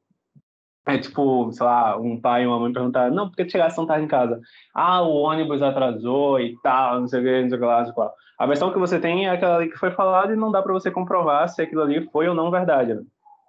É 0.84 0.98
tipo, 0.98 1.52
sei 1.52 1.64
lá, 1.64 1.96
um 1.96 2.20
pai 2.20 2.42
e 2.42 2.46
uma 2.46 2.58
mãe 2.58 2.72
perguntar, 2.72 3.10
não, 3.10 3.28
por 3.28 3.36
que 3.36 3.48
chegasse 3.48 3.76
tão 3.76 3.86
tarde 3.86 4.04
em 4.04 4.08
casa? 4.08 4.40
Ah, 4.74 5.00
o 5.02 5.12
ônibus 5.12 5.62
atrasou 5.62 6.40
e 6.40 6.56
tal, 6.60 7.00
não 7.00 7.06
sei 7.06 7.20
o 7.20 7.22
que, 7.22 7.42
não 7.42 7.48
sei 7.50 7.58
o 7.58 7.60
que 7.60 7.66
lá, 7.66 7.78
não 7.78 7.84
sei 7.84 7.92
o 7.92 7.94
que 7.94 8.00
lá. 8.00 8.12
A 8.38 8.46
versão 8.46 8.72
que 8.72 8.78
você 8.78 8.98
tem 8.98 9.26
é 9.26 9.30
aquela 9.30 9.56
ali 9.56 9.70
que 9.70 9.78
foi 9.78 9.92
falada 9.92 10.32
e 10.32 10.36
não 10.36 10.50
dá 10.50 10.60
para 10.60 10.72
você 10.72 10.90
comprovar 10.90 11.48
se 11.48 11.62
aquilo 11.62 11.82
ali 11.82 12.04
foi 12.10 12.26
ou 12.28 12.34
não 12.34 12.50
verdade, 12.50 12.94
né? 12.94 13.02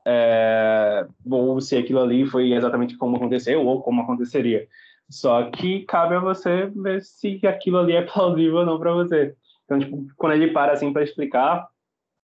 É, 0.05 1.05
ou 1.29 1.59
se 1.61 1.77
aquilo 1.77 2.01
ali 2.01 2.25
foi 2.25 2.53
exatamente 2.53 2.97
como 2.97 3.15
aconteceu 3.15 3.65
ou 3.65 3.81
como 3.81 4.01
aconteceria. 4.01 4.67
Só 5.09 5.49
que 5.51 5.81
cabe 5.81 6.15
a 6.15 6.19
você 6.19 6.71
ver 6.75 7.01
se 7.01 7.39
aquilo 7.45 7.79
ali 7.79 7.93
é 7.93 8.01
plausível 8.01 8.57
ou 8.57 8.65
não 8.65 8.79
para 8.79 8.93
você. 8.93 9.35
Então, 9.65 9.79
tipo, 9.79 10.07
quando 10.17 10.33
ele 10.33 10.51
para 10.51 10.73
assim 10.73 10.91
para 10.91 11.03
explicar, 11.03 11.67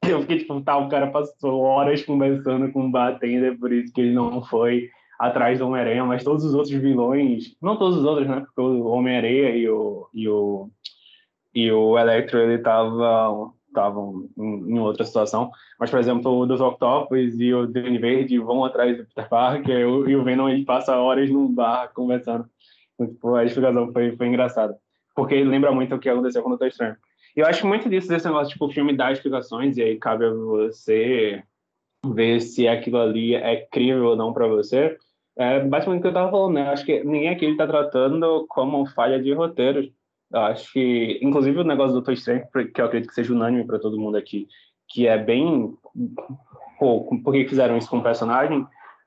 eu 0.07 0.21
fiquei 0.21 0.39
tipo, 0.39 0.59
tá, 0.61 0.77
o 0.77 0.89
cara 0.89 1.07
passou 1.07 1.61
horas 1.61 2.03
conversando 2.03 2.71
com 2.71 2.85
o 2.85 2.91
Batender, 2.91 3.57
por 3.57 3.71
isso 3.71 3.93
que 3.93 4.01
ele 4.01 4.13
não 4.13 4.43
foi 4.43 4.89
atrás 5.17 5.59
do 5.59 5.67
Homem-Aranha, 5.67 6.03
mas 6.03 6.23
todos 6.23 6.43
os 6.43 6.53
outros 6.53 6.75
vilões, 6.75 7.55
não 7.61 7.77
todos 7.77 7.97
os 7.97 8.03
outros, 8.03 8.27
né? 8.27 8.41
Porque 8.41 8.61
o 8.61 8.85
Homem-Aranha 8.87 9.49
e 9.51 9.69
o, 9.69 10.07
e 10.13 10.27
o 10.27 10.69
e 11.55 11.71
o 11.71 11.97
Electro 11.97 12.37
ele 12.37 12.57
tava 12.57 13.49
estavam 13.75 14.29
em, 14.37 14.71
em, 14.71 14.79
outra 14.79 15.05
situação. 15.05 15.51
Mas, 15.79 15.89
por 15.89 15.99
exemplo, 15.99 16.31
o 16.31 16.45
dos 16.45 16.61
Octopus 16.61 17.39
e 17.39 17.53
o 17.53 17.67
Danny 17.67 17.97
Verde 17.97 18.39
vão 18.39 18.63
atrás 18.63 18.97
do 18.97 19.05
Peter 19.05 19.29
Parker 19.29 19.79
e 20.07 20.15
o 20.15 20.23
Venom 20.23 20.49
ele 20.49 20.65
passa 20.65 20.97
horas 20.97 21.29
num 21.29 21.53
bar 21.53 21.91
conversando. 21.93 22.45
Então, 22.93 23.07
tipo, 23.13 23.35
a 23.35 23.43
explicação 23.43 23.91
foi, 23.91 24.15
foi 24.15 24.27
engraçada. 24.27 24.77
Porque 25.15 25.43
lembra 25.43 25.71
muito 25.71 25.95
o 25.95 25.99
que 25.99 26.09
aconteceu 26.09 26.41
com 26.41 26.49
o 26.49 26.51
Doutor 26.51 26.67
Estranho. 26.67 26.95
eu 27.35 27.45
acho 27.45 27.67
muito 27.67 27.89
disso, 27.89 28.07
desse 28.07 28.25
negócio, 28.25 28.53
tipo, 28.53 28.65
o 28.65 28.71
filme 28.71 28.95
dá 28.95 29.11
explicações, 29.11 29.77
e 29.77 29.83
aí 29.83 29.97
cabe 29.97 30.25
a 30.25 30.33
você 30.33 31.43
ver 32.05 32.41
se 32.41 32.67
aquilo 32.67 32.97
ali 32.97 33.35
é 33.35 33.65
crível 33.71 34.05
ou 34.05 34.15
não 34.15 34.33
para 34.33 34.47
você. 34.47 34.97
É 35.37 35.59
basicamente 35.59 35.99
o 35.99 36.01
que 36.03 36.07
eu 36.07 36.13
tava 36.13 36.31
falando, 36.31 36.53
né? 36.53 36.69
Acho 36.69 36.85
que 36.85 37.03
ninguém 37.03 37.29
aqui 37.29 37.45
está 37.45 37.67
tratando 37.67 38.45
como 38.47 38.85
falha 38.87 39.21
de 39.21 39.33
roteiros. 39.33 39.89
Eu 40.31 40.41
acho 40.41 40.71
que, 40.73 41.19
inclusive, 41.21 41.59
o 41.59 41.63
negócio 41.63 41.91
do 41.91 41.99
Doutor 41.99 42.13
Estranho, 42.13 42.47
que 42.73 42.81
eu 42.81 42.85
acredito 42.85 43.09
que 43.09 43.15
seja 43.15 43.33
unânime 43.33 43.65
para 43.65 43.79
todo 43.79 43.99
mundo 43.99 44.17
aqui, 44.17 44.47
que 44.89 45.07
é 45.07 45.17
bem. 45.17 45.73
Pô, 46.79 47.05
por 47.23 47.33
que 47.33 47.47
fizeram 47.47 47.77
isso 47.77 47.89
com 47.89 47.99
o 47.99 48.03
personagem? 48.03 48.65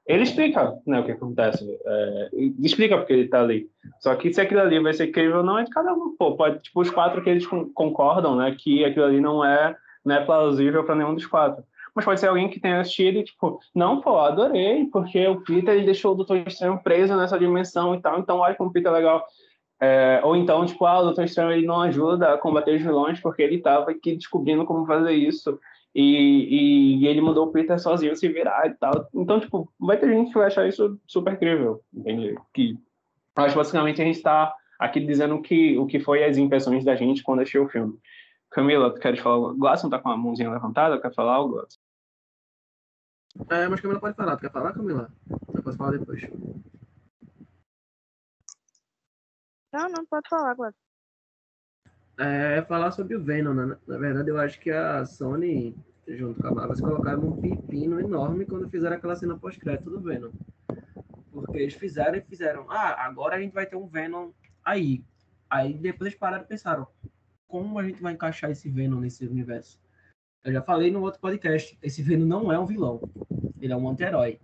Ele 0.08 0.22
explica 0.22 0.74
né, 0.86 1.00
o 1.00 1.04
que 1.04 1.12
acontece, 1.12 1.62
é, 1.84 2.28
explica 2.62 2.96
porque 2.96 3.12
ele 3.12 3.24
está 3.24 3.42
ali. 3.42 3.68
Só 4.00 4.14
que 4.16 4.32
se 4.32 4.40
aquilo 4.40 4.62
ali 4.62 4.80
vai 4.80 4.94
ser 4.94 5.08
crível 5.08 5.38
ou 5.38 5.44
não, 5.44 5.58
é 5.58 5.64
de 5.64 5.70
cada 5.70 5.92
um. 5.92 6.16
Pô, 6.18 6.34
pode, 6.34 6.60
tipo, 6.60 6.80
os 6.80 6.88
quatro 6.88 7.22
que 7.22 7.28
eles 7.28 7.46
concordam, 7.46 8.34
né, 8.34 8.56
que 8.58 8.86
aquilo 8.86 9.04
ali 9.04 9.20
não 9.20 9.44
é, 9.44 9.76
não 10.02 10.14
é 10.14 10.24
plausível 10.24 10.82
para 10.82 10.94
nenhum 10.94 11.14
dos 11.14 11.26
quatro. 11.26 11.62
Mas 11.94 12.06
pode 12.06 12.20
ser 12.20 12.28
alguém 12.28 12.48
que 12.48 12.58
tenha 12.58 12.80
assistido 12.80 13.18
e, 13.18 13.24
tipo, 13.24 13.60
não, 13.74 14.00
pô, 14.00 14.18
adorei, 14.18 14.86
porque 14.86 15.26
o 15.26 15.42
Peter 15.42 15.74
ele 15.74 15.84
deixou 15.84 16.12
o 16.12 16.14
Doutor 16.14 16.38
Estranho 16.38 16.80
preso 16.82 17.14
nessa 17.14 17.38
dimensão 17.38 17.94
e 17.94 18.00
tal, 18.00 18.18
então 18.18 18.38
olha 18.38 18.54
como 18.54 18.70
o 18.70 18.72
Peter 18.72 18.90
é 18.90 18.94
legal. 18.94 19.26
É, 19.80 20.20
ou 20.24 20.34
então, 20.34 20.66
tipo, 20.66 20.84
ah, 20.86 20.98
o 20.98 21.04
Doutor 21.04 21.24
Estranho 21.24 21.52
ele 21.52 21.66
não 21.66 21.80
ajuda 21.80 22.34
a 22.34 22.38
combater 22.38 22.74
os 22.74 22.82
vilões 22.82 23.20
porque 23.20 23.42
ele 23.42 23.56
estava 23.56 23.90
aqui 23.90 24.16
descobrindo 24.16 24.64
como 24.64 24.86
fazer 24.86 25.12
isso. 25.12 25.58
E, 25.94 26.02
e, 26.02 26.96
e, 26.98 27.06
ele 27.06 27.20
mandou 27.20 27.46
o 27.46 27.52
Peter 27.52 27.78
sozinho 27.78 28.14
se 28.14 28.28
virar 28.28 28.66
e 28.66 28.74
tal. 28.74 29.08
Então, 29.14 29.40
tipo, 29.40 29.72
vai 29.78 29.96
ter 29.96 30.08
gente 30.12 30.28
que 30.28 30.38
vai 30.38 30.48
achar 30.48 30.68
isso 30.68 30.98
super 31.06 31.32
incrível, 31.32 31.82
entende? 31.92 32.36
Que 32.52 32.76
acho 33.36 33.56
basicamente 33.56 34.02
a 34.02 34.04
gente 34.04 34.16
está 34.16 34.54
aqui 34.78 35.00
dizendo 35.00 35.40
que, 35.40 35.78
o 35.78 35.86
que 35.86 35.98
foi 35.98 36.24
as 36.24 36.36
impressões 36.36 36.84
da 36.84 36.94
gente 36.94 37.22
quando 37.22 37.40
assistiu 37.40 37.64
o 37.64 37.68
filme. 37.68 37.98
Camila, 38.50 38.92
tu 38.92 39.00
queres 39.00 39.20
falar? 39.20 39.52
Glasson 39.54 39.88
tá 39.88 39.98
com 39.98 40.08
a 40.08 40.16
mãozinha 40.16 40.50
levantada? 40.50 41.00
Quer 41.00 41.14
falar 41.14 41.34
algo? 41.34 41.66
É, 43.50 43.68
mas 43.68 43.80
Camila 43.80 44.00
pode 44.00 44.16
falar. 44.16 44.36
Tu 44.36 44.40
quer 44.42 44.52
falar, 44.52 44.72
Camila? 44.72 45.08
Eu 45.54 45.62
posso 45.62 45.76
falar 45.76 45.92
depois. 45.92 46.22
Não, 49.72 49.88
não 49.88 50.06
pode 50.06 50.28
falar, 50.28 50.54
Glasson. 50.54 50.78
É 52.18 52.62
falar 52.62 52.90
sobre 52.90 53.14
o 53.14 53.22
Venom, 53.22 53.54
né? 53.54 53.76
Na 53.86 53.96
verdade, 53.96 54.28
eu 54.28 54.38
acho 54.38 54.58
que 54.58 54.70
a 54.70 55.04
Sony, 55.04 55.76
junto 56.08 56.40
com 56.40 56.48
a 56.48 56.50
Marvel, 56.52 56.76
colocaram 56.76 57.28
um 57.28 57.40
pepino 57.40 58.00
enorme 58.00 58.44
quando 58.44 58.68
fizeram 58.68 58.96
aquela 58.96 59.14
cena 59.14 59.38
pós-crédito 59.38 59.88
do 59.88 60.00
Venom. 60.00 60.32
Porque 61.30 61.58
eles 61.58 61.74
fizeram 61.74 62.18
e 62.18 62.20
fizeram, 62.22 62.68
ah, 62.70 63.04
agora 63.04 63.36
a 63.36 63.40
gente 63.40 63.54
vai 63.54 63.66
ter 63.66 63.76
um 63.76 63.86
Venom 63.86 64.32
aí. 64.64 65.04
Aí 65.48 65.74
depois 65.74 66.08
eles 66.08 66.18
pararam 66.18 66.42
e 66.42 66.48
pensaram, 66.48 66.88
como 67.46 67.78
a 67.78 67.84
gente 67.84 68.02
vai 68.02 68.14
encaixar 68.14 68.50
esse 68.50 68.68
Venom 68.68 68.98
nesse 68.98 69.24
universo? 69.24 69.80
Eu 70.44 70.52
já 70.52 70.62
falei 70.62 70.90
no 70.90 71.02
outro 71.02 71.20
podcast, 71.20 71.78
esse 71.80 72.02
Venom 72.02 72.26
não 72.26 72.52
é 72.52 72.58
um 72.58 72.66
vilão, 72.66 73.00
ele 73.60 73.72
é 73.72 73.76
um 73.76 73.88
anti-herói. 73.88 74.40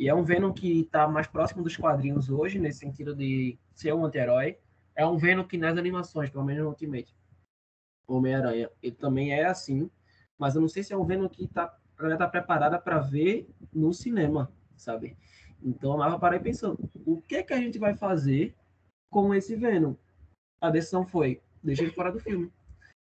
E 0.00 0.08
é 0.08 0.14
um 0.14 0.24
Venom 0.24 0.50
que 0.50 0.80
está 0.80 1.06
mais 1.06 1.26
próximo 1.26 1.62
dos 1.62 1.76
quadrinhos 1.76 2.30
hoje, 2.30 2.58
nesse 2.58 2.78
sentido 2.78 3.14
de 3.14 3.58
ser 3.74 3.92
um 3.92 4.06
anti-herói 4.06 4.56
é 4.94 5.06
um 5.06 5.18
Venom 5.18 5.44
que 5.44 5.58
nas 5.58 5.76
animações, 5.76 6.30
pelo 6.30 6.42
menos 6.42 6.62
no 6.62 6.70
Ultimate, 6.70 7.14
Homem-Aranha, 8.08 8.70
ele 8.82 8.96
também 8.96 9.30
é 9.30 9.44
assim, 9.44 9.90
mas 10.38 10.54
eu 10.54 10.62
não 10.62 10.68
sei 10.68 10.82
se 10.82 10.94
é 10.94 10.96
um 10.96 11.04
Venom 11.04 11.28
que 11.28 11.46
tá, 11.46 11.78
a 11.98 12.02
galera 12.02 12.18
tá 12.18 12.28
preparada 12.28 12.78
para 12.78 12.98
ver 12.98 13.46
no 13.70 13.92
cinema, 13.92 14.50
sabe? 14.74 15.18
Então 15.62 15.92
a 15.92 15.98
Marvel 15.98 16.18
parou 16.18 16.40
pensando, 16.40 16.78
o 17.04 17.20
que 17.20 17.42
que 17.42 17.52
a 17.52 17.58
gente 17.58 17.78
vai 17.78 17.94
fazer 17.94 18.56
com 19.10 19.34
esse 19.34 19.54
Venom? 19.54 19.94
A 20.62 20.70
decisão 20.70 21.06
foi, 21.06 21.42
deixa 21.62 21.82
ele 21.82 21.92
fora 21.92 22.10
do 22.10 22.18
filme. 22.18 22.50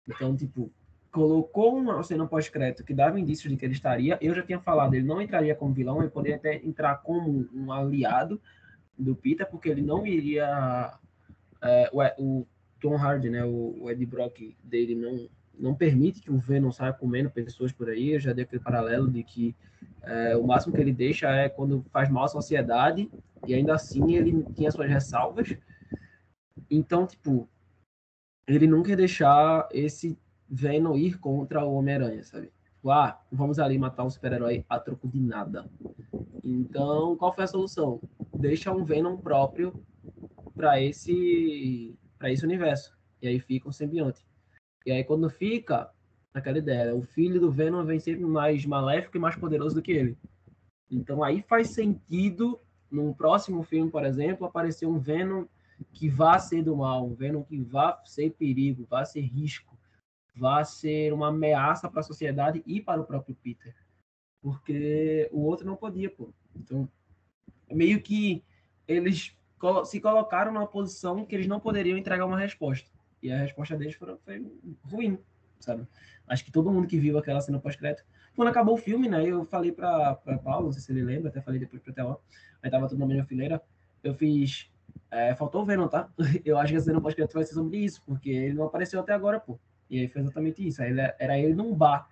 Então, 0.06 0.36
tipo, 0.36 0.70
colocou 1.14 1.78
uma 1.78 2.02
cena 2.02 2.26
pós-crédito 2.26 2.84
que 2.84 2.94
dava 2.94 3.20
indícios 3.20 3.52
de 3.52 3.56
que 3.56 3.64
ele 3.64 3.76
estaria. 3.76 4.18
Eu 4.20 4.34
já 4.34 4.42
tinha 4.42 4.60
falado, 4.60 4.96
ele 4.96 5.06
não 5.06 5.22
entraria 5.22 5.54
como 5.54 5.72
vilão, 5.72 6.02
ele 6.02 6.10
poderia 6.10 6.38
até 6.38 6.56
entrar 6.56 6.96
como 7.04 7.48
um 7.54 7.72
aliado 7.72 8.42
do 8.98 9.16
Peter, 9.16 9.48
porque 9.48 9.70
ele 9.70 9.84
não 9.84 10.08
iria 10.08 10.92
é, 11.62 11.90
o, 11.94 12.02
o, 12.18 12.48
Tom 12.82 12.98
Hardy, 12.98 13.30
né, 13.30 13.46
o, 13.46 13.78
o 13.80 13.92
Ed 13.92 14.04
Brock 14.08 14.58
dele 14.64 14.96
não 14.96 15.30
não 15.56 15.76
permite 15.76 16.20
que 16.20 16.32
o 16.32 16.40
Venom 16.40 16.72
saia 16.72 16.92
comendo 16.92 17.30
pessoas 17.30 17.72
por 17.72 17.88
aí. 17.88 18.14
Eu 18.14 18.20
já 18.20 18.34
dei 18.34 18.44
aquele 18.44 18.64
paralelo 18.64 19.08
de 19.08 19.24
que 19.24 19.56
é, 20.02 20.36
o 20.36 20.48
máximo 20.48 20.74
que 20.74 20.82
ele 20.82 20.92
deixa 20.92 21.30
é 21.30 21.48
quando 21.48 21.86
faz 21.92 22.10
mal 22.10 22.24
à 22.24 22.28
sociedade 22.28 23.08
e 23.46 23.54
ainda 23.54 23.76
assim 23.76 24.16
ele 24.16 24.44
tinha 24.56 24.72
suas 24.72 24.90
ressalvas. 24.90 25.56
Então, 26.72 27.06
tipo, 27.06 27.48
ele 28.48 28.66
nunca 28.66 28.90
ia 28.90 28.98
deixar 28.98 29.70
esse 29.72 30.18
Venom 30.50 30.96
ir 30.96 31.20
contra 31.20 31.66
o 31.66 31.74
Homem-Aranha, 31.76 32.24
sabe? 32.24 32.52
Tipo, 32.76 32.92
ah, 32.92 33.20
vamos 33.32 33.60
ali 33.60 33.78
matar 33.78 34.04
um 34.04 34.10
super-herói 34.10 34.66
a 34.70 34.80
troco 34.80 35.08
de 35.08 35.20
nada. 35.20 35.70
Então, 36.44 37.16
qual 37.16 37.34
foi 37.34 37.46
a 37.46 37.48
solução? 37.48 38.02
Deixa 38.36 38.72
um 38.72 38.84
Venom 38.84 39.18
próprio 39.18 39.74
para 40.56 40.82
esse 40.82 41.98
para 42.20 42.32
esse 42.32 42.46
universo. 42.46 42.98
E 43.22 43.28
aí 43.28 43.40
fica 43.40 43.68
um 43.68 43.72
simbionte. 43.72 44.26
E 44.86 44.92
aí 44.92 45.04
quando 45.04 45.30
fica 45.30 45.90
aquela 46.34 46.58
ideia, 46.58 46.96
o 46.96 47.02
filho 47.02 47.40
do 47.40 47.52
Venom 47.52 47.86
vem 47.86 48.00
sempre 48.00 48.26
mais 48.26 48.66
maléfico 48.66 49.18
e 49.18 49.20
mais 49.20 49.36
poderoso 49.36 49.76
do 49.76 49.82
que 49.82 49.92
ele. 49.92 50.18
Então 50.90 51.24
aí 51.24 51.42
faz 51.42 51.70
sentido 51.70 52.60
num 52.92 53.14
próximo 53.14 53.64
filme, 53.64 53.90
por 53.90 54.06
exemplo, 54.06 54.46
aparecer 54.46 54.86
um 54.86 55.00
Venom 55.00 55.46
que 55.92 56.08
vá 56.08 56.38
ser 56.38 56.64
do 56.64 56.76
mal, 56.76 57.06
um 57.06 57.14
Venom 57.14 57.44
que 57.44 57.60
vá 57.62 58.02
ser 58.06 58.32
perigo, 58.32 58.86
vá 58.90 59.04
ser 59.04 59.22
risco, 59.22 59.73
vá 60.36 60.64
ser 60.64 61.14
uma 61.14 61.28
ameaça 61.28 61.90
para 61.90 62.00
a 62.00 62.04
sociedade 62.04 62.64
e 62.66 62.82
para 62.82 63.02
o 63.02 63.06
próprio 63.06 63.36
Peter. 63.36 63.76
Porque 64.42 65.30
o 65.32 65.42
outro 65.42 65.66
não 65.66 65.76
podia, 65.76 66.10
pô. 66.10 66.34
Então, 66.56 66.90
meio 67.72 68.02
que 68.02 68.44
eles 68.88 69.36
se 69.86 70.02
colocaram 70.02 70.52
numa 70.52 70.68
posição 70.68 71.26
que 71.26 71.34
eles 71.34 71.48
não 71.48 71.60
poderiam 71.60 71.98
entregar 71.98 72.26
uma 72.26 72.38
resposta. 72.38 72.90
E 73.22 73.32
a 73.32 73.38
resposta 73.38 73.78
deles 73.78 73.96
foi, 73.96 74.18
foi 74.18 74.46
ruim, 74.84 75.18
sabe? 75.60 75.88
Acho 76.28 76.44
que 76.44 76.52
todo 76.52 76.72
mundo 76.72 76.88
que 76.88 77.00
viu 77.00 77.18
aquela 77.18 77.40
cena 77.40 77.60
pós-crédito. 77.60 78.06
Quando 78.36 78.50
acabou 78.50 78.76
o 78.76 78.78
filme, 78.78 79.08
né? 79.08 79.26
Eu 79.26 79.46
falei 79.46 79.72
para 79.72 80.16
Paulo, 80.44 80.66
não 80.66 80.72
sei 80.74 80.82
se 80.82 80.92
ele 80.92 81.04
lembra, 81.04 81.30
até 81.30 81.40
falei 81.42 81.60
depois 81.60 81.82
pra 81.82 81.94
Teló. 81.94 82.18
Aí 82.62 82.70
tava 82.70 82.88
tudo 82.88 83.00
na 83.00 83.06
minha 83.06 83.24
fileira. 83.24 83.62
Eu 84.04 84.14
fiz. 84.14 84.70
É, 85.10 85.36
faltou 85.36 85.62
o 85.62 85.66
Venom, 85.66 85.88
tá? 85.88 86.10
Eu 86.44 86.58
acho 86.58 86.74
que 86.74 86.78
a 86.78 86.82
cena 86.82 87.00
pós-crédito 87.00 87.34
vai 87.34 87.44
ser 87.44 87.54
sobre 87.54 87.78
isso, 87.78 88.02
porque 88.06 88.30
ele 88.30 88.56
não 88.56 88.66
apareceu 88.66 89.00
até 89.00 89.14
agora, 89.14 89.40
pô. 89.40 89.60
E 89.94 90.00
aí 90.00 90.08
foi 90.08 90.24
exatamente 90.24 90.68
isso. 90.68 90.82
Aí 90.82 90.90
ele, 90.90 91.02
era 91.20 91.38
ele 91.38 91.54
num 91.54 91.76
bar. 91.76 92.10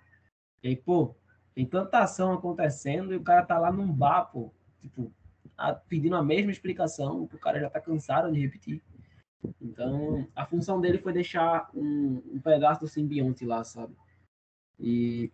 E 0.62 0.68
aí, 0.68 0.76
pô, 0.76 1.16
tem 1.52 1.66
tanta 1.66 1.98
ação 1.98 2.32
acontecendo 2.32 3.12
e 3.12 3.16
o 3.16 3.24
cara 3.24 3.44
tá 3.44 3.58
lá 3.58 3.72
num 3.72 3.92
bar, 3.92 4.26
pô. 4.26 4.52
Tipo, 4.80 5.12
a, 5.58 5.74
pedindo 5.74 6.14
a 6.14 6.22
mesma 6.22 6.52
explicação, 6.52 7.24
o 7.24 7.38
cara 7.38 7.58
já 7.58 7.66
está 7.66 7.80
cansado 7.80 8.30
de 8.30 8.38
repetir. 8.38 8.80
Então, 9.60 10.28
a 10.36 10.46
função 10.46 10.80
dele 10.80 10.98
foi 10.98 11.12
deixar 11.12 11.68
um, 11.74 12.22
um 12.32 12.40
pedaço 12.40 12.82
do 12.82 12.88
simbionte 12.88 13.44
lá, 13.44 13.64
sabe? 13.64 13.96
E 14.78 15.32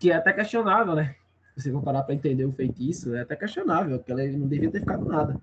que 0.00 0.10
é 0.10 0.16
até 0.16 0.32
questionável, 0.32 0.96
né? 0.96 1.14
Se 1.54 1.62
você 1.62 1.70
for 1.70 1.84
parar 1.84 2.02
para 2.02 2.16
entender 2.16 2.44
o 2.44 2.52
feitiço, 2.52 3.14
é 3.14 3.20
até 3.20 3.36
questionável, 3.36 3.96
porque 3.98 4.10
ele 4.10 4.36
não 4.36 4.48
devia 4.48 4.72
ter 4.72 4.80
ficado 4.80 5.04
nada. 5.04 5.40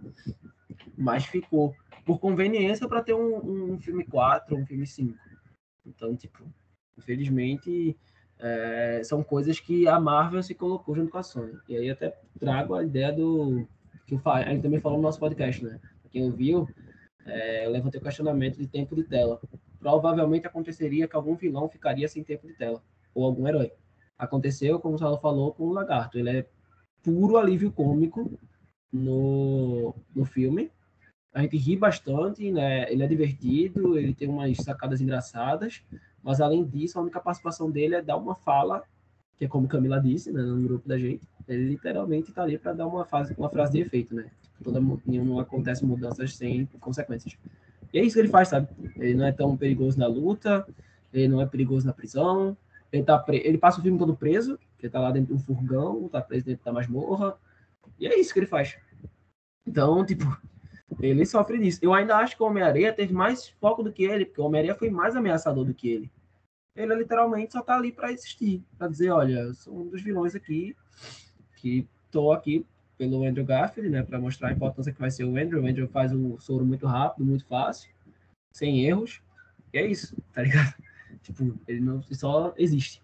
Mas 0.98 1.26
ficou 1.26 1.74
por 2.04 2.20
conveniência 2.20 2.86
para 2.86 3.02
ter 3.02 3.14
um, 3.14 3.76
um 3.76 3.80
filme 3.80 4.04
4, 4.04 4.58
um 4.58 4.66
filme 4.66 4.86
5. 4.86 5.18
Então, 5.88 6.16
tipo, 6.16 6.44
infelizmente, 6.98 7.98
é, 8.40 9.02
são 9.04 9.24
coisas 9.24 9.60
que 9.60 9.88
a 9.88 10.00
Marvel 10.00 10.44
se 10.44 10.54
colocou 10.54 10.96
junto 10.96 11.12
com 11.12 11.18
a 11.18 11.24
Sony. 11.24 11.58
E 11.68 11.78
aí 11.78 11.90
até 11.90 12.16
trago 12.40 12.76
a 12.76 12.84
ideia 12.84 13.12
do 13.12 13.68
que 14.06 14.16
eu 14.16 14.22
a 14.26 14.42
gente 14.44 14.62
também 14.62 14.80
falou 14.80 14.98
no 14.98 15.04
nosso 15.04 15.20
podcast, 15.20 15.64
né? 15.64 15.80
Quem 16.10 16.24
ouviu, 16.24 16.68
é, 17.26 17.66
eu 17.66 17.72
levantei 17.72 18.00
o 18.00 18.04
questionamento 18.04 18.58
de 18.58 18.68
tempo 18.68 18.96
de 18.96 19.04
tela. 19.04 19.40
Provavelmente 19.80 20.48
aconteceria 20.48 21.08
que 21.08 21.16
algum 21.16 21.36
vilão 21.36 21.68
ficaria 21.68 22.08
sem 22.08 22.24
tempo 22.24 22.48
de 22.48 22.54
tela, 22.54 22.82
ou 23.14 23.26
algum 23.26 23.48
herói. 23.48 23.72
Aconteceu, 24.18 24.80
como 24.80 24.96
o 24.96 24.98
Saulo 24.98 25.18
falou, 25.18 25.54
com 25.54 25.66
o 25.66 25.74
Lagarto. 25.74 26.18
Ele 26.18 26.30
é 26.30 26.50
puro 27.04 27.38
alívio 27.38 27.72
cômico 27.72 28.40
no, 28.92 29.94
no 30.16 30.26
filme. 30.26 30.72
A 31.34 31.42
gente 31.42 31.58
ri 31.58 31.76
bastante, 31.76 32.52
né? 32.52 32.92
Ele 32.92 33.04
é 33.04 33.08
divertido, 33.08 33.98
ele 33.98 34.14
tem 34.14 34.28
umas 34.28 34.58
sacadas 34.58 35.02
engraçadas, 35.02 35.84
mas 36.24 36.42
além 36.42 36.66
disso, 36.66 36.98
a 36.98 37.02
única 37.02 37.20
participação 37.20 37.70
dele 37.70 37.96
é 37.96 38.02
dar 38.02 38.18
uma 38.18 38.36
fala, 38.36 38.84
que 39.38 39.46
é 39.46 39.48
como 39.48 39.68
Camila 39.68 40.02
disse, 40.02 40.32
né, 40.32 40.42
no 40.42 40.62
grupo 40.62 40.88
da 40.88 40.98
gente, 40.98 41.22
ele 41.48 41.70
literalmente 41.70 42.30
está 42.30 42.44
ali 42.44 42.58
para 42.58 42.74
dar 42.74 42.88
uma, 42.88 43.06
fase, 43.06 43.36
uma 43.38 43.50
frase 43.50 43.74
de 43.74 43.82
efeito, 43.82 44.16
né? 44.16 44.30
Toda, 44.64 44.80
não 44.82 45.40
acontece 45.40 45.86
mudanças 45.86 46.36
sem 46.36 46.66
consequências. 46.80 47.38
E 47.94 48.00
é 48.00 48.04
isso 48.04 48.16
que 48.16 48.22
ele 48.22 48.30
faz, 48.30 48.50
sabe? 48.50 48.68
Ele 48.98 49.14
não 49.14 49.26
é 49.26 49.32
tão 49.32 49.56
perigoso 49.56 49.98
na 49.98 50.08
luta, 50.08 50.68
ele 51.14 51.28
não 51.28 51.42
é 51.42 51.46
perigoso 51.46 51.86
na 51.86 51.94
prisão, 51.94 52.58
ele, 52.92 53.04
tá 53.04 53.18
pre... 53.18 53.38
ele 53.46 53.58
passa 53.58 53.80
o 53.80 53.84
filme 53.84 53.98
todo 53.98 54.16
preso, 54.16 54.60
ele 54.80 54.90
tá 54.90 55.00
lá 55.00 55.12
dentro 55.12 55.28
de 55.28 55.34
um 55.34 55.40
furgão, 55.40 56.10
tá 56.10 56.22
preso 56.22 56.46
dentro 56.46 56.66
da 56.66 56.74
masmorra, 56.74 57.38
e 58.00 58.08
é 58.08 58.20
isso 58.20 58.34
que 58.34 58.40
ele 58.40 58.48
faz. 58.48 58.78
Então, 59.66 60.06
tipo, 60.06 60.26
ele 61.00 61.26
sofre 61.26 61.58
disso. 61.60 61.80
Eu 61.82 61.94
ainda 61.94 62.16
acho 62.18 62.36
que 62.36 62.44
o 62.44 62.46
Homem-Aranha 62.46 62.94
teve 62.94 63.14
mais 63.14 63.50
foco 63.50 63.84
do 63.84 63.92
que 63.92 64.04
ele, 64.04 64.26
porque 64.26 64.42
o 64.42 64.46
Homem-Aranha 64.46 64.76
foi 64.76 64.90
mais 64.90 65.16
ameaçador 65.16 65.66
do 65.66 65.74
que 65.74 65.90
ele. 65.90 66.12
ele 66.76 66.96
literalmente 66.96 67.54
só 67.54 67.62
tá 67.62 67.76
ali 67.76 67.92
para 67.92 68.12
existir, 68.12 68.64
para 68.78 68.88
dizer, 68.88 69.12
olha, 69.12 69.40
eu 69.40 69.54
sou 69.54 69.82
um 69.82 69.88
dos 69.88 70.02
vilões 70.02 70.36
aqui, 70.36 70.76
que 71.58 71.88
tô 72.12 72.32
aqui 72.32 72.66
pelo 72.98 73.24
Andrew 73.24 73.46
Garfield, 73.46 73.90
né, 73.90 74.02
para 74.02 74.20
mostrar 74.20 74.50
a 74.50 74.54
importância 74.54 74.92
que 74.92 75.00
vai 75.00 75.12
ser 75.12 75.24
o 75.24 75.38
Andrew. 75.38 75.62
O 75.62 75.68
Andrew 75.68 75.88
faz 75.88 76.12
o 76.12 76.40
soro 76.40 76.66
muito 76.66 76.88
rápido, 76.88 77.26
muito 77.26 77.46
fácil, 77.46 77.92
sem 78.52 78.86
erros, 78.86 79.22
e 79.72 79.78
é 79.78 79.86
isso, 79.86 80.16
tá 80.34 80.42
ligado? 80.42 80.74
Tipo, 81.22 81.58
ele 81.68 81.82
não 81.82 81.96
ele 81.96 82.16
só 82.16 82.54
existe. 82.58 83.02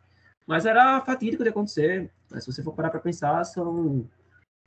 Mas 0.48 0.66
era 0.66 1.02
fatídico 1.02 1.44
de 1.44 1.50
acontecer. 1.50 2.10
Se 2.40 2.46
você 2.46 2.64
for 2.64 2.74
parar 2.74 2.90
para 2.90 3.00
pensar, 3.00 3.44
são 3.44 4.08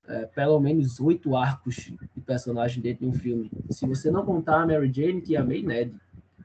é, 0.09 0.27
pelo 0.27 0.61
menos 0.61 1.01
oito 1.01 1.37
arcos 1.37 1.93
de 2.15 2.21
personagem 2.25 2.83
dentro 2.83 3.05
de 3.05 3.11
um 3.11 3.13
filme. 3.13 3.51
Se 3.71 3.87
você 3.87 4.11
não 4.11 4.25
contar 4.25 4.63
a 4.63 4.67
Mary 4.67 4.93
Jane 4.93 5.23
e 5.27 5.37
a 5.37 5.45
May 5.45 5.63
Ned, 5.63 5.95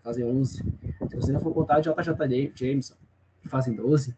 fazem 0.03 0.25
11. 0.25 0.63
Se 1.09 1.15
você 1.15 1.31
não 1.31 1.39
for 1.39 1.53
contar 1.53 1.77
a 1.77 1.79
JJ 1.79 2.51
Jameson, 2.55 2.95
que 3.41 3.47
fazem 3.47 3.75
12. 3.75 4.15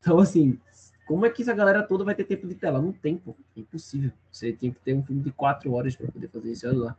Então, 0.00 0.18
assim, 0.18 0.58
como 1.06 1.26
é 1.26 1.30
que 1.30 1.42
essa 1.42 1.54
galera 1.54 1.82
toda 1.82 2.04
vai 2.04 2.14
ter 2.14 2.24
tempo 2.24 2.46
de 2.46 2.54
tela? 2.54 2.80
Não 2.80 2.92
tem, 2.92 3.16
pô. 3.16 3.36
É 3.56 3.60
impossível. 3.60 4.10
Você 4.30 4.52
tem 4.52 4.72
que 4.72 4.80
ter 4.80 4.94
um 4.94 5.02
filme 5.02 5.22
de 5.22 5.32
quatro 5.32 5.72
horas 5.72 5.96
para 5.96 6.10
poder 6.10 6.28
fazer 6.28 6.52
isso 6.52 6.72
lá. 6.76 6.96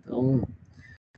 Então, 0.00 0.42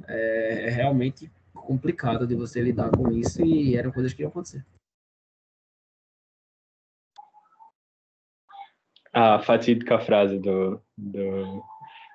é, 0.06 0.66
é 0.66 0.70
realmente 0.70 1.30
complicado 1.52 2.26
de 2.26 2.34
você 2.34 2.60
lidar 2.60 2.90
com 2.90 3.10
isso 3.12 3.44
e 3.44 3.76
eram 3.76 3.92
coisas 3.92 4.12
que 4.12 4.22
iam 4.22 4.30
acontecer. 4.30 4.64
A 9.12 9.38
fatídica 9.40 9.98
frase 9.98 10.38
do, 10.38 10.80
do 10.96 11.62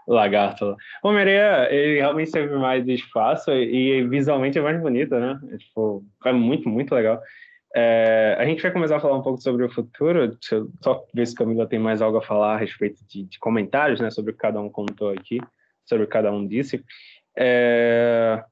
lagarto. 0.07 0.75
Homem-Aranha, 1.03 1.67
ele 1.69 1.95
realmente 1.95 2.31
teve 2.31 2.55
mais 2.55 2.87
espaço 2.87 3.51
e 3.51 4.05
visualmente 4.07 4.57
é 4.57 4.61
mais 4.61 4.79
bonito, 4.81 5.15
né? 5.15 5.39
É, 5.51 5.57
tipo, 5.57 6.03
é 6.25 6.31
muito, 6.31 6.69
muito 6.69 6.93
legal. 6.93 7.21
É, 7.75 8.35
a 8.37 8.45
gente 8.45 8.61
vai 8.61 8.71
começar 8.71 8.97
a 8.97 8.99
falar 8.99 9.17
um 9.17 9.21
pouco 9.23 9.41
sobre 9.41 9.65
o 9.65 9.71
futuro. 9.71 10.27
Deixa 10.27 10.55
eu 10.55 10.69
só 10.81 11.03
ver 11.13 11.25
se 11.25 11.35
Camila 11.35 11.67
tem 11.67 11.79
mais 11.79 12.01
algo 12.01 12.17
a 12.17 12.21
falar 12.21 12.53
a 12.53 12.57
respeito 12.57 13.03
de, 13.07 13.23
de 13.23 13.39
comentários, 13.39 13.99
né? 13.99 14.11
Sobre 14.11 14.31
o 14.31 14.33
que 14.33 14.41
cada 14.41 14.61
um 14.61 14.69
contou 14.69 15.09
aqui, 15.09 15.39
sobre 15.85 16.03
o 16.03 16.07
que 16.07 16.13
cada 16.13 16.31
um 16.31 16.45
disse. 16.45 16.83
É, 17.35 18.43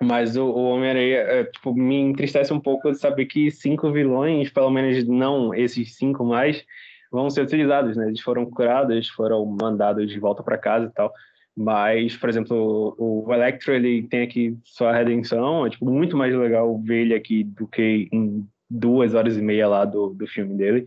mas 0.00 0.36
o, 0.36 0.44
o 0.44 0.70
Homem-Aranha, 0.70 1.18
é, 1.18 1.44
tipo, 1.44 1.74
me 1.74 1.96
entristece 1.96 2.52
um 2.52 2.60
pouco 2.60 2.94
saber 2.94 3.26
que 3.26 3.50
cinco 3.50 3.92
vilões, 3.92 4.50
pelo 4.50 4.70
menos 4.70 5.06
não 5.06 5.54
esses 5.54 5.96
cinco 5.96 6.24
mais, 6.24 6.64
vão 7.14 7.30
ser 7.30 7.42
utilizados, 7.42 7.96
né? 7.96 8.08
Eles 8.08 8.20
foram 8.20 8.44
curados, 8.44 9.08
foram 9.10 9.46
mandados 9.46 10.10
de 10.10 10.18
volta 10.18 10.42
para 10.42 10.58
casa 10.58 10.86
e 10.86 10.90
tal. 10.90 11.12
Mas, 11.56 12.16
por 12.16 12.28
exemplo, 12.28 12.96
o, 12.98 13.32
Electro, 13.32 13.72
ele 13.72 14.02
tem 14.08 14.22
aqui 14.22 14.58
sua 14.64 14.92
redenção, 14.92 15.64
é 15.64 15.70
tipo, 15.70 15.88
muito 15.88 16.16
mais 16.16 16.34
legal 16.34 16.76
ver 16.82 17.02
ele 17.02 17.14
aqui 17.14 17.44
do 17.44 17.68
que 17.68 18.08
em 18.12 18.44
duas 18.68 19.14
horas 19.14 19.36
e 19.36 19.40
meia 19.40 19.68
lá 19.68 19.84
do, 19.84 20.08
do 20.08 20.26
filme 20.26 20.56
dele. 20.56 20.86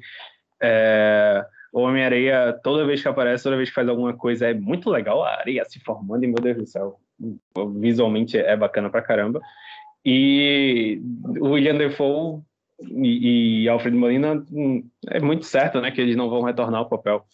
É, 0.62 1.46
o 1.72 1.80
Homem-Areia, 1.80 2.60
toda 2.62 2.86
vez 2.86 3.02
que 3.02 3.08
aparece, 3.08 3.46
toda 3.46 3.56
vez 3.56 3.70
que 3.70 3.76
faz 3.76 3.88
alguma 3.88 4.14
coisa, 4.14 4.48
é 4.48 4.54
muito 4.54 4.90
legal 4.90 5.24
a 5.24 5.40
areia 5.40 5.64
se 5.64 5.80
formando, 5.80 6.26
e 6.26 6.28
meu 6.28 6.42
Deus 6.42 6.58
do 6.58 6.68
céu, 6.68 7.00
visualmente 7.80 8.38
é 8.38 8.58
bacana 8.58 8.90
pra 8.90 9.02
caramba. 9.02 9.40
E 10.04 11.02
o 11.40 11.52
William 11.52 11.78
Defoe 11.78 12.42
e, 12.80 13.64
e 13.64 13.70
Alfred 13.70 13.96
Molina 13.96 14.44
hum, 14.52 14.88
é 15.08 15.20
muito 15.20 15.46
certo, 15.46 15.82
né, 15.82 15.92
que 15.92 16.02
eles 16.02 16.16
não 16.16 16.30
vão 16.30 16.42
retornar 16.42 16.82
ao 16.82 16.90
papel. 16.90 17.26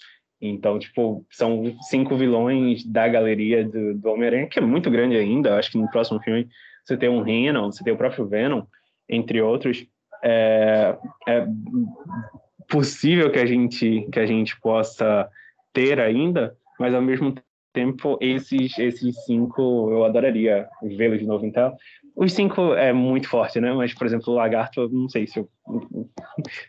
Então, 0.41 0.77
tipo, 0.77 1.25
são 1.31 1.73
cinco 1.83 2.17
vilões 2.17 2.85
da 2.85 3.07
galeria 3.07 3.63
do, 3.63 3.93
do 3.93 4.09
Homem-Aranha, 4.09 4.47
que 4.47 4.59
é 4.59 4.61
muito 4.61 4.91
grande 4.91 5.15
ainda. 5.15 5.57
Acho 5.57 5.71
que 5.71 5.77
no 5.77 5.89
próximo 5.89 6.19
filme 6.21 6.49
você 6.83 6.97
tem 6.97 7.07
um 7.07 7.23
Venom, 7.23 7.71
você 7.71 7.83
tem 7.83 7.93
o 7.93 7.97
próprio 7.97 8.27
Venom, 8.27 8.63
entre 9.07 9.41
outros. 9.41 9.85
É, 10.21 10.97
é 11.27 11.47
possível 12.69 13.31
que 13.31 13.39
a 13.39 13.45
gente 13.45 14.07
que 14.11 14.19
a 14.19 14.25
gente 14.25 14.59
possa 14.59 15.29
ter 15.71 15.99
ainda, 15.99 16.55
mas 16.79 16.93
ao 16.93 17.01
mesmo 17.01 17.35
tempo 17.73 18.17
esses 18.21 18.77
esses 18.77 19.23
cinco 19.25 19.89
eu 19.91 20.05
adoraria 20.05 20.67
vê-los 20.81 21.19
de 21.19 21.25
novo 21.25 21.45
então 21.45 21.75
os 22.16 22.34
cinco 22.34 22.74
é 22.74 22.93
muito 22.93 23.28
forte, 23.28 23.59
né? 23.59 23.74
Mas, 23.74 23.93
por 23.93 24.05
exemplo, 24.05 24.34
o 24.34 24.36
Lagarto, 24.36 24.89
não 24.89 25.09
sei 25.09 25.28
se 25.28 25.39
eu... 25.39 25.49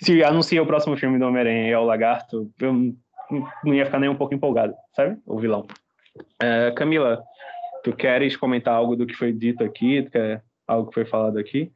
Se 0.00 0.22
anuncia 0.22 0.62
o 0.62 0.66
próximo 0.66 0.96
filme 0.96 1.18
do 1.18 1.26
Homem-Aranha 1.26 1.68
e 1.68 1.72
é 1.72 1.78
o 1.78 1.84
Lagarto, 1.84 2.50
eu 2.60 2.72
não 3.64 3.74
ia 3.74 3.86
ficar 3.86 3.98
nem 3.98 4.08
um 4.08 4.16
pouco 4.16 4.34
empolgado, 4.34 4.74
sabe? 4.94 5.18
O 5.26 5.38
vilão. 5.38 5.66
É, 6.40 6.70
Camila, 6.72 7.22
tu 7.82 7.94
queres 7.94 8.36
comentar 8.36 8.74
algo 8.74 8.96
do 8.96 9.06
que 9.06 9.14
foi 9.14 9.32
dito 9.32 9.64
aqui? 9.64 10.02
Tu 10.02 10.10
quer 10.10 10.44
algo 10.66 10.88
que 10.88 10.94
foi 10.94 11.04
falado 11.04 11.38
aqui? 11.38 11.72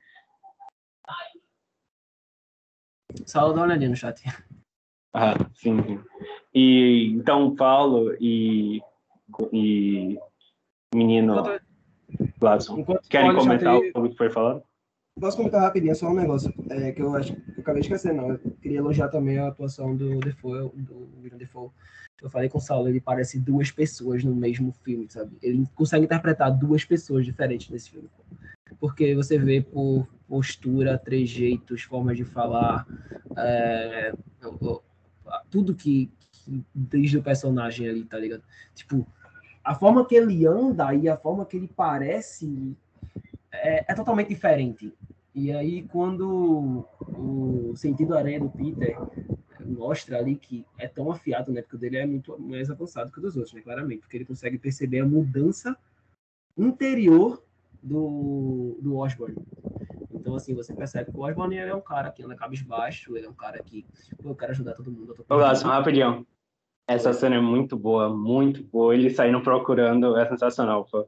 Só 3.26 3.48
dá 3.48 3.54
uma 3.54 3.62
olhadinha 3.62 3.90
no 3.90 3.96
chat. 3.96 4.22
Ah, 5.14 5.34
sim. 5.54 6.00
E 6.54 7.12
então, 7.14 7.54
Paulo 7.56 8.14
e, 8.20 8.80
e 9.52 10.18
menino. 10.94 11.40
Enquanto, 11.40 11.67
Gladson, 12.38 12.84
querem 13.08 13.34
comentar 13.34 13.76
o 13.76 14.08
que 14.08 14.16
foi 14.16 14.30
falado? 14.30 14.62
Posso 15.20 15.36
comentar 15.36 15.60
rapidinho, 15.60 15.94
só 15.96 16.08
um 16.08 16.14
negócio 16.14 16.52
é, 16.70 16.92
que 16.92 17.02
eu 17.02 17.14
acho 17.16 17.34
que 17.34 17.50
eu 17.56 17.60
acabei 17.60 17.80
de 17.80 17.88
esquecer, 17.88 18.14
não. 18.14 18.30
Eu 18.32 18.38
queria 18.62 18.78
elogiar 18.78 19.08
também 19.08 19.38
a 19.38 19.48
atuação 19.48 19.96
do 19.96 20.20
Defoe, 20.20 20.70
do 20.74 21.08
William 21.20 21.36
Defoe. 21.36 21.70
Eu 22.22 22.30
falei 22.30 22.48
com 22.48 22.58
o 22.58 22.60
Saulo, 22.60 22.88
ele 22.88 23.00
parece 23.00 23.38
duas 23.38 23.70
pessoas 23.70 24.22
no 24.22 24.34
mesmo 24.34 24.72
filme, 24.84 25.06
sabe? 25.08 25.36
Ele 25.42 25.66
consegue 25.74 26.04
interpretar 26.04 26.56
duas 26.56 26.84
pessoas 26.84 27.24
diferentes 27.24 27.68
nesse 27.68 27.90
filme. 27.90 28.08
Porque 28.78 29.14
você 29.14 29.38
vê 29.38 29.60
por 29.60 30.06
postura, 30.28 30.98
trejeitos, 30.98 31.82
formas 31.82 32.16
de 32.16 32.24
falar, 32.24 32.86
é, 33.36 34.12
tudo 35.50 35.74
que, 35.74 36.10
que 36.32 36.64
diz 36.74 37.12
do 37.12 37.22
personagem 37.22 37.88
ali, 37.88 38.04
tá 38.04 38.18
ligado? 38.18 38.42
Tipo, 38.74 39.06
a 39.68 39.74
forma 39.74 40.02
que 40.06 40.14
ele 40.14 40.46
anda 40.46 40.94
e 40.94 41.10
a 41.10 41.16
forma 41.18 41.44
que 41.44 41.58
ele 41.58 41.68
parece 41.68 42.74
é, 43.52 43.84
é 43.92 43.94
totalmente 43.94 44.28
diferente. 44.28 44.94
E 45.34 45.52
aí, 45.52 45.82
quando 45.82 46.86
o 47.06 47.76
sentido 47.76 48.16
aranha 48.16 48.40
do 48.40 48.48
Peter 48.48 48.96
mostra 49.60 50.16
ali 50.16 50.36
que 50.36 50.64
é 50.78 50.88
tão 50.88 51.12
afiado, 51.12 51.52
né? 51.52 51.60
Porque 51.60 51.76
o 51.76 51.78
dele 51.78 51.98
é 51.98 52.06
muito 52.06 52.40
mais 52.40 52.70
avançado 52.70 53.12
que 53.12 53.18
o 53.18 53.20
dos 53.22 53.36
outros, 53.36 53.52
né? 53.52 53.60
Claramente, 53.60 54.00
porque 54.00 54.16
ele 54.16 54.24
consegue 54.24 54.56
perceber 54.56 55.00
a 55.00 55.06
mudança 55.06 55.76
interior 56.56 57.42
do, 57.82 58.78
do 58.80 58.96
Osborne. 58.96 59.36
Então, 60.10 60.34
assim, 60.34 60.54
você 60.54 60.72
percebe 60.72 61.12
que 61.12 61.18
o 61.18 61.20
Osborne 61.20 61.58
é 61.58 61.74
um 61.74 61.82
cara 61.82 62.10
que 62.10 62.22
anda 62.22 62.34
cabisbaixo, 62.34 63.14
ele 63.18 63.26
é 63.26 63.28
um 63.28 63.34
cara 63.34 63.62
que, 63.62 63.84
pô, 64.22 64.30
eu 64.30 64.34
quero 64.34 64.52
ajudar 64.52 64.72
todo 64.72 64.90
mundo. 64.90 65.14
Ô, 65.28 65.36
Lázaro, 65.36 65.68
rapidinho. 65.68 66.26
Essa 66.88 67.12
cena 67.12 67.36
é 67.36 67.40
muito 67.40 67.76
boa, 67.76 68.08
muito 68.08 68.62
boa. 68.64 68.94
Eles 68.94 69.14
saindo 69.14 69.42
procurando, 69.42 70.16
é 70.16 70.26
sensacional, 70.26 70.86
pô. 70.90 71.06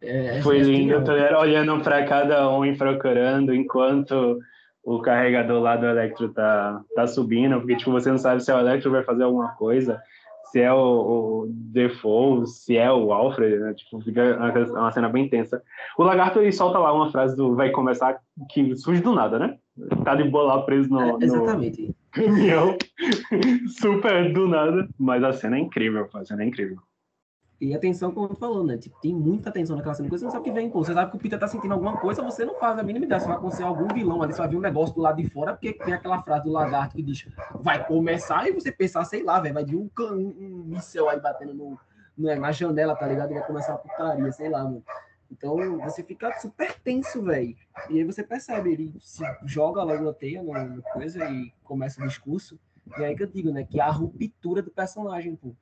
É, 0.00 0.40
Foi 0.42 0.60
é 0.60 0.62
lindo, 0.62 1.02
tô 1.04 1.12
olhando 1.12 1.82
para 1.82 2.06
cada 2.06 2.48
um 2.50 2.64
e 2.64 2.76
procurando, 2.76 3.52
enquanto 3.52 4.38
o 4.84 5.00
carregador 5.00 5.60
lá 5.60 5.76
do 5.76 5.86
Electro 5.86 6.32
tá, 6.32 6.80
tá 6.94 7.06
subindo, 7.08 7.58
porque 7.58 7.76
tipo, 7.76 7.90
você 7.90 8.08
não 8.08 8.18
sabe 8.18 8.44
se 8.44 8.52
é 8.52 8.54
o 8.54 8.60
Electro 8.60 8.92
vai 8.92 9.02
fazer 9.02 9.24
alguma 9.24 9.48
coisa, 9.56 10.00
se 10.52 10.60
é 10.60 10.72
o, 10.72 10.76
o 10.76 11.46
Defoe, 11.48 12.46
se 12.46 12.76
é 12.76 12.92
o 12.92 13.12
Alfred, 13.12 13.58
né? 13.58 13.74
Tipo, 13.74 14.00
fica 14.00 14.36
uma, 14.36 14.80
uma, 14.80 14.92
cena 14.92 15.08
bem 15.08 15.28
tensa. 15.28 15.60
O 15.98 16.04
Lagarto, 16.04 16.38
ele 16.38 16.52
solta 16.52 16.78
lá 16.78 16.92
uma 16.92 17.10
frase 17.10 17.36
do 17.36 17.56
vai 17.56 17.70
começar, 17.70 18.20
que 18.50 18.76
surge 18.76 19.02
do 19.02 19.12
nada, 19.12 19.38
né? 19.38 19.58
Tá 20.04 20.14
de 20.14 20.24
boa 20.24 20.44
lá 20.44 20.62
preso 20.62 20.88
no... 20.88 21.00
É, 21.00 21.24
exatamente. 21.24 21.82
No 21.82 21.94
caminhão, 22.16 22.76
super 23.78 24.32
do 24.32 24.48
nada, 24.48 24.88
mas 24.98 25.22
a 25.22 25.32
cena 25.32 25.56
é 25.56 25.60
incrível, 25.60 26.08
a 26.12 26.24
cena 26.24 26.42
é 26.42 26.46
incrível. 26.46 26.78
E 27.58 27.74
atenção, 27.74 28.12
como 28.12 28.28
tu 28.28 28.36
falou, 28.36 28.62
né? 28.62 28.76
Tipo, 28.76 29.00
tem 29.00 29.14
muita 29.14 29.48
atenção 29.48 29.76
naquela 29.76 29.94
cena, 29.94 30.10
você 30.10 30.24
não 30.24 30.30
sabe 30.30 30.42
o 30.42 30.44
que 30.44 30.52
vem, 30.52 30.68
pô. 30.68 30.84
Você 30.84 30.92
sabe 30.92 31.10
que 31.10 31.16
o 31.16 31.20
Peter 31.20 31.38
tá 31.38 31.48
sentindo 31.48 31.72
alguma 31.72 31.96
coisa, 31.96 32.22
você 32.22 32.44
não 32.44 32.54
faz 32.56 32.78
a 32.78 32.82
mínima 32.82 33.06
ideia. 33.06 33.18
Você 33.18 33.26
vai 33.26 33.36
acontecer 33.36 33.62
algum 33.62 33.88
vilão 33.88 34.22
ali, 34.22 34.34
você 34.34 34.40
vai 34.40 34.48
ver 34.48 34.56
um 34.56 34.60
negócio 34.60 34.94
do 34.94 35.00
lado 35.00 35.22
de 35.22 35.30
fora, 35.30 35.54
porque 35.54 35.72
tem 35.72 35.94
aquela 35.94 36.22
frase 36.22 36.44
do 36.44 36.50
lagarto 36.50 36.94
que 36.94 37.02
diz 37.02 37.26
vai 37.54 37.86
começar, 37.86 38.46
e 38.46 38.52
você 38.52 38.70
pensar, 38.70 39.04
sei 39.04 39.22
lá, 39.22 39.40
velho, 39.40 39.54
vai 39.54 39.64
vir 39.64 39.76
um, 39.76 39.88
um, 39.98 40.36
um 40.38 40.64
míssel 40.66 41.08
aí 41.08 41.18
batendo 41.18 41.54
no, 41.54 41.78
no, 42.16 42.36
na 42.36 42.52
janela, 42.52 42.94
tá 42.94 43.06
ligado? 43.06 43.32
Vai 43.32 43.46
começar 43.46 43.72
a 43.72 43.78
putaria, 43.78 44.30
sei 44.32 44.50
lá, 44.50 44.62
mano. 44.62 44.82
Então 45.30 45.78
você 45.78 46.02
fica 46.02 46.32
super 46.38 46.72
tenso, 46.80 47.22
velho. 47.22 47.56
E 47.90 47.98
aí 47.98 48.04
você 48.04 48.22
percebe, 48.22 48.72
ele 48.72 48.94
se 49.00 49.24
joga 49.44 49.82
logo 49.82 50.04
na 50.04 50.12
teia, 50.12 50.42
na 50.42 50.80
coisa, 50.92 51.28
e 51.30 51.52
começa 51.64 52.02
o 52.02 52.06
discurso. 52.06 52.58
E 52.98 53.04
aí 53.04 53.16
que 53.16 53.22
eu 53.22 53.26
digo, 53.26 53.50
né? 53.50 53.64
Que 53.64 53.80
a 53.80 53.90
ruptura 53.90 54.62
do 54.62 54.70
personagem, 54.70 55.34
pô. 55.36 55.54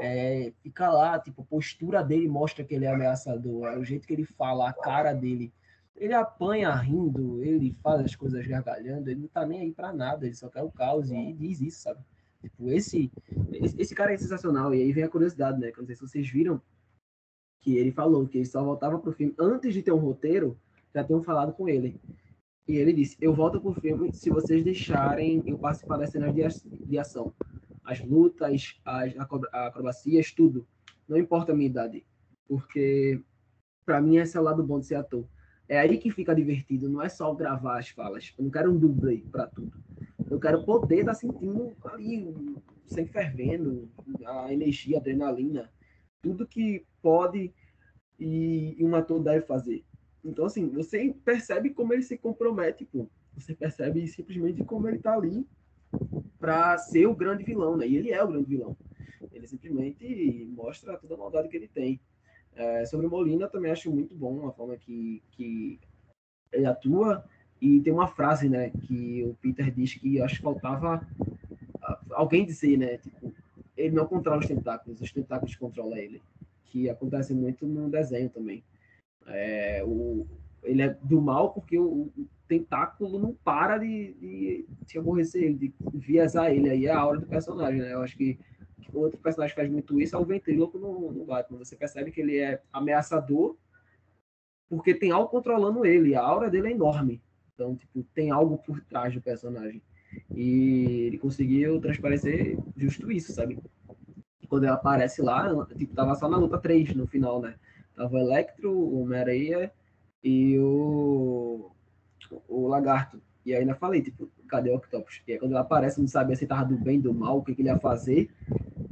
É, 0.00 0.52
fica 0.62 0.88
lá, 0.90 1.18
tipo, 1.18 1.42
a 1.42 1.44
postura 1.44 2.02
dele 2.02 2.26
mostra 2.26 2.64
que 2.64 2.74
ele 2.74 2.86
é 2.86 2.90
ameaçador, 2.90 3.66
é 3.66 3.76
o 3.76 3.84
jeito 3.84 4.06
que 4.06 4.14
ele 4.14 4.24
fala, 4.24 4.70
a 4.70 4.72
cara 4.72 5.12
dele. 5.12 5.52
Ele 5.94 6.14
apanha 6.14 6.74
rindo, 6.74 7.44
ele 7.44 7.76
faz 7.82 8.00
as 8.00 8.16
coisas 8.16 8.46
gargalhando, 8.46 9.10
ele 9.10 9.20
não 9.20 9.28
tá 9.28 9.44
nem 9.44 9.60
aí 9.60 9.72
para 9.72 9.92
nada, 9.92 10.24
ele 10.24 10.34
só 10.34 10.48
quer 10.48 10.62
o 10.62 10.70
caos 10.70 11.10
e 11.10 11.32
diz 11.34 11.60
isso, 11.60 11.82
sabe? 11.82 12.00
Tipo, 12.40 12.70
esse, 12.70 13.12
esse, 13.52 13.80
esse 13.80 13.94
cara 13.94 14.12
é 14.12 14.16
sensacional. 14.16 14.74
E 14.74 14.82
aí 14.82 14.92
vem 14.92 15.04
a 15.04 15.08
curiosidade, 15.08 15.60
né? 15.60 15.70
Que 15.70 15.78
eu 15.78 15.82
não 15.82 15.86
sei 15.86 15.94
se 15.94 16.02
vocês 16.02 16.28
viram, 16.28 16.60
que 17.62 17.76
ele 17.76 17.92
falou 17.92 18.26
que 18.26 18.38
ele 18.38 18.44
só 18.44 18.62
voltava 18.62 18.98
pro 18.98 19.12
filme 19.12 19.34
antes 19.38 19.72
de 19.72 19.82
ter 19.82 19.92
um 19.92 19.98
roteiro, 19.98 20.58
já 20.92 21.02
tinham 21.02 21.22
falado 21.22 21.52
com 21.52 21.68
ele. 21.68 21.98
E 22.68 22.76
ele 22.76 22.92
disse: 22.92 23.16
Eu 23.20 23.32
volto 23.34 23.60
pro 23.60 23.72
filme 23.80 24.12
se 24.12 24.28
vocês 24.30 24.62
deixarem 24.62 25.42
eu 25.46 25.56
participar 25.56 25.96
das 25.96 26.10
cenas 26.10 26.34
de, 26.34 26.98
ação. 26.98 27.32
As 27.84 28.00
lutas, 28.04 28.80
as 28.84 29.14
acrobacias, 29.52 30.32
tudo. 30.32 30.66
Não 31.08 31.16
importa 31.16 31.52
a 31.52 31.54
minha 31.54 31.68
idade. 31.68 32.04
Porque, 32.46 33.20
para 33.84 34.00
mim, 34.00 34.16
esse 34.16 34.36
é 34.36 34.40
o 34.40 34.44
lado 34.44 34.62
bom 34.62 34.78
de 34.78 34.86
ser 34.86 34.96
ator. 34.96 35.26
É 35.68 35.78
aí 35.78 35.98
que 35.98 36.10
fica 36.10 36.34
divertido, 36.34 36.88
não 36.88 37.00
é 37.00 37.08
só 37.08 37.32
gravar 37.34 37.78
as 37.78 37.88
falas. 37.88 38.34
Eu 38.36 38.44
não 38.44 38.50
quero 38.50 38.70
um 38.70 38.78
dublê 38.78 39.24
para 39.30 39.46
tudo. 39.46 39.72
Eu 40.30 40.38
quero 40.38 40.64
poder 40.64 41.00
estar 41.00 41.12
tá 41.12 41.18
sentindo 41.18 41.72
ali, 41.84 42.34
sempre 42.86 43.12
fervendo, 43.12 43.88
a 44.24 44.52
energia, 44.52 44.98
a 44.98 45.00
adrenalina, 45.00 45.70
tudo 46.22 46.46
que 46.46 46.84
pode 47.02 47.52
e, 48.18 48.76
um 48.80 48.94
ator 48.94 49.20
deve 49.20 49.44
fazer. 49.44 49.84
Então, 50.24 50.46
assim, 50.46 50.68
você 50.68 51.14
percebe 51.24 51.70
como 51.70 51.92
ele 51.92 52.02
se 52.02 52.16
compromete, 52.16 52.84
pô. 52.84 53.08
Você 53.36 53.54
percebe 53.54 54.06
simplesmente 54.06 54.62
como 54.64 54.88
ele 54.88 54.98
tá 54.98 55.14
ali 55.14 55.44
para 56.38 56.78
ser 56.78 57.06
o 57.06 57.14
grande 57.14 57.42
vilão, 57.42 57.76
né? 57.76 57.86
E 57.86 57.96
ele 57.96 58.12
é 58.12 58.22
o 58.22 58.28
grande 58.28 58.48
vilão. 58.48 58.76
Ele 59.32 59.46
simplesmente 59.46 60.46
mostra 60.54 60.96
toda 60.96 61.14
a 61.14 61.18
maldade 61.18 61.48
que 61.48 61.56
ele 61.56 61.68
tem. 61.68 62.00
É, 62.54 62.84
sobre 62.84 63.06
Molina, 63.06 63.48
também 63.48 63.72
acho 63.72 63.90
muito 63.90 64.14
bom 64.14 64.46
a 64.46 64.52
forma 64.52 64.76
que, 64.76 65.22
que 65.32 65.80
ele 66.52 66.66
atua. 66.66 67.24
E 67.60 67.80
tem 67.80 67.92
uma 67.92 68.08
frase, 68.08 68.48
né, 68.48 68.70
que 68.70 69.24
o 69.24 69.34
Peter 69.40 69.70
diz 69.70 69.94
que 69.94 70.20
acho 70.20 70.36
que 70.36 70.42
faltava 70.42 71.06
alguém 72.10 72.44
dizer, 72.44 72.76
né? 72.76 72.98
Tipo, 72.98 73.32
ele 73.76 73.94
não 73.94 74.06
controla 74.06 74.40
os 74.40 74.46
tentáculos, 74.46 75.00
os 75.00 75.12
tentáculos 75.12 75.56
controlam 75.56 75.96
ele. 75.96 76.22
Que 76.64 76.88
acontece 76.88 77.34
muito 77.34 77.66
no 77.66 77.90
desenho 77.90 78.30
também. 78.30 78.64
É, 79.26 79.82
o, 79.84 80.26
ele 80.62 80.82
é 80.82 80.96
do 81.02 81.20
mal 81.20 81.52
porque 81.52 81.78
o, 81.78 82.10
o 82.16 82.28
tentáculo 82.48 83.18
não 83.18 83.34
para 83.44 83.78
de, 83.78 84.14
de, 84.14 84.66
de 84.86 84.98
aborrecer 84.98 85.42
ele, 85.42 85.54
de 85.54 85.74
viesar 85.94 86.52
ele. 86.52 86.70
Aí 86.70 86.86
é 86.86 86.92
a 86.92 87.04
hora 87.04 87.20
do 87.20 87.26
personagem, 87.26 87.80
né? 87.80 87.92
Eu 87.92 88.02
acho 88.02 88.16
que, 88.16 88.38
que 88.80 88.96
outro 88.96 89.18
personagem 89.18 89.54
faz 89.54 89.70
muito 89.70 90.00
isso 90.00 90.16
é 90.16 90.18
o 90.18 90.24
ventríloco 90.24 90.78
no, 90.78 91.12
no 91.12 91.24
Batman. 91.24 91.58
Você 91.58 91.76
percebe 91.76 92.10
que 92.10 92.20
ele 92.20 92.38
é 92.38 92.62
ameaçador 92.72 93.56
porque 94.68 94.94
tem 94.94 95.10
algo 95.10 95.28
controlando 95.28 95.84
ele. 95.84 96.14
A 96.14 96.22
aura 96.22 96.48
dele 96.48 96.68
é 96.68 96.72
enorme. 96.72 97.22
Então, 97.54 97.76
tipo, 97.76 98.02
tem 98.14 98.30
algo 98.30 98.56
por 98.58 98.80
trás 98.80 99.12
do 99.14 99.20
personagem. 99.20 99.82
E 100.34 101.06
ele 101.06 101.18
conseguiu 101.18 101.80
transparecer 101.80 102.58
justo 102.76 103.10
isso, 103.10 103.32
sabe? 103.32 103.58
Quando 104.48 104.64
ele 104.64 104.72
aparece 104.72 105.22
lá, 105.22 105.66
tipo, 105.76 105.94
tava 105.94 106.14
só 106.14 106.28
na 106.28 106.36
luta 106.36 106.58
3 106.58 106.94
no 106.94 107.06
final, 107.06 107.40
né? 107.40 107.54
Tava 107.94 108.14
o 108.14 108.18
Electro, 108.18 108.70
o 108.70 109.02
Homem-Aranha 109.02 109.70
e 110.22 110.58
o, 110.58 111.70
o 112.48 112.68
Lagarto. 112.68 113.20
E 113.44 113.54
ainda 113.54 113.74
falei, 113.74 114.02
tipo, 114.02 114.30
cadê 114.48 114.70
o 114.70 114.76
Octopus? 114.76 115.20
E 115.26 115.32
aí 115.32 115.38
quando 115.38 115.52
ele 115.52 115.60
aparece, 115.60 116.00
não 116.00 116.06
sabia 116.06 116.36
se 116.36 116.46
tava 116.46 116.64
do 116.64 116.76
bem, 116.76 117.00
do 117.00 117.12
mal, 117.12 117.38
o 117.38 117.42
que, 117.42 117.54
que 117.54 117.62
ele 117.62 117.68
ia 117.68 117.78
fazer. 117.78 118.30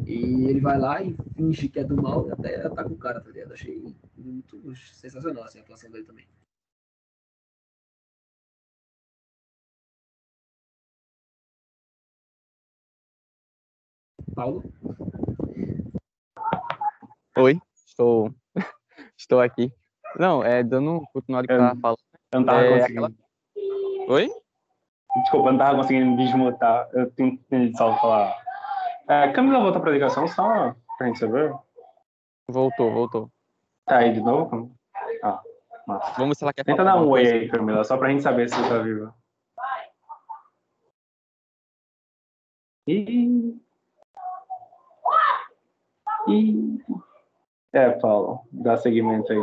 E 0.06 0.46
ele 0.46 0.60
vai 0.60 0.78
lá 0.78 1.02
e 1.02 1.14
finge 1.36 1.68
que 1.68 1.78
é 1.78 1.84
do 1.84 2.00
mal 2.00 2.26
e 2.26 2.32
até 2.32 2.68
com 2.68 2.94
o 2.94 2.98
cara, 2.98 3.20
tá 3.20 3.30
ligado? 3.30 3.52
Achei 3.52 3.94
muito 4.16 4.74
sensacional 4.76 5.44
assim, 5.44 5.58
a 5.58 5.62
atuação 5.62 5.90
dele 5.90 6.04
também. 6.04 6.26
Paulo? 14.40 14.62
Oi, 17.36 17.60
estou, 17.86 18.32
estou 19.14 19.38
aqui. 19.38 19.70
Não, 20.18 20.42
é 20.42 20.62
dando 20.62 21.02
continuar 21.12 21.44
o 21.44 21.46
que 21.46 21.52
eu 21.52 21.58
falando. 21.58 21.98
Eu 22.32 22.40
não 22.40 22.46
tava 22.46 22.60
é, 22.62 22.70
conseguindo. 22.70 23.04
aquela... 23.04 24.08
Oi? 24.08 24.30
Desculpa, 25.16 25.48
eu 25.48 25.52
não 25.52 25.58
tava 25.58 25.76
conseguindo 25.76 26.16
desmutar. 26.16 26.88
Eu 26.94 27.10
tenho 27.10 27.36
que 27.36 27.76
só 27.76 27.94
falar. 27.98 28.34
É, 29.10 29.30
Camila 29.32 29.60
volta 29.60 29.78
pra 29.78 29.90
ligação 29.90 30.26
só 30.26 30.74
pra 30.96 31.06
gente 31.06 31.18
saber. 31.18 31.54
Voltou, 32.48 32.90
voltou. 32.90 33.30
Tá 33.84 33.98
aí 33.98 34.14
de 34.14 34.22
novo? 34.22 34.74
Ah, 35.22 35.42
massa. 35.86 36.14
Vamos 36.16 36.28
ver 36.30 36.34
se 36.36 36.44
ela 36.44 36.52
quer 36.54 36.64
Tenta 36.64 36.78
falar 36.78 36.94
dar 36.94 37.02
um 37.02 37.10
oi 37.10 37.26
aí, 37.26 37.48
Camila, 37.50 37.84
só 37.84 37.98
pra 37.98 38.08
gente 38.08 38.22
saber 38.22 38.48
se 38.48 38.56
você 38.56 38.68
tá 38.70 38.78
viva. 38.78 39.14
Ih. 42.86 43.69
Ih. 46.28 46.78
É, 47.72 47.90
Paulo, 47.90 48.40
dá 48.52 48.76
seguimento 48.76 49.32
aí. 49.32 49.38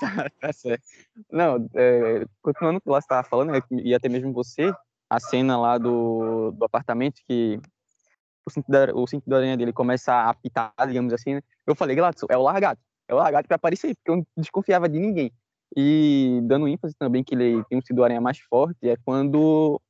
tá 0.40 0.52
certo. 0.52 0.84
Não, 1.30 1.68
é, 1.74 2.24
continuando 2.42 2.78
o 2.78 2.80
que 2.80 2.88
você 2.88 2.98
estava 2.98 3.26
falando, 3.26 3.52
né, 3.52 3.60
e 3.70 3.94
até 3.94 4.08
mesmo 4.08 4.32
você, 4.32 4.72
a 5.08 5.18
cena 5.18 5.58
lá 5.58 5.78
do, 5.78 6.52
do 6.52 6.64
apartamento 6.64 7.20
que 7.26 7.60
o 8.46 8.50
cinto, 8.50 8.70
da, 8.70 8.94
o 8.94 9.06
cinto 9.06 9.28
da 9.28 9.36
aranha 9.36 9.56
dele 9.56 9.72
começa 9.72 10.12
a 10.12 10.30
apitar, 10.30 10.72
digamos 10.86 11.12
assim, 11.12 11.34
né? 11.34 11.42
Eu 11.66 11.74
falei, 11.74 11.96
Gladson, 11.96 12.26
é 12.30 12.36
o 12.36 12.42
largato. 12.42 12.80
É 13.08 13.14
o 13.14 13.18
largato 13.18 13.44
que 13.44 13.48
vai 13.48 13.56
aparecer, 13.56 13.94
porque 13.96 14.10
eu 14.10 14.16
não 14.16 14.26
desconfiava 14.36 14.88
de 14.88 14.98
ninguém. 14.98 15.32
E 15.76 16.40
dando 16.44 16.68
ênfase 16.68 16.94
também 16.98 17.22
que 17.22 17.34
ele 17.34 17.62
tem 17.64 17.78
um 17.78 17.82
cinto 17.82 17.98
da 17.98 18.04
aranha 18.04 18.20
mais 18.20 18.38
forte, 18.38 18.88
é 18.88 18.96
quando 19.04 19.80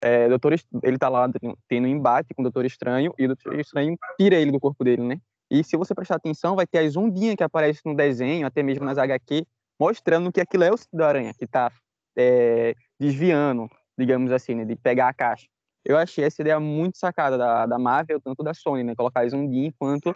é, 0.00 0.28
Doutor, 0.28 0.54
ele 0.82 0.98
tá 0.98 1.08
lá 1.08 1.28
tendo 1.68 1.84
um 1.84 1.88
embate 1.88 2.34
com 2.34 2.42
o 2.42 2.44
Doutor 2.44 2.64
Estranho, 2.64 3.12
e 3.18 3.24
o 3.24 3.28
Doutor 3.28 3.58
Estranho 3.58 3.96
tira 4.18 4.36
ele 4.36 4.52
do 4.52 4.60
corpo 4.60 4.84
dele, 4.84 5.02
né? 5.02 5.20
E 5.50 5.64
se 5.64 5.76
você 5.76 5.94
prestar 5.94 6.16
atenção, 6.16 6.54
vai 6.54 6.66
ter 6.66 6.78
as 6.78 6.96
ondinhas 6.96 7.36
que 7.36 7.42
aparecem 7.42 7.82
no 7.90 7.96
desenho, 7.96 8.46
até 8.46 8.62
mesmo 8.62 8.84
nas 8.84 8.98
HQ, 8.98 9.46
mostrando 9.80 10.30
que 10.30 10.40
aquilo 10.40 10.64
é 10.64 10.72
o 10.72 10.76
cinto 10.76 10.96
da 10.96 11.08
aranha, 11.08 11.32
que 11.34 11.46
tá 11.46 11.72
é, 12.16 12.74
desviando, 13.00 13.68
digamos 13.98 14.30
assim, 14.30 14.54
né, 14.54 14.64
de 14.64 14.76
pegar 14.76 15.08
a 15.08 15.14
caixa. 15.14 15.46
Eu 15.84 15.96
achei 15.96 16.24
essa 16.24 16.42
ideia 16.42 16.60
muito 16.60 16.98
sacada 16.98 17.38
da, 17.38 17.64
da 17.64 17.78
Marvel, 17.78 18.20
tanto 18.20 18.42
da 18.42 18.52
Sony, 18.52 18.84
né, 18.84 18.94
colocar 18.94 19.24
as 19.24 19.32
ondinhas 19.32 19.72
enquanto 19.74 20.12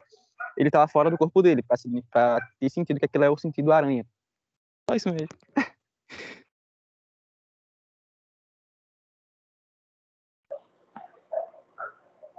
ele 0.56 0.70
tava 0.70 0.86
fora 0.86 1.10
do 1.10 1.16
corpo 1.16 1.40
dele, 1.40 1.62
para 1.62 2.38
ter 2.60 2.70
sentido 2.70 2.98
que 2.98 3.06
aquilo 3.06 3.24
é 3.24 3.30
o 3.30 3.36
sentido 3.36 3.72
aranha. 3.72 4.04
Só 4.88 4.96
isso 4.96 5.08
mesmo. 5.08 5.28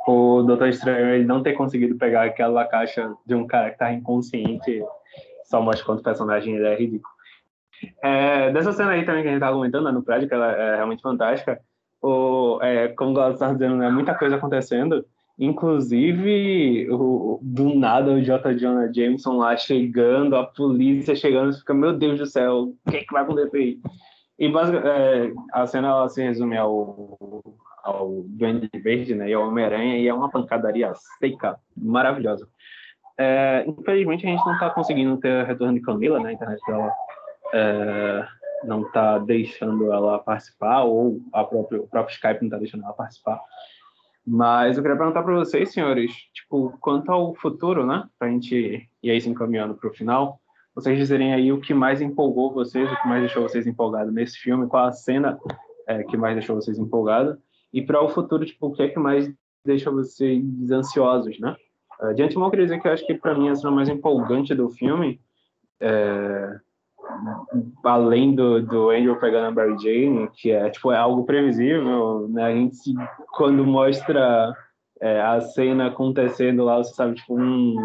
o 0.08 0.44
Doutor 0.44 0.70
Estranho 0.70 1.16
ele 1.16 1.26
não 1.26 1.42
ter 1.42 1.54
conseguido 1.54 1.96
pegar 1.96 2.24
aquela 2.24 2.66
caixa 2.66 3.14
de 3.26 3.36
um 3.36 3.48
cara 3.48 3.72
que 3.72 3.78
tá 3.78 3.92
inconsciente 3.92 4.84
só 5.46 5.62
mostra 5.62 5.86
quanto 5.86 6.00
o 6.00 6.04
personagem 6.04 6.56
ele 6.56 6.68
é 6.68 6.76
ridículo. 6.76 7.14
É, 8.02 8.52
dessa 8.52 8.72
cena 8.72 8.92
aí 8.92 9.06
também 9.06 9.22
que 9.22 9.28
a 9.28 9.32
gente 9.32 9.42
tava 9.42 9.56
comentando 9.56 9.86
né, 9.86 9.92
no 9.92 10.02
prédio, 10.02 10.28
que 10.28 10.34
ela 10.34 10.52
é 10.52 10.76
realmente 10.76 11.02
fantástica, 11.02 11.60
o, 12.02 12.60
é, 12.62 12.88
como 12.90 13.12
o 13.12 13.14
Glaucio 13.14 13.34
estava 13.34 13.54
dizendo, 13.54 13.76
né, 13.76 13.90
muita 13.90 14.16
coisa 14.16 14.38
acontecendo, 14.38 15.06
inclusive 15.38 16.88
o, 16.92 17.40
do 17.42 17.76
nada 17.76 18.12
o 18.12 18.22
J. 18.22 18.56
Jonah 18.56 18.92
Jameson 18.92 19.38
lá 19.38 19.56
chegando, 19.56 20.36
a 20.36 20.46
polícia 20.46 21.16
chegando, 21.16 21.54
você 21.54 21.60
fica, 21.60 21.74
meu 21.74 21.94
Deus 21.94 22.20
do 22.20 22.26
céu, 22.26 22.74
o 22.86 22.92
que, 22.92 22.98
é 22.98 23.04
que 23.04 23.14
vai 23.14 23.24
acontecer 23.24 23.58
aí? 23.58 23.80
E 24.40 24.48
é, 24.48 25.32
a 25.52 25.68
cena 25.68 25.90
ela 25.90 26.10
se 26.10 26.24
resume 26.24 26.58
ao, 26.58 27.18
ao 27.84 28.24
Duende 28.26 28.70
Verde 28.74 29.14
né, 29.14 29.30
e 29.30 29.34
ao 29.34 29.48
Homem-Aranha, 29.48 29.98
e 29.98 30.08
é 30.08 30.14
uma 30.14 30.32
pancadaria 30.32 30.94
seca, 31.20 31.60
maravilhosa. 31.76 32.48
É, 33.18 33.66
infelizmente 33.68 34.26
a 34.26 34.30
gente 34.30 34.46
não 34.46 34.54
está 34.54 34.70
conseguindo 34.70 35.18
ter 35.18 35.46
retorno 35.46 35.74
de 35.74 35.82
Camila, 35.82 36.20
né? 36.20 36.30
A 36.30 36.34
internet 36.34 36.62
dela 36.66 36.92
é, 37.54 38.28
não 38.64 38.82
está 38.84 39.20
deixando 39.20 39.92
ela 39.92 40.18
participar, 40.18 40.84
ou 40.84 41.22
a 41.32 41.44
própria, 41.44 41.82
o 41.82 41.88
próprio 41.88 42.14
Skype 42.14 42.42
não 42.42 42.48
está 42.48 42.58
deixando 42.58 42.84
ela 42.84 42.94
participar. 42.94 43.40
Mas 44.26 44.78
eu 44.78 44.84
queria 44.84 44.98
perguntar 44.98 45.22
para 45.22 45.36
vocês, 45.36 45.72
senhores, 45.72 46.12
tipo, 46.34 46.76
quanto 46.80 47.12
ao 47.12 47.36
futuro, 47.36 47.86
né? 47.86 48.06
Para 48.18 48.30
a 48.30 48.32
gente 48.32 48.90
ir 49.04 49.12
aí 49.12 49.20
se 49.20 49.30
encaminhando 49.30 49.76
para 49.76 49.90
o 49.90 49.94
final, 49.94 50.40
vocês 50.74 50.98
dizerem 50.98 51.34
aí 51.34 51.52
o 51.52 51.60
que 51.60 51.74
mais 51.74 52.02
empolgou 52.02 52.54
vocês, 52.54 52.90
o 52.90 53.02
que 53.02 53.08
mais 53.08 53.22
deixou 53.22 53.44
vocês 53.44 53.68
empolgados 53.68 54.14
nesse 54.14 54.38
filme, 54.38 54.68
qual 54.68 54.86
a 54.86 54.92
cena 54.92 55.38
é, 55.88 56.04
que 56.04 56.18
mais 56.18 56.36
deixou 56.36 56.56
vocês 56.56 56.80
empolgados, 56.80 57.38
e 57.74 57.82
para 57.82 58.02
o 58.02 58.10
futuro, 58.10 58.46
tipo, 58.46 58.68
o 58.68 58.72
que 58.72 58.84
é 58.84 58.90
que 58.90 59.00
mais 59.00 59.34
deixa 59.66 59.90
vocês 59.90 60.72
ansiosos, 60.72 61.40
né? 61.40 61.56
Uh, 62.00 62.14
de 62.14 62.22
antemão, 62.24 62.48
eu 62.48 62.52
queria 62.52 62.66
dizer 62.66 62.82
que 62.82 62.88
eu 62.88 62.92
acho 62.92 63.06
que, 63.06 63.16
para 63.16 63.34
mim, 63.34 63.50
a 63.50 63.56
cena 63.56 63.72
mais 63.72 63.90
empolgante 63.90 64.54
do 64.54 64.70
filme, 64.70 65.20
é, 65.80 66.60
além 67.84 68.36
do, 68.36 68.62
do 68.62 68.90
Andrew 68.90 69.16
pegando 69.20 69.48
a 69.48 69.52
Barry 69.52 69.78
Jane, 69.80 70.30
que 70.34 70.52
é, 70.52 70.70
tipo, 70.70 70.92
é 70.92 70.98
algo 70.98 71.26
previsível, 71.26 72.28
né? 72.30 72.44
A 72.44 72.52
gente, 72.52 72.76
se- 72.76 72.94
quando 73.32 73.66
mostra 73.66 74.54
é, 75.02 75.22
a 75.22 75.42
cena 75.42 75.88
acontecendo 75.88 76.64
lá, 76.64 76.78
você 76.78 76.94
sabe, 76.94 77.16
tipo, 77.16 77.40
um... 77.40 77.76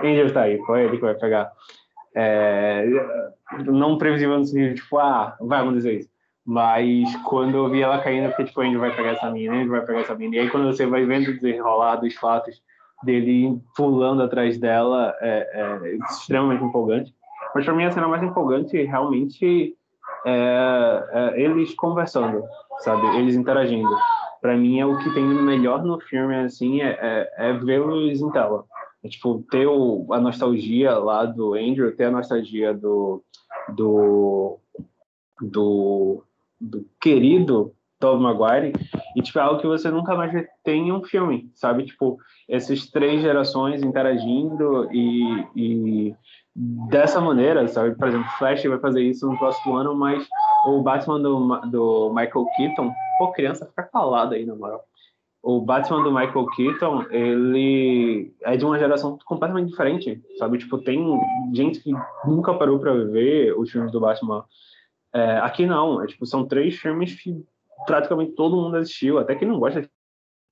Andrew 0.00 0.32
tá 0.32 0.42
aí, 0.42 0.58
foi 0.66 0.84
ele 0.84 0.96
que 0.96 1.02
vai 1.02 1.14
pegar. 1.14 1.52
É, 2.16 2.84
não 3.66 3.98
previsível 3.98 4.38
no 4.38 4.44
sentido, 4.44 4.74
tipo, 4.74 4.98
ah, 4.98 5.36
vai 5.40 5.60
acontecer 5.60 5.98
isso. 6.00 6.13
Mas 6.46 7.14
quando 7.24 7.56
eu 7.56 7.70
vi 7.70 7.82
ela 7.82 8.00
caindo, 8.00 8.24
eu 8.24 8.30
fiquei 8.30 8.44
tipo, 8.46 8.60
Andrew 8.60 8.80
vai 8.80 8.94
pegar 8.94 9.12
essa 9.12 9.30
mina, 9.30 9.54
Andrew 9.54 9.70
vai 9.70 9.84
pegar 9.84 10.00
essa 10.00 10.14
mina. 10.14 10.36
E 10.36 10.38
aí 10.40 10.50
quando 10.50 10.66
você 10.66 10.86
vai 10.86 11.04
vendo 11.06 11.32
desenrolar 11.34 11.96
dos 11.96 12.14
fatos 12.14 12.60
dele 13.02 13.58
pulando 13.76 14.22
atrás 14.22 14.58
dela, 14.58 15.14
é, 15.20 15.82
é 15.82 15.96
extremamente 16.10 16.62
empolgante. 16.62 17.14
Mas 17.54 17.64
para 17.64 17.74
mim 17.74 17.84
a 17.84 17.90
cena 17.90 18.08
mais 18.08 18.22
empolgante 18.22 18.82
realmente 18.82 19.76
é, 20.26 21.08
é 21.12 21.40
eles 21.40 21.74
conversando, 21.74 22.42
sabe? 22.80 23.06
Eles 23.16 23.36
interagindo. 23.36 23.88
Para 24.40 24.56
mim 24.56 24.78
é 24.78 24.84
o 24.84 24.98
que 24.98 25.14
tem 25.14 25.24
melhor 25.24 25.82
no 25.82 25.98
filme, 26.00 26.34
assim, 26.36 26.82
é, 26.82 26.98
é, 27.00 27.32
é 27.48 27.52
vê-los 27.54 28.20
em 28.20 28.30
tela. 28.30 28.64
É, 29.02 29.08
tipo, 29.08 29.42
ter 29.50 29.66
o, 29.66 30.06
a 30.12 30.20
nostalgia 30.20 30.98
lá 30.98 31.24
do 31.24 31.54
Andrew, 31.54 31.94
ter 31.96 32.04
a 32.04 32.10
nostalgia 32.10 32.74
do, 32.74 33.22
do, 33.70 34.58
do, 35.40 36.22
do 36.60 36.86
querido 37.00 37.74
Tobey 37.98 38.22
Maguire 38.22 38.72
e 39.16 39.22
tipo 39.22 39.38
é 39.38 39.42
algo 39.42 39.60
que 39.60 39.66
você 39.66 39.90
nunca 39.90 40.14
mais 40.14 40.32
tem 40.62 40.88
em 40.88 40.92
um 40.92 41.02
filme, 41.02 41.50
sabe? 41.54 41.84
Tipo, 41.84 42.18
essas 42.48 42.86
três 42.90 43.22
gerações 43.22 43.82
interagindo 43.82 44.88
e, 44.92 45.46
e 45.56 46.14
dessa 46.54 47.20
maneira, 47.20 47.66
sabe? 47.68 47.96
Por 47.96 48.08
exemplo, 48.08 48.28
Flash 48.38 48.62
vai 48.64 48.78
fazer 48.78 49.02
isso 49.02 49.26
no 49.26 49.38
próximo 49.38 49.76
ano, 49.76 49.94
mas 49.94 50.26
o 50.66 50.82
Batman 50.82 51.20
do, 51.20 51.60
do 51.70 52.08
Michael 52.10 52.46
Keaton, 52.56 52.92
pô, 53.18 53.32
criança 53.32 53.66
fica 53.66 53.82
calada 53.84 54.34
aí, 54.34 54.44
na 54.44 54.54
moral. 54.54 54.84
O 55.42 55.60
Batman 55.60 56.02
do 56.02 56.10
Michael 56.10 56.46
Keaton, 56.56 57.04
ele 57.10 58.34
é 58.42 58.56
de 58.56 58.64
uma 58.64 58.78
geração 58.78 59.18
completamente 59.26 59.70
diferente, 59.70 60.22
sabe? 60.38 60.58
Tipo, 60.58 60.78
tem 60.78 61.04
gente 61.52 61.80
que 61.80 61.90
nunca 62.24 62.54
parou 62.54 62.78
para 62.78 62.94
ver 62.94 63.52
os 63.58 63.70
filmes 63.70 63.92
do 63.92 64.00
Batman. 64.00 64.44
É, 65.14 65.38
aqui 65.38 65.64
não, 65.64 66.02
é, 66.02 66.06
tipo, 66.06 66.26
são 66.26 66.44
três 66.44 66.76
filmes 66.76 67.14
que 67.14 67.44
praticamente 67.86 68.32
todo 68.32 68.56
mundo 68.56 68.76
assistiu, 68.76 69.18
até 69.18 69.34
quem 69.34 69.46
não 69.46 69.60
gosta 69.60 69.82
de 69.82 69.88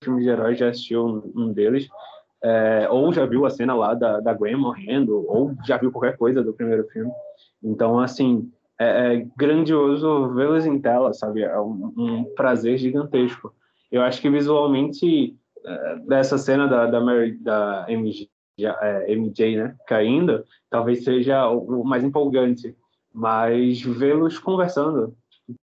filmes 0.02 0.24
de 0.24 0.30
heróis 0.30 0.58
já 0.58 0.68
assistiu 0.68 1.32
um, 1.34 1.52
deles 1.52 1.88
é, 2.42 2.88
ou 2.90 3.12
já 3.12 3.24
viu 3.24 3.46
a 3.46 3.50
cena 3.50 3.74
lá 3.74 3.94
da, 3.94 4.20
da 4.20 4.34
Gwen 4.34 4.56
morrendo, 4.56 5.24
ou 5.28 5.54
já 5.64 5.76
viu 5.76 5.92
qualquer 5.92 6.16
coisa 6.16 6.42
do 6.42 6.52
primeiro 6.52 6.86
filme. 6.88 7.10
Então, 7.62 8.00
assim, 8.00 8.50
é, 8.78 9.14
é 9.14 9.26
grandioso 9.36 10.34
vê-los 10.34 10.66
em 10.66 10.80
tela, 10.80 11.12
sabe? 11.12 11.42
É 11.42 11.60
um, 11.60 11.92
um, 11.96 12.24
prazer 12.34 12.76
gigantesco. 12.78 13.54
Eu 13.90 14.02
acho 14.02 14.20
que 14.20 14.28
visualmente, 14.28 15.36
é, 15.64 15.96
dessa 16.06 16.36
cena 16.36 16.66
da, 16.66 16.86
da, 16.86 17.00
Mary, 17.00 17.32
da 17.38 17.86
MJ, 17.88 18.28
é, 18.58 19.14
MJ, 19.14 19.56
né, 19.56 19.76
caindo, 19.86 20.44
talvez 20.68 21.04
seja 21.04 21.48
o 21.48 21.84
mais 21.84 22.02
empolgante. 22.02 22.76
Mas 23.14 23.82
vê-los 23.82 24.38
conversando, 24.38 25.14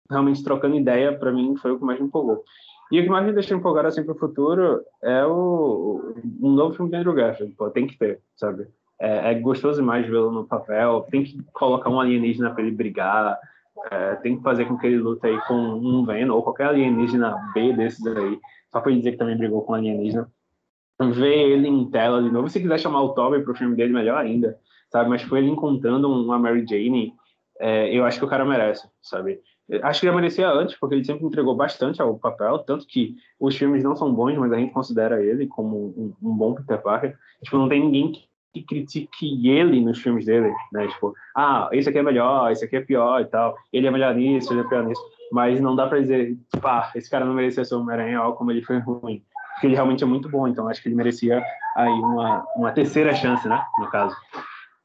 realmente 0.10 0.44
trocando 0.44 0.76
ideia, 0.76 1.18
para 1.18 1.32
mim 1.32 1.56
foi 1.57 1.72
o 1.72 1.80
que 1.80 1.86
mais 1.86 1.99
me 1.99 2.07
empolgou. 2.07 2.44
E 2.91 2.99
o 2.99 3.03
que 3.03 3.10
mais 3.10 3.26
me 3.26 3.34
deixa 3.34 3.56
empolgado 3.56 3.88
assim 3.88 4.03
para 4.03 4.14
o 4.14 4.20
futuro 4.20 4.84
é 5.02 5.26
o 5.26 6.14
um 6.41 6.52
novo 6.52 6.76
filme 6.76 6.91
de 6.91 6.98
Andrew 6.98 7.14
Garfield. 7.14 7.53
Pô, 7.56 7.70
tem 7.72 7.88
que 7.88 7.98
ter, 7.98 8.22
sabe? 8.36 8.68
É, 8.99 9.32
é 9.32 9.34
gostoso 9.34 9.82
demais 9.82 10.06
vê-lo 10.06 10.32
no 10.32 10.45
papel. 10.45 11.07
Tem 11.10 11.24
que 11.24 11.41
colocar 11.53 11.90
um 11.90 11.99
alienígena 11.99 12.52
para 12.52 12.61
ele 12.61 12.72
brigar. 12.72 13.40
É, 13.90 14.15
tem 14.18 14.38
que 14.38 14.44
fazer 14.44 14.65
com 14.65 14.78
que 14.78 14.86
ele 14.86 14.99
lute 14.99 15.26
aí 15.26 15.38
com 15.48 15.56
um 15.56 16.06
Venom 16.06 16.36
ou 16.36 16.44
qualquer 16.44 16.68
alienígena 16.68 17.36
B 17.53 17.74
desses 17.74 18.06
aí. 18.06 18.40
Só 18.72 18.80
para 18.80 18.91
dizer 18.91 19.14
que 19.14 19.18
também 19.18 19.38
brigou 19.38 19.64
com 19.64 19.74
um 19.74 19.76
alienígena. 19.76 20.30
Ver 20.99 21.49
ele 21.49 21.68
em 21.68 21.90
tela 21.90 22.22
de 22.22 22.30
novo. 22.30 22.48
Se 22.48 22.61
quiser 22.61 22.80
chamar 22.80 23.02
o 23.02 23.14
Toby 23.14 23.41
para 23.41 23.52
o 23.52 23.56
filme 23.56 23.76
dele, 23.76 23.91
melhor 23.91 24.18
ainda, 24.18 24.60
sabe? 24.91 25.10
Mas 25.10 25.24
foi 25.24 25.40
ele 25.40 25.49
encontrando 25.49 26.07
uma 26.10 26.38
Mary 26.38 26.65
Jane. 26.65 27.14
É, 27.59 27.93
eu 27.95 28.05
acho 28.05 28.19
que 28.19 28.25
o 28.25 28.30
cara 28.30 28.45
merece, 28.45 28.88
sabe? 29.01 29.39
Acho 29.81 30.01
que 30.01 30.07
já 30.07 30.13
merecia 30.13 30.49
antes, 30.49 30.75
porque 30.77 30.95
ele 30.95 31.05
sempre 31.05 31.25
entregou 31.25 31.55
bastante 31.55 32.01
ao 32.01 32.17
papel, 32.17 32.59
tanto 32.59 32.85
que 32.85 33.15
os 33.39 33.55
filmes 33.55 33.84
não 33.84 33.95
são 33.95 34.13
bons, 34.13 34.38
mas 34.38 34.51
a 34.51 34.57
gente 34.57 34.73
considera 34.73 35.23
ele 35.23 35.47
como 35.47 35.93
um, 35.97 36.13
um 36.21 36.35
bom 36.35 36.53
Peter 36.53 36.81
Parker. 36.81 37.17
Tipo, 37.41 37.57
não 37.57 37.69
tem 37.69 37.80
ninguém 37.80 38.11
que, 38.11 38.27
que, 38.53 38.63
critique 38.63 39.47
ele 39.47 39.81
nos 39.81 39.99
filmes 39.99 40.25
dele, 40.25 40.53
né? 40.71 40.88
Tipo, 40.88 41.13
ah, 41.35 41.69
esse 41.71 41.88
aqui 41.88 41.97
é 41.97 42.03
melhor, 42.03 42.51
esse 42.51 42.65
aqui 42.65 42.75
é 42.75 42.81
pior 42.81 43.21
e 43.21 43.25
tal. 43.25 43.55
Ele 43.71 43.88
é 43.88 43.91
melhor 43.91 44.13
nisso, 44.13 44.51
ele 44.51 44.61
é 44.61 44.63
pior 44.65 44.84
nisso. 44.84 45.01
Mas 45.31 45.61
não 45.61 45.75
dá 45.75 45.88
pra 45.88 45.99
dizer, 45.99 46.38
pá, 46.61 46.91
esse 46.93 47.09
cara 47.09 47.25
não 47.25 47.34
merecia 47.34 47.63
ser 47.63 47.75
o 47.75 47.80
Homem-Aranha, 47.80 48.19
como 48.34 48.51
ele 48.51 48.61
foi 48.61 48.80
ruim. 48.80 49.23
Porque 49.53 49.67
ele 49.67 49.75
realmente 49.75 50.03
é 50.03 50.07
muito 50.07 50.30
bom, 50.30 50.47
então 50.47 50.67
acho 50.67 50.81
que 50.81 50.89
ele 50.89 50.95
merecia 50.95 51.41
aí 51.75 51.89
uma, 51.89 52.45
uma 52.55 52.71
terceira 52.71 53.15
chance, 53.15 53.47
né? 53.47 53.63
No 53.80 53.89
caso. 53.89 54.15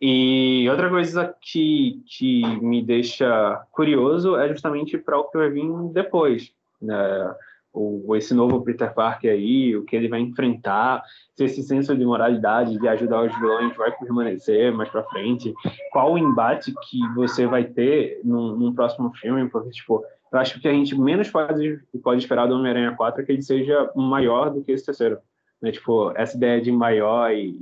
E 0.01 0.69
outra 0.71 0.89
coisa 0.89 1.35
que, 1.41 2.03
que 2.07 2.43
me 2.61 2.83
deixa 2.83 3.61
curioso 3.73 4.37
é 4.37 4.49
justamente 4.49 4.97
para 4.97 5.19
o 5.19 5.25
que 5.25 5.39
vai 5.39 5.51
vir 5.51 5.67
depois. 5.93 6.53
Né? 6.81 7.35
O, 7.73 8.15
esse 8.15 8.33
novo 8.33 8.63
Peter 8.63 8.95
Parker 8.95 9.33
aí, 9.33 9.77
o 9.77 9.85
que 9.85 9.97
ele 9.97 10.09
vai 10.09 10.21
enfrentar, 10.21 11.03
se 11.35 11.45
esse 11.45 11.63
senso 11.65 11.97
de 11.97 12.05
moralidade, 12.05 12.79
de 12.79 12.89
ajudar 12.89 13.25
os 13.25 13.37
vilões 13.39 13.77
vai 13.77 13.91
permanecer 13.91 14.73
mais 14.73 14.89
para 14.89 15.03
frente, 15.05 15.53
qual 15.93 16.13
o 16.13 16.19
embate 16.19 16.73
que 16.89 16.99
você 17.15 17.47
vai 17.47 17.65
ter 17.65 18.21
num, 18.25 18.57
num, 18.57 18.75
próximo 18.75 19.13
filme, 19.17 19.49
porque, 19.49 19.71
tipo, 19.71 20.05
eu 20.33 20.39
acho 20.39 20.61
que 20.61 20.69
a 20.69 20.73
gente 20.73 20.99
menos 20.99 21.29
pode, 21.29 21.81
pode 22.03 22.21
esperar 22.21 22.47
do 22.47 22.55
Homem-Aranha 22.55 22.95
4 22.95 23.21
é 23.21 23.25
que 23.25 23.33
ele 23.33 23.43
seja 23.43 23.91
maior 23.97 24.51
do 24.51 24.63
que 24.63 24.73
esse 24.73 24.87
terceiro. 24.87 25.19
Né? 25.61 25.73
Tipo, 25.73 26.13
essa 26.15 26.37
ideia 26.37 26.61
de 26.61 26.71
maior 26.71 27.33
e 27.33 27.59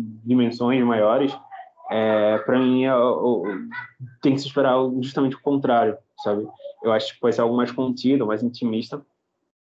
dimensões 0.00 0.84
maiores, 0.84 1.36
é, 1.90 2.38
para 2.38 2.58
mim 2.58 2.84
é, 2.86 2.92
tem 4.22 4.34
que 4.34 4.40
se 4.40 4.46
esperar 4.46 4.76
justamente 5.00 5.36
o 5.36 5.42
contrário, 5.42 5.96
sabe? 6.22 6.46
Eu 6.82 6.92
acho 6.92 7.14
que 7.14 7.20
pode 7.20 7.34
ser 7.34 7.42
algo 7.42 7.56
mais 7.56 7.70
contido, 7.70 8.26
mais 8.26 8.42
intimista. 8.42 9.04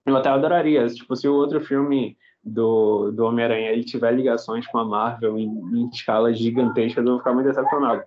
Eu 0.05 0.15
até 0.15 0.29
adoraria, 0.29 0.85
tipo, 0.87 1.15
se 1.15 1.27
o 1.27 1.33
outro 1.33 1.61
filme 1.61 2.17
do, 2.43 3.11
do 3.11 3.25
Homem-Aranha 3.25 3.71
ele 3.71 3.83
tiver 3.83 4.11
ligações 4.11 4.67
com 4.67 4.77
a 4.77 4.85
Marvel 4.85 5.37
em, 5.37 5.47
em 5.47 5.89
escalas 5.89 6.37
gigantescas, 6.37 7.03
eu 7.05 7.11
vou 7.11 7.19
ficar 7.19 7.33
muito 7.33 7.47
decepcionado. 7.47 8.03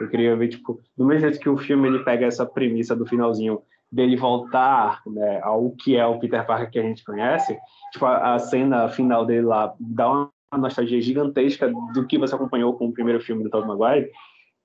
Eu 0.00 0.08
queria 0.08 0.34
ver, 0.36 0.48
tipo, 0.48 0.80
do 0.96 1.04
mesmo 1.04 1.22
jeito 1.22 1.40
que 1.40 1.48
o 1.48 1.58
filme 1.58 1.88
ele 1.88 2.04
pega 2.04 2.26
essa 2.26 2.46
premissa 2.46 2.96
do 2.96 3.06
finalzinho 3.06 3.62
dele 3.92 4.16
voltar 4.16 5.02
né, 5.06 5.40
ao 5.42 5.70
que 5.72 5.96
é 5.96 6.06
o 6.06 6.18
Peter 6.18 6.46
Parker 6.46 6.70
que 6.70 6.78
a 6.78 6.82
gente 6.82 7.04
conhece, 7.04 7.58
tipo, 7.92 8.06
a, 8.06 8.34
a 8.34 8.38
cena 8.38 8.88
final 8.88 9.26
dele 9.26 9.46
lá 9.46 9.74
dá 9.78 10.10
uma 10.10 10.30
uma 10.52 10.62
nostalgia 10.62 11.00
gigantesca 11.00 11.72
do 11.94 12.06
que 12.06 12.18
você 12.18 12.34
acompanhou 12.34 12.74
com 12.74 12.88
o 12.88 12.92
primeiro 12.92 13.20
filme 13.20 13.44
do 13.44 13.50
Tobey 13.50 13.68
Maguire. 13.68 14.10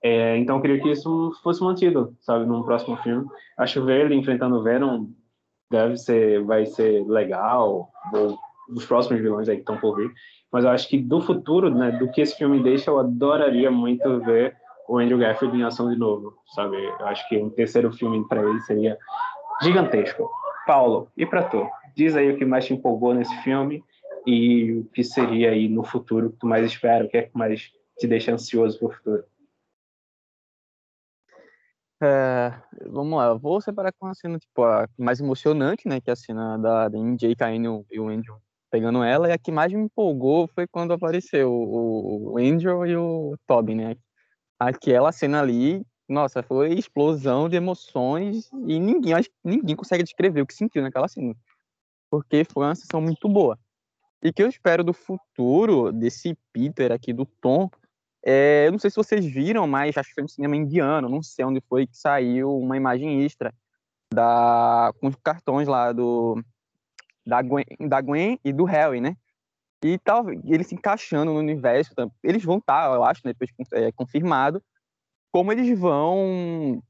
É, 0.03 0.37
então 0.37 0.57
eu 0.57 0.61
queria 0.61 0.81
que 0.81 0.91
isso 0.91 1.31
fosse 1.43 1.63
mantido, 1.63 2.15
sabe, 2.19 2.45
num 2.45 2.63
próximo 2.63 2.97
filme. 2.97 3.25
Acho 3.57 3.85
que 3.85 3.91
ele 3.91 4.15
enfrentando 4.15 4.55
o 4.55 4.63
Venom 4.63 5.07
deve 5.69 5.97
ser, 5.97 6.43
vai 6.43 6.65
ser 6.65 7.05
legal, 7.07 7.89
ou 8.13 8.37
os 8.69 8.85
próximos 8.85 9.21
vilões 9.21 9.47
aí 9.47 9.55
que 9.55 9.61
estão 9.61 9.77
por 9.77 9.95
vir. 9.95 10.11
Mas 10.51 10.63
eu 10.63 10.71
acho 10.71 10.87
que 10.87 10.97
do 10.97 11.21
futuro, 11.21 11.69
né, 11.69 11.91
do 11.91 12.09
que 12.11 12.21
esse 12.21 12.35
filme 12.35 12.61
deixa, 12.61 12.89
eu 12.89 12.99
adoraria 12.99 13.69
muito 13.69 14.19
ver 14.21 14.55
o 14.87 14.97
Andrew 14.97 15.17
Garfield 15.17 15.57
em 15.57 15.63
ação 15.63 15.89
de 15.89 15.97
novo, 15.97 16.33
sabe? 16.53 16.77
Eu 16.99 17.07
acho 17.07 17.27
que 17.27 17.37
um 17.37 17.49
terceiro 17.49 17.91
filme 17.91 18.27
para 18.27 18.41
ele 18.41 18.61
seria 18.61 18.97
gigantesco. 19.61 20.29
Paulo, 20.65 21.09
e 21.17 21.25
para 21.25 21.43
tu? 21.43 21.67
Diz 21.95 22.15
aí 22.15 22.31
o 22.31 22.37
que 22.37 22.45
mais 22.45 22.65
te 22.65 22.73
empolgou 22.73 23.13
nesse 23.13 23.35
filme 23.41 23.83
e 24.25 24.73
o 24.73 24.85
que 24.85 25.03
seria 25.03 25.51
aí 25.51 25.67
no 25.69 25.83
futuro 25.83 26.31
que 26.31 26.37
tu 26.37 26.47
mais 26.47 26.65
espera, 26.65 27.05
o 27.05 27.09
que 27.09 27.17
é 27.17 27.23
que 27.23 27.37
mais 27.37 27.71
te 27.97 28.07
deixa 28.07 28.33
ansioso 28.33 28.79
para 28.79 28.87
o 28.87 28.91
futuro? 28.91 29.25
É, 32.01 32.51
vamos 32.87 33.17
lá, 33.17 33.27
eu 33.27 33.39
vou 33.39 33.61
separar 33.61 33.93
com 33.93 34.05
a 34.05 34.13
cena 34.13 34.37
tipo, 34.37 34.63
a 34.63 34.87
mais 34.97 35.19
emocionante, 35.19 35.87
né, 35.87 36.01
que 36.01 36.09
é 36.09 36.13
a 36.13 36.15
cena 36.15 36.57
da, 36.57 36.89
da 36.89 36.97
MJ 36.97 37.35
caindo 37.35 37.85
e 37.89 37.99
o 37.99 38.09
Andrew 38.09 38.37
pegando 38.69 39.01
ela, 39.01 39.29
e 39.29 39.31
a 39.31 39.37
que 39.37 39.51
mais 39.51 39.71
me 39.71 39.79
empolgou 39.79 40.49
foi 40.49 40.67
quando 40.67 40.91
apareceu 40.91 41.49
o, 41.49 42.33
o 42.33 42.37
Andrew 42.37 42.85
e 42.85 42.97
o 42.97 43.37
Toby, 43.47 43.73
né? 43.73 43.95
Aquela 44.59 45.13
cena 45.13 45.39
ali, 45.39 45.85
nossa, 46.09 46.43
foi 46.43 46.73
explosão 46.73 47.47
de 47.47 47.55
emoções 47.55 48.51
e 48.67 48.77
ninguém, 48.77 49.13
acho 49.13 49.29
ninguém 49.41 49.75
consegue 49.77 50.03
descrever 50.03 50.41
o 50.41 50.45
que 50.45 50.53
sentiu 50.53 50.81
naquela 50.81 51.07
cena, 51.07 51.33
porque 52.11 52.43
foi 52.43 52.65
uma 52.65 52.75
sessão 52.75 52.99
muito 52.99 53.29
boa. 53.29 53.57
E 54.25 54.33
que 54.33 54.41
eu 54.41 54.49
espero 54.49 54.83
do 54.83 54.91
futuro 54.91 55.91
desse 55.91 56.35
Peter 56.51 56.91
aqui, 56.91 57.13
do 57.13 57.27
Tom, 57.27 57.69
é, 58.25 58.63
eu 58.65 58.71
não 58.71 58.79
sei 58.79 58.89
se 58.89 58.95
vocês 58.95 59.23
viram, 59.23 59.67
mas 59.67 59.95
acho 59.95 60.09
que 60.09 60.15
foi 60.15 60.23
no 60.23 60.29
cinema 60.29 60.55
indiano, 60.55 61.07
não 61.07 61.21
sei 61.21 61.45
onde 61.45 61.61
foi 61.69 61.85
que 61.85 61.95
saiu 61.95 62.57
uma 62.57 62.75
imagem 62.75 63.23
extra 63.23 63.53
da, 64.11 64.91
com 64.99 65.09
os 65.09 65.15
cartões 65.17 65.67
lá 65.67 65.91
do, 65.91 66.43
da, 67.23 67.39
Gwen, 67.43 67.65
da 67.87 68.01
Gwen 68.01 68.39
e 68.43 68.51
do 68.51 68.63
Harry, 68.63 68.99
né? 68.99 69.15
E 69.83 69.99
tal, 69.99 70.25
eles 70.43 70.65
se 70.65 70.73
encaixando 70.73 71.31
no 71.31 71.37
universo, 71.37 71.93
eles 72.23 72.43
vão 72.43 72.57
estar, 72.57 72.89
tá, 72.89 72.95
eu 72.95 73.03
acho, 73.03 73.21
né, 73.23 73.31
depois 73.31 73.51
é, 73.73 73.91
confirmado, 73.91 74.59
como 75.31 75.51
eles 75.51 75.77
vão 75.77 76.81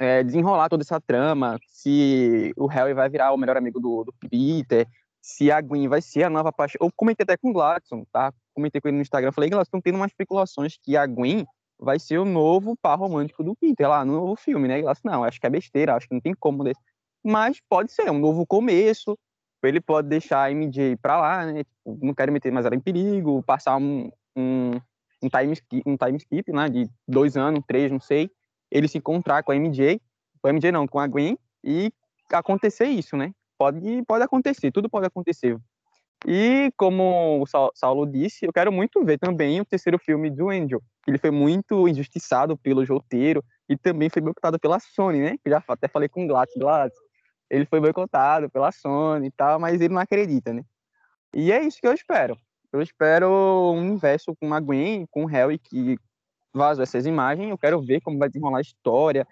é, 0.00 0.24
desenrolar 0.24 0.68
toda 0.68 0.82
essa 0.82 1.00
trama, 1.00 1.60
se 1.68 2.52
o 2.56 2.66
Harry 2.66 2.92
vai 2.92 3.08
virar 3.08 3.32
o 3.32 3.36
melhor 3.36 3.56
amigo 3.56 3.78
do, 3.78 4.02
do 4.02 4.12
Peter, 4.28 4.84
se 5.26 5.50
a 5.50 5.60
Gwen 5.60 5.88
vai 5.88 6.00
ser 6.00 6.22
a 6.22 6.30
nova 6.30 6.52
paixão. 6.52 6.78
Eu 6.80 6.88
comentei 6.94 7.24
até 7.24 7.36
com 7.36 7.50
o 7.50 7.52
Gladson, 7.52 8.06
tá? 8.12 8.32
Comentei 8.54 8.80
com 8.80 8.86
ele 8.86 8.96
no 8.96 9.02
Instagram, 9.02 9.32
falei, 9.32 9.50
Gladson, 9.50 9.80
tendo 9.80 9.96
umas 9.96 10.12
especulações 10.12 10.78
que 10.80 10.96
a 10.96 11.04
Gwen 11.04 11.44
vai 11.76 11.98
ser 11.98 12.18
o 12.18 12.24
novo 12.24 12.76
par 12.76 12.96
romântico 12.96 13.42
do 13.42 13.56
Peter 13.56 13.88
lá 13.88 14.04
no 14.04 14.12
novo 14.12 14.36
filme, 14.36 14.68
né? 14.68 14.80
Gladson, 14.80 15.00
não, 15.04 15.24
acho 15.24 15.40
que 15.40 15.46
é 15.48 15.50
besteira, 15.50 15.96
acho 15.96 16.06
que 16.06 16.14
não 16.14 16.20
tem 16.20 16.32
como 16.32 16.62
desse. 16.62 16.80
Mas 17.24 17.58
pode 17.68 17.90
ser, 17.90 18.08
um 18.08 18.20
novo 18.20 18.46
começo, 18.46 19.18
ele 19.64 19.80
pode 19.80 20.08
deixar 20.08 20.44
a 20.44 20.50
MJ 20.52 20.96
pra 20.98 21.20
lá, 21.20 21.44
né? 21.44 21.64
Tipo, 21.64 21.98
não 22.06 22.14
quero 22.14 22.30
meter 22.30 22.52
mais 22.52 22.64
ela 22.64 22.76
em 22.76 22.80
perigo, 22.80 23.42
passar 23.42 23.78
um, 23.78 24.08
um, 24.36 24.80
um 25.20 25.28
time 25.28 25.52
skip, 25.54 25.82
um 25.84 25.96
time 25.96 26.18
skip, 26.18 26.52
né, 26.52 26.68
de 26.68 26.88
dois 27.06 27.36
anos, 27.36 27.64
três, 27.66 27.90
não 27.90 27.98
sei, 27.98 28.30
ele 28.70 28.86
se 28.86 28.98
encontrar 28.98 29.42
com 29.42 29.50
a 29.50 29.56
MJ, 29.56 30.00
com 30.40 30.48
a 30.48 30.52
MJ 30.52 30.70
não, 30.70 30.86
com 30.86 31.00
a 31.00 31.06
Gwen, 31.08 31.36
e 31.64 31.92
acontecer 32.30 32.86
isso, 32.86 33.16
né? 33.16 33.32
Pode, 33.58 34.02
pode 34.06 34.24
acontecer, 34.24 34.70
tudo 34.70 34.88
pode 34.88 35.06
acontecer. 35.06 35.58
E 36.26 36.72
como 36.76 37.42
o 37.42 37.46
Saulo 37.74 38.06
disse, 38.06 38.46
eu 38.46 38.52
quero 38.52 38.72
muito 38.72 39.04
ver 39.04 39.18
também 39.18 39.60
o 39.60 39.64
terceiro 39.64 39.98
filme 39.98 40.30
do 40.30 40.50
Angel. 40.50 40.80
Ele 41.06 41.18
foi 41.18 41.30
muito 41.30 41.86
injustiçado 41.86 42.56
pelo 42.56 42.84
roteiro 42.84 43.44
e 43.68 43.76
também 43.76 44.08
foi 44.08 44.22
boicotado 44.22 44.58
pela 44.58 44.80
Sony, 44.80 45.20
né? 45.20 45.36
Já 45.46 45.62
até 45.68 45.88
falei 45.88 46.08
com 46.08 46.24
o 46.24 46.26
Glatz. 46.26 46.94
Ele 47.50 47.64
foi 47.66 47.80
boicotado 47.80 48.50
pela 48.50 48.72
Sony 48.72 49.28
e 49.28 49.30
tal, 49.30 49.60
mas 49.60 49.80
ele 49.80 49.94
não 49.94 50.00
acredita, 50.00 50.52
né? 50.52 50.62
E 51.34 51.52
é 51.52 51.62
isso 51.62 51.78
que 51.80 51.86
eu 51.86 51.92
espero. 51.92 52.36
Eu 52.72 52.82
espero 52.82 53.28
um 53.28 53.78
universo 53.78 54.34
com 54.36 54.52
a 54.52 54.60
Gwen, 54.60 55.06
com 55.10 55.24
o 55.24 55.26
Harry, 55.26 55.58
que 55.58 55.96
vazou 56.52 56.82
essas 56.82 57.06
imagens. 57.06 57.50
Eu 57.50 57.58
quero 57.58 57.80
ver 57.80 58.00
como 58.00 58.18
vai 58.18 58.28
desenrolar 58.28 58.58
a 58.58 58.62
história, 58.62 59.26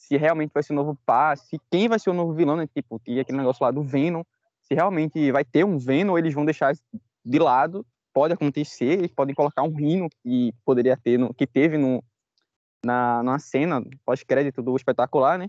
se 0.00 0.16
realmente 0.16 0.50
vai 0.52 0.62
ser 0.62 0.72
um 0.72 0.76
novo 0.76 0.98
passe, 1.04 1.60
quem 1.70 1.86
vai 1.86 1.98
ser 1.98 2.08
o 2.08 2.14
novo 2.14 2.32
vilão, 2.32 2.56
né? 2.56 2.66
Tipo, 2.66 2.98
tinha 2.98 3.20
aquele 3.20 3.36
negócio 3.36 3.62
lá 3.62 3.70
do 3.70 3.82
Venom, 3.82 4.22
se 4.62 4.74
realmente 4.74 5.30
vai 5.30 5.44
ter 5.44 5.62
um 5.62 5.78
Venom, 5.78 6.16
eles 6.16 6.32
vão 6.32 6.44
deixar 6.44 6.74
de 7.24 7.38
lado. 7.38 7.86
Pode 8.12 8.32
acontecer, 8.32 8.98
eles 8.98 9.12
podem 9.12 9.34
colocar 9.34 9.62
um 9.62 9.74
Rino 9.74 10.08
que 10.22 10.54
poderia 10.64 10.96
ter, 10.96 11.18
no, 11.18 11.34
que 11.34 11.46
teve 11.46 11.76
no, 11.76 12.02
na, 12.84 13.22
na 13.22 13.38
cena 13.38 13.84
pós-crédito 14.04 14.62
do 14.62 14.74
espetacular, 14.74 15.38
né? 15.38 15.48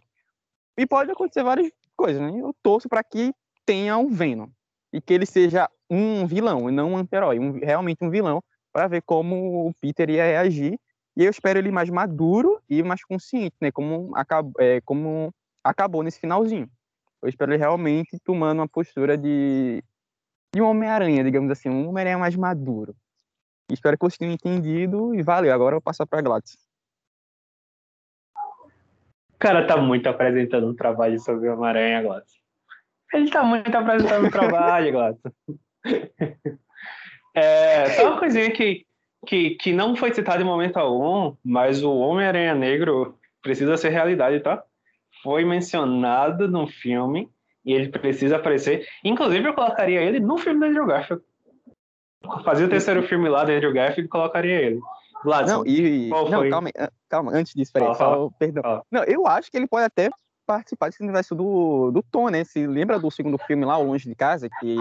E 0.78 0.86
pode 0.86 1.10
acontecer 1.10 1.44
várias 1.44 1.72
coisas, 1.96 2.22
né? 2.22 2.38
Eu 2.38 2.54
torço 2.62 2.90
para 2.90 3.04
que 3.04 3.34
tenha 3.66 3.98
um 3.98 4.10
Venom 4.10 4.50
e 4.92 5.00
que 5.00 5.14
ele 5.14 5.26
seja 5.26 5.70
um 5.90 6.28
vilão 6.28 6.70
e 6.70 6.74
não 6.74 6.92
um 6.92 6.98
anti-herói, 6.98 7.40
um, 7.40 7.54
realmente 7.54 8.04
um 8.04 8.10
vilão, 8.10 8.44
para 8.72 8.88
ver 8.88 9.02
como 9.02 9.68
o 9.68 9.74
Peter 9.82 10.10
ia 10.10 10.26
reagir 10.26 10.78
e 11.22 11.26
eu 11.26 11.30
espero 11.30 11.60
ele 11.60 11.70
mais 11.70 11.88
maduro 11.88 12.60
e 12.68 12.82
mais 12.82 13.04
consciente, 13.04 13.56
né? 13.62 13.72
Como, 13.72 14.12
é, 14.60 14.82
como 14.82 15.32
acabou 15.64 16.02
nesse 16.02 16.20
finalzinho. 16.20 16.68
Eu 17.22 17.30
espero 17.30 17.52
ele 17.52 17.60
realmente 17.60 18.18
tomando 18.24 18.58
uma 18.58 18.68
postura 18.68 19.16
de, 19.16 19.84
de 20.52 20.60
um 20.60 20.66
Homem-Aranha, 20.66 21.24
digamos 21.24 21.52
assim, 21.52 21.70
um 21.70 21.88
Homem-Aranha 21.88 22.18
mais 22.18 22.36
maduro. 22.36 22.96
Espero 23.72 23.96
que 23.96 24.04
vocês 24.04 24.18
tenham 24.18 24.34
entendido 24.34 25.14
e 25.14 25.22
valeu. 25.22 25.54
Agora 25.54 25.76
eu 25.76 25.78
vou 25.78 25.84
passar 25.84 26.08
para 26.08 26.24
Gladys. 26.24 26.58
O 29.36 29.38
cara 29.38 29.68
tá 29.68 29.78
muito 29.78 30.10
apresentando 30.10 30.68
um 30.68 30.76
trabalho 30.76 31.20
sobre 31.20 31.50
o 31.50 31.54
Homem-Aranha, 31.54 32.02
Gladys. 32.02 32.34
Ele 33.14 33.30
tá 33.30 33.44
muito 33.44 33.76
apresentando 33.76 34.26
um 34.26 34.32
trabalho, 34.32 34.92
Gladys. 34.92 35.22
É, 37.34 37.90
só 37.92 38.10
uma 38.10 38.20
coisinha 38.20 38.52
que, 38.52 38.86
que, 39.26 39.52
que 39.52 39.74
não 39.74 39.96
foi 39.96 40.14
citado 40.14 40.42
em 40.42 40.46
momento 40.46 40.78
algum, 40.78 41.36
mas 41.44 41.84
o 41.84 41.94
Homem-Aranha 41.94 42.56
Negro 42.56 43.18
precisa 43.42 43.78
ser 43.78 43.90
realidade, 43.90 44.40
tá? 44.40 44.64
Foi 45.24 45.46
mencionado 45.46 46.48
no 46.48 46.68
filme 46.68 47.30
e 47.66 47.74
ele 47.74 47.90
precisa 47.90 48.38
aparecer. 48.38 48.88
Inclusive, 49.04 49.48
eu 49.48 49.54
colocaria 49.54 50.02
ele 50.02 50.20
no 50.20 50.38
filme 50.38 50.60
do 50.60 50.66
Andrew 50.66 50.86
Garfield. 50.86 51.24
Fazia 52.44 52.66
o 52.66 52.70
terceiro 52.70 53.04
filme 53.04 53.30
lá 53.30 53.44
do 53.44 53.52
Andrew 53.52 53.74
Garfield 53.74 54.06
e 54.06 54.10
colocaria 54.10 54.60
ele. 54.60 54.80
Gladson, 55.24 55.58
não, 55.58 55.68
e, 55.68 56.10
não, 56.10 56.50
calma, 56.50 56.70
calma, 57.08 57.32
antes 57.32 57.54
disso, 57.54 57.72
peraí, 57.72 57.94
fala, 57.96 58.16
só, 58.16 58.30
perdão. 58.40 58.64
Fala. 58.64 58.84
Não, 58.90 59.04
eu 59.04 59.28
acho 59.28 59.52
que 59.52 59.58
ele 59.58 59.68
pode 59.68 59.86
até 59.86 60.10
participar 60.48 60.90
desse 60.90 61.04
universo 61.04 61.36
do, 61.36 61.92
do 61.92 62.02
Tom, 62.02 62.30
né? 62.30 62.44
Se 62.44 62.66
lembra 62.66 63.00
do 63.00 63.12
segundo 63.12 63.38
filme 63.38 63.64
lá, 63.64 63.78
O 63.78 63.84
Longe 63.84 64.10
de 64.10 64.16
Casa, 64.16 64.50
que 64.60 64.78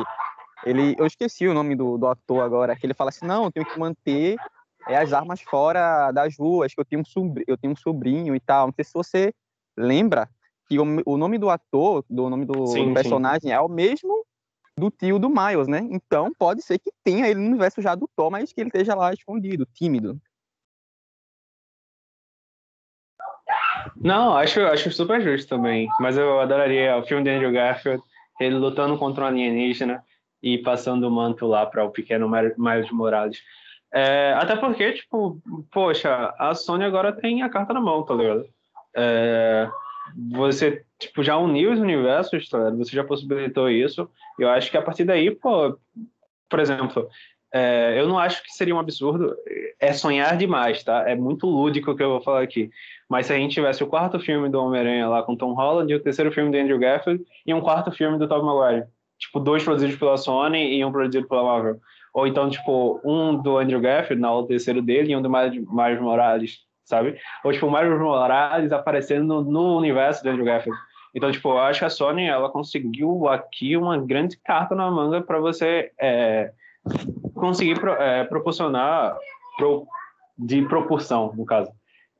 ele, 0.65 0.95
eu 0.99 1.07
esqueci 1.07 1.47
o 1.47 1.55
nome 1.55 1.75
do, 1.75 1.97
do 1.97 2.07
ator 2.07 2.43
agora, 2.43 2.77
que 2.77 2.87
ele 2.87 2.95
fala 2.95 3.11
assim, 3.11 3.27
não, 3.27 3.45
eu 3.45 3.53
tenho 3.53 3.67
que 3.67 3.79
manter 3.79 4.37
é, 4.87 4.97
as 4.97 5.13
armas 5.13 5.41
fora 5.41 6.11
das 6.13 6.37
ruas, 6.37 6.75
que 6.75 6.81
eu 6.81 6.85
tenho, 6.85 7.03
um 7.03 7.05
sobrinho, 7.05 7.45
eu 7.47 7.57
tenho 7.57 7.73
um 7.73 7.77
sobrinho 7.77 8.35
e 8.35 8.41
tal. 8.41 8.67
Não 8.67 8.75
sei 8.75 8.85
se 8.85 8.93
você 8.93 9.35
lembra 9.77 10.29
que 10.69 10.79
o, 10.79 10.85
o 11.07 11.17
nome 11.17 11.39
do 11.39 11.51
ator, 11.51 12.05
do 12.09 12.29
nome 12.29 12.45
do, 12.45 12.67
sim, 12.67 12.89
do 12.89 12.95
personagem 12.95 13.51
sim. 13.51 13.53
é 13.53 13.61
o 13.61 13.69
mesmo 13.69 14.25
do 14.77 14.91
tio 14.91 15.19
do 15.19 15.29
Miles, 15.29 15.69
né? 15.69 15.87
Então 15.91 16.33
pode 16.39 16.63
ser 16.63 16.79
que 16.79 16.91
tenha 17.05 17.29
ele 17.29 17.41
no 17.41 17.49
universo 17.49 17.83
já 17.83 17.95
do 17.95 18.09
Thor, 18.17 18.31
mas 18.31 18.53
que 18.53 18.61
ele 18.61 18.69
esteja 18.69 18.95
lá 18.95 19.13
escondido, 19.13 19.67
tímido. 19.67 20.21
Não, 23.97 24.37
acho, 24.37 24.61
acho 24.63 24.91
super 24.91 25.21
justo 25.21 25.49
também. 25.49 25.89
Mas 25.99 26.17
eu 26.17 26.41
adoraria 26.41 26.97
o 26.97 27.03
filme 27.03 27.25
de 27.25 27.31
Andrew 27.31 27.53
Garfield, 27.53 28.03
ele 28.41 28.55
lutando 28.55 28.97
contra 28.99 29.25
um 29.25 29.27
alienígena 29.27 30.03
e 30.43 30.59
passando 30.59 31.07
o 31.07 31.11
manto 31.11 31.47
lá 31.47 31.67
para 31.67 31.85
o 31.85 31.91
pequeno 31.91 32.29
Miles 32.29 32.91
Morales. 32.91 33.39
É, 33.93 34.35
até 34.37 34.57
porque, 34.57 34.93
tipo, 34.93 35.41
poxa, 35.73 36.35
a 36.39 36.55
Sony 36.55 36.85
agora 36.85 37.13
tem 37.13 37.43
a 37.43 37.49
carta 37.49 37.75
na 37.75 37.81
mão, 37.81 38.05
tá 38.05 38.15
ligado? 38.15 38.47
É, 38.97 39.69
você, 40.31 40.85
tipo, 40.99 41.23
já 41.23 41.37
uniu 41.37 41.73
os 41.73 41.81
universos, 41.81 42.49
tá 42.49 42.59
ligado? 42.59 42.79
Você 42.79 42.95
já 42.95 43.05
possibilitou 43.05 43.69
isso. 43.69 44.09
Eu 44.39 44.49
acho 44.49 44.71
que 44.71 44.77
a 44.77 44.83
partir 44.83 45.05
daí, 45.05 45.31
pô, 45.31 45.77
por 46.49 46.61
exemplo, 46.61 47.09
é, 47.53 47.99
eu 47.99 48.09
não 48.09 48.19
acho 48.19 48.43
que 48.43 48.53
seria 48.53 48.75
um 48.75 48.79
absurdo. 48.79 49.35
É 49.81 49.93
sonhar 49.93 50.37
demais, 50.37 50.85
tá? 50.85 51.09
É 51.09 51.17
muito 51.17 51.47
lúdico 51.47 51.91
o 51.91 51.97
que 51.97 52.03
eu 52.03 52.11
vou 52.11 52.21
falar 52.21 52.43
aqui. 52.43 52.71
Mas 53.09 53.27
se 53.27 53.33
a 53.33 53.37
gente 53.37 53.55
tivesse 53.55 53.83
o 53.83 53.89
quarto 53.89 54.21
filme 54.21 54.49
do 54.49 54.63
Homem-Aranha 54.63 55.09
lá 55.09 55.23
com 55.23 55.37
Tom 55.37 55.53
Holland, 55.53 55.93
o 55.93 56.01
terceiro 56.01 56.31
filme 56.31 56.51
do 56.51 56.57
Andrew 56.57 56.79
Garfield 56.79 57.25
e 57.45 57.53
um 57.53 57.61
quarto 57.61 57.91
filme 57.91 58.19
do 58.19 58.29
Tobey 58.29 58.47
Maguire 58.47 58.87
tipo, 59.21 59.39
dois 59.39 59.63
produzidos 59.63 59.97
pela 59.97 60.17
Sony 60.17 60.77
e 60.77 60.85
um 60.85 60.91
produzido 60.91 61.29
pela 61.29 61.45
Marvel. 61.45 61.79
Ou 62.13 62.27
então, 62.27 62.51
tipo, 62.51 63.01
um 63.05 63.37
do 63.37 63.59
Andrew 63.59 63.81
Garfield, 63.81 64.21
na 64.21 64.35
o 64.35 64.47
terceiro 64.47 64.83
dele, 64.83 65.13
e 65.13 65.17
um 65.17 65.23
do 65.23 65.31
Miles 65.31 66.01
Morales, 66.01 66.59
sabe? 66.85 67.17
Ou, 67.45 67.53
tipo, 67.53 67.67
o 67.67 67.71
Miles 67.71 68.01
Morales 68.01 68.73
aparecendo 68.73 69.45
no, 69.45 69.77
universo 69.77 70.25
do 70.25 70.31
Andrew 70.31 70.45
Garfield. 70.45 70.79
Então, 71.15 71.31
tipo, 71.31 71.49
eu 71.51 71.59
acho 71.59 71.81
que 71.81 71.85
a 71.85 71.91
Sony, 71.91 72.27
ela 72.27 72.49
conseguiu 72.49 73.29
aqui 73.29 73.77
uma 73.77 73.99
grande 73.99 74.37
carta 74.39 74.75
na 74.75 74.91
manga 74.91 75.21
para 75.21 75.39
você 75.39 75.93
é, 76.01 76.53
conseguir 77.35 77.79
pro, 77.79 77.93
é, 77.93 78.25
proporcionar, 78.25 79.17
pro, 79.57 79.87
de 80.39 80.63
proporção, 80.63 81.33
no 81.37 81.45
caso, 81.45 81.71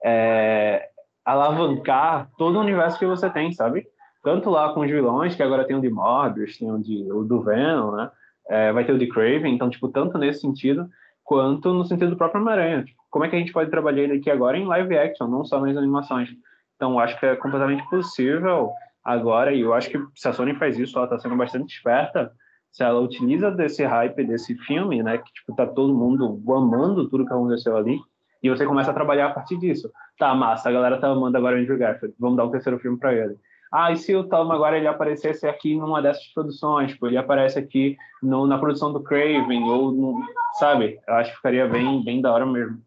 é, 0.05 0.89
alavancar 1.25 2.29
todo 2.37 2.57
o 2.57 2.61
universo 2.61 2.99
que 2.99 3.07
você 3.07 3.31
tem, 3.31 3.53
sabe? 3.53 3.87
Tanto 4.23 4.51
lá 4.51 4.73
com 4.73 4.81
os 4.81 4.91
vilões, 4.91 5.35
que 5.35 5.43
agora 5.43 5.67
tem 5.67 5.77
o 5.77 5.81
de 5.81 5.91
Morbius, 5.91 6.59
tem 6.59 6.71
o, 6.71 6.79
de, 6.79 7.11
o 7.11 7.25
do 7.25 7.43
Venom, 7.43 7.93
né? 7.93 8.11
É, 8.49 8.73
vai 8.73 8.85
ter 8.85 8.93
o 8.93 8.99
de 8.99 9.07
Craven, 9.07 9.55
então, 9.55 9.71
tipo, 9.71 9.89
tanto 9.89 10.19
nesse 10.19 10.41
sentido, 10.41 10.89
quanto 11.25 11.73
no 11.73 11.85
sentido 11.85 12.11
do 12.11 12.17
próprio 12.17 12.41
Homem-Aranha. 12.41 12.85
Tipo, 12.85 13.01
como 13.09 13.25
é 13.25 13.29
que 13.29 13.37
a 13.37 13.39
gente 13.39 13.53
pode 13.53 13.71
trabalhar 13.71 14.03
ele 14.03 14.15
aqui 14.15 14.31
agora 14.31 14.59
em 14.59 14.67
live 14.67 14.99
action, 14.99 15.29
não 15.29 15.45
só 15.45 15.61
nas 15.61 15.77
animações? 15.77 16.29
Então, 16.77 16.99
acho 16.99 17.19
que 17.19 17.27
é 17.27 17.37
completamente 17.37 17.89
possível 17.89 18.71
agora, 19.05 19.53
e 19.53 19.61
eu 19.61 19.73
acho 19.73 19.91
que 19.91 19.99
se 20.15 20.29
a 20.29 20.33
Sony 20.33 20.55
faz 20.57 20.79
isso, 20.79 20.97
ela 20.97 21.07
está 21.07 21.19
sendo 21.19 21.37
bastante 21.37 21.75
esperta, 21.75 22.33
se 22.71 22.83
ela 22.83 23.01
utiliza 23.01 23.51
desse 23.51 23.85
hype 23.85 24.25
desse 24.25 24.55
filme, 24.59 25.03
né, 25.03 25.19
que 25.19 25.33
tipo 25.33 25.55
tá 25.57 25.67
todo 25.67 25.95
mundo 25.95 26.41
amando 26.53 27.09
tudo 27.09 27.27
que 27.27 27.33
aconteceu 27.33 27.77
ali, 27.77 27.99
e 28.43 28.49
você 28.49 28.67
começa 28.67 28.91
a 28.91 28.95
trabalhar 28.95 29.27
a 29.27 29.33
partir 29.33 29.59
disso. 29.59 29.91
Tá, 30.19 30.35
massa, 30.35 30.69
a 30.69 30.73
galera 30.73 30.99
tá 30.99 31.09
amando 31.09 31.37
agora 31.37 31.57
o 31.57 31.61
Andrew 31.61 31.79
Garfield, 31.79 32.15
vamos 32.19 32.37
dar 32.37 32.45
um 32.45 32.51
terceiro 32.51 32.79
filme 32.79 32.99
para 32.99 33.15
ele 33.15 33.37
ah, 33.73 33.93
e 33.93 33.97
se 33.97 34.15
o 34.17 34.25
Tom 34.25 34.51
agora 34.51 34.77
ele 34.77 34.89
aparecesse 34.89 35.47
aqui 35.47 35.77
numa 35.77 36.03
dessas 36.03 36.27
produções, 36.35 36.91
tipo, 36.91 37.07
ele 37.07 37.17
aparece 37.17 37.59
aqui 37.59 37.97
no, 38.21 38.45
na 38.47 38.59
produção 38.59 38.93
do 38.93 39.03
Craven, 39.03 39.63
ou 39.63 39.93
no, 39.93 40.21
sabe? 40.59 40.99
Eu 41.07 41.15
acho 41.15 41.31
que 41.31 41.37
ficaria 41.37 41.69
bem, 41.69 42.03
bem 42.03 42.21
da 42.21 42.33
hora 42.33 42.45
mesmo. 42.45 42.83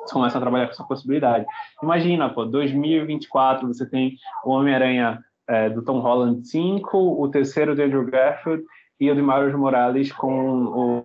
Eles 0.00 0.12
começam 0.12 0.38
a 0.38 0.42
trabalhar 0.42 0.66
com 0.66 0.72
essa 0.72 0.84
possibilidade. 0.84 1.44
Imagina, 1.82 2.30
pô, 2.30 2.46
2024 2.46 3.68
você 3.68 3.84
tem 3.88 4.16
o 4.44 4.50
Homem-Aranha 4.50 5.22
é, 5.46 5.68
do 5.68 5.82
Tom 5.82 6.00
Holland 6.00 6.46
5, 6.46 7.22
o 7.22 7.28
terceiro 7.28 7.74
do 7.74 7.82
Andrew 7.82 8.06
Garfield 8.06 8.64
e 8.98 9.10
o 9.10 9.14
de 9.14 9.20
Miles 9.20 9.54
Morales 9.54 10.10
com 10.10 10.64
o, 10.64 11.04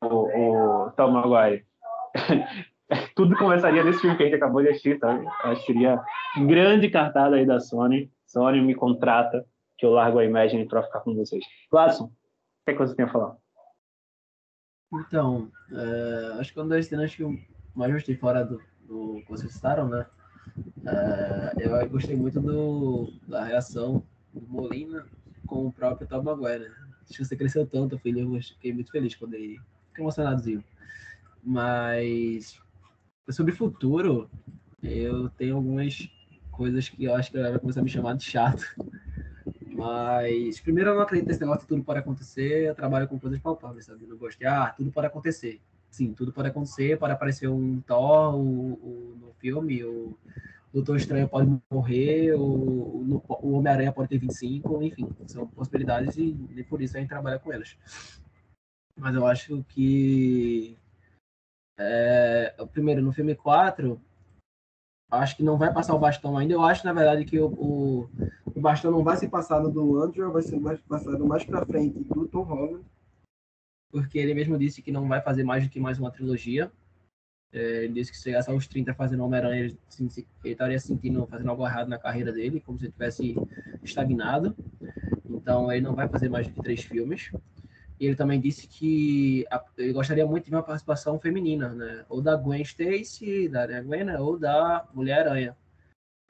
o, 0.00 0.86
o 0.86 0.90
Tom 0.92 1.10
Maguire. 1.10 1.64
Tudo 3.16 3.36
começaria 3.36 3.82
nesse 3.82 4.00
filme 4.00 4.16
que 4.16 4.22
a 4.22 4.26
gente 4.26 4.36
acabou 4.36 4.62
de 4.62 4.68
assistir, 4.68 4.98
sabe? 4.98 5.26
Acho 5.42 5.60
que 5.62 5.72
seria 5.72 6.00
grande 6.46 6.88
cartada 6.88 7.34
aí 7.34 7.44
da 7.44 7.58
Sony 7.58 8.10
Sony 8.34 8.60
me 8.60 8.74
contrata 8.74 9.46
que 9.78 9.86
eu 9.86 9.90
largo 9.90 10.18
a 10.18 10.24
Imagine 10.24 10.66
para 10.66 10.82
ficar 10.82 11.00
com 11.00 11.14
vocês. 11.14 11.44
Gladson, 11.70 12.06
o 12.06 12.08
que, 12.64 12.70
é 12.70 12.72
que 12.72 12.78
você 12.78 12.94
tem 12.96 13.04
a 13.04 13.08
falar? 13.08 13.36
Então, 14.92 15.50
é, 15.70 16.40
acho 16.40 16.52
que 16.52 16.58
uma 16.58 16.68
das 16.68 16.86
cenas 16.86 17.14
que 17.14 17.22
eu 17.22 17.32
mais 17.74 17.92
gostei 17.92 18.16
fora 18.16 18.44
do, 18.44 18.60
do 18.80 19.22
que 19.22 19.30
vocês 19.30 19.52
citaram, 19.52 19.88
né? 19.88 20.04
É, 20.84 21.66
eu 21.66 21.88
gostei 21.88 22.16
muito 22.16 22.40
do, 22.40 23.12
da 23.28 23.44
reação 23.44 24.04
do 24.32 24.46
Molina 24.48 25.06
com 25.46 25.66
o 25.66 25.72
próprio 25.72 26.08
Tom 26.08 26.22
Maguire. 26.22 26.68
Né? 26.68 26.74
Acho 27.02 27.18
que 27.18 27.24
você 27.24 27.36
cresceu 27.36 27.66
tanto, 27.66 27.98
filho. 27.98 28.34
Eu 28.34 28.42
fiquei 28.42 28.72
muito 28.72 28.90
feliz 28.90 29.14
quando 29.14 29.34
ele. 29.34 29.60
Fiquei 29.88 30.02
emocionadozinho. 30.02 30.64
Mas 31.42 32.60
sobre 33.30 33.52
futuro, 33.52 34.28
eu 34.82 35.28
tenho 35.30 35.56
algumas 35.56 36.08
coisas 36.56 36.88
que 36.88 37.04
eu 37.04 37.14
acho 37.14 37.30
que 37.30 37.38
ela 37.38 37.50
vai 37.50 37.58
começar 37.58 37.80
a 37.80 37.82
me 37.82 37.90
chamar 37.90 38.14
de 38.14 38.24
chato. 38.24 38.64
Mas, 39.66 40.60
primeiro, 40.60 40.90
eu 40.90 40.94
não 40.94 41.02
acredito 41.02 41.28
nesse 41.28 41.40
negócio 41.40 41.62
que 41.62 41.68
tudo 41.68 41.82
pode 41.82 41.98
acontecer. 41.98 42.68
Eu 42.68 42.74
trabalho 42.74 43.08
com 43.08 43.18
coisas 43.18 43.40
palpáveis, 43.40 43.86
sabe? 43.86 44.04
Eu 44.04 44.08
não 44.08 44.16
gosto 44.16 44.38
de, 44.38 44.46
ah, 44.46 44.72
tudo 44.76 44.90
pode 44.90 45.06
acontecer. 45.06 45.60
sim, 45.90 46.12
tudo 46.12 46.32
pode 46.32 46.48
acontecer, 46.48 46.98
pode 46.98 47.12
aparecer 47.12 47.48
um 47.48 47.80
Thor 47.80 48.34
o, 48.34 48.40
o, 48.40 49.16
no 49.20 49.32
filme, 49.34 49.84
o 49.84 50.16
Doutor 50.72 50.96
Estranho 50.96 51.28
pode 51.28 51.48
morrer, 51.70 52.34
o, 52.34 53.22
o 53.28 53.52
Homem-Aranha 53.52 53.92
pode 53.92 54.08
ter 54.08 54.18
25, 54.18 54.82
enfim, 54.82 55.08
são 55.26 55.46
possibilidades 55.46 56.16
e 56.16 56.34
nem 56.50 56.64
por 56.64 56.82
isso 56.82 56.96
a 56.96 57.00
gente 57.00 57.08
trabalha 57.08 57.38
com 57.38 57.52
elas. 57.52 57.76
Mas 58.96 59.14
eu 59.14 59.24
acho 59.24 59.64
que 59.68 60.76
é, 61.78 62.54
primeiro, 62.72 63.02
no 63.02 63.12
filme 63.12 63.34
4, 63.34 64.00
acho 65.10 65.36
que 65.36 65.42
não 65.42 65.56
vai 65.56 65.72
passar 65.72 65.94
o 65.94 65.98
bastão 65.98 66.36
ainda. 66.36 66.54
Eu 66.54 66.62
acho, 66.62 66.84
na 66.84 66.92
verdade, 66.92 67.24
que 67.24 67.38
o, 67.38 67.46
o, 67.46 68.10
o 68.46 68.60
bastão 68.60 68.90
não 68.90 69.04
vai 69.04 69.16
ser 69.16 69.28
passado 69.28 69.70
do 69.70 70.02
Andrew, 70.02 70.32
vai 70.32 70.42
ser 70.42 70.58
mais, 70.58 70.80
passado 70.80 71.26
mais 71.26 71.44
para 71.44 71.64
frente 71.66 72.02
do 72.04 72.26
Tom 72.26 72.42
Holland, 72.42 72.84
porque 73.90 74.18
ele 74.18 74.34
mesmo 74.34 74.58
disse 74.58 74.82
que 74.82 74.92
não 74.92 75.08
vai 75.08 75.20
fazer 75.20 75.44
mais 75.44 75.64
do 75.64 75.70
que 75.70 75.80
mais 75.80 75.98
uma 75.98 76.10
trilogia. 76.10 76.70
É, 77.52 77.84
ele 77.84 77.94
disse 77.94 78.10
que 78.10 78.16
se 78.16 78.24
chegasse 78.24 78.50
aos 78.50 78.66
30 78.66 78.92
fazendo 78.94 79.24
Homem-Aranha, 79.24 79.60
ele, 79.60 79.78
ele, 80.00 80.26
estaria 80.44 80.80
sentindo, 80.80 81.24
fazendo 81.26 81.50
algo 81.50 81.64
errado 81.64 81.88
na 81.88 81.98
carreira 81.98 82.32
dele, 82.32 82.60
como 82.60 82.76
se 82.76 82.86
ele 82.86 82.92
tivesse 82.92 83.36
estagnado. 83.80 84.56
Então, 85.24 85.70
ele 85.70 85.82
não 85.82 85.94
vai 85.94 86.08
fazer 86.08 86.28
mais 86.28 86.48
do 86.48 86.54
que 86.54 86.62
três 86.62 86.82
filmes. 86.82 87.30
E 87.98 88.06
ele 88.06 88.16
também 88.16 88.40
disse 88.40 88.66
que 88.66 89.46
a, 89.50 89.64
ele 89.78 89.92
gostaria 89.92 90.26
muito 90.26 90.46
de 90.46 90.50
uma 90.50 90.62
participação 90.62 91.18
feminina, 91.18 91.68
né? 91.70 92.04
Ou 92.08 92.20
da 92.20 92.36
Gwen 92.36 92.62
Stacy, 92.62 93.48
da 93.48 93.66
Gwen, 93.82 94.04
né? 94.04 94.18
ou 94.18 94.38
da 94.38 94.86
Mulher-Aranha. 94.92 95.56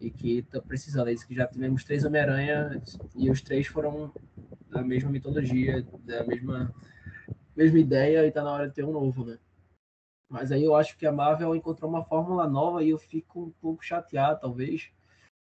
E 0.00 0.10
que 0.10 0.38
está 0.38 0.60
precisando. 0.60 1.08
Ele 1.08 1.14
disse 1.14 1.26
que 1.26 1.34
já 1.34 1.46
tivemos 1.46 1.84
três 1.84 2.04
Homem-Aranha 2.04 2.82
e 3.16 3.30
os 3.30 3.40
três 3.40 3.66
foram 3.66 4.12
da 4.68 4.82
mesma 4.82 5.10
mitologia, 5.10 5.86
da 6.00 6.24
mesma, 6.24 6.74
mesma 7.56 7.78
ideia 7.78 8.24
e 8.24 8.28
está 8.28 8.42
na 8.42 8.52
hora 8.52 8.68
de 8.68 8.74
ter 8.74 8.84
um 8.84 8.92
novo, 8.92 9.24
né? 9.24 9.38
Mas 10.28 10.50
aí 10.50 10.64
eu 10.64 10.74
acho 10.74 10.98
que 10.98 11.06
a 11.06 11.12
Marvel 11.12 11.54
encontrou 11.54 11.88
uma 11.88 12.04
fórmula 12.04 12.46
nova 12.48 12.82
e 12.82 12.90
eu 12.90 12.98
fico 12.98 13.44
um 13.44 13.50
pouco 13.60 13.84
chateado, 13.84 14.40
talvez, 14.40 14.90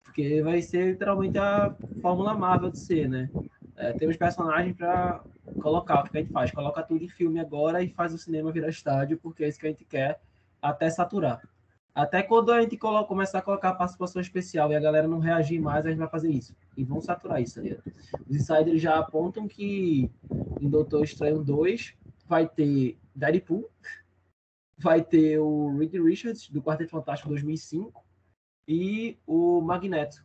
porque 0.03 0.41
vai 0.41 0.61
ser 0.61 0.91
literalmente 0.91 1.37
a 1.37 1.75
fórmula 2.01 2.35
Marvel 2.35 2.69
de 2.69 2.79
ser, 2.79 3.09
né? 3.09 3.29
É, 3.77 3.93
temos 3.93 4.17
personagens 4.17 4.75
para 4.75 5.23
colocar. 5.61 6.01
O 6.01 6.09
que 6.09 6.17
a 6.17 6.21
gente 6.21 6.33
faz? 6.33 6.51
Coloca 6.51 6.81
tudo 6.81 7.03
em 7.03 7.07
filme 7.07 7.39
agora 7.39 7.83
e 7.83 7.89
faz 7.89 8.11
o 8.13 8.17
cinema 8.17 8.51
virar 8.51 8.69
estádio, 8.69 9.19
porque 9.19 9.43
é 9.43 9.47
isso 9.47 9.59
que 9.59 9.67
a 9.67 9.69
gente 9.69 9.85
quer 9.85 10.19
até 10.59 10.89
saturar. 10.89 11.47
Até 11.93 12.21
quando 12.21 12.51
a 12.51 12.61
gente 12.61 12.77
coloca, 12.77 13.07
começar 13.07 13.39
a 13.39 13.41
colocar 13.41 13.73
participação 13.73 14.21
especial 14.21 14.71
e 14.71 14.75
a 14.75 14.79
galera 14.79 15.07
não 15.07 15.19
reagir 15.19 15.59
mais, 15.59 15.85
a 15.85 15.89
gente 15.89 15.99
vai 15.99 16.09
fazer 16.09 16.29
isso. 16.31 16.55
E 16.75 16.83
vão 16.83 17.01
saturar 17.01 17.41
isso 17.41 17.59
ali. 17.59 17.77
Os 18.27 18.35
insiders 18.35 18.81
já 18.81 18.97
apontam 18.97 19.47
que 19.47 20.11
em 20.59 20.69
Doutor 20.69 21.03
Estranho 21.03 21.43
2 21.43 21.95
vai 22.27 22.47
ter 22.47 22.99
Deadpool, 23.15 23.67
vai 24.77 25.03
ter 25.03 25.39
o 25.39 25.75
Reed 25.77 25.93
Richards, 25.95 26.49
do 26.49 26.61
Quarteto 26.61 26.91
Fantástico 26.91 27.29
2005, 27.29 28.03
e 28.67 29.17
o 29.25 29.61
Magneto, 29.61 30.23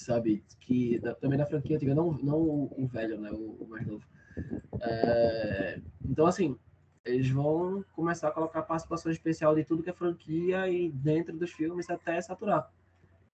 sabe? 0.00 0.44
Que 0.60 1.00
também 1.20 1.38
da 1.38 1.46
franquia 1.46 1.76
antiga, 1.76 1.94
não, 1.94 2.12
não 2.12 2.38
o, 2.38 2.84
o 2.84 2.86
velho, 2.86 3.20
né? 3.20 3.30
O, 3.32 3.64
o 3.64 3.68
mais 3.68 3.86
novo. 3.86 4.04
É, 4.80 5.80
então, 6.08 6.26
assim, 6.26 6.56
eles 7.04 7.28
vão 7.30 7.84
começar 7.94 8.28
a 8.28 8.32
colocar 8.32 8.62
participação 8.62 9.10
especial 9.10 9.54
de 9.54 9.64
tudo 9.64 9.82
que 9.82 9.90
é 9.90 9.92
franquia 9.92 10.68
e 10.68 10.90
dentro 10.90 11.36
dos 11.36 11.52
filmes 11.52 11.88
até 11.90 12.20
saturar. 12.20 12.70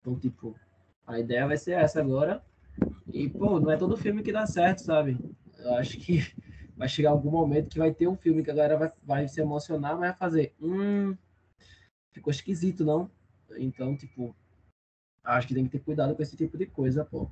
Então, 0.01 0.19
tipo, 0.19 0.57
a 1.07 1.19
ideia 1.19 1.47
vai 1.47 1.57
ser 1.57 1.73
essa 1.73 2.01
agora. 2.01 2.43
E, 3.12 3.28
pô, 3.28 3.61
não 3.61 3.70
é 3.70 3.77
todo 3.77 3.97
filme 3.97 4.23
que 4.23 4.32
dá 4.32 4.47
certo, 4.47 4.81
sabe? 4.81 5.19
Eu 5.59 5.74
acho 5.74 5.99
que 5.99 6.19
vai 6.77 6.89
chegar 6.89 7.11
algum 7.11 7.31
momento 7.31 7.69
que 7.70 7.78
vai 7.78 7.93
ter 7.93 8.09
um 8.09 8.16
filme 8.16 8.43
que 8.43 8.51
a 8.51 8.55
galera 8.55 8.77
vai, 8.77 8.93
vai 9.03 9.28
se 9.28 9.41
emocionar, 9.41 9.93
mas 9.93 10.11
vai 10.11 10.15
fazer, 10.15 10.55
hum, 10.61 11.16
ficou 12.12 12.31
esquisito, 12.31 12.85
não? 12.85 13.11
Então, 13.59 13.97
tipo, 13.97 14.35
acho 15.25 15.49
que 15.49 15.55
tem 15.55 15.65
que 15.65 15.71
ter 15.71 15.85
cuidado 15.85 16.15
com 16.15 16.23
esse 16.23 16.37
tipo 16.37 16.57
de 16.59 16.67
coisa, 16.67 17.05
pô. 17.05 17.31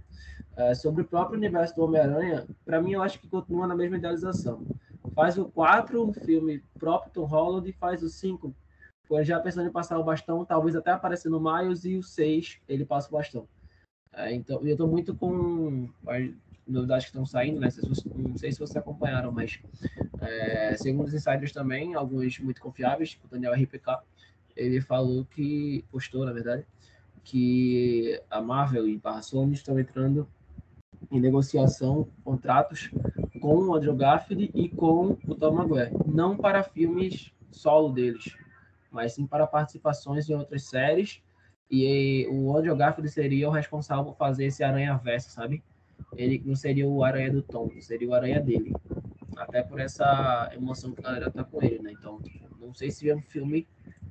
É, 0.57 0.75
sobre 0.75 1.03
o 1.03 1.05
próprio 1.05 1.37
universo 1.37 1.75
do 1.77 1.85
Homem-Aranha, 1.85 2.47
para 2.65 2.81
mim 2.81 2.93
eu 2.93 3.03
acho 3.03 3.19
que 3.21 3.29
continua 3.29 3.67
na 3.67 3.77
mesma 3.77 3.97
idealização. 3.97 4.65
Faz 5.15 5.37
o 5.37 5.45
4, 5.47 6.03
um 6.03 6.13
filme 6.13 6.63
próprio 6.79 7.13
Tom 7.13 7.25
Holland, 7.25 7.69
e 7.69 7.73
faz 7.73 8.03
o 8.03 8.09
5, 8.09 8.55
foi 9.07 9.25
já 9.25 9.39
pensando 9.41 9.69
em 9.69 9.73
passar 9.73 9.99
o 9.99 10.05
bastão, 10.05 10.45
talvez 10.45 10.75
até 10.75 10.91
aparecer 10.91 11.29
no 11.29 11.41
Miles, 11.41 11.85
e 11.85 11.97
o 11.97 12.03
6 12.03 12.61
ele 12.69 12.85
passa 12.85 13.09
o 13.09 13.13
bastão. 13.13 13.47
É, 14.15 14.33
então, 14.33 14.67
eu 14.67 14.77
tô 14.77 14.87
muito 14.87 15.15
com 15.15 15.89
as 16.07 16.31
novidades 16.67 17.07
que 17.07 17.11
estão 17.11 17.27
saindo, 17.27 17.61
né? 17.61 17.69
Não 18.15 18.37
sei 18.37 18.53
se 18.53 18.59
vocês 18.59 18.77
acompanharam, 18.77 19.33
mas 19.33 19.61
é, 20.21 20.77
segundo 20.77 21.09
os 21.09 21.15
insiders 21.15 21.53
também, 21.53 21.95
alguns 21.95 22.39
muito 22.39 22.61
confiáveis, 22.61 23.11
tipo 23.11 23.27
o 23.27 23.31
Daniel 23.31 23.55
RPK, 23.55 24.03
ele 24.55 24.81
falou 24.81 25.25
que, 25.25 25.85
postou 25.91 26.25
na 26.25 26.33
verdade, 26.33 26.67
que 27.25 28.21
a 28.31 28.41
Marvel 28.41 28.89
e 28.89 29.01
a 29.03 29.23
Sony 29.23 29.55
estão 29.55 29.79
entrando 29.79 30.29
em 31.11 31.21
negociação, 31.21 32.09
contratos 32.25 32.91
com 33.41 33.57
o 33.57 33.75
Andrew 33.75 33.95
Garfield 33.95 34.51
e 34.55 34.69
com 34.69 35.17
o 35.27 35.35
Tom 35.35 35.53
Maguire. 35.53 35.93
Não 36.07 36.37
para 36.37 36.63
filmes 36.63 37.33
solo 37.51 37.91
deles, 37.91 38.35
mas 38.91 39.15
sim 39.15 39.27
para 39.27 39.47
participações 39.47 40.29
em 40.29 40.35
outras 40.35 40.65
séries. 40.65 41.23
E 41.71 42.27
o 42.31 42.57
Andrew 42.57 42.77
Garfield 42.77 43.11
seria 43.11 43.49
o 43.49 43.53
responsável 43.53 44.05
por 44.05 44.17
fazer 44.17 44.47
esse 44.47 44.63
Aranha-Verso, 44.63 45.31
sabe? 45.31 45.63
Ele 46.17 46.43
não 46.45 46.55
seria 46.55 46.87
o 46.87 47.03
Aranha 47.03 47.31
do 47.31 47.43
Tom, 47.43 47.71
seria 47.81 48.09
o 48.09 48.15
Aranha 48.15 48.41
dele. 48.41 48.75
Até 49.37 49.63
por 49.63 49.81
essa 49.81 50.51
emoção 50.55 50.93
que 50.93 51.01
a 51.01 51.05
galera 51.05 51.31
tá 51.31 51.43
com 51.43 51.63
ele, 51.63 51.79
né? 51.79 51.93
Então, 51.93 52.21
não 52.61 52.75
sei 52.75 52.91
se 52.91 53.09
é 53.09 53.15
um 53.17 53.23
filme 53.23 53.67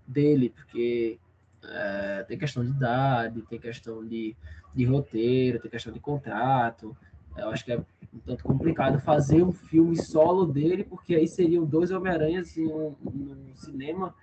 dele, 0.07 0.49
porque 0.49 1.19
é, 1.63 2.23
tem 2.23 2.37
questão 2.37 2.63
de 2.63 2.71
idade, 2.71 3.41
tem 3.43 3.59
questão 3.59 4.05
de, 4.05 4.35
de 4.73 4.85
roteiro, 4.85 5.59
tem 5.59 5.71
questão 5.71 5.93
de 5.93 5.99
contrato. 5.99 6.95
Eu 7.37 7.49
acho 7.49 7.63
que 7.63 7.71
é 7.71 7.77
um 7.77 8.19
tanto 8.25 8.43
complicado 8.43 8.99
fazer 8.99 9.43
um 9.43 9.51
filme 9.51 9.95
solo 9.95 10.45
dele, 10.45 10.83
porque 10.83 11.15
aí 11.15 11.27
seriam 11.27 11.65
dois 11.65 11.91
Homem-Aranhas 11.91 12.57
em 12.57 12.67
um, 12.67 12.95
um, 13.05 13.55
cinema 13.55 14.13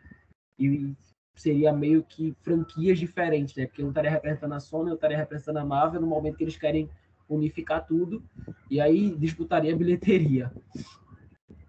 e 0.59 0.95
seria 1.35 1.73
meio 1.73 2.03
que 2.03 2.37
franquias 2.43 2.99
diferentes, 2.99 3.55
né? 3.55 3.67
Porque 3.67 3.83
um 3.83 3.89
estaria 3.89 4.11
representando 4.11 4.53
a 4.53 4.61
Sony, 4.61 4.91
outro 4.91 4.97
estaria 4.97 5.17
representando 5.17 5.59
a 5.59 5.65
Marvel 5.65 6.01
no 6.01 6.07
momento 6.07 6.37
que 6.37 6.45
eles 6.45 6.57
querem 6.57 6.91
unificar 7.29 7.87
tudo 7.87 8.23
e 8.71 8.81
aí 8.81 9.15
disputaria 9.15 9.73
a 9.73 9.77
bilheteria. 9.77 10.53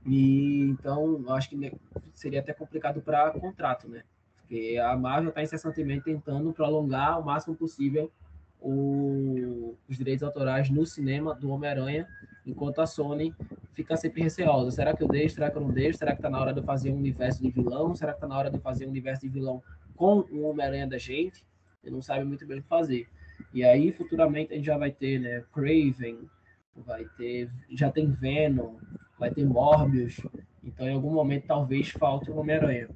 E 0.06 0.62
então, 0.62 1.22
eu 1.26 1.34
acho 1.34 1.50
que 1.50 1.72
seria 2.16 2.40
até 2.40 2.54
complicado 2.54 3.02
para 3.02 3.32
contrato, 3.32 3.88
né? 3.88 4.04
Porque 4.50 4.80
a 4.80 4.98
Marvel 4.98 5.30
está 5.30 5.44
incessantemente 5.44 6.06
tentando 6.06 6.52
prolongar 6.52 7.20
o 7.20 7.24
máximo 7.24 7.56
possível 7.56 8.12
o, 8.60 9.78
os 9.88 9.96
direitos 9.96 10.24
autorais 10.24 10.72
no 10.72 10.88
cinema 10.88 11.36
do 11.36 11.52
Homem-Aranha, 11.52 12.08
enquanto 12.48 12.82
a 12.82 12.88
Sony 12.88 13.32
fica 13.76 13.96
sempre 13.96 14.24
receosa. 14.24 14.72
Será 14.72 14.96
que 14.96 15.04
eu 15.04 15.08
deixo? 15.08 15.36
Será 15.36 15.52
que 15.52 15.58
eu 15.58 15.62
não 15.62 15.70
deixo? 15.70 16.00
Será 16.00 16.14
que 16.14 16.18
está 16.18 16.32
na 16.32 16.42
hora 16.42 16.52
de 16.52 16.64
fazer 16.64 16.90
um 16.90 16.98
universo 16.98 17.44
de 17.44 17.52
vilão? 17.52 17.96
Será 17.96 18.12
que 18.12 18.18
está 18.18 18.28
na 18.28 18.40
hora 18.40 18.50
de 18.50 18.58
fazer 18.58 18.88
um 18.88 18.90
universo 18.90 19.22
de 19.22 19.30
vilão 19.30 19.62
com 19.96 20.26
o 20.32 20.42
Homem-Aranha 20.50 20.88
da 20.88 20.98
gente? 20.98 21.46
Ele 21.84 21.94
não 21.94 22.02
sabe 22.02 22.26
muito 22.26 22.44
bem 22.48 22.58
o 22.58 22.64
que 22.64 22.68
fazer. 22.68 23.08
E 23.54 23.64
aí, 23.64 23.92
futuramente, 23.92 24.52
a 24.52 24.56
gente 24.56 24.66
já 24.66 24.80
vai 24.80 24.92
ter 24.92 25.20
né, 25.20 25.44
Craven, 25.54 26.28
vai 26.76 27.06
ter, 27.18 27.52
já 27.70 27.92
tem 27.92 28.10
Venom, 28.10 28.78
vai 29.20 29.30
ter 29.30 29.46
Morbius. 29.46 30.20
Então, 30.64 30.90
em 30.90 30.96
algum 30.96 31.12
momento, 31.12 31.46
talvez 31.46 31.92
falte 31.92 32.32
o 32.32 32.38
Homem-Aranha. 32.38 32.90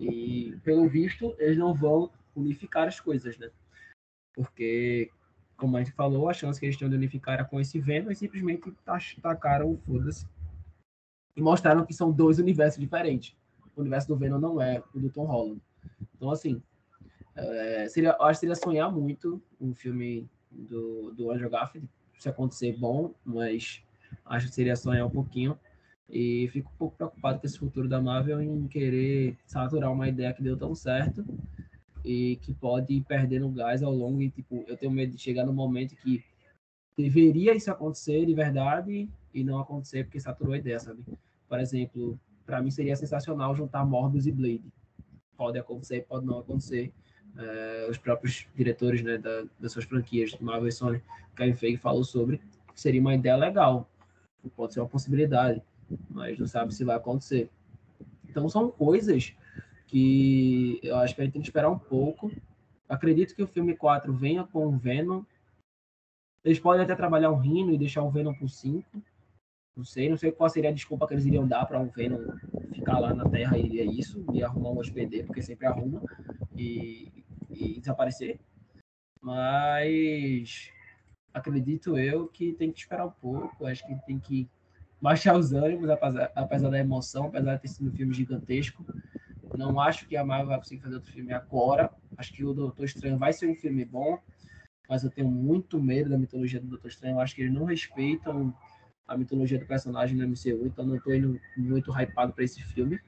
E, 0.00 0.56
pelo 0.64 0.88
visto, 0.88 1.34
eles 1.38 1.58
não 1.58 1.74
vão 1.74 2.10
unificar 2.34 2.88
as 2.88 2.98
coisas, 2.98 3.36
né? 3.38 3.50
Porque, 4.34 5.10
como 5.56 5.76
a 5.76 5.82
gente 5.82 5.92
falou, 5.92 6.28
a 6.28 6.32
chance 6.32 6.58
que 6.58 6.64
eles 6.64 6.76
tinham 6.76 6.88
de 6.88 6.96
unificar 6.96 7.34
era 7.34 7.44
com 7.44 7.60
esse 7.60 7.78
Venom 7.78 8.10
e 8.10 8.16
simplesmente 8.16 8.72
tacaram 9.20 9.70
o 9.70 9.76
foda-se. 9.76 10.26
E 11.36 11.42
mostraram 11.42 11.84
que 11.84 11.92
são 11.92 12.10
dois 12.10 12.38
universos 12.38 12.80
diferentes. 12.80 13.36
O 13.76 13.80
universo 13.80 14.08
do 14.08 14.16
Venom 14.16 14.38
não 14.38 14.60
é 14.60 14.82
o 14.94 14.98
do 14.98 15.10
Tom 15.10 15.26
Holland. 15.26 15.60
Então, 16.16 16.30
assim, 16.30 16.62
é, 17.36 17.86
seria, 17.88 18.16
acho 18.20 18.40
que 18.40 18.46
seria 18.46 18.54
sonhar 18.54 18.90
muito 18.90 19.42
um 19.60 19.74
filme 19.74 20.28
do, 20.50 21.12
do 21.12 21.30
Andrew 21.30 21.50
Garfield, 21.50 21.88
se 22.18 22.28
acontecer 22.28 22.76
bom, 22.76 23.14
mas 23.24 23.82
acho 24.24 24.48
que 24.48 24.54
seria 24.54 24.76
sonhar 24.76 25.06
um 25.06 25.10
pouquinho. 25.10 25.58
E 26.12 26.48
fico 26.48 26.70
um 26.74 26.76
pouco 26.76 26.96
preocupado 26.96 27.38
com 27.38 27.46
esse 27.46 27.58
futuro 27.58 27.88
da 27.88 28.00
Marvel 28.00 28.42
em 28.42 28.66
querer 28.66 29.36
saturar 29.46 29.92
uma 29.92 30.08
ideia 30.08 30.32
que 30.34 30.42
deu 30.42 30.56
tão 30.56 30.74
certo 30.74 31.24
e 32.04 32.36
que 32.42 32.52
pode 32.52 32.94
ir 32.94 33.02
perdendo 33.02 33.48
gás 33.50 33.82
ao 33.82 33.92
longo. 33.92 34.20
E, 34.20 34.28
tipo, 34.28 34.64
eu 34.66 34.76
tenho 34.76 34.90
medo 34.90 35.14
de 35.14 35.22
chegar 35.22 35.46
no 35.46 35.52
momento 35.52 35.94
que 35.96 36.24
deveria 36.96 37.54
isso 37.54 37.70
acontecer 37.70 38.26
de 38.26 38.34
verdade 38.34 39.08
e 39.32 39.44
não 39.44 39.60
acontecer 39.60 40.04
porque 40.04 40.18
saturou 40.18 40.54
a 40.54 40.58
ideia, 40.58 40.80
sabe? 40.80 41.04
Por 41.48 41.60
exemplo, 41.60 42.18
para 42.44 42.60
mim 42.60 42.70
seria 42.70 42.96
sensacional 42.96 43.54
juntar 43.54 43.84
Morbius 43.84 44.26
e 44.26 44.32
Blade. 44.32 44.64
Pode 45.36 45.58
acontecer, 45.58 46.04
pode 46.08 46.26
não 46.26 46.40
acontecer. 46.40 46.92
É, 47.38 47.86
os 47.88 47.96
próprios 47.96 48.48
diretores 48.56 49.02
né, 49.02 49.16
da, 49.16 49.44
das 49.60 49.70
suas 49.70 49.84
franquias, 49.84 50.36
Marvel 50.40 50.68
e 50.68 50.72
Sony, 50.72 51.00
Kevin 51.36 51.54
Feige 51.54 51.76
falou 51.76 52.02
sobre, 52.02 52.40
seria 52.74 53.00
uma 53.00 53.14
ideia 53.14 53.36
legal. 53.36 53.88
Pode 54.56 54.74
ser 54.74 54.80
uma 54.80 54.88
possibilidade 54.88 55.62
mas 56.08 56.38
não 56.38 56.46
sabe 56.46 56.74
se 56.74 56.84
vai 56.84 56.96
acontecer. 56.96 57.50
Então 58.28 58.48
são 58.48 58.70
coisas 58.70 59.34
que 59.86 60.78
eu 60.82 60.96
acho 60.96 61.14
que 61.14 61.20
a 61.20 61.24
gente 61.24 61.32
tem 61.32 61.42
que 61.42 61.48
esperar 61.48 61.70
um 61.70 61.78
pouco. 61.78 62.30
Acredito 62.88 63.34
que 63.34 63.42
o 63.42 63.46
filme 63.46 63.76
4 63.76 64.12
venha 64.12 64.44
com 64.44 64.66
o 64.66 64.76
Venom. 64.76 65.22
Eles 66.44 66.58
podem 66.58 66.82
até 66.82 66.94
trabalhar 66.94 67.30
um 67.30 67.38
Rino 67.38 67.72
e 67.72 67.78
deixar 67.78 68.02
o 68.02 68.10
Venom 68.10 68.34
por 68.34 68.48
5. 68.48 69.02
Não 69.76 69.84
sei, 69.84 70.08
não 70.08 70.16
sei 70.16 70.32
qual 70.32 70.48
seria 70.50 70.70
a 70.70 70.72
desculpa 70.72 71.06
que 71.06 71.14
eles 71.14 71.24
iriam 71.24 71.46
dar 71.46 71.64
para 71.66 71.80
um 71.80 71.88
Venom 71.88 72.20
ficar 72.74 72.98
lá 72.98 73.14
na 73.14 73.28
Terra 73.28 73.56
e 73.58 73.80
é 73.80 73.84
isso, 73.84 74.24
e 74.32 74.42
arrumar 74.42 74.70
um 74.70 74.78
hospedeiro, 74.78 75.26
porque 75.26 75.42
sempre 75.42 75.66
arruma, 75.66 76.02
e, 76.56 77.24
e 77.48 77.80
desaparecer. 77.80 78.40
Mas 79.20 80.70
acredito 81.32 81.96
eu 81.96 82.26
que 82.28 82.52
tem 82.52 82.72
que 82.72 82.80
esperar 82.80 83.06
um 83.06 83.10
pouco, 83.10 83.66
acho 83.66 83.86
que 83.86 83.94
tem 84.06 84.18
que 84.18 84.48
baixar 85.00 85.36
os 85.36 85.52
ânimos, 85.52 85.88
apesar, 85.88 86.30
apesar 86.34 86.70
da 86.70 86.78
emoção, 86.78 87.26
apesar 87.26 87.56
de 87.56 87.62
ter 87.62 87.68
sido 87.68 87.88
um 87.88 87.92
filme 87.92 88.14
gigantesco. 88.14 88.84
Não 89.56 89.80
acho 89.80 90.06
que 90.06 90.16
a 90.16 90.24
Marvel 90.24 90.48
vai 90.48 90.58
conseguir 90.58 90.82
fazer 90.82 90.94
outro 90.96 91.12
filme 91.12 91.32
agora. 91.32 91.90
Acho 92.16 92.32
que 92.32 92.44
o 92.44 92.52
Doutor 92.52 92.84
Estranho 92.84 93.18
vai 93.18 93.32
ser 93.32 93.48
um 93.48 93.54
filme 93.54 93.84
bom, 93.84 94.18
mas 94.88 95.02
eu 95.02 95.10
tenho 95.10 95.28
muito 95.28 95.80
medo 95.80 96.10
da 96.10 96.18
mitologia 96.18 96.60
do 96.60 96.68
Doutor 96.68 96.88
Estranho. 96.88 97.16
Eu 97.16 97.20
acho 97.20 97.34
que 97.34 97.42
eles 97.42 97.52
não 97.52 97.64
respeitam 97.64 98.54
a 99.08 99.16
mitologia 99.16 99.58
do 99.58 99.66
personagem 99.66 100.16
no 100.16 100.24
MCU, 100.28 100.66
então 100.66 100.86
não 100.86 100.96
estou 100.96 101.14
indo 101.14 101.40
muito 101.56 101.90
hypado 101.90 102.32
para 102.32 102.44
esse 102.44 102.62
filme. 102.62 103.00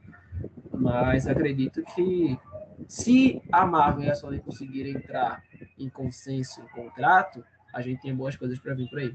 Mas 0.73 1.29
acredito 1.29 1.83
que 1.95 2.37
se 2.89 3.41
a 3.53 3.65
Marvel 3.65 4.05
e 4.05 4.11
a 4.11 4.15
Sony 4.15 4.41
conseguirem 4.41 4.97
entrar 4.97 5.43
em 5.79 5.89
consenso, 5.89 6.61
em 6.61 6.69
contrato, 6.69 7.45
a 7.73 7.81
gente 7.81 8.03
tem 8.03 8.15
boas 8.15 8.37
coisas 8.37 8.59
para 8.59 8.75
vir 8.75 8.89
por 8.91 8.99
aí. 8.99 9.15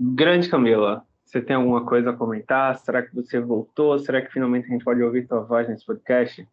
Grande 0.00 0.48
Camila, 0.48 1.04
você 1.24 1.42
tem 1.42 1.56
alguma 1.56 1.84
coisa 1.84 2.10
a 2.10 2.16
comentar? 2.16 2.76
Será 2.78 3.02
que 3.02 3.12
você 3.12 3.40
voltou? 3.40 3.98
Será 3.98 4.22
que 4.22 4.32
finalmente 4.32 4.66
a 4.66 4.68
gente 4.68 4.84
pode 4.84 5.02
ouvir 5.02 5.26
sua 5.26 5.40
voz 5.40 5.68
nesse 5.68 5.84
podcast? 5.84 6.48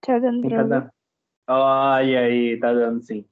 Tá 0.00 0.18
dando 0.18 0.48
Tá 0.48 0.62
dando. 0.64 0.90
Olha 1.46 2.20
aí, 2.20 2.58
tá 2.58 2.72
dando 2.72 3.00
sim. 3.02 3.24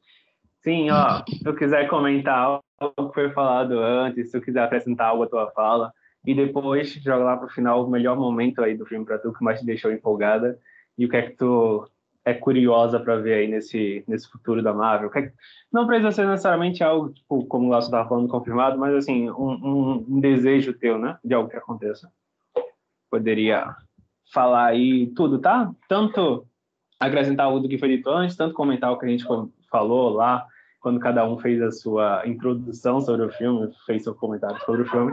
Sim, 0.62 0.90
ó, 0.90 1.24
se 1.26 1.46
eu 1.46 1.54
quiser 1.54 1.88
comentar 1.88 2.38
algo 2.38 3.08
que 3.08 3.14
foi 3.14 3.30
falado 3.32 3.80
antes, 3.80 4.30
se 4.30 4.36
eu 4.36 4.40
quiser 4.40 4.62
acrescentar 4.62 5.08
algo 5.08 5.24
à 5.24 5.28
tua 5.28 5.50
fala, 5.50 5.92
e 6.24 6.34
depois 6.34 6.92
joga 6.92 7.24
lá 7.24 7.36
pro 7.36 7.48
final 7.48 7.84
o 7.84 7.90
melhor 7.90 8.16
momento 8.16 8.62
aí 8.62 8.76
do 8.76 8.86
filme 8.86 9.04
pra 9.04 9.18
tu, 9.18 9.32
que 9.32 9.44
mais 9.44 9.60
te 9.60 9.66
deixou 9.66 9.92
empolgada, 9.92 10.58
e 10.96 11.06
o 11.06 11.08
que 11.08 11.16
é 11.16 11.22
que 11.22 11.36
tu 11.36 11.88
é 12.26 12.34
curiosa 12.34 12.98
para 12.98 13.16
ver 13.16 13.34
aí 13.34 13.46
nesse, 13.46 14.04
nesse 14.08 14.28
futuro 14.28 14.60
da 14.60 14.74
Marvel. 14.74 15.08
É 15.14 15.32
Não 15.72 15.86
precisa 15.86 16.10
ser 16.10 16.26
necessariamente 16.26 16.82
algo, 16.82 17.12
tipo, 17.12 17.46
como 17.46 17.66
o 17.66 17.68
Laço 17.68 17.86
estava 17.86 18.08
falando, 18.08 18.28
confirmado, 18.28 18.76
mas 18.76 18.96
assim, 18.96 19.30
um, 19.30 20.04
um, 20.08 20.20
desejo 20.20 20.74
teu, 20.74 20.98
né? 20.98 21.16
De 21.24 21.32
algo 21.34 21.48
que 21.48 21.56
aconteça. 21.56 22.10
Poderia 23.08 23.76
falar 24.34 24.66
aí 24.66 25.06
tudo, 25.14 25.38
tá? 25.38 25.70
Tanto 25.88 26.44
acrescentar 26.98 27.46
algo 27.46 27.60
do 27.60 27.68
que 27.68 27.78
foi 27.78 27.90
dito 27.90 28.10
antes, 28.10 28.36
tanto 28.36 28.54
comentar 28.54 28.90
o 28.90 28.98
que 28.98 29.06
a 29.06 29.08
gente 29.08 29.24
falou 29.70 30.10
lá, 30.10 30.44
quando 30.80 30.98
cada 30.98 31.24
um 31.24 31.38
fez 31.38 31.62
a 31.62 31.70
sua 31.70 32.26
introdução 32.26 33.00
sobre 33.00 33.24
o 33.24 33.30
filme, 33.30 33.70
fez 33.86 34.02
seu 34.02 34.16
comentário 34.16 34.58
sobre 34.64 34.82
o 34.82 34.86
filme, 34.86 35.12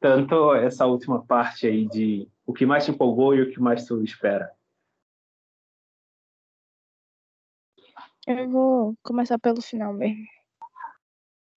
tanto 0.00 0.54
essa 0.54 0.86
última 0.86 1.22
parte 1.22 1.66
aí 1.66 1.86
de 1.86 2.26
o 2.46 2.54
que 2.54 2.64
mais 2.64 2.86
te 2.86 2.90
empolgou 2.90 3.34
e 3.34 3.42
o 3.42 3.50
que 3.50 3.60
mais 3.60 3.84
tu 3.84 4.02
espera. 4.02 4.50
Eu 8.26 8.48
vou 8.50 8.96
começar 9.02 9.38
pelo 9.38 9.60
final 9.60 9.92
mesmo. 9.92 10.24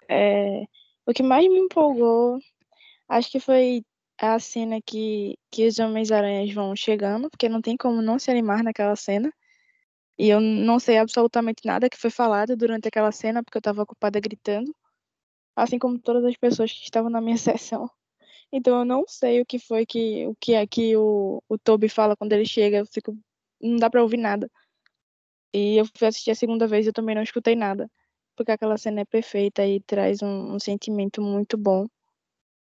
É, 0.10 0.64
o 1.06 1.14
que 1.14 1.24
mais 1.24 1.48
me 1.48 1.60
empolgou, 1.60 2.40
acho 3.10 3.32
que 3.32 3.40
foi 3.40 3.84
a 4.20 4.40
cena 4.40 4.82
que, 4.82 5.38
que 5.52 5.68
os 5.68 5.80
Homens-Aranhas 5.80 6.54
vão 6.54 6.76
chegando, 6.76 7.30
porque 7.30 7.50
não 7.50 7.62
tem 7.62 7.78
como 7.78 8.02
não 8.02 8.20
se 8.20 8.32
animar 8.32 8.64
naquela 8.64 8.96
cena. 8.96 9.32
E 10.18 10.30
eu 10.30 10.42
não 10.42 10.80
sei 10.80 10.98
absolutamente 10.98 11.66
nada 11.66 11.90
que 11.90 11.98
foi 11.98 12.10
falado 12.10 12.58
durante 12.58 12.88
aquela 12.88 13.12
cena, 13.12 13.44
porque 13.44 13.58
eu 13.58 13.60
estava 13.62 13.84
ocupada 13.84 14.20
gritando, 14.20 14.76
assim 15.56 15.80
como 15.80 16.00
todas 16.00 16.26
as 16.26 16.38
pessoas 16.38 16.72
que 16.72 16.84
estavam 16.84 17.10
na 17.10 17.22
minha 17.22 17.38
sessão. 17.38 17.90
Então 18.52 18.80
eu 18.80 18.86
não 18.86 19.06
sei 19.08 19.42
o 19.42 19.46
que 19.46 19.60
foi 19.60 19.86
que 19.86 20.28
o 20.28 20.36
que 20.40 20.54
é 20.54 20.68
que 20.68 20.98
o, 20.98 21.44
o 21.50 21.58
Toby 21.58 21.90
fala 21.90 22.16
quando 22.16 22.34
ele 22.34 22.46
chega, 22.46 22.80
eu 22.80 22.86
fico 22.88 23.18
não 23.62 23.78
dá 23.78 23.90
pra 23.90 24.04
ouvir 24.04 24.18
nada. 24.18 24.50
E 25.54 25.78
eu 25.78 25.86
fui 25.98 26.08
assistir 26.08 26.32
a 26.32 26.36
segunda 26.36 26.68
vez 26.68 26.86
e 26.86 26.90
eu 26.90 26.94
também 26.94 27.16
não 27.16 27.24
escutei 27.24 27.56
nada, 27.56 27.90
porque 28.36 28.52
aquela 28.52 28.78
cena 28.78 29.02
é 29.02 29.06
perfeita 29.06 29.66
e 29.66 29.82
traz 29.82 30.22
um, 30.22 30.56
um 30.56 30.60
sentimento 30.60 31.22
muito 31.22 31.58
bom. 31.58 31.88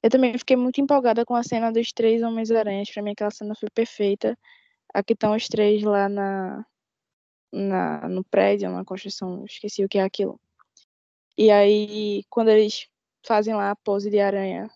Eu 0.01 0.09
também 0.09 0.37
fiquei 0.37 0.55
muito 0.55 0.79
empolgada 0.79 1.25
com 1.25 1.35
a 1.35 1.43
cena 1.43 1.71
dos 1.71 1.91
três 1.91 2.23
Homens-Aranhas, 2.23 2.89
pra 2.91 3.03
mim 3.03 3.11
aquela 3.11 3.31
cena 3.31 3.53
foi 3.55 3.69
perfeita. 3.69 4.37
Aqui 4.93 5.13
estão 5.13 5.35
os 5.35 5.47
três 5.47 5.83
lá 5.83 6.07
na, 6.07 6.65
na 7.51 8.07
no 8.07 8.23
prédio, 8.23 8.69
na 8.69 8.85
construção, 8.85 9.45
esqueci 9.45 9.83
o 9.83 9.89
que 9.89 9.99
é 9.99 10.03
aquilo. 10.03 10.39
E 11.37 11.51
aí, 11.51 12.23
quando 12.29 12.49
eles 12.49 12.87
fazem 13.25 13.55
lá 13.55 13.71
a 13.71 13.75
pose 13.75 14.09
de 14.09 14.19
aranha, 14.19 14.69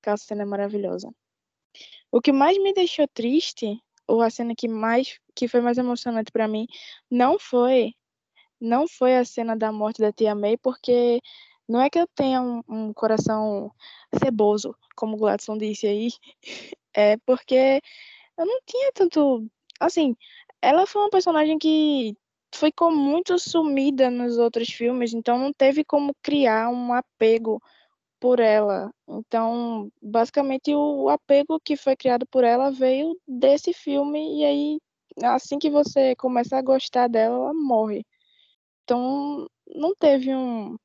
aquela 0.00 0.16
cena 0.16 0.42
é 0.42 0.46
maravilhosa. 0.46 1.10
O 2.10 2.20
que 2.20 2.32
mais 2.32 2.56
me 2.62 2.72
deixou 2.72 3.06
triste, 3.08 3.82
a 4.08 4.30
cena 4.30 4.54
que 4.54 4.68
mais 4.68 5.18
que 5.34 5.48
foi 5.48 5.60
mais 5.60 5.78
emocionante 5.78 6.32
pra 6.32 6.48
mim, 6.48 6.66
não 7.10 7.38
foi 7.38 7.94
não 8.60 8.88
foi 8.88 9.16
a 9.16 9.24
cena 9.24 9.56
da 9.56 9.72
morte 9.72 10.00
da 10.00 10.12
tia 10.12 10.34
May, 10.34 10.56
porque 10.56 11.20
não 11.68 11.80
é 11.80 11.90
que 11.90 11.98
eu 11.98 12.06
tenha 12.14 12.40
um, 12.42 12.62
um 12.68 12.92
coração 12.92 13.70
ceboso, 14.22 14.74
como 14.96 15.16
o 15.16 15.18
Gladson 15.18 15.58
disse 15.58 15.86
aí, 15.86 16.08
é 16.94 17.16
porque 17.26 17.80
eu 18.38 18.46
não 18.46 18.60
tinha 18.66 18.92
tanto, 18.94 19.46
assim, 19.80 20.16
ela 20.62 20.86
foi 20.86 21.02
uma 21.02 21.10
personagem 21.10 21.58
que 21.58 22.16
ficou 22.54 22.90
muito 22.90 23.38
sumida 23.38 24.10
nos 24.10 24.38
outros 24.38 24.68
filmes, 24.70 25.12
então 25.14 25.38
não 25.38 25.52
teve 25.52 25.84
como 25.84 26.14
criar 26.22 26.70
um 26.70 26.92
apego 26.92 27.60
por 28.26 28.40
ela. 28.40 28.90
Então, 29.08 29.88
basicamente, 30.02 30.74
o 30.74 31.08
apego 31.08 31.60
que 31.60 31.76
foi 31.76 31.94
criado 31.94 32.26
por 32.26 32.42
ela 32.42 32.72
veio 32.72 33.16
desse 33.26 33.72
filme, 33.72 34.40
e 34.40 34.44
aí, 34.44 34.78
assim 35.22 35.60
que 35.60 35.70
você 35.70 36.16
começa 36.16 36.56
a 36.56 36.62
gostar 36.62 37.08
dela, 37.08 37.36
ela 37.36 37.54
morre. 37.54 38.04
Então, 38.82 39.48
não 39.76 39.94
teve 39.94 40.34
um. 40.34 40.76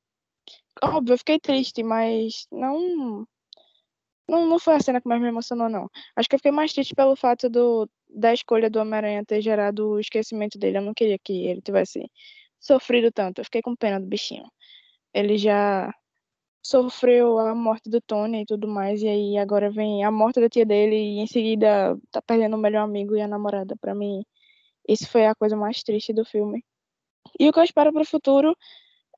Óbvio, 0.84 1.14
eu 1.14 1.18
fiquei 1.18 1.40
triste, 1.40 1.82
mas 1.82 2.46
não. 2.52 3.26
Não, 4.28 4.46
não 4.46 4.58
foi 4.58 4.76
a 4.76 4.80
cena 4.80 5.00
que 5.00 5.08
mais 5.08 5.20
me 5.20 5.28
emocionou, 5.28 5.68
não. 5.68 5.90
Acho 6.16 6.28
que 6.28 6.36
eu 6.36 6.38
fiquei 6.38 6.52
mais 6.52 6.72
triste 6.72 6.94
pelo 6.94 7.16
fato 7.16 7.50
do, 7.50 7.90
da 8.08 8.32
escolha 8.32 8.70
do 8.70 8.80
Homem-Aranha 8.80 9.24
ter 9.26 9.42
gerado 9.42 9.90
o 9.90 10.00
esquecimento 10.00 10.58
dele. 10.58 10.78
Eu 10.78 10.82
não 10.82 10.94
queria 10.94 11.18
que 11.18 11.46
ele 11.46 11.60
tivesse 11.60 12.08
sofrido 12.60 13.10
tanto. 13.12 13.40
Eu 13.40 13.44
fiquei 13.44 13.62
com 13.62 13.74
pena 13.76 14.00
do 14.00 14.06
bichinho. 14.06 14.44
Ele 15.14 15.36
já 15.38 15.92
sofreu 16.62 17.38
a 17.38 17.54
morte 17.54 17.90
do 17.90 18.00
Tony 18.00 18.42
e 18.42 18.46
tudo 18.46 18.68
mais, 18.68 19.02
e 19.02 19.08
aí 19.08 19.38
agora 19.38 19.70
vem 19.70 20.04
a 20.04 20.10
morte 20.10 20.40
da 20.40 20.48
tia 20.48 20.64
dele 20.66 20.96
e 20.96 21.18
em 21.20 21.26
seguida 21.26 21.98
tá 22.10 22.22
perdendo 22.22 22.56
o 22.56 22.58
melhor 22.58 22.82
amigo 22.84 23.16
e 23.16 23.20
a 23.22 23.28
namorada. 23.28 23.76
Pra 23.80 23.94
mim, 23.94 24.24
isso 24.88 25.08
foi 25.08 25.26
a 25.26 25.34
coisa 25.34 25.56
mais 25.56 25.82
triste 25.82 26.12
do 26.12 26.24
filme. 26.24 26.64
E 27.38 27.48
o 27.48 27.52
que 27.52 27.58
eu 27.58 27.64
espero 27.64 27.92
pro 27.92 28.04
futuro 28.04 28.56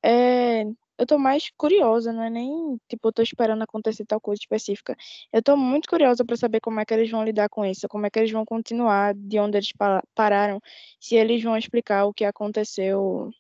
é. 0.05 0.65
Eu 0.97 1.07
tô 1.07 1.19
mais 1.19 1.51
curiosa, 1.57 2.13
não 2.13 2.23
é 2.23 2.31
nem 2.31 2.79
tipo, 2.89 3.09
eu 3.09 3.13
tô 3.13 3.21
esperando 3.23 3.63
acontecer 3.63 4.05
tal 4.07 4.21
coisa 4.21 4.41
específica. 4.41 4.97
Eu 5.33 5.43
tô 5.43 5.57
muito 5.57 5.89
curiosa 5.89 6.25
pra 6.25 6.37
saber 6.37 6.61
como 6.61 6.79
é 6.81 6.85
que 6.85 6.95
eles 6.95 7.11
vão 7.11 7.25
lidar 7.25 7.49
com 7.49 7.65
isso, 7.67 7.89
como 7.89 8.07
é 8.07 8.11
que 8.11 8.19
eles 8.21 8.31
vão 8.31 8.45
continuar 8.45 9.13
de 9.15 9.39
onde 9.41 9.59
eles 9.59 9.73
pa- 9.73 10.05
pararam, 10.15 10.61
se 11.01 11.17
eles 11.17 11.43
vão 11.43 11.57
explicar 11.57 12.05
o 12.07 12.15
que 12.15 12.25
aconteceu. 12.25 13.31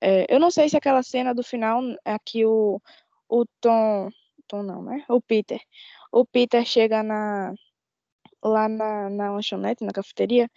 É, 0.00 0.26
eu 0.32 0.38
não 0.40 0.50
sei 0.50 0.68
se 0.68 0.76
aquela 0.76 1.02
cena 1.02 1.34
do 1.34 1.42
final 1.42 1.82
é 2.04 2.16
que 2.24 2.46
o, 2.46 2.80
o 3.28 3.44
Tom. 3.60 4.10
Tom 4.46 4.62
não, 4.62 4.82
né? 4.82 5.04
O 5.08 5.20
Peter. 5.20 5.60
O 6.12 6.24
Peter 6.26 6.64
chega 6.64 7.02
na, 7.02 7.52
lá 8.42 8.68
na, 8.68 9.10
na 9.10 9.32
lanchonete, 9.32 9.84
na 9.84 9.92
cafeteria. 9.92 10.50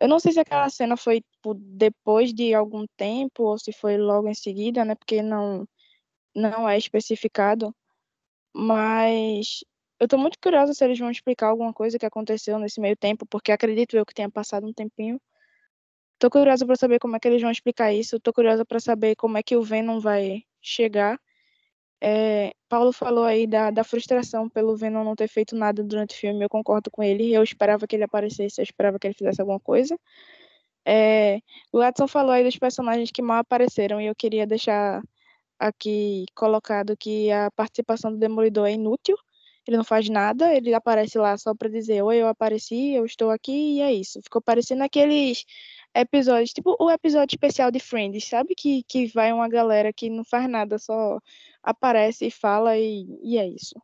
Eu 0.00 0.08
não 0.08 0.18
sei 0.18 0.32
se 0.32 0.40
aquela 0.40 0.68
cena 0.70 0.96
foi 0.96 1.20
tipo, 1.22 1.54
depois 1.54 2.32
de 2.34 2.54
algum 2.54 2.86
tempo 2.96 3.44
ou 3.44 3.58
se 3.58 3.72
foi 3.72 3.96
logo 3.98 4.28
em 4.28 4.34
seguida, 4.34 4.84
né? 4.84 4.94
Porque 4.94 5.22
não, 5.22 5.66
não 6.34 6.68
é 6.68 6.78
especificado. 6.78 7.74
Mas 8.54 9.64
eu 10.00 10.08
tô 10.08 10.18
muito 10.18 10.38
curiosa 10.42 10.74
se 10.74 10.84
eles 10.84 10.98
vão 10.98 11.10
explicar 11.10 11.48
alguma 11.48 11.72
coisa 11.72 11.98
que 11.98 12.06
aconteceu 12.06 12.58
nesse 12.58 12.80
meio 12.80 12.96
tempo, 12.96 13.26
porque 13.26 13.52
acredito 13.52 13.96
eu 13.96 14.06
que 14.06 14.14
tenha 14.14 14.30
passado 14.30 14.66
um 14.66 14.72
tempinho. 14.72 15.20
Tô 16.18 16.30
curiosa 16.30 16.66
para 16.66 16.76
saber 16.76 16.98
como 16.98 17.16
é 17.16 17.20
que 17.20 17.28
eles 17.28 17.42
vão 17.42 17.50
explicar 17.50 17.92
isso. 17.92 18.18
Tô 18.20 18.32
curiosa 18.32 18.64
para 18.64 18.80
saber 18.80 19.16
como 19.16 19.36
é 19.38 19.42
que 19.42 19.56
o 19.56 19.62
Venom 19.62 20.00
vai 20.00 20.42
chegar. 20.62 21.20
É, 22.00 22.52
Paulo 22.68 22.92
falou 22.92 23.24
aí 23.24 23.46
da, 23.46 23.70
da 23.70 23.84
frustração 23.84 24.48
pelo 24.48 24.76
Venom 24.76 25.04
não 25.04 25.16
ter 25.16 25.28
feito 25.28 25.56
nada 25.56 25.82
durante 25.82 26.14
o 26.14 26.18
filme. 26.18 26.44
Eu 26.44 26.48
concordo 26.48 26.90
com 26.90 27.02
ele. 27.02 27.32
Eu 27.32 27.42
esperava 27.42 27.86
que 27.86 27.96
ele 27.96 28.04
aparecesse, 28.04 28.60
eu 28.60 28.64
esperava 28.64 28.98
que 28.98 29.06
ele 29.06 29.14
fizesse 29.14 29.40
alguma 29.40 29.60
coisa. 29.60 29.98
É, 30.84 31.40
o 31.72 31.82
Edson 31.82 32.06
falou 32.06 32.32
aí 32.32 32.44
dos 32.44 32.58
personagens 32.58 33.10
que 33.10 33.20
mal 33.22 33.38
apareceram 33.38 34.00
e 34.00 34.06
eu 34.06 34.14
queria 34.14 34.46
deixar 34.46 35.02
aqui 35.58 36.26
colocado 36.34 36.96
que 36.96 37.30
a 37.32 37.50
participação 37.50 38.12
do 38.12 38.18
Demolidor 38.18 38.68
é 38.68 38.72
inútil, 38.72 39.16
ele 39.66 39.76
não 39.76 39.84
faz 39.84 40.08
nada, 40.08 40.54
ele 40.54 40.72
aparece 40.74 41.18
lá 41.18 41.36
só 41.36 41.54
para 41.54 41.68
dizer, 41.68 42.02
oi, 42.02 42.18
eu 42.18 42.28
apareci, 42.28 42.92
eu 42.92 43.04
estou 43.04 43.30
aqui, 43.30 43.78
e 43.78 43.80
é 43.80 43.92
isso. 43.92 44.20
Ficou 44.22 44.40
parecendo 44.40 44.84
aqueles 44.84 45.44
episódios, 45.94 46.52
tipo 46.52 46.76
o 46.78 46.90
episódio 46.90 47.34
especial 47.34 47.70
de 47.70 47.80
Friends, 47.80 48.28
sabe? 48.28 48.54
Que, 48.54 48.84
que 48.84 49.06
vai 49.08 49.32
uma 49.32 49.48
galera 49.48 49.92
que 49.92 50.08
não 50.08 50.24
faz 50.24 50.48
nada, 50.48 50.78
só 50.78 51.18
aparece 51.66 52.28
e 52.28 52.30
fala 52.30 52.78
e, 52.78 53.06
e 53.22 53.36
é 53.36 53.46
isso. 53.46 53.74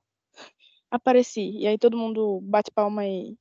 Apareci, 0.89 1.59
e 1.59 1.67
aí 1.67 1.77
todo 1.77 1.97
mundo 1.97 2.41
bate 2.43 2.71
palma 2.71 3.05
e 3.05 3.35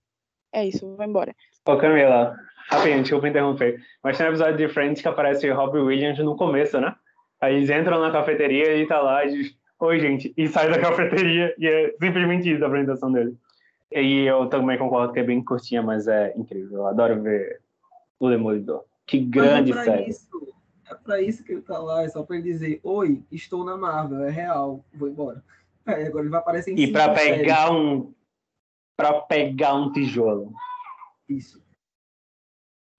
é 0.51 0.65
isso, 0.65 0.95
vai 0.95 1.07
embora. 1.07 1.35
Ô 1.65 1.77
Camila, 1.77 2.35
rapidinho, 2.69 3.03
desculpa 3.03 3.27
interromper, 3.27 3.79
mas 4.03 4.17
tem 4.17 4.25
um 4.25 4.29
episódio 4.29 4.57
de 4.57 4.67
Friends 4.67 5.01
que 5.01 5.07
aparece 5.07 5.49
Robbie 5.49 5.79
Williams 5.79 6.17
no 6.19 6.35
começo, 6.35 6.81
né? 6.81 6.95
Aí 7.39 7.55
eles 7.55 7.69
entram 7.69 8.01
na 8.01 8.11
cafeteria 8.11 8.75
e 8.75 8.87
tá 8.87 8.99
lá 8.99 9.23
e 9.25 9.29
diz, 9.29 9.55
oi 9.79 9.99
gente, 9.99 10.33
e 10.35 10.47
sai 10.47 10.69
da 10.69 10.79
cafeteria 10.81 11.53
e 11.57 11.67
é 11.67 11.91
simplesmente 11.99 12.51
isso 12.51 12.63
a 12.63 12.67
apresentação 12.67 13.11
dele. 13.11 13.37
E 13.91 14.25
eu 14.25 14.47
também 14.47 14.77
concordo 14.77 15.13
que 15.13 15.19
é 15.19 15.23
bem 15.23 15.43
curtinha, 15.43 15.81
mas 15.81 16.07
é 16.07 16.33
incrível. 16.37 16.79
Eu 16.79 16.87
adoro 16.87 17.21
ver 17.21 17.59
o 18.17 18.29
Demolidor. 18.29 18.85
Que 19.05 19.19
grande 19.19 19.73
é 19.73 19.83
série. 19.83 20.09
Isso, 20.09 20.29
é 20.91 20.95
pra 20.95 21.21
isso 21.21 21.43
que 21.43 21.53
ele 21.53 21.61
tá 21.61 21.77
lá, 21.79 22.03
é 22.03 22.09
só 22.09 22.23
pra 22.23 22.35
ele 22.35 22.51
dizer, 22.51 22.79
oi, 22.83 23.23
estou 23.31 23.63
na 23.63 23.77
Marvel, 23.77 24.23
é 24.23 24.29
real, 24.29 24.85
vou 24.93 25.07
embora. 25.09 25.43
É, 25.85 26.05
agora 26.05 26.23
ele 26.23 26.29
vai 26.29 26.39
aparecer 26.39 26.71
em 26.71 26.79
E 26.79 26.91
pra 26.91 27.05
cinco 27.05 27.15
pegar 27.15 27.67
séries. 27.67 27.81
um 27.81 28.13
para 28.95 29.21
pegar 29.21 29.73
um 29.73 29.91
tijolo. 29.91 30.53
Isso. 31.27 31.63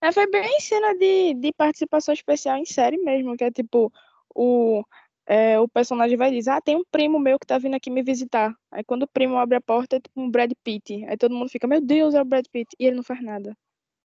É, 0.02 0.10
foi 0.10 0.28
bem 0.28 0.58
cena 0.58 0.96
de, 0.98 1.34
de 1.34 1.52
participação 1.52 2.12
especial 2.12 2.56
em 2.56 2.64
série 2.64 2.98
mesmo, 2.98 3.36
que 3.36 3.44
é 3.44 3.52
tipo, 3.52 3.92
o, 4.34 4.82
é, 5.26 5.60
o 5.60 5.68
personagem 5.68 6.16
vai 6.16 6.32
dizer, 6.32 6.50
ah, 6.50 6.60
tem 6.60 6.74
um 6.74 6.84
primo 6.90 7.20
meu 7.20 7.38
que 7.38 7.46
tá 7.46 7.56
vindo 7.56 7.76
aqui 7.76 7.88
me 7.88 8.02
visitar. 8.02 8.52
Aí 8.70 8.82
quando 8.82 9.04
o 9.04 9.08
primo 9.08 9.36
abre 9.36 9.56
a 9.56 9.60
porta, 9.60 9.96
é 9.96 10.00
tipo 10.00 10.20
um 10.20 10.28
Brad 10.28 10.50
Pitt. 10.64 11.04
Aí 11.04 11.16
todo 11.16 11.34
mundo 11.34 11.50
fica, 11.50 11.68
meu 11.68 11.80
Deus, 11.80 12.14
é 12.14 12.20
o 12.20 12.24
Brad 12.24 12.46
Pitt. 12.50 12.74
E 12.80 12.86
ele 12.86 12.96
não 12.96 13.04
faz 13.04 13.22
nada. 13.22 13.56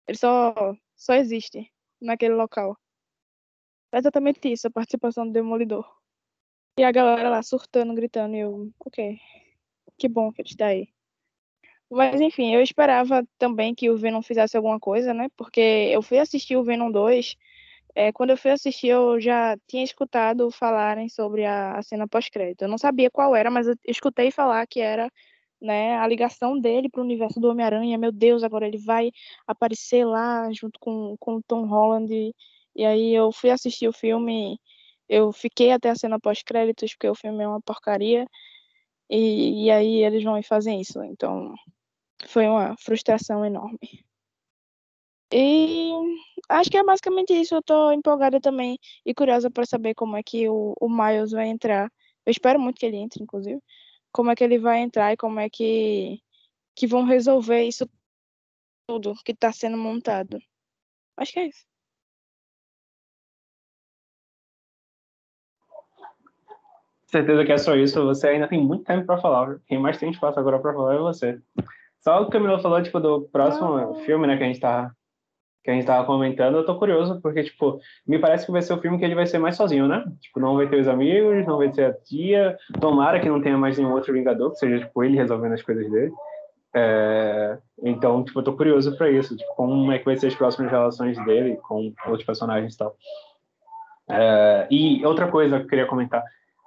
Ele 0.09 0.19
só, 0.19 0.74
só 0.97 1.15
existe 1.15 1.70
naquele 2.01 2.35
local. 2.35 2.77
É 3.92 3.98
exatamente 3.98 4.52
isso, 4.52 4.66
a 4.66 4.70
participação 4.70 5.26
do 5.26 5.32
Demolidor. 5.32 5.86
E 6.78 6.84
a 6.84 6.92
galera 6.92 7.30
lá 7.30 7.42
surtando, 7.42 7.94
gritando, 7.94 8.36
e 8.36 8.40
eu, 8.40 8.70
ok, 8.80 9.18
que 9.98 10.08
bom 10.08 10.32
que 10.32 10.42
ele 10.42 10.48
está 10.48 10.66
aí. 10.66 10.88
Mas 11.90 12.20
enfim, 12.20 12.52
eu 12.52 12.60
esperava 12.60 13.26
também 13.38 13.74
que 13.74 13.88
o 13.90 13.96
Venom 13.96 14.20
fizesse 14.20 14.56
alguma 14.56 14.78
coisa, 14.80 15.14
né? 15.14 15.28
Porque 15.36 15.60
eu 15.60 16.02
fui 16.02 16.18
assistir 16.18 16.56
o 16.56 16.64
Venom 16.64 16.90
2. 16.90 17.36
É, 17.94 18.12
quando 18.12 18.30
eu 18.30 18.36
fui 18.36 18.50
assistir, 18.50 18.88
eu 18.88 19.20
já 19.20 19.56
tinha 19.66 19.84
escutado 19.84 20.50
falarem 20.50 21.08
sobre 21.08 21.44
a, 21.44 21.78
a 21.78 21.82
cena 21.82 22.08
pós-crédito. 22.08 22.62
Eu 22.62 22.68
não 22.68 22.78
sabia 22.78 23.10
qual 23.10 23.34
era, 23.36 23.50
mas 23.50 23.68
eu 23.68 23.74
escutei 23.86 24.30
falar 24.30 24.66
que 24.66 24.80
era 24.80 25.10
né, 25.60 25.96
a 25.96 26.06
ligação 26.06 26.58
dele 26.60 26.88
para 26.90 27.00
o 27.00 27.04
universo 27.04 27.40
do 27.40 27.48
Homem-Aranha. 27.48 27.96
Meu 27.98 28.12
Deus, 28.12 28.42
agora 28.42 28.66
ele 28.66 28.78
vai 28.78 29.10
aparecer 29.46 30.04
lá 30.04 30.50
junto 30.52 30.78
com, 30.80 31.16
com 31.18 31.36
o 31.36 31.42
Tom 31.42 31.66
Holland. 31.66 32.12
E, 32.12 32.34
e 32.77 32.85
aí 32.85 33.15
eu 33.15 33.32
fui 33.32 33.51
assistir 33.51 33.89
o 33.89 33.93
filme. 33.93 34.61
Eu 35.09 35.32
fiquei 35.32 35.73
até 35.73 35.90
a 35.90 35.97
cena 35.97 36.20
pós-créditos, 36.20 36.93
porque 36.94 37.09
o 37.09 37.15
filme 37.15 37.43
é 37.44 37.48
uma 37.48 37.61
porcaria. 37.61 38.27
E, 39.11 39.66
e 39.66 39.70
aí 39.70 40.05
eles 40.05 40.24
vão 40.24 40.39
e 40.39 40.43
fazem 40.43 40.81
isso. 40.81 41.03
Então, 41.05 41.55
foi 42.28 42.47
uma 42.47 42.77
frustração 42.78 43.44
enorme. 43.44 43.78
E 45.32 45.93
acho 46.48 46.70
que 46.70 46.77
é 46.77 46.85
basicamente 46.85 47.32
isso. 47.32 47.55
Eu 47.55 47.62
tô 47.62 47.93
empolgada 47.93 48.40
também 48.40 48.78
e 49.05 49.15
curiosa 49.15 49.51
para 49.51 49.66
saber 49.66 49.94
como 49.94 50.16
é 50.16 50.23
que 50.23 50.48
o, 50.48 50.74
o 50.81 50.89
Miles 50.89 51.32
vai 51.32 51.48
entrar. 51.48 51.90
Eu 52.24 52.31
espero 52.31 52.61
muito 52.61 52.78
que 52.78 52.86
ele 52.86 52.97
entre, 52.97 53.23
inclusive. 53.23 53.61
Como 54.12 54.31
é 54.31 54.36
que 54.36 54.44
ele 54.44 54.59
vai 54.59 54.81
entrar 54.81 55.12
e 55.12 55.16
como 55.16 55.40
é 55.40 55.51
que, 55.51 56.20
que 56.74 56.86
vão 56.86 57.05
resolver 57.05 57.65
isso 57.65 57.89
tudo 58.86 59.15
que 59.24 59.32
está 59.32 59.53
sendo 59.53 59.77
montado. 59.77 60.39
Acho 61.16 61.32
que 61.32 61.40
é 61.40 61.48
isso. 61.48 61.66
Certeza 67.07 67.45
que 67.45 67.53
é 67.53 67.59
só 67.59 67.74
isso. 67.77 68.05
Você 68.05 68.28
ainda 68.28 68.49
tem 68.49 68.61
muito 68.61 68.85
tempo 68.85 69.07
para 69.07 69.19
falar. 69.19 69.57
Quem 69.66 69.78
mais 69.78 69.97
tem 69.99 70.11
espaço 70.11 70.39
agora 70.41 70.59
para 70.59 70.73
falar 70.74 70.95
é 70.95 70.99
você. 70.99 71.39
Só 72.01 72.16
o 72.20 72.23
que 72.23 72.28
o 72.28 72.31
Camilo 72.33 72.59
falou, 72.61 72.83
tipo, 72.83 73.01
do 73.01 73.23
próximo 73.33 73.77
Ah. 73.77 73.95
filme, 74.05 74.27
né, 74.27 74.37
que 74.37 74.43
a 74.45 74.47
gente 74.47 74.61
tá 74.61 74.91
que 75.65 75.70
a 75.73 75.74
gente 75.74 75.85
tava 75.85 76.07
comentando, 76.07 76.59
eu 76.59 76.65
tô 76.65 76.78
curioso, 76.78 77.20
porque, 77.20 77.43
tipo, 77.43 77.81
me 78.07 78.20
parece 78.20 78.47
que 78.47 78.53
vai 78.53 78.62
ser 78.62 78.73
o 78.73 78.81
filme 78.81 79.01
que 79.01 79.05
ele 79.05 79.16
vai 79.16 79.27
ser 79.27 79.39
mais 79.41 79.57
sozinho, 79.57 79.89
né? 79.89 80.05
Tipo, 80.20 80.39
não 80.39 80.55
vai 80.55 80.69
ter 80.69 80.78
os 80.78 80.87
amigos, 80.87 81.45
não 81.45 81.57
vai 81.57 81.69
ter 81.73 81.87
a 81.87 81.93
tia, 81.93 82.57
tomara 82.81 83.19
que 83.19 83.28
não 83.28 83.43
tenha 83.43 83.59
mais 83.59 83.77
nenhum 83.77 83.91
outro 83.93 84.12
Vingador, 84.12 84.53
que 84.53 84.59
seja, 84.61 84.87
tipo, 84.87 85.03
ele 85.03 85.16
resolvendo 85.16 85.55
as 85.55 85.62
coisas 85.62 85.91
dele. 85.91 86.12
É, 86.73 87.59
Então, 87.83 88.23
tipo, 88.23 88.39
eu 88.39 88.45
tô 88.45 88.53
curioso 88.53 88.97
pra 88.97 89.11
isso, 89.11 89.37
tipo, 89.37 89.53
como 89.57 89.91
é 89.91 89.99
que 89.99 90.05
vai 90.05 90.16
ser 90.16 90.28
as 90.28 90.37
próximas 90.37 90.70
relações 90.70 91.19
dele 91.24 91.57
com 91.57 91.93
outros 92.07 92.24
personagens 92.24 92.74
e 92.74 92.78
tal. 92.78 92.95
É, 94.09 94.69
E 94.70 95.05
outra 95.05 95.27
coisa 95.28 95.59
que 95.59 95.65
eu 95.65 95.69
queria 95.69 95.87
comentar, 95.87 96.23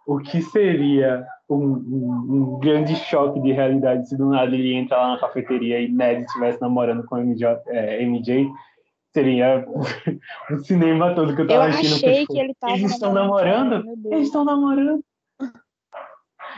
o 0.07 0.17
que 0.19 0.41
seria 0.41 1.25
um, 1.49 1.55
um- 1.55 2.25
um 2.55 2.59
grande 2.59 2.95
choque 2.95 3.39
de 3.41 3.51
realidade 3.51 4.07
se 4.07 4.17
do 4.17 4.29
nada 4.29 4.53
ele 4.55 4.73
entra 4.73 4.97
lá 4.97 5.13
na 5.13 5.19
cafeteria 5.19 5.79
e 5.79 5.87
Ned 5.91 6.23
estivesse 6.23 6.61
namorando 6.61 7.03
com 7.05 7.17
MJ, 7.17 7.59
é, 7.67 8.03
MJ 8.03 8.49
seria 9.13 9.65
o 10.51 10.57
cinema 10.59 11.13
todo 11.15 11.35
que 11.35 11.41
eu 11.41 11.45
Eu 11.45 11.49
tava 11.49 11.65
assistindo. 11.67 11.93
porque, 11.93 12.05
achei 12.07 12.21
tipo, 12.21 12.33
que 12.33 12.39
ele 12.39 12.53
tava 12.59 12.73
eles 12.73 12.91
estão 12.91 13.13
namorando 13.13 13.69
namorando? 13.83 14.13
Eles 14.13 14.27
estão 14.27 14.45
namorando. 14.45 15.03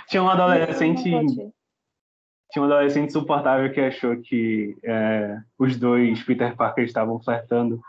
Tinha 0.08 0.24
um 0.24 0.30
adolescente, 0.30 1.04
tinha 1.04 2.62
um 2.62 2.66
adolescente 2.66 3.08
insuportável 3.10 3.72
que 3.72 3.80
achou 3.80 4.18
que 4.22 4.76
é, 4.84 5.38
os 5.58 5.78
dois 5.78 6.22
Peter 6.24 6.56
Parker 6.56 6.84
estavam 6.84 7.20
flertando, 7.22 7.80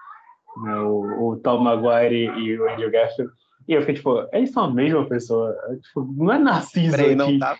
né, 0.62 0.76
o, 0.76 1.30
o 1.30 1.36
Tom 1.38 1.58
Maguire 1.58 2.26
e 2.38 2.58
o 2.60 2.70
Andrew 2.70 2.90
Garfield. 2.90 3.32
E 3.68 3.74
eu 3.74 3.80
fiquei 3.80 3.94
tipo, 3.96 4.28
eles 4.32 4.50
são 4.50 4.64
a 4.64 4.70
mesma 4.72 5.06
pessoa. 5.08 5.54
Tipo, 5.82 6.04
não 6.04 6.32
é 6.32 6.38
narciso 6.38 6.90
Peraí, 6.90 7.06
aqui. 7.06 7.14
não 7.16 7.38
tá. 7.38 7.58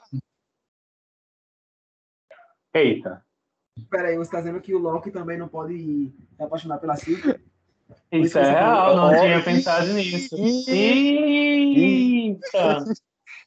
Eita. 2.75 3.25
Peraí, 3.91 4.17
você 4.17 4.31
tá 4.31 4.39
dizendo 4.39 4.61
que 4.61 4.75
o 4.75 4.79
Loki 4.79 5.11
também 5.11 5.39
não 5.39 5.49
pode 5.49 6.11
se 6.37 6.43
apaixonar 6.43 6.79
pela 6.79 6.97
Sylvie? 6.97 7.41
Isso 8.11 8.39
é 8.39 8.51
real, 8.51 8.97
não 8.97 9.21
tinha 9.21 9.43
pensado 9.43 9.93
nisso. 9.93 10.35
Eita! 10.69 12.85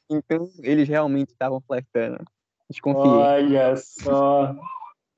Então, 0.08 0.48
eles 0.62 0.88
realmente 0.88 1.30
estavam 1.30 1.60
flertando. 1.60 2.24
Desconfiei. 2.70 3.12
Olha 3.12 3.76
só. 3.76 4.54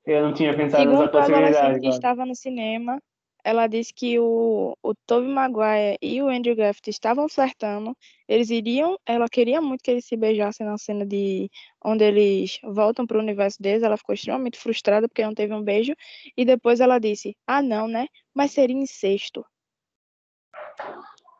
Eu 0.05 0.23
não 0.23 0.33
tinha 0.33 0.55
pensado 0.55 0.85
nessa 0.85 1.05
Segundo 1.05 1.17
a 1.17 1.23
adolescente 1.23 1.31
possibilidade. 1.31 1.75
que 1.75 1.81
cara. 1.81 1.95
estava 1.95 2.25
no 2.25 2.35
cinema, 2.35 2.99
ela 3.43 3.67
disse 3.67 3.93
que 3.93 4.19
o, 4.19 4.75
o 4.81 4.95
Tobey 5.05 5.29
Maguire 5.29 5.97
e 6.01 6.21
o 6.21 6.27
Andrew 6.27 6.55
Garfield 6.55 6.89
estavam 6.89 7.27
flertando. 7.29 7.95
Eles 8.27 8.49
iriam, 8.49 8.97
ela 9.05 9.27
queria 9.29 9.61
muito 9.61 9.81
que 9.83 9.91
eles 9.91 10.05
se 10.05 10.15
beijassem 10.15 10.65
na 10.65 10.77
cena 10.77 11.05
de 11.05 11.49
onde 11.83 12.03
eles 12.03 12.59
voltam 12.63 13.07
para 13.07 13.17
o 13.17 13.21
universo 13.21 13.61
deles. 13.61 13.83
Ela 13.83 13.97
ficou 13.97 14.13
extremamente 14.13 14.57
frustrada 14.57 15.07
porque 15.07 15.23
não 15.23 15.33
teve 15.33 15.53
um 15.53 15.63
beijo. 15.63 15.93
E 16.35 16.45
depois 16.45 16.79
ela 16.79 16.99
disse: 16.99 17.35
"Ah, 17.47 17.61
não, 17.61 17.87
né? 17.87 18.07
Mas 18.33 18.51
seria 18.51 18.75
incesto". 18.75 19.45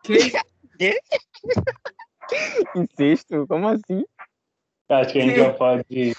Incesto? 2.76 3.48
Como 3.48 3.68
assim? 3.68 4.06
Acho 4.90 5.14
que 5.14 5.20
a 5.20 5.22
gente 5.22 5.38
já 5.38 5.54
pode. 5.54 6.16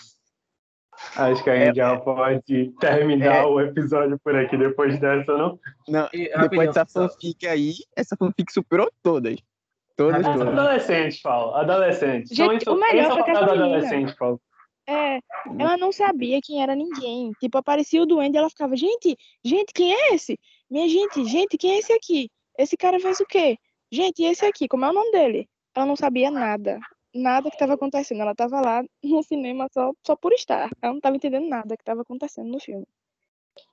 Acho 1.16 1.43
que 1.43 1.51
a 1.51 1.56
gente 1.66 1.77
já 1.77 1.98
pode 1.98 2.72
terminar 2.78 3.36
É. 3.36 3.44
o 3.44 3.60
episódio 3.60 4.18
por 4.22 4.36
aqui 4.36 4.56
depois 4.56 4.98
dessa, 5.01 5.36
não? 5.36 5.59
Não, 5.89 6.09
E, 6.12 6.31
depois 6.40 6.68
dessa 6.68 6.86
fanfic 6.86 7.47
aí, 7.47 7.74
essa 7.97 8.16
fanfic 8.16 8.52
superou 8.52 8.90
todas. 9.02 9.36
Todas, 9.97 10.24
todas. 10.24 10.48
Adolescente, 10.48 11.20
Paulo. 11.22 11.55
Adolescente. 11.55 12.35
Gente, 12.35 12.62
isso, 12.62 12.72
o 12.72 12.78
melhor 12.78 13.06
é 13.06 13.10
foi 13.10 13.22
que 13.22 13.32
papel 13.32 13.44
essa 13.44 13.52
adolescente, 13.52 14.16
Paulo. 14.16 14.40
É, 14.89 15.20
ela 15.59 15.77
não 15.77 15.93
sabia 15.93 16.40
quem 16.43 16.62
era 16.62 16.74
ninguém. 16.74 17.32
Tipo, 17.39 17.59
aparecia 17.59 18.02
o 18.02 18.06
duende 18.06 18.36
e 18.36 18.39
ela 18.39 18.48
ficava, 18.48 18.74
gente, 18.77 19.16
gente, 19.44 19.72
quem 19.74 19.93
é 19.93 20.14
esse? 20.14 20.39
Minha 20.70 20.89
gente, 20.89 21.24
gente, 21.27 21.59
quem 21.59 21.72
é 21.72 21.78
esse 21.78 21.93
aqui? 21.93 22.31
Esse 22.59 22.77
cara 22.77 22.98
faz 22.98 23.20
o 23.20 23.27
quê? 23.27 23.56
Gente, 23.93 24.22
e 24.22 24.27
esse 24.27 24.44
aqui, 24.44 24.66
como 24.68 24.85
é 24.85 24.90
o 24.90 24.93
nome 24.93 25.10
dele? 25.12 25.48
Ela 25.77 25.86
não 25.86 25.97
sabia 25.97 26.31
nada. 26.31 26.78
Nada 27.15 27.49
que 27.49 27.57
estava 27.57 27.74
acontecendo. 27.74 28.20
Ela 28.23 28.32
estava 28.32 28.61
lá 28.61 28.82
no 29.03 29.23
cinema 29.23 29.66
só, 29.73 29.93
só 30.05 30.16
por 30.16 30.32
estar. 30.32 30.70
Ela 30.81 30.93
não 30.93 30.99
estava 30.99 31.16
entendendo 31.16 31.49
nada 31.49 31.77
que 31.77 31.82
estava 31.82 32.03
acontecendo 32.03 32.49
no 32.49 32.61
filme. 32.61 32.87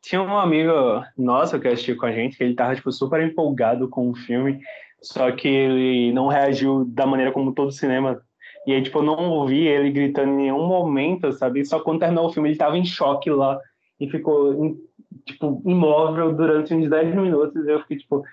Tinha 0.01 0.21
um 0.21 0.37
amigo 0.37 0.71
nosso 1.17 1.59
que 1.59 1.67
assistiu 1.67 1.97
com 1.97 2.05
a 2.05 2.11
gente, 2.11 2.37
que 2.37 2.43
ele 2.43 2.55
tava, 2.55 2.75
tipo, 2.75 2.91
super 2.91 3.21
empolgado 3.21 3.87
com 3.87 4.09
o 4.09 4.15
filme, 4.15 4.59
só 5.01 5.31
que 5.31 5.47
ele 5.47 6.11
não 6.11 6.27
reagiu 6.27 6.83
da 6.85 7.05
maneira 7.05 7.31
como 7.31 7.53
todo 7.53 7.71
cinema. 7.71 8.21
E 8.65 8.73
aí, 8.73 8.81
tipo, 8.81 8.99
eu 8.99 9.03
não 9.03 9.29
ouvi 9.29 9.65
ele 9.67 9.91
gritando 9.91 10.31
em 10.31 10.37
nenhum 10.37 10.67
momento, 10.67 11.31
sabe? 11.31 11.63
Só 11.63 11.79
quando 11.79 11.99
terminou 11.99 12.25
o 12.25 12.33
filme 12.33 12.49
ele 12.49 12.57
tava 12.57 12.77
em 12.77 12.83
choque 12.83 13.29
lá 13.29 13.59
e 13.99 14.09
ficou 14.09 14.77
tipo, 15.25 15.61
imóvel 15.65 16.33
durante 16.33 16.73
uns 16.73 16.89
10 16.89 17.15
minutos. 17.15 17.65
E 17.65 17.71
eu 17.71 17.79
fiquei, 17.81 17.97
tipo, 17.97 18.23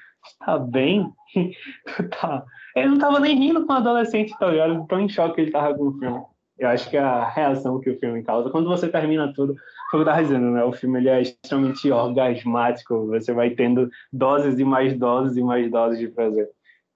tá 0.41 0.59
bem? 0.59 1.13
tá. 2.21 2.45
Ele 2.75 2.89
não 2.89 2.99
tava 2.99 3.21
nem 3.21 3.37
rindo 3.39 3.65
com 3.65 3.73
o 3.73 3.77
adolescente, 3.77 4.37
tá 4.39 4.49
ligado? 4.49 4.87
Tão 4.89 5.01
em 5.01 5.09
choque 5.09 5.37
que 5.37 5.41
ele 5.43 5.51
tava 5.51 5.75
com 5.75 5.89
o 5.89 5.99
filme. 5.99 6.21
Eu 6.59 6.69
acho 6.69 6.89
que 6.89 6.97
a 6.97 7.29
reação 7.29 7.81
que 7.81 7.91
o 7.91 7.99
filme 7.99 8.23
causa. 8.23 8.51
Quando 8.51 8.69
você 8.69 8.89
termina 8.89 9.33
tudo, 9.33 9.55
foi 9.91 10.01
o 10.01 10.03
que 10.03 10.09
eu 10.09 10.13
tava 10.13 10.23
dizendo, 10.23 10.51
né? 10.51 10.65
O 10.65 10.73
filme 10.73 10.99
ele 10.99 11.09
é 11.09 11.23
extremamente 11.23 11.91
orgasmático. 11.91 13.07
Você 13.09 13.33
vai 13.33 13.51
tendo 13.51 13.89
doses 14.13 14.59
e 14.59 14.65
mais 14.65 14.97
doses 14.97 15.37
e 15.37 15.43
mais 15.43 15.71
doses 15.71 15.99
de 15.99 16.09
prazer. 16.09 16.49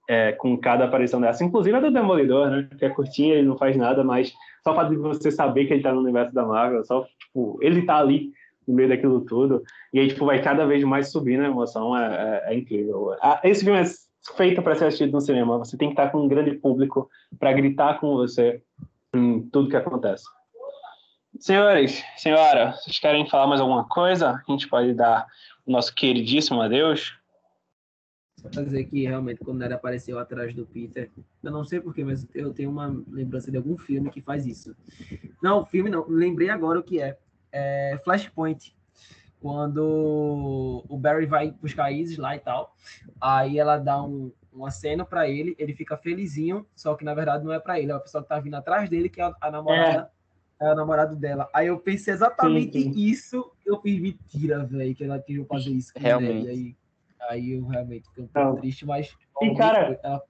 É, 0.09 0.31
com 0.31 0.57
cada 0.57 0.85
aparição 0.85 1.21
dessa. 1.21 1.43
Inclusive 1.43 1.75
a 1.75 1.79
do 1.79 1.91
Demolidor, 1.91 2.49
né? 2.49 2.67
Que 2.77 2.85
é 2.85 2.89
curtinha, 2.89 3.35
ele 3.35 3.47
não 3.47 3.57
faz 3.57 3.77
nada, 3.77 4.03
mas 4.03 4.33
só 4.63 4.83
de 4.83 4.95
você 4.95 5.29
saber 5.29 5.65
que 5.65 5.73
ele 5.73 5.83
tá 5.83 5.93
no 5.93 6.01
universo 6.01 6.33
da 6.33 6.45
Marvel, 6.45 6.83
só, 6.83 7.05
tipo, 7.19 7.59
ele 7.61 7.83
tá 7.83 7.97
ali 7.97 8.31
no 8.67 8.73
meio 8.73 8.89
daquilo 8.89 9.21
tudo. 9.21 9.61
E 9.93 9.99
aí, 9.99 10.07
tipo, 10.07 10.25
vai 10.25 10.41
cada 10.41 10.65
vez 10.65 10.83
mais 10.83 11.11
subindo 11.11 11.43
a 11.43 11.47
emoção. 11.47 11.95
É, 11.95 12.43
é, 12.47 12.53
é 12.53 12.57
incrível. 12.57 13.11
Esse 13.43 13.63
filme 13.63 13.79
é 13.79 13.85
feito 14.35 14.61
para 14.61 14.75
ser 14.75 14.85
assistido 14.85 15.11
no 15.11 15.21
cinema. 15.21 15.57
Você 15.57 15.77
tem 15.77 15.89
que 15.89 15.93
estar 15.93 16.09
com 16.11 16.21
um 16.21 16.27
grande 16.27 16.53
público 16.53 17.09
para 17.37 17.53
gritar 17.53 17.99
com 17.99 18.15
você 18.15 18.61
em 19.13 19.41
tudo 19.49 19.69
que 19.69 19.75
acontece. 19.75 20.23
Senhores, 21.39 22.03
senhora, 22.17 22.73
vocês 22.73 22.99
querem 22.99 23.29
falar 23.29 23.47
mais 23.47 23.61
alguma 23.61 23.87
coisa? 23.87 24.41
A 24.47 24.51
gente 24.51 24.67
pode 24.67 24.93
dar 24.93 25.25
o 25.65 25.71
nosso 25.71 25.93
queridíssimo 25.93 26.61
adeus. 26.61 27.17
Só 28.51 28.61
dizer 28.61 28.85
que 28.85 29.03
realmente 29.03 29.39
quando 29.39 29.61
ele 29.61 29.73
apareceu 29.73 30.17
atrás 30.17 30.53
do 30.53 30.65
Peter, 30.65 31.11
eu 31.43 31.51
não 31.51 31.63
sei 31.65 31.79
porquê, 31.79 32.03
mas 32.03 32.27
eu 32.33 32.53
tenho 32.53 32.69
uma 32.69 32.87
lembrança 33.09 33.51
de 33.51 33.57
algum 33.57 33.77
filme 33.77 34.09
que 34.09 34.21
faz 34.21 34.45
isso. 34.45 34.75
Não, 35.41 35.65
filme 35.65 35.89
não, 35.89 36.05
lembrei 36.07 36.49
agora 36.49 36.79
o 36.79 36.83
que 36.83 37.01
é. 37.01 37.17
é 37.51 37.99
Flashpoint. 38.03 38.75
Quando 39.41 40.83
o 40.89 40.97
Barry 40.97 41.25
vai 41.25 41.51
buscar 41.51 41.85
a 41.85 41.91
Isis 41.91 42.17
lá 42.17 42.35
e 42.35 42.39
tal, 42.39 42.75
aí 43.21 43.57
ela 43.57 43.77
dá 43.77 44.03
um, 44.03 44.31
uma 44.51 44.69
cena 44.69 45.05
para 45.05 45.29
ele, 45.29 45.55
ele 45.57 45.73
fica 45.73 45.95
felizinho, 45.95 46.65
só 46.75 46.93
que 46.95 47.05
na 47.05 47.13
verdade 47.13 47.45
não 47.45 47.53
é 47.53 47.59
para 47.59 47.79
ele, 47.79 47.91
é 47.91 47.95
a 47.95 47.99
pessoa 47.99 48.21
que 48.21 48.29
tá 48.29 48.39
vindo 48.39 48.55
atrás 48.55 48.89
dele, 48.89 49.09
que 49.09 49.21
é 49.21 49.23
a, 49.23 49.35
a 49.39 49.51
namorada. 49.51 50.11
É 50.15 50.19
é 50.59 50.73
o 50.73 50.75
namorado 50.75 51.15
dela. 51.15 51.49
Aí 51.53 51.67
eu 51.67 51.79
pensei 51.79 52.13
exatamente 52.13 52.81
sim, 52.81 52.93
sim. 52.93 52.99
isso. 52.99 53.49
Eu 53.65 53.79
fiz 53.81 53.99
mentira, 53.99 54.65
velho, 54.65 54.93
que 54.93 55.03
ela 55.03 55.19
queria 55.19 55.45
fazer 55.45 55.71
isso. 55.71 55.93
realmente. 55.95 56.49
Aí, 56.49 56.75
aí 57.29 57.51
eu 57.53 57.65
realmente 57.65 58.09
fiquei 58.09 58.25
um 58.25 58.27
pouco 58.27 58.59
triste, 58.59 58.85
mas. 58.85 59.15
E, 59.41 59.55
cara, 59.55 59.97
ela... 60.03 60.21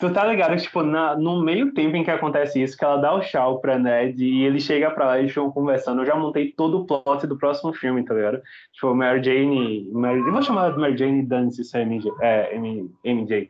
tu 0.00 0.12
tá 0.12 0.26
ligado? 0.26 0.56
Tipo, 0.56 0.82
na, 0.82 1.14
no 1.14 1.42
meio 1.42 1.72
tempo 1.74 1.94
em 1.94 2.02
que 2.02 2.10
acontece 2.10 2.60
isso, 2.60 2.76
que 2.76 2.84
ela 2.84 2.96
dá 2.96 3.14
o 3.14 3.20
tchau 3.20 3.60
pra 3.60 3.78
Ned 3.78 4.24
e 4.24 4.44
ele 4.44 4.58
chega 4.58 4.90
pra 4.90 5.06
lá 5.06 5.16
e 5.18 5.20
eles 5.20 5.32
ficam 5.32 5.52
conversando. 5.52 6.00
Eu 6.00 6.06
já 6.06 6.16
montei 6.16 6.50
todo 6.52 6.80
o 6.80 6.86
plot 6.86 7.26
do 7.26 7.36
próximo 7.36 7.72
filme, 7.74 8.04
tá 8.04 8.14
ligado? 8.14 8.40
Tipo, 8.72 8.94
Mary 8.94 9.22
Jane. 9.22 9.88
Mary, 9.92 10.18
eu 10.18 10.32
vou 10.32 10.42
chamar 10.42 10.72
de 10.72 10.78
Mary 10.78 10.96
Jane 10.96 11.22
Dance, 11.22 11.62
se 11.62 11.78
é 11.78 11.84
MJ. 11.84 12.10
É, 12.20 12.58
MJ 13.04 13.48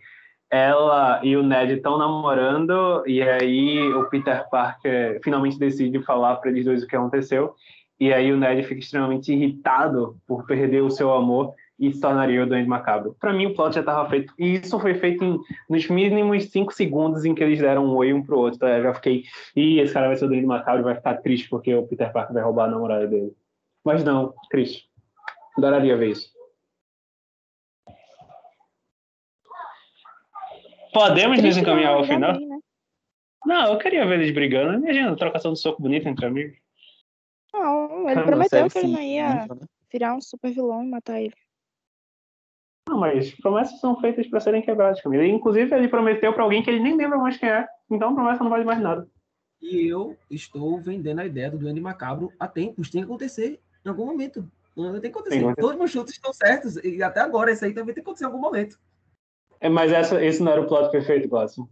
ela 0.53 1.21
e 1.23 1.37
o 1.37 1.45
Ned 1.45 1.75
estão 1.75 1.97
namorando 1.97 3.05
e 3.07 3.23
aí 3.23 3.89
o 3.93 4.07
Peter 4.11 4.49
Parker 4.51 5.21
finalmente 5.23 5.57
decide 5.57 6.03
falar 6.03 6.37
para 6.37 6.51
eles 6.51 6.65
dois 6.65 6.83
o 6.83 6.89
que 6.89 6.97
aconteceu 6.97 7.55
e 8.01 8.13
aí 8.13 8.33
o 8.33 8.37
Ned 8.37 8.65
fica 8.65 8.81
extremamente 8.81 9.33
irritado 9.33 10.17
por 10.27 10.45
perder 10.47 10.83
o 10.83 10.91
seu 10.91 11.13
amor 11.13 11.55
e 11.81 11.91
se 11.93 12.01
tornaria 12.01 12.43
o 12.43 12.47
Duende 12.47 12.69
Macabro. 12.69 13.17
Para 13.19 13.33
mim 13.33 13.47
o 13.47 13.55
plot 13.55 13.75
já 13.75 13.81
estava 13.81 14.09
feito 14.11 14.35
e 14.39 14.57
isso 14.57 14.79
foi 14.79 14.95
feito 14.95 15.25
em, 15.25 15.41
nos 15.69 15.89
mínimos 15.89 16.45
cinco 16.51 16.75
segundos 16.75 17.25
em 17.25 17.35
que 17.35 17.43
eles 17.43 17.59
deram 17.59 17.87
um 17.87 17.97
oi 17.97 18.13
um 18.13 18.23
pro 18.23 18.39
outro. 18.39 18.69
Eu 18.69 18.83
já 18.83 18.95
fiquei, 18.95 19.25
e 19.57 19.81
esse 19.81 19.95
cara 19.95 20.09
vai 20.09 20.17
ser 20.17 20.27
o 20.27 20.29
Duende 20.29 20.47
Macabro 20.47 20.83
e 20.83 20.85
vai 20.85 20.95
ficar 20.95 21.15
triste 21.17 21.49
porque 21.49 21.75
o 21.75 21.87
Peter 21.87 22.13
Parker 22.13 22.35
vai 22.35 22.43
roubar 22.43 22.67
a 22.67 22.71
namorada 22.71 23.07
dele. 23.07 23.35
Mas 23.83 24.05
não, 24.05 24.35
triste. 24.51 24.91
Adoraria 25.57 25.97
ver 25.97 26.11
isso. 26.11 26.31
Podemos 30.93 31.43
nos 31.43 31.57
encaminhar 31.57 31.95
ao 31.95 32.05
final? 32.05 32.37
Bem, 32.37 32.47
né? 32.47 32.59
Não, 33.47 33.73
eu 33.73 33.79
queria 33.79 34.07
ver 34.07 34.21
eles 34.21 34.35
brigando. 34.35 34.85
Imagina, 34.85 35.17
trocação 35.17 35.55
de 35.55 35.61
soco 35.61 35.81
bonito 35.81 36.07
entre 36.07 36.27
amigos. 36.27 36.59
Não, 37.55 38.09
ele 38.09 38.23
prometeu 38.23 38.69
que 38.69 38.79
ele 38.79 38.89
não 38.89 39.01
ia 39.01 39.47
virar 39.91 40.15
um 40.15 40.21
super 40.21 40.53
vilão 40.53 40.85
e 40.85 40.89
matar 40.89 41.21
ele. 41.21 41.35
Não, 42.91 42.99
mas 42.99 43.31
promessas 43.37 43.79
são 43.79 44.01
feitas 44.01 44.27
para 44.27 44.41
serem 44.41 44.63
quebradas, 44.63 45.01
Camila. 45.01 45.25
Inclusive, 45.25 45.73
ele 45.77 45.87
prometeu 45.87 46.33
para 46.33 46.43
alguém 46.43 46.61
que 46.61 46.69
ele 46.69 46.81
nem 46.81 46.97
lembra 46.97 47.19
mais 47.19 47.37
quem 47.37 47.49
é. 47.49 47.65
Então, 47.89 48.11
a 48.11 48.15
promessa 48.15 48.43
não 48.43 48.51
vale 48.51 48.65
mais 48.65 48.81
nada. 48.81 49.09
E 49.63 49.87
eu 49.87 50.17
estou 50.29 50.81
vendendo 50.81 51.21
a 51.21 51.25
ideia 51.25 51.53
do 51.53 51.57
Duende 51.57 51.81
Macabro 51.81 52.33
há 52.37 52.49
tempos. 52.49 52.91
Tem 52.91 53.01
que 53.01 53.05
acontecer 53.05 53.61
em 53.87 53.89
algum 53.89 54.07
momento. 54.07 54.45
Tem 54.75 55.01
que 55.03 55.07
acontecer. 55.07 55.41
Tem 55.41 55.55
Todos 55.55 55.71
os 55.71 55.77
meus 55.77 55.91
chutes 55.93 56.15
estão 56.15 56.33
certos. 56.33 56.77
E 56.83 57.01
até 57.01 57.21
agora, 57.21 57.53
esse 57.53 57.65
aí 57.65 57.73
também 57.73 57.95
tem 57.95 58.03
que 58.03 58.09
acontecer 58.09 58.25
em 58.25 58.27
algum 58.27 58.41
momento. 58.41 58.77
É, 59.61 59.69
mas 59.69 59.93
essa, 59.93 60.21
esse 60.25 60.43
não 60.43 60.51
era 60.51 60.61
o 60.61 60.67
plot 60.67 60.91
perfeito, 60.91 61.29
Glasson? 61.29 61.69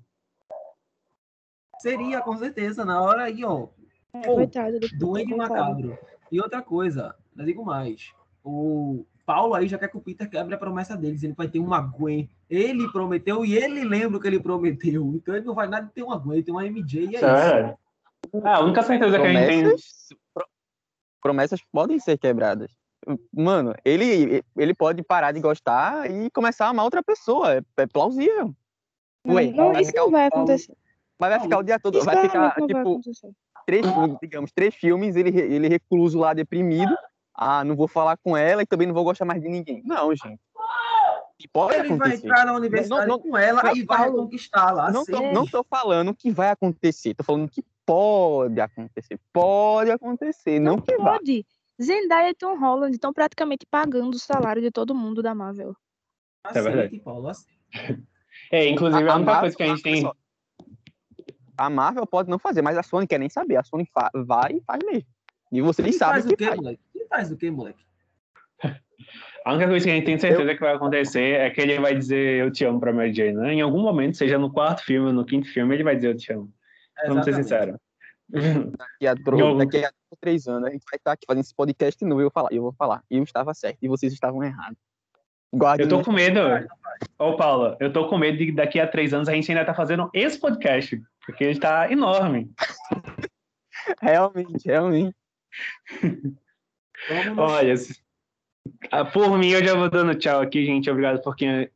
Seria, 1.80 2.20
com 2.20 2.36
certeza. 2.36 2.84
Na 2.84 3.02
hora 3.02 3.24
aí, 3.24 3.44
ó. 3.44 3.66
É, 4.12 4.20
pô, 4.20 4.36
coitado 4.36 4.78
do 4.78 4.88
Duende 4.96 5.34
Macabro. 5.34 5.98
E 6.30 6.40
outra 6.40 6.62
coisa, 6.62 7.16
eu 7.36 7.44
digo 7.44 7.64
mais. 7.64 8.12
O 8.44 9.04
Paulo 9.28 9.54
aí 9.54 9.68
já 9.68 9.76
quer 9.76 9.88
que 9.88 9.96
o 9.98 10.00
Peter 10.00 10.28
quebre 10.28 10.54
a 10.54 10.58
promessa 10.58 10.96
deles. 10.96 11.22
Ele 11.22 11.34
vai 11.34 11.48
ter 11.48 11.58
uma 11.58 11.82
Gwen. 11.82 12.30
Ele 12.48 12.90
prometeu 12.90 13.44
e 13.44 13.54
ele 13.54 13.84
lembra 13.84 14.16
o 14.16 14.20
que 14.20 14.26
ele 14.26 14.40
prometeu. 14.40 15.12
Então 15.14 15.36
ele 15.36 15.44
não 15.44 15.54
vai 15.54 15.68
nada 15.68 15.90
ter 15.94 16.02
uma 16.02 16.16
Gwen, 16.16 16.42
tem 16.42 16.54
uma 16.54 16.64
MJ 16.64 17.04
e 17.04 17.16
é, 17.16 17.18
é 17.18 17.20
isso. 17.20 17.26
É, 18.42 18.48
a 18.48 18.60
única 18.60 18.82
certeza 18.82 19.18
promessas, 19.18 19.46
que 19.46 19.52
a 19.52 19.70
gente 19.70 19.82
tem. 20.08 20.16
Promessas 21.20 21.60
podem 21.70 21.98
ser 21.98 22.16
quebradas 22.16 22.70
mano, 23.32 23.74
ele, 23.84 24.42
ele 24.56 24.74
pode 24.74 25.02
parar 25.02 25.32
de 25.32 25.40
gostar 25.40 26.10
e 26.10 26.30
começar 26.30 26.66
a 26.66 26.68
amar 26.70 26.84
outra 26.84 27.02
pessoa. 27.02 27.54
É, 27.54 27.62
é 27.78 27.86
plausível. 27.86 28.54
Ué, 29.26 29.50
não, 29.50 29.72
isso 29.78 29.92
não 29.94 30.10
vai 30.10 30.26
acontecer. 30.26 30.74
Mas 31.18 31.30
vai 31.30 31.40
ficar 31.40 31.58
o 31.58 31.62
dia 31.62 31.78
todo. 31.78 32.02
Vai 32.04 32.22
ficar, 32.22 32.54
tipo, 32.54 33.00
três, 33.66 33.86
digamos, 34.22 34.52
três 34.52 34.74
filmes, 34.74 35.16
ele, 35.16 35.36
ele 35.38 35.68
recluso 35.68 36.18
lá, 36.18 36.32
deprimido. 36.32 36.94
Ah, 37.40 37.62
não 37.62 37.76
vou 37.76 37.86
falar 37.86 38.16
com 38.16 38.36
ela 38.36 38.62
e 38.62 38.66
também 38.66 38.88
não 38.88 38.94
vou 38.94 39.04
gostar 39.04 39.24
mais 39.24 39.40
de 39.40 39.48
ninguém. 39.48 39.80
Não, 39.84 40.12
gente. 40.12 40.40
Pode 41.52 41.74
ele 41.74 41.86
acontecer. 41.86 42.08
vai 42.08 42.16
entrar 42.16 42.44
na 42.44 42.52
universidade 42.52 43.06
não, 43.06 43.16
não, 43.16 43.22
com 43.22 43.38
ela 43.38 43.62
não, 43.62 43.76
e 43.76 43.84
vai 43.84 44.10
conquistar 44.10 44.72
lá. 44.72 44.90
Não 44.90 45.04
tô, 45.04 45.20
não 45.32 45.46
tô 45.46 45.62
falando 45.62 46.12
que 46.12 46.32
vai 46.32 46.50
acontecer, 46.50 47.14
tô 47.14 47.22
falando 47.22 47.48
que 47.48 47.64
pode 47.86 48.60
acontecer. 48.60 49.20
Pode 49.32 49.92
acontecer, 49.92 50.58
não, 50.58 50.74
não 50.74 50.82
que 50.82 50.96
pode. 50.96 51.32
Vai. 51.32 51.44
Zendaya 51.80 52.30
e 52.30 52.34
Tom 52.34 52.58
Holland 52.58 52.92
estão 52.92 53.12
praticamente 53.12 53.64
pagando 53.70 54.14
o 54.14 54.18
salário 54.18 54.60
de 54.60 54.72
todo 54.72 54.96
mundo 54.96 55.22
da 55.22 55.32
Marvel. 55.32 55.76
É 56.44 56.60
verdade. 56.60 56.98
Paulo, 56.98 57.30
é, 58.50 58.68
inclusive, 58.68 59.08
a, 59.08 59.12
a 59.12 59.16
única 59.16 59.32
Marvel, 59.32 59.40
coisa 59.42 59.56
que 59.56 59.62
a 59.62 59.66
gente 59.68 59.82
tem. 59.82 60.12
A 61.56 61.70
Marvel 61.70 62.04
pode 62.04 62.28
não 62.28 62.38
fazer, 62.40 62.62
mas 62.62 62.76
a 62.76 62.82
Sony 62.82 63.06
quer 63.06 63.18
nem 63.18 63.28
saber. 63.28 63.56
A 63.56 63.62
Sony 63.62 63.88
vai 64.26 64.54
e 64.54 64.60
faz 64.62 64.80
mesmo. 64.84 65.06
E 65.52 65.60
vocês 65.62 65.96
sabem 65.96 66.22
o 66.22 66.36
que 66.36 66.44
faz. 66.44 66.56
Moleque? 66.56 66.82
Faz 67.08 67.30
o 67.30 67.36
que, 67.36 67.50
moleque? 67.50 67.84
A 69.44 69.52
única 69.52 69.68
coisa 69.68 69.86
que 69.86 69.90
a 69.90 69.94
gente 69.94 70.04
tem 70.04 70.18
certeza 70.18 70.50
eu... 70.50 70.54
que 70.54 70.60
vai 70.60 70.74
acontecer 70.74 71.40
é 71.40 71.50
que 71.50 71.60
ele 71.60 71.78
vai 71.78 71.94
dizer 71.94 72.40
eu 72.40 72.50
te 72.50 72.64
amo 72.64 72.80
pra 72.80 72.92
Mary 72.92 73.14
Jane, 73.14 73.32
né? 73.32 73.54
Em 73.54 73.60
algum 73.60 73.80
momento, 73.80 74.16
seja 74.16 74.38
no 74.38 74.52
quarto 74.52 74.84
filme 74.84 75.06
ou 75.06 75.12
no 75.12 75.24
quinto 75.24 75.48
filme, 75.48 75.74
ele 75.74 75.84
vai 75.84 75.96
dizer 75.96 76.08
eu 76.08 76.16
te 76.16 76.32
amo. 76.32 76.52
Vamos 77.06 77.24
ser 77.24 77.34
sinceros. 77.34 77.76
Daqui 78.28 79.06
a, 79.06 79.14
daqui 79.56 79.84
a 79.84 79.90
três 80.20 80.46
anos, 80.46 80.68
a 80.68 80.72
gente 80.72 80.84
vai 80.90 80.98
estar 80.98 81.12
aqui 81.12 81.24
fazendo 81.26 81.44
esse 81.44 81.54
podcast 81.54 82.04
novo 82.04 82.20
e 82.20 82.24
eu, 82.24 82.30
falar, 82.30 82.52
eu 82.52 82.62
vou 82.62 82.72
falar. 82.72 83.02
Eu 83.10 83.22
estava 83.22 83.54
certo 83.54 83.78
e 83.80 83.88
vocês 83.88 84.12
estavam 84.12 84.42
errados. 84.42 84.76
Eu 85.78 85.88
tô 85.88 86.02
com 86.02 86.12
medo. 86.12 86.40
Ô, 87.18 87.36
Paula, 87.36 87.76
eu 87.80 87.90
tô 87.90 88.06
com 88.08 88.18
medo 88.18 88.36
de 88.36 88.52
daqui 88.52 88.78
a 88.78 88.86
três 88.86 89.14
anos 89.14 89.28
a 89.28 89.32
gente 89.32 89.50
ainda 89.50 89.64
tá 89.64 89.72
fazendo 89.72 90.10
esse 90.12 90.38
podcast, 90.38 91.00
porque 91.24 91.44
ele 91.44 91.52
está 91.52 91.90
enorme. 91.90 92.52
realmente, 94.02 94.66
realmente. 94.66 95.16
Olha, 97.36 97.74
ah, 98.90 99.04
por 99.04 99.38
mim 99.38 99.50
eu 99.50 99.64
já 99.64 99.74
vou 99.74 99.90
dando 99.90 100.14
tchau 100.14 100.40
aqui, 100.40 100.64
gente. 100.64 100.90
Obrigado 100.90 101.22
por 101.22 101.36
quem 101.36 101.68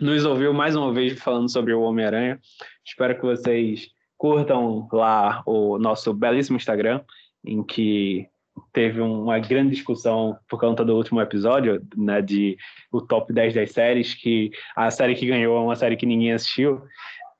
nos 0.00 0.24
ouviu 0.24 0.52
mais 0.52 0.74
uma 0.74 0.92
vez 0.92 1.20
falando 1.20 1.50
sobre 1.50 1.72
o 1.72 1.82
Homem-Aranha. 1.82 2.40
Espero 2.84 3.14
que 3.14 3.22
vocês 3.22 3.88
curtam 4.16 4.88
lá 4.92 5.42
o 5.46 5.78
nosso 5.78 6.12
belíssimo 6.12 6.56
Instagram, 6.56 7.00
em 7.44 7.62
que 7.62 8.28
teve 8.72 9.00
uma 9.00 9.38
grande 9.38 9.74
discussão 9.74 10.36
por 10.48 10.60
conta 10.60 10.84
do 10.84 10.96
último 10.96 11.20
episódio, 11.20 11.82
né, 11.96 12.20
de 12.20 12.56
o 12.90 13.00
top 13.00 13.32
10 13.32 13.54
das 13.54 13.70
séries, 13.72 14.14
que 14.14 14.50
a 14.76 14.90
série 14.90 15.14
que 15.14 15.26
ganhou 15.26 15.56
é 15.56 15.60
uma 15.60 15.76
série 15.76 15.96
que 15.96 16.06
ninguém 16.06 16.32
assistiu. 16.32 16.82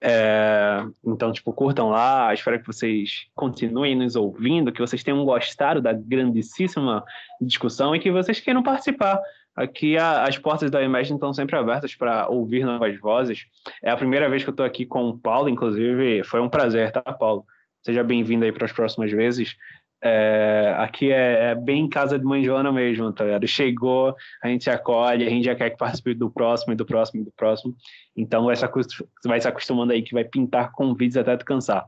É, 0.04 0.84
então, 1.04 1.32
tipo, 1.32 1.52
curtam 1.52 1.90
lá. 1.90 2.34
Espero 2.34 2.58
que 2.58 2.66
vocês 2.66 3.26
continuem 3.36 3.94
nos 3.94 4.16
ouvindo, 4.16 4.72
que 4.72 4.80
vocês 4.80 5.04
tenham 5.04 5.24
gostado 5.24 5.80
da 5.80 5.92
grandíssima 5.92 7.04
discussão 7.40 7.94
e 7.94 8.00
que 8.00 8.10
vocês 8.10 8.40
queiram 8.40 8.64
participar. 8.64 9.20
Aqui 9.54 9.96
a, 9.96 10.24
as 10.24 10.36
portas 10.36 10.70
da 10.70 10.82
Imagine 10.82 11.16
estão 11.16 11.32
sempre 11.32 11.56
abertas 11.56 11.94
para 11.94 12.28
ouvir 12.28 12.64
novas 12.64 12.98
vozes. 12.98 13.46
É 13.82 13.90
a 13.90 13.96
primeira 13.96 14.28
vez 14.28 14.42
que 14.42 14.48
eu 14.48 14.52
estou 14.52 14.66
aqui 14.66 14.84
com 14.84 15.10
o 15.10 15.18
Paulo, 15.18 15.48
inclusive 15.48 16.24
foi 16.24 16.40
um 16.40 16.48
prazer, 16.48 16.90
tá, 16.90 17.00
Paulo? 17.00 17.44
Seja 17.82 18.02
bem-vindo 18.02 18.44
aí 18.44 18.50
para 18.50 18.64
as 18.64 18.72
próximas 18.72 19.12
vezes. 19.12 19.56
É, 20.04 20.74
aqui 20.78 21.12
é, 21.12 21.50
é, 21.50 21.54
bem 21.54 21.88
casa 21.88 22.18
de 22.18 22.24
mãe 22.24 22.42
Joana 22.42 22.72
mesmo, 22.72 23.12
tá 23.12 23.24
ligado? 23.24 23.46
Chegou, 23.46 24.16
a 24.42 24.48
gente 24.48 24.68
acolhe, 24.68 25.24
a 25.24 25.30
gente 25.30 25.44
já 25.44 25.54
quer 25.54 25.70
que 25.70 25.76
participe 25.76 26.12
do 26.12 26.28
próximo, 26.28 26.72
e 26.72 26.76
do 26.76 26.84
próximo, 26.84 27.20
e 27.20 27.24
do 27.24 27.30
próximo. 27.30 27.76
Então 28.16 28.46
vai 28.46 28.56
se, 28.56 28.66
vai 29.24 29.40
se 29.40 29.46
acostumando 29.46 29.92
aí 29.92 30.02
que 30.02 30.12
vai 30.12 30.24
pintar 30.24 30.72
convites 30.72 31.16
até 31.16 31.36
tu 31.36 31.44
cansar. 31.44 31.86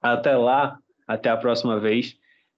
Até 0.00 0.36
lá, 0.36 0.78
até 1.08 1.28
a 1.28 1.36
próxima 1.36 1.80
vez. 1.80 2.16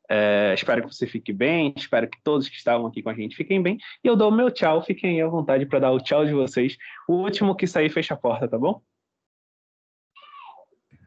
É, 0.09 0.53
espero 0.55 0.83
que 0.83 0.95
você 0.95 1.07
fique 1.07 1.33
bem, 1.33 1.73
espero 1.75 2.07
que 2.09 2.23
todos 2.23 2.49
que 2.49 2.57
estavam 2.57 2.87
aqui 2.87 3.03
com 3.03 3.09
a 3.09 3.15
gente 3.15 3.35
fiquem 3.35 3.63
bem. 3.63 3.79
E 4.05 4.07
eu 4.07 4.15
dou 4.15 4.31
o 4.31 4.35
meu 4.35 4.51
tchau, 4.51 4.83
fiquem 4.83 5.13
aí 5.13 5.23
à 5.23 5.27
vontade 5.27 5.65
para 5.65 5.79
dar 5.79 5.91
o 5.91 6.01
tchau 6.01 6.27
de 6.27 6.35
vocês. 6.35 6.77
O 7.09 7.15
último 7.15 7.57
que 7.57 7.67
sair, 7.67 7.89
fecha 7.89 8.13
a 8.13 8.17
porta, 8.17 8.47
tá 8.47 8.59
bom? 8.59 8.83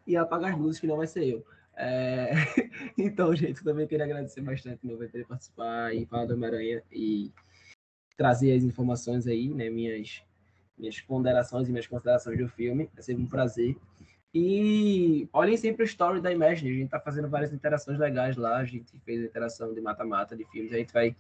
E 0.07 0.17
apaga 0.17 0.47
as 0.47 0.57
luzes, 0.57 0.81
que 0.81 0.87
não 0.87 0.97
vai 0.97 1.05
ser 1.05 1.23
eu. 1.23 1.45
É... 1.79 2.31
então, 2.97 3.33
gente, 3.33 3.63
também 3.63 3.87
queria 3.87 4.03
agradecer 4.03 4.41
bastante 4.41 4.85
meu 4.85 4.97
poder 4.97 5.25
participar 5.25 5.95
e 5.95 6.05
falar 6.05 6.25
do 6.25 6.33
Homem-Aranha 6.33 6.83
e 6.91 7.31
trazer 8.17 8.53
as 8.53 8.63
informações 8.65 9.25
aí, 9.25 9.47
né? 9.47 9.69
Minhas, 9.69 10.21
minhas 10.77 10.99
ponderações 10.99 11.69
e 11.69 11.71
minhas 11.71 11.87
considerações 11.87 12.37
do 12.37 12.49
filme. 12.49 12.89
É 12.97 13.01
sempre 13.01 13.23
um 13.23 13.27
prazer. 13.27 13.77
E 14.35 15.27
olhem 15.31 15.55
sempre 15.55 15.83
o 15.83 15.85
story 15.85 16.19
da 16.19 16.31
Imagine. 16.31 16.69
A 16.69 16.73
gente 16.73 16.89
tá 16.89 16.99
fazendo 16.99 17.29
várias 17.29 17.53
interações 17.53 17.97
legais 17.97 18.35
lá. 18.35 18.57
A 18.57 18.65
gente 18.65 18.99
fez 18.99 19.21
a 19.21 19.25
interação 19.25 19.73
de 19.73 19.79
mata-mata 19.79 20.35
de 20.35 20.43
filmes. 20.45 20.73
A 20.73 20.77
gente 20.77 20.91
vai 20.91 21.15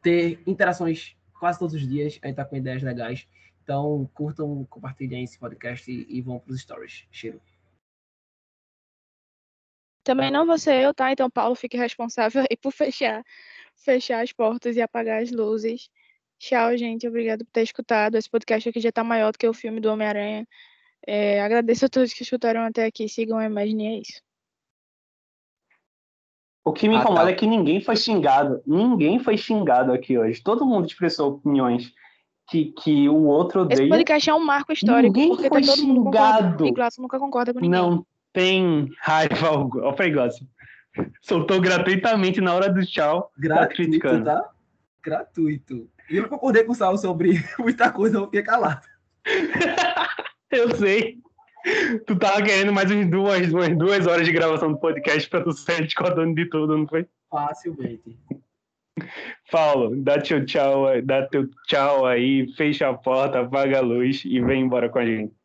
ter 0.00 0.40
interações 0.46 1.14
quase 1.38 1.58
todos 1.58 1.74
os 1.74 1.86
dias. 1.86 2.18
A 2.22 2.28
gente 2.28 2.36
tá 2.36 2.46
com 2.46 2.56
ideias 2.56 2.82
legais. 2.82 3.28
Então, 3.62 4.08
curtam, 4.14 4.64
compartilhem 4.70 5.22
esse 5.22 5.38
podcast 5.38 5.90
e, 5.90 6.06
e 6.08 6.22
vão 6.22 6.38
para 6.38 6.52
os 6.52 6.62
stories. 6.62 7.06
Cheiro. 7.10 7.40
Também 10.06 10.30
não 10.30 10.46
vou 10.46 10.56
ser 10.56 10.80
eu, 10.84 10.94
tá? 10.94 11.10
Então, 11.10 11.28
Paulo, 11.28 11.56
fique 11.56 11.76
responsável 11.76 12.44
aí 12.48 12.56
por 12.56 12.70
fechar, 12.70 13.24
fechar 13.74 14.22
as 14.22 14.32
portas 14.32 14.76
e 14.76 14.80
apagar 14.80 15.20
as 15.20 15.32
luzes. 15.32 15.90
Tchau, 16.38 16.76
gente. 16.76 17.08
Obrigado 17.08 17.44
por 17.44 17.50
ter 17.50 17.62
escutado. 17.62 18.14
Esse 18.14 18.30
podcast 18.30 18.68
aqui 18.68 18.78
já 18.78 18.92
tá 18.92 19.02
maior 19.02 19.32
do 19.32 19.38
que 19.38 19.48
o 19.48 19.52
filme 19.52 19.80
do 19.80 19.90
Homem-Aranha. 19.90 20.46
É, 21.04 21.42
agradeço 21.42 21.86
a 21.86 21.88
todos 21.88 22.12
que 22.12 22.22
escutaram 22.22 22.60
até 22.60 22.84
aqui. 22.84 23.08
Sigam 23.08 23.36
a 23.36 23.46
Imagine, 23.46 23.86
é 23.88 23.98
isso. 23.98 24.22
O 26.64 26.72
que 26.72 26.88
me 26.88 26.94
ah, 26.94 27.00
incomoda 27.00 27.24
tá. 27.24 27.30
é 27.30 27.34
que 27.34 27.46
ninguém 27.46 27.80
foi 27.80 27.96
xingado. 27.96 28.62
Ninguém 28.64 29.18
foi 29.18 29.36
xingado 29.36 29.92
aqui 29.92 30.16
hoje. 30.16 30.40
Todo 30.40 30.64
mundo 30.64 30.86
expressou 30.86 31.32
opiniões 31.32 31.92
que, 32.48 32.66
que 32.66 33.08
o 33.08 33.24
outro 33.24 33.62
odeia. 33.62 33.80
Esse 33.80 33.88
podcast 33.88 34.30
é 34.30 34.34
um 34.34 34.44
marco 34.44 34.72
histórico. 34.72 35.12
Ninguém 35.16 35.30
porque 35.30 35.48
foi 35.48 35.62
tá 35.62 35.66
todo 35.66 35.76
xingado. 35.80 35.94
Mundo 36.50 36.74
concorda. 36.74 37.02
nunca 37.02 37.18
concorda 37.18 37.52
com 37.52 37.58
ninguém. 37.58 37.80
Não 37.80 38.06
tem 38.36 38.92
raiva. 39.00 39.50
Ó, 39.82 39.96
Fregoso. 39.96 40.46
Soltou 41.22 41.58
gratuitamente 41.58 42.38
na 42.38 42.52
hora 42.52 42.70
do 42.70 42.84
tchau. 42.84 43.22
Tá 43.22 43.30
Gratuito, 43.38 43.98
tá, 43.98 44.20
tá? 44.20 44.50
Gratuito. 45.02 45.88
E 46.10 46.16
eu 46.16 46.22
não 46.22 46.28
concordei 46.28 46.62
com 46.62 46.72
o 46.72 46.74
Sal 46.74 46.98
sobre 46.98 47.42
muita 47.58 47.90
coisa, 47.90 48.18
eu 48.18 48.24
fiquei 48.26 48.42
calado. 48.42 48.86
eu 50.52 50.76
sei. 50.76 51.18
Tu 52.06 52.16
tava 52.16 52.42
querendo 52.42 52.72
mais 52.74 52.90
umas 52.90 53.10
duas, 53.10 53.52
umas 53.52 53.76
duas 53.76 54.06
horas 54.06 54.26
de 54.26 54.32
gravação 54.32 54.70
do 54.70 54.78
podcast 54.78 55.28
pra 55.30 55.42
tu 55.42 55.52
sair 55.52 55.86
discordando 55.86 56.34
de 56.34 56.44
tudo, 56.48 56.76
não 56.76 56.86
foi? 56.86 57.06
Facilmente. 57.30 58.18
Paulo, 59.50 59.96
dá 59.96 60.20
teu 60.20 60.44
tchau, 60.44 61.00
dá 61.02 61.26
teu 61.26 61.48
tchau 61.66 62.06
aí, 62.06 62.52
fecha 62.54 62.88
a 62.88 62.94
porta, 62.94 63.40
apaga 63.40 63.78
a 63.78 63.82
luz 63.82 64.22
e 64.24 64.40
vem 64.40 64.62
embora 64.62 64.88
com 64.88 64.98
a 64.98 65.06
gente. 65.06 65.35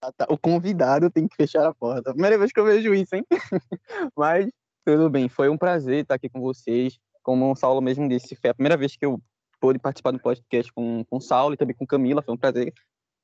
Tá. 0.00 0.26
O 0.30 0.38
convidado 0.38 1.10
tem 1.10 1.28
que 1.28 1.36
fechar 1.36 1.66
a 1.66 1.74
porta. 1.74 2.12
Primeira 2.12 2.38
vez 2.38 2.52
que 2.52 2.58
eu 2.58 2.64
vejo 2.64 2.94
isso, 2.94 3.14
hein? 3.14 3.24
Mas 4.16 4.48
tudo 4.84 5.10
bem, 5.10 5.28
foi 5.28 5.50
um 5.50 5.58
prazer 5.58 6.02
estar 6.02 6.14
aqui 6.14 6.28
com 6.28 6.40
vocês. 6.40 6.98
Como 7.22 7.52
o 7.52 7.54
Saulo 7.54 7.82
mesmo 7.82 8.08
disse, 8.08 8.34
foi 8.34 8.50
a 8.50 8.54
primeira 8.54 8.78
vez 8.78 8.96
que 8.96 9.04
eu 9.04 9.20
pude 9.60 9.78
participar 9.78 10.12
do 10.12 10.18
podcast 10.18 10.72
com, 10.72 11.04
com 11.04 11.18
o 11.18 11.20
Saulo 11.20 11.52
e 11.52 11.56
também 11.56 11.76
com 11.76 11.86
Camila. 11.86 12.22
Foi 12.22 12.32
um 12.32 12.38
prazer 12.38 12.72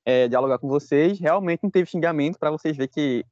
é, 0.05 0.27
dialogar 0.27 0.59
com 0.59 0.67
vocês. 0.67 1.19
Realmente 1.19 1.63
não 1.63 1.71
teve 1.71 1.89
xingamento 1.89 2.37
para 2.37 2.51
vocês 2.51 2.77
verem 2.77 2.91
que 2.93 3.25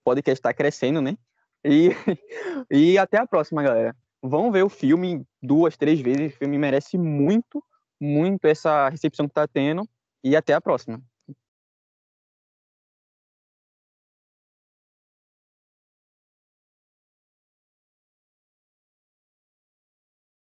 o 0.00 0.04
podcast 0.04 0.38
está 0.38 0.54
crescendo, 0.54 1.00
né? 1.00 1.18
E, 1.64 1.90
e 2.70 2.96
até 2.98 3.18
a 3.18 3.26
próxima, 3.26 3.64
galera. 3.64 3.96
Vão 4.22 4.52
ver 4.52 4.62
o 4.62 4.68
filme 4.68 5.26
duas, 5.42 5.76
três 5.76 6.00
vezes. 6.00 6.32
O 6.32 6.38
filme 6.38 6.56
merece 6.56 6.96
muito, 6.96 7.62
muito 8.00 8.46
essa 8.46 8.88
recepção 8.88 9.26
que 9.26 9.32
está 9.32 9.48
tendo. 9.48 9.82
E 10.22 10.36
até 10.36 10.54
a 10.54 10.60
próxima. 10.60 11.02